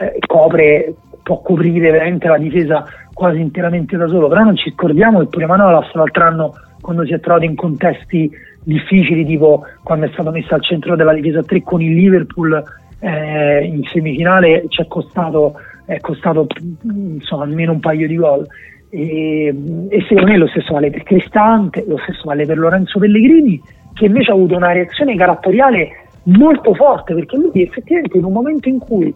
eh, 0.00 0.18
copre, 0.26 0.94
può 1.22 1.40
coprire 1.42 1.90
veramente 1.90 2.26
la 2.26 2.38
difesa 2.38 2.84
quasi 3.12 3.38
interamente 3.40 3.96
da 3.96 4.06
solo, 4.08 4.28
però 4.28 4.42
non 4.42 4.56
ci 4.56 4.72
scordiamo 4.72 5.20
che 5.20 5.26
pure 5.26 5.46
Manolas 5.46 5.92
l'altro 5.92 6.24
anno 6.24 6.54
quando 6.80 7.04
si 7.04 7.12
è 7.12 7.20
trovato 7.20 7.44
in 7.44 7.54
contesti 7.54 8.30
difficili, 8.62 9.26
tipo 9.26 9.64
quando 9.82 10.06
è 10.06 10.10
stato 10.12 10.30
messo 10.30 10.54
al 10.54 10.62
centro 10.62 10.96
della 10.96 11.12
difesa 11.12 11.42
3 11.42 11.62
con 11.62 11.82
il 11.82 11.94
Liverpool 11.94 12.62
eh, 13.00 13.64
in 13.64 13.82
semifinale 13.84 14.64
ci 14.68 14.82
è 14.82 14.86
costato 14.86 15.54
è 15.84 15.98
costato 15.98 16.46
insomma, 16.82 17.44
almeno 17.44 17.72
un 17.72 17.80
paio 17.80 18.06
di 18.06 18.14
gol. 18.14 18.46
E, 18.90 19.54
e, 19.88 20.00
secondo 20.08 20.30
me 20.30 20.36
lo 20.36 20.46
stesso 20.48 20.72
vale 20.72 20.90
per 20.90 21.02
Cristante, 21.02 21.84
lo 21.86 21.98
stesso 21.98 22.22
vale 22.24 22.46
per 22.46 22.58
Lorenzo 22.58 22.98
Pellegrini, 22.98 23.60
che 23.94 24.06
invece 24.06 24.30
ha 24.30 24.34
avuto 24.34 24.56
una 24.56 24.72
reazione 24.72 25.16
caratteriale 25.16 26.09
molto 26.24 26.74
forte, 26.74 27.14
perché 27.14 27.36
lui 27.36 27.62
effettivamente 27.62 28.18
in 28.18 28.24
un 28.24 28.32
momento 28.32 28.68
in 28.68 28.78
cui 28.78 29.14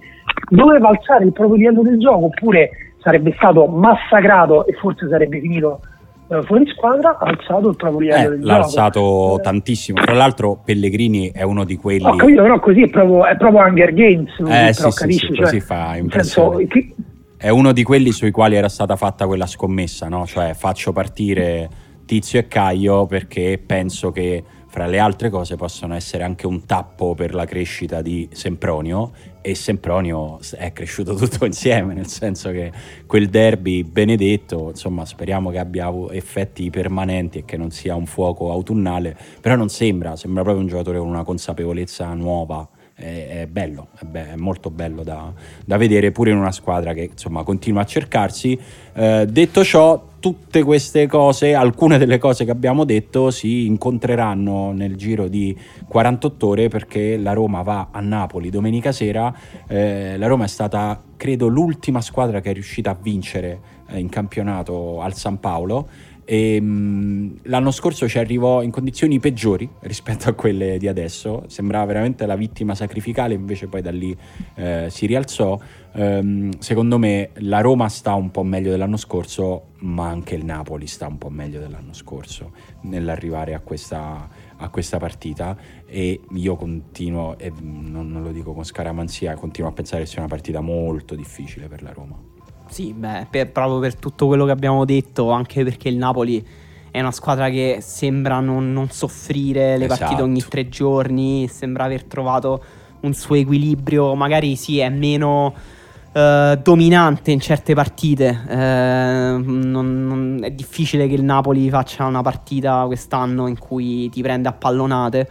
doveva 0.48 0.88
alzare 0.88 1.24
il 1.24 1.32
proprio 1.32 1.56
livello 1.56 1.82
del 1.82 1.98
gioco, 1.98 2.26
oppure 2.26 2.70
sarebbe 3.02 3.32
stato 3.36 3.66
massacrato 3.66 4.66
e 4.66 4.72
forse 4.74 5.08
sarebbe 5.08 5.40
finito 5.40 5.80
eh, 6.28 6.42
fuori 6.42 6.66
squadra 6.68 7.18
ha 7.18 7.26
alzato 7.26 7.68
il 7.68 7.76
proprio 7.76 8.00
livello 8.00 8.34
eh, 8.34 8.38
l'ha 8.40 8.56
alzato 8.56 9.38
tantissimo. 9.42 10.00
Tra 10.00 10.14
l'altro 10.14 10.58
Pellegrini 10.64 11.30
è 11.30 11.42
uno 11.42 11.64
di 11.64 11.76
quelli 11.76 12.06
ho 12.06 12.16
capito 12.16 12.42
però 12.42 12.58
così 12.60 12.82
è 12.82 12.88
proprio, 12.88 13.26
è 13.26 13.36
proprio 13.36 13.60
Hunger 13.60 13.92
Games 13.92 14.30
eh, 14.48 14.72
sì, 14.72 14.90
sì, 14.90 15.12
sì, 15.12 15.34
cioè, 15.34 15.42
così 15.42 15.60
fa 15.60 15.96
impressione. 15.96 16.66
senso, 16.70 16.94
è 17.36 17.50
uno 17.50 17.72
di 17.72 17.82
quelli 17.82 18.10
sui 18.10 18.30
quali 18.30 18.56
era 18.56 18.70
stata 18.70 18.96
fatta 18.96 19.26
quella 19.26 19.46
scommessa 19.46 20.08
no? 20.08 20.24
cioè 20.24 20.54
faccio 20.54 20.92
partire 20.92 21.68
Tizio 22.06 22.38
e 22.38 22.48
Caio 22.48 23.04
perché 23.04 23.62
penso 23.64 24.10
che 24.10 24.42
fra 24.74 24.86
le 24.86 24.98
altre 24.98 25.30
cose 25.30 25.54
possono 25.54 25.94
essere 25.94 26.24
anche 26.24 26.48
un 26.48 26.66
tappo 26.66 27.14
per 27.14 27.32
la 27.32 27.44
crescita 27.44 28.02
di 28.02 28.28
Sempronio 28.32 29.12
e 29.40 29.54
Sempronio 29.54 30.40
è 30.56 30.72
cresciuto 30.72 31.14
tutto 31.14 31.44
insieme, 31.44 31.94
nel 31.94 32.08
senso 32.08 32.50
che 32.50 32.72
quel 33.06 33.28
derby 33.28 33.84
benedetto, 33.84 34.70
insomma, 34.70 35.04
speriamo 35.04 35.50
che 35.50 35.60
abbia 35.60 35.92
effetti 36.10 36.70
permanenti 36.70 37.38
e 37.38 37.44
che 37.44 37.56
non 37.56 37.70
sia 37.70 37.94
un 37.94 38.06
fuoco 38.06 38.50
autunnale, 38.50 39.16
però 39.40 39.54
non 39.54 39.68
sembra, 39.68 40.16
sembra 40.16 40.42
proprio 40.42 40.64
un 40.64 40.68
giocatore 40.68 40.98
con 40.98 41.06
una 41.06 41.22
consapevolezza 41.22 42.12
nuova 42.14 42.68
è, 42.94 43.40
è 43.40 43.46
bello, 43.46 43.88
è, 43.98 44.04
be- 44.04 44.32
è, 44.32 44.36
molto 44.36 44.70
bello 44.70 45.02
da, 45.02 45.32
da, 45.64 45.76
vedere 45.76 46.12
pure 46.12 46.30
in 46.30 46.36
una 46.36 46.52
squadra 46.52 46.92
che 46.92 47.10
insomma 47.12 47.42
continua 47.42 47.82
a 47.82 47.84
cercarsi. 47.84 48.58
Eh, 48.94 49.26
detto 49.28 49.64
ciò, 49.64 50.12
tutte 50.20 50.62
queste 50.62 51.06
cose, 51.06 51.54
alcune 51.54 51.98
delle 51.98 52.18
cose 52.18 52.44
che 52.44 52.50
abbiamo 52.50 52.84
detto 52.84 53.30
si 53.30 53.66
incontreranno 53.66 54.72
nel 54.72 54.96
giro 54.96 55.28
di 55.28 55.54
48 55.86 56.46
ore 56.46 56.68
perché 56.68 57.16
la 57.16 57.32
Roma 57.32 57.62
va 57.62 57.88
a 57.90 58.00
Napoli 58.00 58.48
domenica 58.48 58.92
sera. 58.92 59.34
Eh, 59.66 60.16
la 60.16 60.26
Roma 60.26 60.44
è 60.44 60.48
stata, 60.48 61.02
credo, 61.16 61.48
l'ultima 61.48 62.00
squadra 62.00 62.40
che 62.40 62.50
è 62.50 62.52
riuscita 62.54 62.90
a 62.90 62.96
vincere 62.98 63.60
eh, 63.88 63.98
in 63.98 64.08
campionato 64.08 65.00
al 65.00 65.14
San 65.14 65.40
Paolo 65.40 65.88
e, 66.24 66.60
mh, 66.60 67.40
l'anno 67.44 67.70
scorso 67.70 68.08
ci 68.08 68.18
arrivò 68.18 68.62
in 68.62 68.70
condizioni 68.70 69.18
peggiori 69.20 69.68
rispetto 69.82 70.28
a 70.28 70.32
quelle 70.32 70.78
di 70.78 70.88
adesso, 70.88 71.44
sembrava 71.48 71.84
veramente 71.86 72.26
la 72.26 72.36
vittima 72.36 72.74
sacrificale, 72.74 73.34
invece 73.34 73.66
poi 73.66 73.82
da 73.82 73.90
lì 73.90 74.16
eh, 74.56 74.86
si 74.90 75.06
rialzò. 75.06 75.58
Um, 75.96 76.50
secondo 76.58 76.98
me 76.98 77.30
la 77.34 77.60
Roma 77.60 77.88
sta 77.88 78.14
un 78.14 78.32
po' 78.32 78.42
meglio 78.42 78.70
dell'anno 78.70 78.96
scorso, 78.96 79.68
ma 79.80 80.08
anche 80.08 80.34
il 80.34 80.44
Napoli 80.44 80.88
sta 80.88 81.06
un 81.06 81.18
po' 81.18 81.30
meglio 81.30 81.60
dell'anno 81.60 81.92
scorso 81.92 82.52
nell'arrivare 82.82 83.54
a 83.54 83.60
questa, 83.60 84.28
a 84.56 84.68
questa 84.70 84.98
partita 84.98 85.56
e 85.86 86.20
io 86.32 86.56
continuo, 86.56 87.38
e 87.38 87.52
non, 87.60 88.10
non 88.10 88.22
lo 88.22 88.32
dico 88.32 88.52
con 88.54 88.64
scaramanzia, 88.64 89.34
continuo 89.34 89.70
a 89.70 89.72
pensare 89.72 90.02
che 90.02 90.08
sia 90.08 90.18
una 90.18 90.28
partita 90.28 90.60
molto 90.60 91.14
difficile 91.14 91.68
per 91.68 91.82
la 91.82 91.92
Roma. 91.92 92.33
Sì, 92.74 92.92
beh, 92.92 93.28
per, 93.30 93.52
proprio 93.52 93.78
per 93.78 93.94
tutto 93.94 94.26
quello 94.26 94.44
che 94.46 94.50
abbiamo 94.50 94.84
detto, 94.84 95.30
anche 95.30 95.62
perché 95.62 95.88
il 95.88 95.96
Napoli 95.96 96.44
è 96.90 96.98
una 96.98 97.12
squadra 97.12 97.48
che 97.48 97.78
sembra 97.80 98.40
non, 98.40 98.72
non 98.72 98.90
soffrire 98.90 99.78
le 99.78 99.84
esatto. 99.84 100.00
partite 100.00 100.22
ogni 100.22 100.42
tre 100.48 100.68
giorni, 100.68 101.46
sembra 101.46 101.84
aver 101.84 102.02
trovato 102.02 102.64
un 103.02 103.14
suo 103.14 103.36
equilibrio, 103.36 104.16
magari 104.16 104.56
sì, 104.56 104.80
è 104.80 104.88
meno 104.88 105.54
uh, 106.14 106.56
dominante 106.60 107.30
in 107.30 107.38
certe 107.38 107.74
partite. 107.74 108.40
Uh, 108.44 108.54
non, 108.56 110.06
non, 110.08 110.40
è 110.42 110.50
difficile 110.50 111.06
che 111.06 111.14
il 111.14 111.22
Napoli 111.22 111.70
faccia 111.70 112.06
una 112.06 112.22
partita 112.22 112.82
quest'anno 112.86 113.46
in 113.46 113.56
cui 113.56 114.10
ti 114.10 114.20
prende 114.20 114.48
a 114.48 114.52
pallonate, 114.52 115.28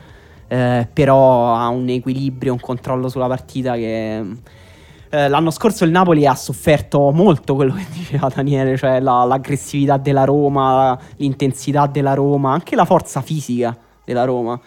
uh, 0.47 0.87
però 0.93 1.55
ha 1.55 1.67
un 1.67 1.89
equilibrio, 1.89 2.53
un 2.53 2.61
controllo 2.61 3.09
sulla 3.09 3.27
partita 3.27 3.73
che 3.73 4.23
eh, 5.13 5.27
l'anno 5.27 5.51
scorso 5.51 5.83
il 5.83 5.91
Napoli 5.91 6.25
ha 6.25 6.33
sofferto 6.33 7.11
molto 7.11 7.53
quello 7.53 7.73
che 7.73 7.85
diceva 7.91 8.31
Daniele, 8.33 8.75
cioè 8.75 8.99
la, 8.99 9.23
l'aggressività 9.25 9.97
della 9.97 10.23
Roma, 10.23 10.97
l'intensità 11.17 11.85
della 11.85 12.15
Roma, 12.15 12.51
anche 12.51 12.75
la 12.75 12.83
forza 12.83 13.21
fisica 13.21 13.77
della 14.03 14.23
Roma. 14.23 14.59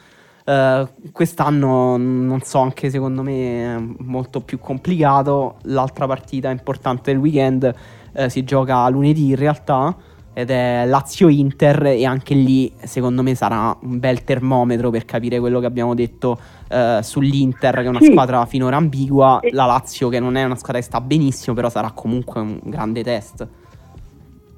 Uh, 0.44 1.10
quest'anno 1.10 1.96
non 1.96 2.40
so, 2.42 2.60
anche 2.60 2.90
secondo 2.90 3.22
me 3.22 3.74
è 3.74 3.78
molto 4.04 4.40
più 4.40 4.60
complicato. 4.60 5.56
L'altra 5.62 6.06
partita 6.06 6.48
importante 6.50 7.10
del 7.10 7.20
weekend 7.20 7.74
uh, 8.12 8.28
si 8.28 8.44
gioca 8.44 8.88
lunedì 8.88 9.30
in 9.30 9.36
realtà 9.36 9.96
ed 10.38 10.50
è 10.50 10.84
Lazio-Inter 10.84 11.86
e 11.86 12.04
anche 12.04 12.34
lì 12.34 12.70
secondo 12.76 13.22
me 13.22 13.34
sarà 13.34 13.74
un 13.80 13.98
bel 13.98 14.22
termometro 14.22 14.90
per 14.90 15.06
capire 15.06 15.40
quello 15.40 15.60
che 15.60 15.64
abbiamo 15.64 15.94
detto 15.94 16.38
eh, 16.68 16.98
sull'Inter 17.00 17.76
che 17.76 17.84
è 17.84 17.88
una 17.88 18.00
sì. 18.00 18.10
squadra 18.10 18.44
finora 18.44 18.76
ambigua, 18.76 19.40
e... 19.40 19.48
la 19.54 19.64
Lazio 19.64 20.10
che 20.10 20.20
non 20.20 20.36
è 20.36 20.44
una 20.44 20.56
squadra 20.56 20.80
che 20.80 20.84
sta 20.84 21.00
benissimo 21.00 21.56
però 21.56 21.70
sarà 21.70 21.90
comunque 21.92 22.42
un 22.42 22.58
grande 22.64 23.02
test. 23.02 23.48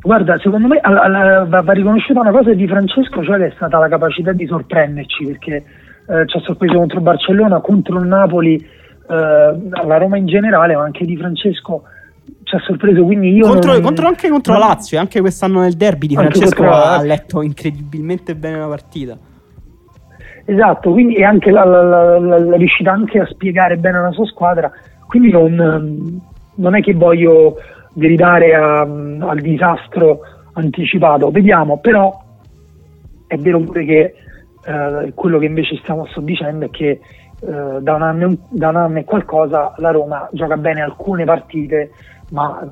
Guarda, 0.00 0.36
secondo 0.38 0.66
me 0.66 0.80
alla, 0.82 1.02
alla, 1.02 1.44
va 1.44 1.72
riconosciuta 1.72 2.22
una 2.22 2.32
cosa 2.32 2.52
di 2.54 2.66
Francesco, 2.66 3.22
cioè 3.22 3.38
che 3.38 3.46
è 3.46 3.52
stata 3.54 3.78
la 3.78 3.88
capacità 3.88 4.32
di 4.32 4.48
sorprenderci 4.48 5.26
perché 5.26 5.64
eh, 6.08 6.26
ci 6.26 6.38
ha 6.38 6.40
sorpreso 6.40 6.76
contro 6.76 7.00
Barcellona, 7.00 7.60
contro 7.60 8.00
il 8.00 8.06
Napoli, 8.08 8.56
eh, 8.56 8.66
la 9.06 9.96
Roma 9.96 10.16
in 10.16 10.26
generale, 10.26 10.74
ma 10.74 10.82
anche 10.82 11.04
di 11.04 11.16
Francesco 11.16 11.84
ci 12.48 12.54
ha 12.54 12.58
sorpreso. 12.60 13.04
Quindi 13.04 13.32
io 13.32 13.46
contro, 13.46 13.72
non, 13.72 13.82
contro 13.82 14.06
anche 14.06 14.28
contro 14.28 14.54
non, 14.54 14.62
Lazio, 14.62 14.98
anche 14.98 15.20
quest'anno 15.20 15.60
nel 15.60 15.74
derby 15.74 16.06
di 16.06 16.14
Francesco 16.14 16.64
ha 16.64 17.02
letto 17.02 17.42
incredibilmente 17.42 18.34
bene 18.34 18.58
la 18.58 18.66
partita. 18.66 19.16
Esatto, 20.46 20.92
quindi 20.92 21.16
è 21.16 21.24
anche 21.24 21.50
la, 21.50 21.64
la, 21.64 21.82
la, 21.82 22.18
la, 22.18 22.56
riuscita 22.56 22.90
anche 22.90 23.20
a 23.20 23.26
spiegare 23.26 23.76
bene 23.76 24.00
la 24.00 24.10
sua 24.12 24.24
squadra. 24.24 24.70
Quindi 25.06 25.30
non, 25.30 26.22
non 26.54 26.74
è 26.74 26.80
che 26.80 26.94
voglio 26.94 27.56
gridare 27.92 28.54
a, 28.54 28.80
al 28.80 29.40
disastro 29.40 30.20
anticipato, 30.54 31.30
vediamo, 31.30 31.78
però 31.78 32.18
è 33.26 33.36
vero 33.36 33.60
pure 33.60 33.84
che 33.84 34.14
eh, 34.64 35.12
quello 35.14 35.38
che 35.38 35.46
invece 35.46 35.76
stiamo 35.76 36.06
sto 36.06 36.20
dicendo 36.20 36.64
è 36.64 36.70
che 36.70 36.88
eh, 37.40 37.80
da, 37.80 37.94
un 37.94 38.02
anno, 38.02 38.36
da 38.48 38.70
un 38.70 38.76
anno 38.76 38.98
e 38.98 39.04
qualcosa 39.04 39.74
la 39.76 39.90
Roma 39.90 40.28
gioca 40.32 40.56
bene 40.56 40.80
alcune 40.80 41.24
partite 41.24 41.90
ma 42.30 42.66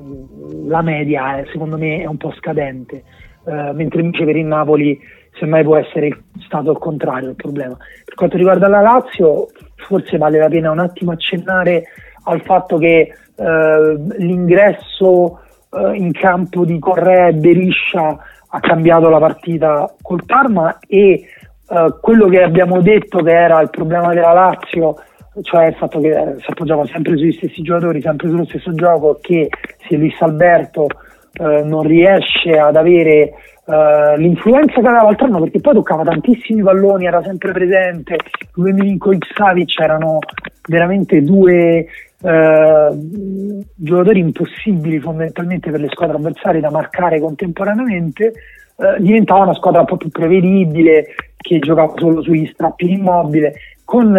la 0.65 0.81
media 0.81 1.37
è, 1.37 1.45
secondo 1.51 1.77
me 1.77 2.01
è 2.01 2.05
un 2.05 2.17
po' 2.17 2.33
scadente. 2.37 3.03
eh, 3.45 3.71
mentre 3.73 4.01
invece 4.01 4.25
per 4.25 4.35
il 4.35 4.45
Napoli 4.45 4.99
semmai 5.39 5.63
può 5.63 5.77
essere 5.77 6.23
stato 6.45 6.71
il 6.71 6.77
contrario 6.77 7.29
il 7.29 7.35
problema. 7.35 7.77
Per 8.05 8.15
quanto 8.15 8.37
riguarda 8.37 8.67
la 8.67 8.81
Lazio, 8.81 9.47
forse 9.75 10.17
vale 10.17 10.39
la 10.39 10.49
pena 10.49 10.71
un 10.71 10.79
attimo 10.79 11.11
accennare 11.11 11.83
al 12.23 12.41
fatto 12.41 12.77
che 12.77 13.13
eh, 13.35 13.97
l'ingresso 14.17 15.39
eh, 15.71 15.95
in 15.95 16.11
campo 16.11 16.65
di 16.65 16.77
Correa 16.79 17.27
e 17.27 17.33
Beriscia 17.33 18.17
ha 18.49 18.59
cambiato 18.59 19.09
la 19.09 19.19
partita 19.19 19.93
col 20.01 20.25
Parma 20.25 20.79
e 20.87 21.23
eh, 21.69 21.95
quello 22.01 22.27
che 22.27 22.41
abbiamo 22.41 22.81
detto 22.81 23.21
che 23.21 23.31
era 23.31 23.61
il 23.61 23.69
problema 23.69 24.13
della 24.13 24.33
Lazio 24.33 24.95
cioè 25.41 25.67
il 25.67 25.75
fatto 25.75 25.99
che 25.99 26.09
eh, 26.09 26.35
si 26.39 26.45
appoggiava 26.49 26.85
sempre 26.85 27.17
sugli 27.17 27.33
stessi 27.33 27.61
giocatori, 27.61 28.01
sempre 28.01 28.29
sullo 28.29 28.45
stesso 28.45 28.73
gioco, 28.73 29.19
che 29.21 29.49
se 29.87 29.95
Luis 29.95 30.19
Alberto 30.21 30.87
eh, 31.33 31.61
non 31.63 31.83
riesce 31.83 32.57
ad 32.57 32.75
avere 32.75 33.33
uh, 33.65 34.17
l'influenza 34.17 34.73
che 34.73 34.87
aveva 34.87 35.03
l'altro 35.03 35.25
anno 35.25 35.41
perché 35.41 35.59
poi 35.59 35.73
toccava 35.73 36.03
tantissimi 36.03 36.63
palloni, 36.63 37.05
era 37.05 37.21
sempre 37.21 37.51
presente, 37.51 38.17
lui 38.53 38.73
Milinkovic 38.73 39.25
Savic 39.35 39.79
erano 39.79 40.19
veramente 40.67 41.21
due 41.21 41.85
uh, 42.21 43.63
giocatori 43.75 44.19
impossibili 44.19 44.99
fondamentalmente 44.99 45.69
per 45.69 45.79
le 45.79 45.89
squadre 45.89 46.17
avversarie 46.17 46.61
da 46.61 46.71
marcare 46.71 47.19
contemporaneamente, 47.19 48.33
uh, 48.75 49.01
diventava 49.01 49.43
una 49.43 49.53
squadra 49.53 49.81
un 49.81 49.87
po' 49.87 49.97
più 49.97 50.09
prevedibile 50.09 51.05
che 51.37 51.59
giocava 51.59 51.93
solo 51.97 52.21
sugli 52.21 52.47
strappi 52.47 52.91
immobile 52.91 53.53
con 53.87 54.11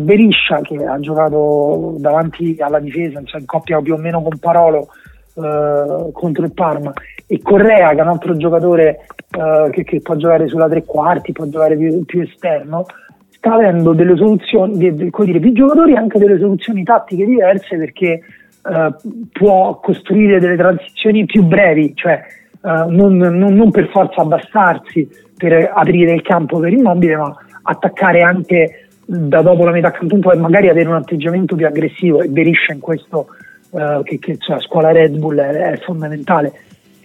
Beriscia 0.00 0.60
che 0.60 0.84
ha 0.84 1.00
giocato 1.00 1.94
davanti 1.96 2.56
alla 2.58 2.78
difesa, 2.78 3.22
cioè 3.24 3.40
in 3.40 3.46
coppia 3.46 3.80
più 3.80 3.94
o 3.94 3.96
meno 3.96 4.20
con 4.20 4.36
Parolo 4.38 4.88
uh, 5.36 6.12
contro 6.12 6.44
il 6.44 6.52
Parma 6.52 6.92
e 7.26 7.40
Correa 7.40 7.94
che 7.94 8.00
è 8.00 8.02
un 8.02 8.08
altro 8.08 8.36
giocatore 8.36 9.06
uh, 9.38 9.70
che, 9.70 9.82
che, 9.82 10.02
può 10.02 10.14
giocare 10.16 10.46
sulla 10.46 10.68
tre 10.68 10.84
quarti, 10.84 11.32
può 11.32 11.46
giocare 11.46 11.74
più, 11.74 12.04
più 12.04 12.20
esterno, 12.20 12.84
sta 13.30 13.54
avendo 13.54 13.94
delle 13.94 14.14
soluzioni, 14.14 14.76
de, 14.76 14.94
de, 14.94 15.10
dire, 15.10 15.40
più 15.40 15.52
giocatori 15.52 15.96
anche 15.96 16.18
delle 16.18 16.38
soluzioni 16.38 16.82
tattiche 16.82 17.24
diverse 17.24 17.78
perché 17.78 18.20
uh, 18.62 18.94
può 19.32 19.80
costruire 19.80 20.38
delle 20.38 20.58
transizioni 20.58 21.24
più 21.24 21.44
brevi, 21.44 21.94
cioè 21.94 22.20
non, 22.60 23.16
non, 23.16 23.54
non, 23.54 23.70
per 23.70 23.88
forza 23.88 24.22
abbassarsi 24.22 25.06
per 25.36 25.70
aprire 25.74 26.12
il 26.12 26.22
campo 26.22 26.58
per 26.58 26.72
immobile, 26.72 27.16
ma 27.16 27.34
attaccare 27.62 28.22
anche 28.22 28.83
da 29.06 29.42
dopo 29.42 29.64
la 29.64 29.70
metà 29.70 29.90
campo 29.90 30.32
e 30.32 30.36
magari 30.36 30.68
avere 30.68 30.88
un 30.88 30.96
atteggiamento 30.96 31.56
più 31.56 31.66
aggressivo 31.66 32.22
e 32.22 32.28
Beriscia 32.28 32.72
in 32.72 32.80
questo 32.80 33.28
uh, 33.70 34.02
che, 34.02 34.18
che 34.18 34.38
cioè, 34.38 34.60
scuola 34.60 34.92
Red 34.92 35.16
Bull 35.16 35.38
è, 35.38 35.72
è 35.72 35.76
fondamentale. 35.78 36.52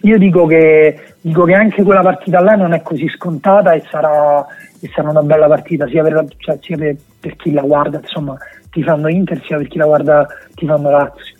Io 0.02 0.16
dico 0.16 0.46
che, 0.46 0.98
dico 1.20 1.44
che, 1.44 1.52
anche 1.52 1.82
quella 1.82 2.00
partita 2.00 2.40
là 2.40 2.54
non 2.54 2.72
è 2.72 2.80
così 2.80 3.06
scontata 3.08 3.72
e 3.72 3.82
sarà, 3.90 4.46
e 4.80 4.90
sarà 4.94 5.10
una 5.10 5.22
bella 5.22 5.46
partita 5.46 5.86
sia, 5.88 6.02
per, 6.02 6.24
cioè, 6.38 6.58
sia 6.62 6.76
per, 6.78 6.96
per, 7.20 7.36
chi 7.36 7.52
la 7.52 7.60
guarda, 7.60 7.98
insomma, 7.98 8.36
ti 8.70 8.82
fanno 8.82 9.08
Inter, 9.08 9.42
sia 9.44 9.58
per 9.58 9.68
chi 9.68 9.76
la 9.76 9.84
guarda 9.84 10.26
ti 10.54 10.64
fanno 10.64 10.90
Lazio, 10.90 11.34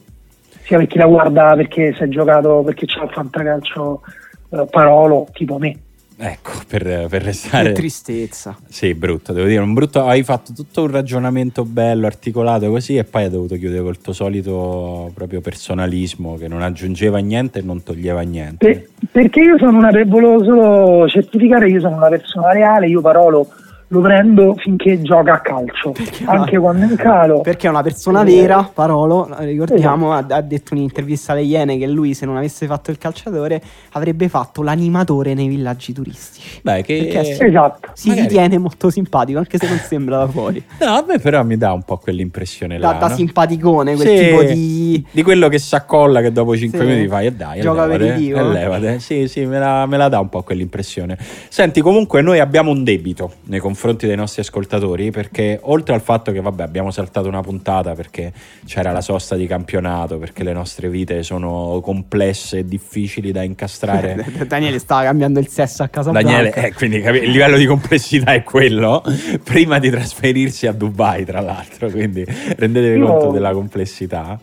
sia 0.62 0.76
per 0.76 0.86
chi 0.88 0.98
la 0.98 1.06
guarda 1.06 1.54
perché 1.56 1.94
si 1.94 2.02
è 2.02 2.08
giocato, 2.08 2.62
perché 2.62 2.84
c'è 2.84 3.02
il 3.02 3.10
fantacalcio 3.10 4.02
uh, 4.50 4.66
Parolo, 4.68 5.26
tipo 5.32 5.56
me. 5.56 5.74
Ecco, 6.22 6.50
per, 6.68 7.06
per 7.08 7.22
restare... 7.22 7.68
Che 7.68 7.72
tristezza. 7.72 8.54
Sì, 8.68 8.92
brutto, 8.92 9.32
devo 9.32 9.46
dire, 9.46 9.62
un 9.62 9.72
brutto... 9.72 10.04
Hai 10.04 10.22
fatto 10.22 10.52
tutto 10.52 10.82
un 10.82 10.90
ragionamento 10.90 11.64
bello, 11.64 12.04
articolato 12.04 12.68
così 12.68 12.96
e 12.96 13.04
poi 13.04 13.24
hai 13.24 13.30
dovuto 13.30 13.56
chiudere 13.56 13.82
col 13.82 13.98
tuo 13.98 14.12
solito 14.12 15.10
proprio 15.14 15.40
personalismo 15.40 16.36
che 16.36 16.46
non 16.46 16.60
aggiungeva 16.60 17.18
niente 17.18 17.60
e 17.60 17.62
non 17.62 17.82
toglieva 17.82 18.20
niente. 18.20 18.66
Per, 18.66 18.88
perché 19.10 19.40
io 19.40 19.56
sono 19.56 19.78
una... 19.78 19.90
volevo 20.04 20.44
solo 20.44 21.08
certificare, 21.08 21.70
io 21.70 21.80
sono 21.80 21.96
una 21.96 22.08
persona 22.08 22.52
reale, 22.52 22.86
io 22.86 23.00
Parolo 23.00 23.48
lo 23.92 24.00
prendo 24.00 24.54
finché 24.56 25.02
gioca 25.02 25.34
a 25.34 25.40
calcio, 25.40 25.90
perché 25.90 26.24
anche 26.24 26.54
no. 26.54 26.60
quando 26.60 26.86
è 26.86 26.90
in 26.90 26.96
calo. 26.96 27.40
Perché 27.40 27.66
è 27.66 27.70
una 27.70 27.82
persona 27.82 28.22
vera, 28.22 28.62
Parolo, 28.72 29.28
ricordiamo, 29.38 30.14
esatto. 30.14 30.34
ha, 30.34 30.36
ha, 30.36 30.40
detto 30.42 30.74
in 30.74 30.80
un'intervista 30.80 31.32
alle 31.32 31.42
Iene 31.42 31.76
che 31.76 31.88
lui 31.88 32.14
se 32.14 32.24
non 32.24 32.36
avesse 32.36 32.66
fatto 32.66 32.92
il 32.92 32.98
calciatore 32.98 33.60
avrebbe 33.92 34.28
fatto 34.28 34.62
l'animatore 34.62 35.34
nei 35.34 35.48
villaggi 35.48 35.92
turistici. 35.92 36.60
Beh, 36.62 36.82
che 36.82 37.08
perché 37.10 37.46
esatto. 37.46 37.88
si 37.94 38.10
Magari... 38.10 38.28
ritiene 38.28 38.58
molto 38.58 38.90
simpatico, 38.90 39.38
anche 39.38 39.58
se 39.58 39.66
non 39.66 39.78
sembra 39.78 40.18
da 40.18 40.28
fuori. 40.28 40.62
No, 40.80 40.86
a 40.86 41.04
me 41.06 41.18
però 41.18 41.42
mi 41.42 41.56
dà 41.56 41.72
un 41.72 41.82
po' 41.82 41.96
quell'impressione 41.96 42.78
da, 42.78 42.92
là. 42.92 42.98
Da 42.98 43.08
no? 43.08 43.14
simpaticone, 43.16 43.96
quel 43.96 44.06
sì, 44.06 44.16
tipo 44.16 44.42
di... 44.44 45.06
Di 45.10 45.22
quello 45.24 45.48
che 45.48 45.58
si 45.58 45.74
accolla 45.74 46.20
che 46.20 46.30
dopo 46.30 46.56
5 46.56 46.78
sì. 46.78 46.84
minuti 46.84 47.08
fai 47.08 47.26
e 47.26 47.32
dai, 47.32 47.60
Gioca 47.60 47.86
levate, 47.86 48.24
e 48.24 48.42
levate. 48.44 49.00
Sì, 49.00 49.26
sì, 49.26 49.44
me 49.46 49.58
la, 49.58 49.84
me 49.86 49.96
la 49.96 50.08
dà 50.08 50.20
un 50.20 50.28
po' 50.28 50.42
quell'impressione. 50.44 51.18
Senti, 51.48 51.80
comunque 51.80 52.22
noi 52.22 52.38
abbiamo 52.38 52.70
un 52.70 52.84
debito 52.84 53.32
nei 53.46 53.58
confronti 53.58 53.78
dei 54.06 54.16
nostri 54.16 54.42
ascoltatori 54.42 54.58
ascoltatori 54.60 55.10
perché 55.10 55.58
oltre 55.62 55.94
al 55.94 56.02
fatto 56.02 56.30
che 56.32 56.40
vabbè 56.40 56.62
abbiamo 56.62 56.90
saltato 56.90 57.28
una 57.28 57.40
puntata 57.40 57.94
perché 57.94 58.32
c'era 58.66 58.92
la 58.92 59.00
sosta 59.00 59.34
di 59.34 59.46
campionato 59.46 60.18
perché 60.18 60.44
le 60.44 60.52
nostre 60.52 60.88
vite 60.88 61.22
sono 61.22 61.80
complesse 61.82 62.58
e 62.58 62.64
difficili 62.64 63.32
da 63.32 63.42
incastrare. 63.42 64.24
Daniele 64.46 64.78
stava 64.78 65.04
cambiando 65.04 65.40
il 65.40 65.48
sesso 65.48 65.82
a 65.82 65.88
casa 65.88 66.10
Daniele 66.10 66.52
eh, 66.52 66.72
quindi 66.72 66.96
il 66.96 67.30
livello 67.30 67.56
di 67.56 67.66
complessità 67.66 68.32
è 68.34 68.42
quello 68.42 69.02
prima 69.42 69.78
di 69.78 69.90
trasferirsi 69.90 70.66
a 70.66 70.72
Dubai 70.72 71.24
tra 71.24 71.40
l'altro 71.40 71.88
quindi 71.90 72.24
rendetevi 72.24 72.98
Io... 72.98 73.06
conto 73.06 73.30
della 73.30 73.52
complessità 73.52 74.38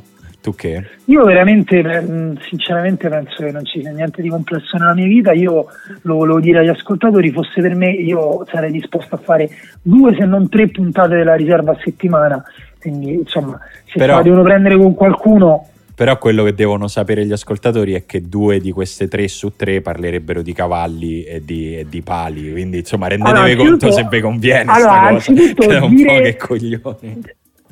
tu 0.47 0.55
che? 0.55 0.81
Io 1.05 1.25
veramente, 1.25 1.83
mm, 1.83 2.35
sinceramente, 2.47 3.09
penso 3.09 3.43
che 3.43 3.51
non 3.51 3.65
ci 3.65 3.81
sia 3.81 3.91
niente 3.91 4.21
di 4.21 4.29
complesso 4.29 4.77
nella 4.77 4.93
mia 4.93 5.05
vita. 5.05 5.33
Io 5.33 5.65
lo 6.03 6.15
volevo 6.15 6.39
dire 6.39 6.59
agli 6.59 6.69
ascoltatori: 6.69 7.31
fosse 7.31 7.61
per 7.61 7.75
me, 7.75 7.91
io 7.91 8.45
sarei 8.49 8.71
disposto 8.71 9.15
a 9.15 9.17
fare 9.17 9.49
due, 9.81 10.15
se 10.15 10.23
non 10.23 10.47
tre 10.47 10.69
puntate 10.69 11.17
della 11.17 11.35
riserva 11.35 11.73
a 11.73 11.77
settimana. 11.83 12.41
Quindi, 12.79 13.13
insomma, 13.13 13.59
se 13.85 13.97
Però... 13.97 14.21
devono 14.21 14.43
prendere 14.43 14.77
con 14.77 14.93
qualcuno. 14.93 15.67
Però 15.93 16.15
quello 16.19 16.43
che 16.43 16.53
devono 16.53 16.87
sapere 16.87 17.25
gli 17.25 17.31
ascoltatori 17.31 17.93
è 17.93 18.05
che 18.05 18.21
due 18.21 18.59
di 18.59 18.71
queste 18.71 19.07
tre 19.07 19.27
su 19.27 19.55
tre 19.55 19.81
parlerebbero 19.81 20.43
di 20.43 20.53
cavalli 20.53 21.23
e 21.23 21.41
di, 21.43 21.75
e 21.75 21.87
di 21.89 22.03
pali. 22.03 22.51
Quindi, 22.51 22.77
insomma, 22.77 23.07
rendetevi 23.07 23.51
allora, 23.51 23.69
conto 23.69 23.91
se 23.91 24.07
vi 24.09 24.21
conviene. 24.21 24.71
Allora, 24.71 25.09
cosa, 25.09 25.33
che 25.33 25.53
è 25.55 25.79
un 25.79 25.95
dire, 25.95 26.15
po' 26.15 26.21
che 26.21 26.35
coglioni 26.37 26.81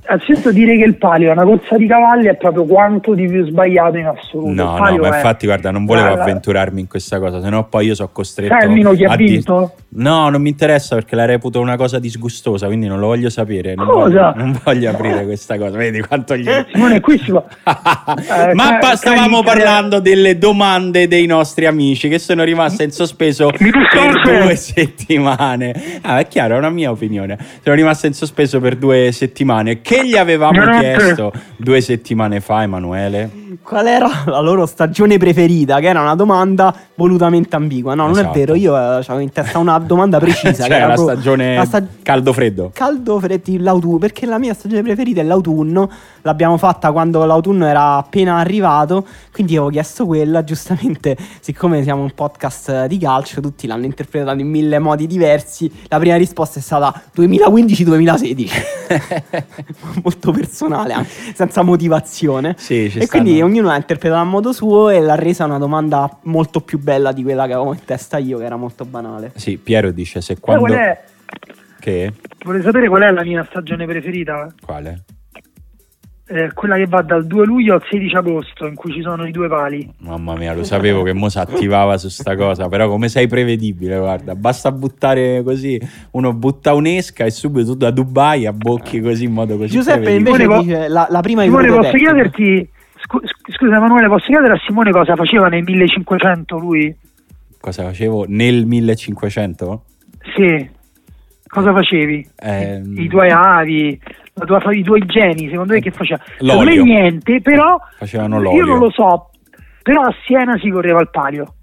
Anzitutto 0.08 0.52
dire 0.52 0.78
che 0.78 0.84
il 0.84 0.98
palio 0.98 1.30
è 1.30 1.32
una 1.32 1.44
corsa 1.44 1.78
di 1.78 1.88
cavalli 1.88 2.28
è 2.28 2.36
proprio 2.36 2.66
quanto 2.66 3.14
di 3.14 3.28
più 3.28 3.46
sbagliato 3.46 3.98
in 3.98 4.06
assoluto. 4.06 4.52
No, 4.52 4.78
no, 4.78 4.98
ma 4.98 5.16
infatti 5.16 5.46
guarda, 5.46 5.72
non 5.72 5.86
volevo 5.86 6.16
la, 6.16 6.22
avventurarmi 6.22 6.82
in 6.82 6.88
questa 6.88 7.20
cosa, 7.20 7.42
sennò 7.42 7.64
poi 7.68 7.88
io 7.88 7.96
sono 7.96 8.10
costretto 8.12 8.56
Termino 8.58 8.92
chi 8.92 9.04
ha 9.04 9.16
vinto? 9.16 9.74
Di... 9.90 10.02
No, 10.02 10.30
non 10.30 10.42
mi 10.42 10.50
interessa 10.50 10.96
perché 10.96 11.16
la 11.16 11.26
reputo 11.26 11.60
una 11.60 11.78
cosa 11.78 12.00
disgustosa, 12.00 12.68
quindi 12.68 12.88
non 12.88 13.00
lo 13.00 13.08
voglio 13.08 13.30
sapere. 13.30 13.76
Non 13.76 13.88
cosa? 13.88 14.32
Voglio, 14.32 14.34
non 14.36 14.60
voglio 14.64 14.90
aprire 14.90 15.24
questa 15.24 15.58
cosa. 15.58 15.78
Vedi 15.78 16.02
quanto 16.02 16.36
gli... 16.36 16.48
Eh, 16.48 16.66
Simone, 16.72 17.00
qui 17.00 17.18
si 17.18 17.32
eh, 17.32 18.54
ma 18.54 18.78
ca- 18.80 18.96
stavamo 18.96 19.42
carica... 19.42 19.64
parlando 19.64 20.00
delle 20.00 20.38
domande 20.38 21.08
dei 21.08 21.26
nostri 21.26 21.66
amici 21.66 22.10
che 22.10 22.20
sono 22.20 22.44
rimaste 22.44 22.84
in 22.84 22.92
sospeso 22.92 23.52
per 23.52 24.22
due 24.24 24.56
settimane. 24.56 26.00
Ah, 26.02 26.20
è 26.20 26.28
chiaro, 26.28 26.56
è 26.56 26.58
una 26.58 26.70
mia 26.70 26.92
opinione. 26.92 27.38
Sono 27.64 27.76
rimaste 27.76 28.08
in 28.08 28.14
sospeso 28.14 28.60
per 28.60 28.76
due 28.76 29.12
settimane. 29.12 29.82
Che 29.82 29.95
che 29.96 30.08
gli 30.08 30.18
avevamo 30.18 30.80
chiesto 30.80 31.32
due 31.58 31.82
settimane 31.82 32.40
fa, 32.42 32.64
Emanuele? 32.64 33.45
Qual 33.62 33.86
era 33.86 34.24
la 34.26 34.40
loro 34.40 34.66
stagione 34.66 35.18
preferita? 35.18 35.80
Che 35.80 35.88
era 35.88 36.02
una 36.02 36.16
domanda 36.16 36.74
volutamente 36.96 37.56
ambigua. 37.56 37.94
No, 37.94 38.04
non 38.04 38.18
esatto. 38.18 38.30
è 38.30 38.40
vero. 38.40 38.56
Io 38.56 38.76
eh, 38.76 38.80
avevo 38.80 39.20
in 39.20 39.32
testa 39.32 39.58
una 39.60 39.78
domanda 39.80 40.20
precisa. 40.20 40.54
cioè, 40.66 40.68
che 40.68 40.76
era 40.76 40.88
la 40.88 40.98
stagione 40.98 41.56
la 41.56 41.66
stag... 41.66 41.88
caldo-freddo. 42.02 42.72
Caldo-freddo, 42.74 43.56
l'autunno. 43.60 43.98
Perché 43.98 44.26
la 44.26 44.38
mia 44.38 44.54
stagione 44.54 44.82
preferita 44.82 45.22
è 45.22 45.24
l'autunno. 45.24 45.90
L'abbiamo 46.22 46.58
fatta 46.58 46.92
quando 46.92 47.24
l'autunno 47.26 47.66
era 47.66 47.98
appena 47.98 48.38
arrivato. 48.38 49.06
Quindi 49.32 49.56
avevo 49.56 49.72
chiesto 49.72 50.06
quella. 50.06 50.44
Giustamente, 50.44 51.18
siccome 51.40 51.84
siamo 51.84 52.02
un 52.02 52.12
podcast 52.14 52.86
di 52.86 52.98
calcio, 52.98 53.42
tutti 53.42 53.68
l'hanno 53.68 53.86
interpretato 53.86 54.40
in 54.40 54.50
mille 54.50 54.80
modi 54.80 55.08
diversi. 55.08 55.72
La 55.88 56.00
prima 56.00 56.16
risposta 56.16 56.60
è 56.60 56.62
stata 56.62 57.02
2015-2016. 57.16 58.84
Molto 60.04 60.32
personale, 60.32 60.94
anche, 60.94 61.10
senza 61.34 61.62
motivazizione. 61.62 62.56
Sì, 62.58 62.90
ci 62.90 63.00
e 63.00 63.06
stanno. 63.06 63.24
quindi 63.24 63.42
ognuno 63.46 63.68
l'ha 63.68 63.76
interpretata 63.76 64.22
a 64.22 64.26
modo 64.26 64.52
suo 64.52 64.90
e 64.90 65.00
l'ha 65.00 65.16
resa 65.16 65.46
una 65.46 65.58
domanda 65.58 66.20
molto 66.24 66.62
più 66.62 66.80
bella 66.80 67.12
di 67.12 67.24
quella 67.24 67.48
che 67.48 67.54
avevo 67.54 67.74
in 67.74 67.84
testa 67.86 68.18
io, 68.18 68.38
che 68.38 68.46
era 68.46 68.56
molto 68.56 68.86
banale. 68.86 69.32
Sì, 69.36 69.58
Piero 69.58 69.92
dice 69.92 70.22
se 70.22 70.40
quando... 70.40 70.66
Qual 70.66 70.78
è? 70.78 71.04
Che? 71.80 72.14
Volete 72.44 72.64
sapere 72.64 72.88
qual 72.88 73.04
è 73.04 73.12
la 73.12 73.24
mia 73.24 73.46
stagione 73.48 73.86
preferita? 73.86 74.54
Quale? 74.64 75.04
Eh, 76.28 76.52
quella 76.56 76.76
che 76.76 76.88
va 76.88 77.04
dal 77.04 77.28
2 77.28 77.46
luglio 77.46 77.76
al 77.76 77.84
16 77.88 78.16
agosto 78.16 78.66
in 78.66 78.74
cui 78.74 78.92
ci 78.92 79.04
sono 79.04 79.28
i 79.28 79.32
due 79.32 79.48
pali 79.48 79.88
mamma 80.00 80.34
mia 80.36 80.56
lo 80.56 80.64
sapevo 80.64 81.04
che 81.04 81.14
mo 81.14 81.30
si 81.30 81.38
attivava 81.38 82.00
su 82.00 82.10
sta 82.10 82.36
cosa 82.36 82.68
però 82.68 82.88
come 82.88 83.10
sei 83.10 83.28
prevedibile 83.28 84.00
guarda 84.00 84.34
basta 84.34 84.72
buttare 84.72 85.44
così 85.44 85.80
uno 86.14 86.34
butta 86.34 86.74
un'esca 86.74 87.26
e 87.26 87.30
subito 87.30 87.68
tu 87.68 87.76
da 87.76 87.92
Dubai 87.92 88.48
abbocchi 88.48 89.02
così 89.02 89.26
in 89.26 89.34
modo 89.34 89.56
così 89.56 89.74
Giuseppe 89.74 90.14
invece 90.14 90.48
dice 90.48 90.88
la, 90.88 91.06
la 91.12 91.20
prima 91.20 91.44
Simone 91.44 91.68
posso 91.68 91.92
chiederti 91.92 92.70
scusa 93.08 93.76
Emanuele 93.76 94.08
posso 94.08 94.26
chiedere 94.28 94.54
a 94.54 94.60
Simone 94.66 94.92
cosa 94.92 95.16
faceva 95.16 95.48
nel 95.48 95.64
1500 95.64 96.58
lui? 96.58 96.96
cosa 97.60 97.84
facevo 97.84 98.26
nel 98.28 98.66
1500? 98.66 99.84
Sì. 100.36 100.70
Cosa 101.48 101.72
facevi? 101.74 102.28
Eh, 102.38 102.82
I 102.96 103.08
tuoi 103.08 103.30
avi, 103.32 104.00
tua, 104.46 104.60
i 104.74 104.84
tuoi 104.84 105.06
geni, 105.06 105.50
secondo 105.50 105.74
me 105.74 105.80
che 105.80 105.90
faceva? 105.92 106.22
L'olio. 106.40 106.60
Secondo 106.60 106.84
me 106.84 106.84
niente, 107.00 107.42
però 107.42 107.80
Facevano 107.98 108.40
l'olio. 108.42 108.60
io 108.64 108.66
non 108.66 108.80
lo 108.80 108.92
so, 108.92 109.30
però 109.82 110.02
a 110.02 110.14
Siena 110.26 110.58
si 110.58 110.70
correva 110.70 111.00
al 111.00 111.10
palio. 111.10 111.56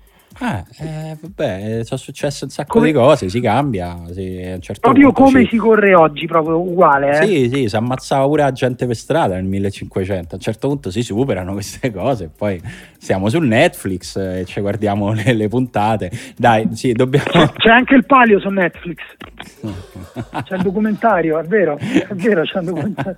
Ah, 0.44 0.64
eh, 0.80 1.16
vabbè, 1.20 1.78
eh, 1.78 1.84
sono 1.84 2.00
successe 2.00 2.42
un 2.42 2.50
sacco 2.50 2.72
Come- 2.78 2.86
di 2.88 2.92
cose, 2.92 3.28
si 3.28 3.38
cambia. 3.40 3.96
Si, 4.10 4.42
a 4.44 4.54
un 4.56 4.60
certo 4.60 4.80
Proprio 4.80 5.12
punto 5.12 5.22
come 5.22 5.44
ci- 5.44 5.50
si 5.50 5.56
corre 5.56 5.94
oggi, 5.94 6.26
proprio 6.26 6.58
uguale. 6.60 7.20
Eh? 7.20 7.26
Sì, 7.26 7.48
sì, 7.52 7.68
si 7.68 7.76
ammazzava 7.76 8.26
pure 8.26 8.42
la 8.42 8.50
gente 8.50 8.84
per 8.86 8.96
strada 8.96 9.34
nel 9.36 9.44
1500. 9.44 10.32
A 10.32 10.34
un 10.34 10.40
certo 10.40 10.66
punto 10.66 10.90
si 10.90 11.02
superano 11.02 11.52
queste 11.52 11.92
cose. 11.92 12.28
Poi 12.36 12.60
siamo 12.98 13.28
su 13.28 13.38
Netflix 13.38 14.16
eh, 14.16 14.40
e 14.40 14.44
ci 14.44 14.60
guardiamo 14.60 15.12
le, 15.12 15.32
le 15.32 15.46
puntate. 15.46 16.10
Dai, 16.36 16.68
sì, 16.72 16.92
dobbiamo. 16.92 17.24
C'è 17.56 17.70
anche 17.70 17.94
il 17.94 18.04
palio 18.04 18.40
su 18.40 18.48
Netflix. 18.48 18.98
C'è 20.42 20.56
il 20.56 20.62
documentario, 20.62 21.38
è 21.38 21.44
vero, 21.44 21.76
è 21.78 22.14
vero, 22.14 22.42
c'è 22.42 22.58
il 22.58 22.66
documentario. 22.66 23.16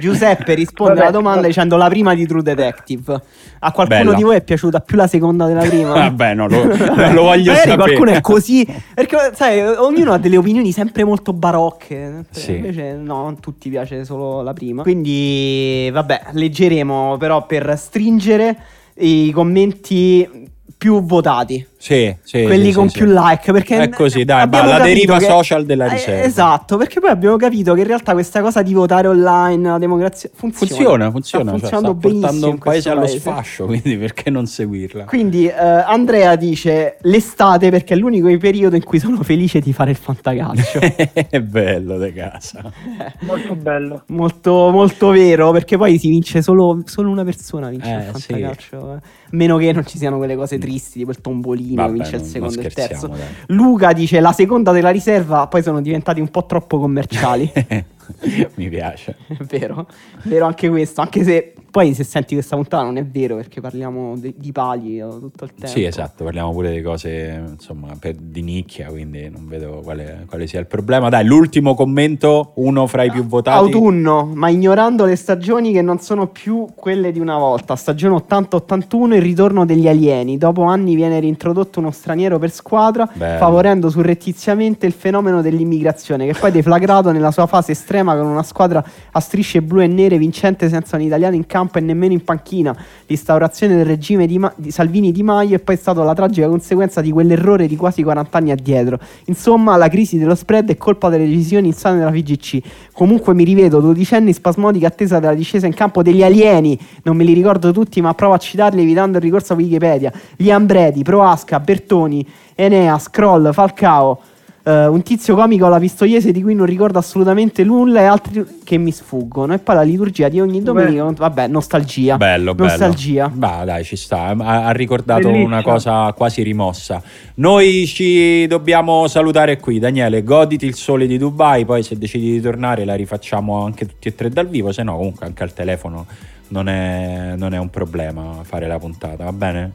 Giuseppe 0.00 0.54
risponde 0.54 0.94
Vabbè, 0.94 1.02
alla 1.06 1.10
domanda 1.12 1.36
vabbè. 1.40 1.48
dicendo 1.48 1.76
la 1.76 1.88
prima 1.88 2.14
di 2.14 2.26
True 2.26 2.42
Detective. 2.42 3.22
A 3.60 3.72
qualcuno 3.72 4.02
Bella. 4.04 4.16
di 4.16 4.22
voi 4.22 4.36
è 4.36 4.42
piaciuta 4.42 4.80
più 4.80 4.96
la 4.96 5.06
seconda 5.06 5.46
della 5.46 5.62
prima? 5.62 5.92
Vabbè, 6.14 6.34
no, 6.34 6.48
lo, 6.62 7.12
lo 7.12 7.22
voglio 7.22 7.52
Magari 7.52 7.70
sapere. 7.70 7.76
qualcuno 7.76 8.10
è 8.10 8.20
così. 8.20 8.66
Perché, 8.94 9.32
sai, 9.34 9.60
ognuno 9.60 10.12
ha 10.12 10.18
delle 10.18 10.36
opinioni 10.36 10.72
sempre 10.72 11.04
molto 11.04 11.32
barocche. 11.32 12.24
Sì. 12.30 12.56
Invece, 12.56 12.94
no, 12.94 13.28
a 13.28 13.34
tutti 13.40 13.68
piace 13.68 14.04
solo 14.04 14.42
la 14.42 14.52
prima. 14.52 14.82
Quindi, 14.82 15.90
vabbè, 15.92 16.22
leggeremo 16.32 17.16
però 17.18 17.46
per 17.46 17.76
stringere 17.78 18.56
i 18.98 19.30
commenti 19.32 20.48
più 20.76 21.02
votati. 21.02 21.66
Sì, 21.84 22.16
sì, 22.22 22.44
quelli 22.44 22.68
sì, 22.70 22.72
con 22.72 22.88
sì, 22.88 22.96
più 23.00 23.06
sì. 23.08 23.12
like 23.14 23.52
perché 23.52 23.76
È 23.76 23.88
così, 23.90 24.24
dai, 24.24 24.40
abbiamo 24.40 24.70
va, 24.70 24.78
la 24.78 24.84
deriva 24.84 25.18
che- 25.18 25.26
social 25.26 25.66
della 25.66 25.84
Eh, 25.84 25.90
riserva. 25.90 26.22
esatto 26.24 26.78
perché 26.78 26.98
poi 26.98 27.10
abbiamo 27.10 27.36
capito 27.36 27.74
che 27.74 27.80
in 27.82 27.86
realtà 27.86 28.14
questa 28.14 28.40
cosa 28.40 28.62
di 28.62 28.72
votare 28.72 29.06
online 29.06 29.68
la 29.68 29.76
democrazia 29.76 30.30
funziona 30.32 30.66
Funziona, 30.74 31.10
funziona. 31.10 31.58
sta 31.58 31.68
cioè, 31.68 31.78
sta 31.80 31.94
portando 31.94 32.48
un 32.48 32.56
paese 32.58 32.88
allo 32.88 33.00
paese. 33.00 33.18
sfascio, 33.18 33.66
quindi 33.68 33.98
perché 33.98 34.30
non 34.30 34.46
seguirla? 34.46 35.04
quindi 35.04 35.46
eh, 35.46 35.52
Andrea 35.52 36.36
dice 36.36 36.96
l'estate 37.02 37.68
perché 37.68 37.92
è 37.92 37.96
l'unico 37.98 38.34
periodo 38.38 38.76
in 38.76 38.82
cui 38.82 38.98
sono 38.98 39.22
felice 39.22 39.60
di 39.60 39.74
fare 39.74 39.90
il 39.90 39.98
fantacalcio 39.98 40.78
è 41.28 41.40
bello 41.42 41.98
de 41.98 42.14
casa. 42.14 42.62
Molto 43.26 43.54
bello. 43.56 44.04
molto, 44.06 44.70
molto 44.70 45.10
vero 45.10 45.50
perché 45.50 45.76
poi 45.76 45.98
si 45.98 46.08
vince 46.08 46.40
solo, 46.40 46.80
solo 46.86 47.10
una 47.10 47.24
persona 47.24 47.68
vince 47.68 47.90
Eh, 47.92 47.96
il 47.96 48.04
fantacalcio 48.04 48.92
eh. 48.92 48.94
a 48.94 49.00
meno 49.32 49.58
che 49.58 49.70
non 49.72 49.84
ci 49.84 49.98
siano 49.98 50.16
quelle 50.16 50.34
cose 50.34 50.56
tristi 50.56 51.00
tipo 51.00 51.10
il 51.10 51.20
tombolino 51.20 51.72
Vabbè, 51.74 51.88
che 51.88 51.94
vince 51.94 52.16
il 52.16 52.22
secondo 52.22 52.60
e 52.60 52.64
il 52.64 52.72
terzo 52.74 53.06
dai. 53.08 53.18
Luca 53.46 53.92
dice 53.92 54.20
la 54.20 54.32
seconda 54.32 54.72
della 54.72 54.90
riserva 54.90 55.46
poi 55.46 55.62
sono 55.62 55.80
diventati 55.80 56.20
un 56.20 56.28
po' 56.28 56.46
troppo 56.46 56.78
commerciali 56.78 57.50
Mi 58.56 58.68
piace. 58.68 59.16
È 59.26 59.42
vero, 59.44 59.86
è 59.88 60.28
vero 60.28 60.46
anche 60.46 60.68
questo, 60.68 61.00
anche 61.00 61.24
se 61.24 61.54
poi 61.74 61.92
se 61.92 62.04
senti 62.04 62.34
questa 62.34 62.54
puntata 62.54 62.84
non 62.84 62.98
è 62.98 63.04
vero 63.04 63.34
perché 63.34 63.60
parliamo 63.60 64.16
de- 64.16 64.34
di 64.36 64.52
pali 64.52 65.00
eh, 65.00 65.08
tutto 65.08 65.42
il 65.42 65.54
tempo. 65.54 65.66
Sì, 65.66 65.82
esatto, 65.82 66.22
parliamo 66.22 66.52
pure 66.52 66.70
di 66.70 66.80
cose 66.80 67.42
insomma 67.48 67.96
per- 67.98 68.14
di 68.14 68.42
nicchia, 68.42 68.86
quindi 68.86 69.28
non 69.28 69.48
vedo 69.48 69.80
quale, 69.82 70.24
quale 70.28 70.46
sia 70.46 70.60
il 70.60 70.66
problema. 70.66 71.08
Dai, 71.08 71.24
l'ultimo 71.24 71.74
commento, 71.74 72.52
uno 72.56 72.86
fra 72.86 73.02
i 73.02 73.10
più 73.10 73.26
votati. 73.26 73.58
Autunno, 73.58 74.30
ma 74.34 74.50
ignorando 74.50 75.04
le 75.04 75.16
stagioni 75.16 75.72
che 75.72 75.82
non 75.82 75.98
sono 75.98 76.28
più 76.28 76.64
quelle 76.76 77.10
di 77.10 77.18
una 77.18 77.38
volta. 77.38 77.74
Stagione 77.74 78.14
80-81, 78.24 79.14
il 79.14 79.22
ritorno 79.22 79.66
degli 79.66 79.88
alieni. 79.88 80.38
Dopo 80.38 80.62
anni 80.62 80.94
viene 80.94 81.18
reintrodotto 81.18 81.80
uno 81.80 81.90
straniero 81.90 82.38
per 82.38 82.52
squadra, 82.52 83.10
Bello. 83.12 83.38
favorendo 83.38 83.90
surrettiziamente 83.90 84.86
il 84.86 84.92
fenomeno 84.92 85.42
dell'immigrazione, 85.42 86.24
che 86.26 86.38
poi 86.38 86.52
deflagrato 86.52 87.10
nella 87.10 87.32
sua 87.32 87.46
fase 87.46 87.72
estrema 87.72 87.93
con 88.02 88.26
una 88.26 88.42
squadra 88.42 88.84
a 89.12 89.20
strisce 89.20 89.62
blu 89.62 89.80
e 89.80 89.86
nere 89.86 90.18
vincente 90.18 90.68
senza 90.68 90.96
un 90.96 91.02
italiano 91.02 91.36
in 91.36 91.46
campo 91.46 91.78
e 91.78 91.80
nemmeno 91.80 92.12
in 92.12 92.24
panchina. 92.24 92.76
L'instaurazione 93.06 93.76
del 93.76 93.84
regime 93.84 94.26
di, 94.26 94.38
Ma- 94.38 94.52
di 94.56 94.70
Salvini 94.70 95.12
Di 95.12 95.22
Maio 95.22 95.56
è 95.56 95.58
poi 95.60 95.76
stata 95.76 96.02
la 96.02 96.14
tragica 96.14 96.48
conseguenza 96.48 97.00
di 97.00 97.12
quell'errore 97.12 97.66
di 97.66 97.76
quasi 97.76 98.02
40 98.02 98.38
anni 98.38 98.50
addietro. 98.50 98.98
Insomma, 99.26 99.76
la 99.76 99.88
crisi 99.88 100.18
dello 100.18 100.34
spread 100.34 100.70
è 100.70 100.76
colpa 100.76 101.08
delle 101.08 101.26
decisioni 101.26 101.68
insane 101.68 101.98
della 101.98 102.10
FGC. 102.10 102.60
Comunque 102.92 103.34
mi 103.34 103.44
rivedo, 103.44 103.80
dodicenni 103.80 104.32
spasmodica 104.32 104.86
attesa 104.86 105.18
della 105.18 105.34
discesa 105.34 105.66
in 105.66 105.74
campo 105.74 106.02
degli 106.02 106.22
alieni. 106.22 106.78
Non 107.02 107.16
me 107.16 107.24
li 107.24 107.32
ricordo 107.32 107.72
tutti, 107.72 108.00
ma 108.00 108.14
provo 108.14 108.34
a 108.34 108.38
citarli 108.38 108.82
evitando 108.82 109.18
il 109.18 109.22
ricorso 109.22 109.52
a 109.52 109.56
Wikipedia. 109.56 110.12
Gli 110.36 110.50
Ambredi, 110.50 111.02
Proasca, 111.02 111.60
Bertoni, 111.60 112.26
Enea, 112.54 112.98
Scroll, 112.98 113.52
Falcao. 113.52 114.20
Eh, 114.66 114.86
un 114.86 115.02
tizio 115.02 115.34
comico 115.34 115.66
alla 115.66 115.78
pistoiese 115.78 116.32
di 116.32 116.42
cui 116.42 116.54
non 116.54 116.64
ricordo 116.64 116.98
assolutamente 116.98 117.62
nulla 117.64 118.00
e 118.00 118.04
altri 118.04 118.60
che 118.64 118.78
mi 118.78 118.90
sfuggono. 118.90 119.52
E 119.52 119.58
poi 119.58 119.74
la 119.74 119.82
liturgia 119.82 120.28
di 120.28 120.40
ogni 120.40 120.62
domenica. 120.62 121.04
Vabbè, 121.04 121.48
nostalgia. 121.48 122.16
Bello, 122.16 122.54
bello. 122.54 122.70
Nostalgia. 122.70 123.30
Bah, 123.32 123.64
dai, 123.64 123.84
ci 123.84 123.96
sta. 123.96 124.34
Ha, 124.36 124.66
ha 124.66 124.70
ricordato 124.70 125.28
Bellissimo. 125.28 125.46
una 125.46 125.62
cosa 125.62 126.12
quasi 126.14 126.42
rimossa. 126.42 127.02
Noi 127.34 127.86
ci 127.86 128.46
dobbiamo 128.46 129.06
salutare 129.06 129.60
qui. 129.60 129.78
Daniele, 129.78 130.24
goditi 130.24 130.64
il 130.64 130.74
sole 130.74 131.06
di 131.06 131.18
Dubai. 131.18 131.66
Poi, 131.66 131.82
se 131.82 131.98
decidi 131.98 132.32
di 132.32 132.40
tornare, 132.40 132.86
la 132.86 132.94
rifacciamo 132.94 133.62
anche 133.62 133.86
tutti 133.86 134.08
e 134.08 134.14
tre 134.14 134.30
dal 134.30 134.48
vivo. 134.48 134.72
Se 134.72 134.82
no, 134.82 134.96
comunque, 134.96 135.26
anche 135.26 135.42
al 135.42 135.52
telefono 135.52 136.06
non 136.48 136.68
è, 136.68 137.34
non 137.36 137.52
è 137.52 137.58
un 137.58 137.68
problema 137.68 138.38
fare 138.42 138.66
la 138.66 138.78
puntata. 138.78 139.24
Va 139.24 139.32
bene? 139.32 139.72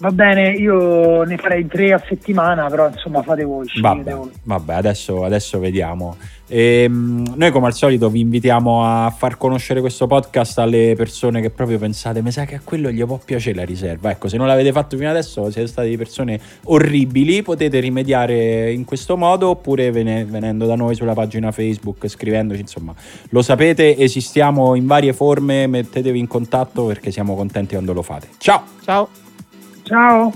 Va 0.00 0.10
bene, 0.12 0.52
io 0.52 1.24
ne 1.24 1.36
farei 1.36 1.66
tre 1.66 1.92
a 1.92 2.02
settimana, 2.08 2.68
però 2.68 2.88
insomma 2.88 3.20
fate 3.22 3.44
voi. 3.44 3.68
Vabbè, 3.80 4.14
voi. 4.14 4.30
vabbè, 4.44 4.72
adesso, 4.72 5.24
adesso 5.24 5.58
vediamo. 5.58 6.16
Ehm, 6.46 7.34
noi 7.36 7.50
come 7.50 7.66
al 7.66 7.74
solito 7.74 8.08
vi 8.08 8.20
invitiamo 8.20 8.82
a 8.82 9.10
far 9.10 9.36
conoscere 9.36 9.80
questo 9.80 10.06
podcast 10.06 10.58
alle 10.58 10.94
persone 10.96 11.42
che 11.42 11.50
proprio 11.50 11.78
pensate, 11.78 12.22
mi 12.22 12.32
sa 12.32 12.46
che 12.46 12.54
a 12.54 12.60
quello 12.64 12.90
gli 12.90 13.04
può 13.04 13.20
piacere 13.22 13.56
la 13.56 13.64
riserva. 13.66 14.10
Ecco, 14.10 14.28
se 14.28 14.38
non 14.38 14.46
l'avete 14.46 14.72
fatto 14.72 14.96
fino 14.96 15.10
adesso, 15.10 15.50
siete 15.50 15.68
stati 15.68 15.94
persone 15.98 16.40
orribili, 16.64 17.42
potete 17.42 17.78
rimediare 17.78 18.72
in 18.72 18.86
questo 18.86 19.18
modo 19.18 19.50
oppure 19.50 19.90
vene- 19.90 20.24
venendo 20.24 20.64
da 20.64 20.76
noi 20.76 20.94
sulla 20.94 21.12
pagina 21.12 21.52
Facebook, 21.52 22.08
scrivendoci, 22.08 22.62
insomma, 22.62 22.94
lo 23.28 23.42
sapete, 23.42 23.98
esistiamo 23.98 24.74
in 24.76 24.86
varie 24.86 25.12
forme, 25.12 25.66
mettetevi 25.66 26.18
in 26.18 26.26
contatto 26.26 26.86
perché 26.86 27.10
siamo 27.10 27.36
contenti 27.36 27.74
quando 27.74 27.92
lo 27.92 28.00
fate. 28.00 28.28
Ciao! 28.38 28.62
Ciao. 28.82 29.19
Ciao. 29.90 30.32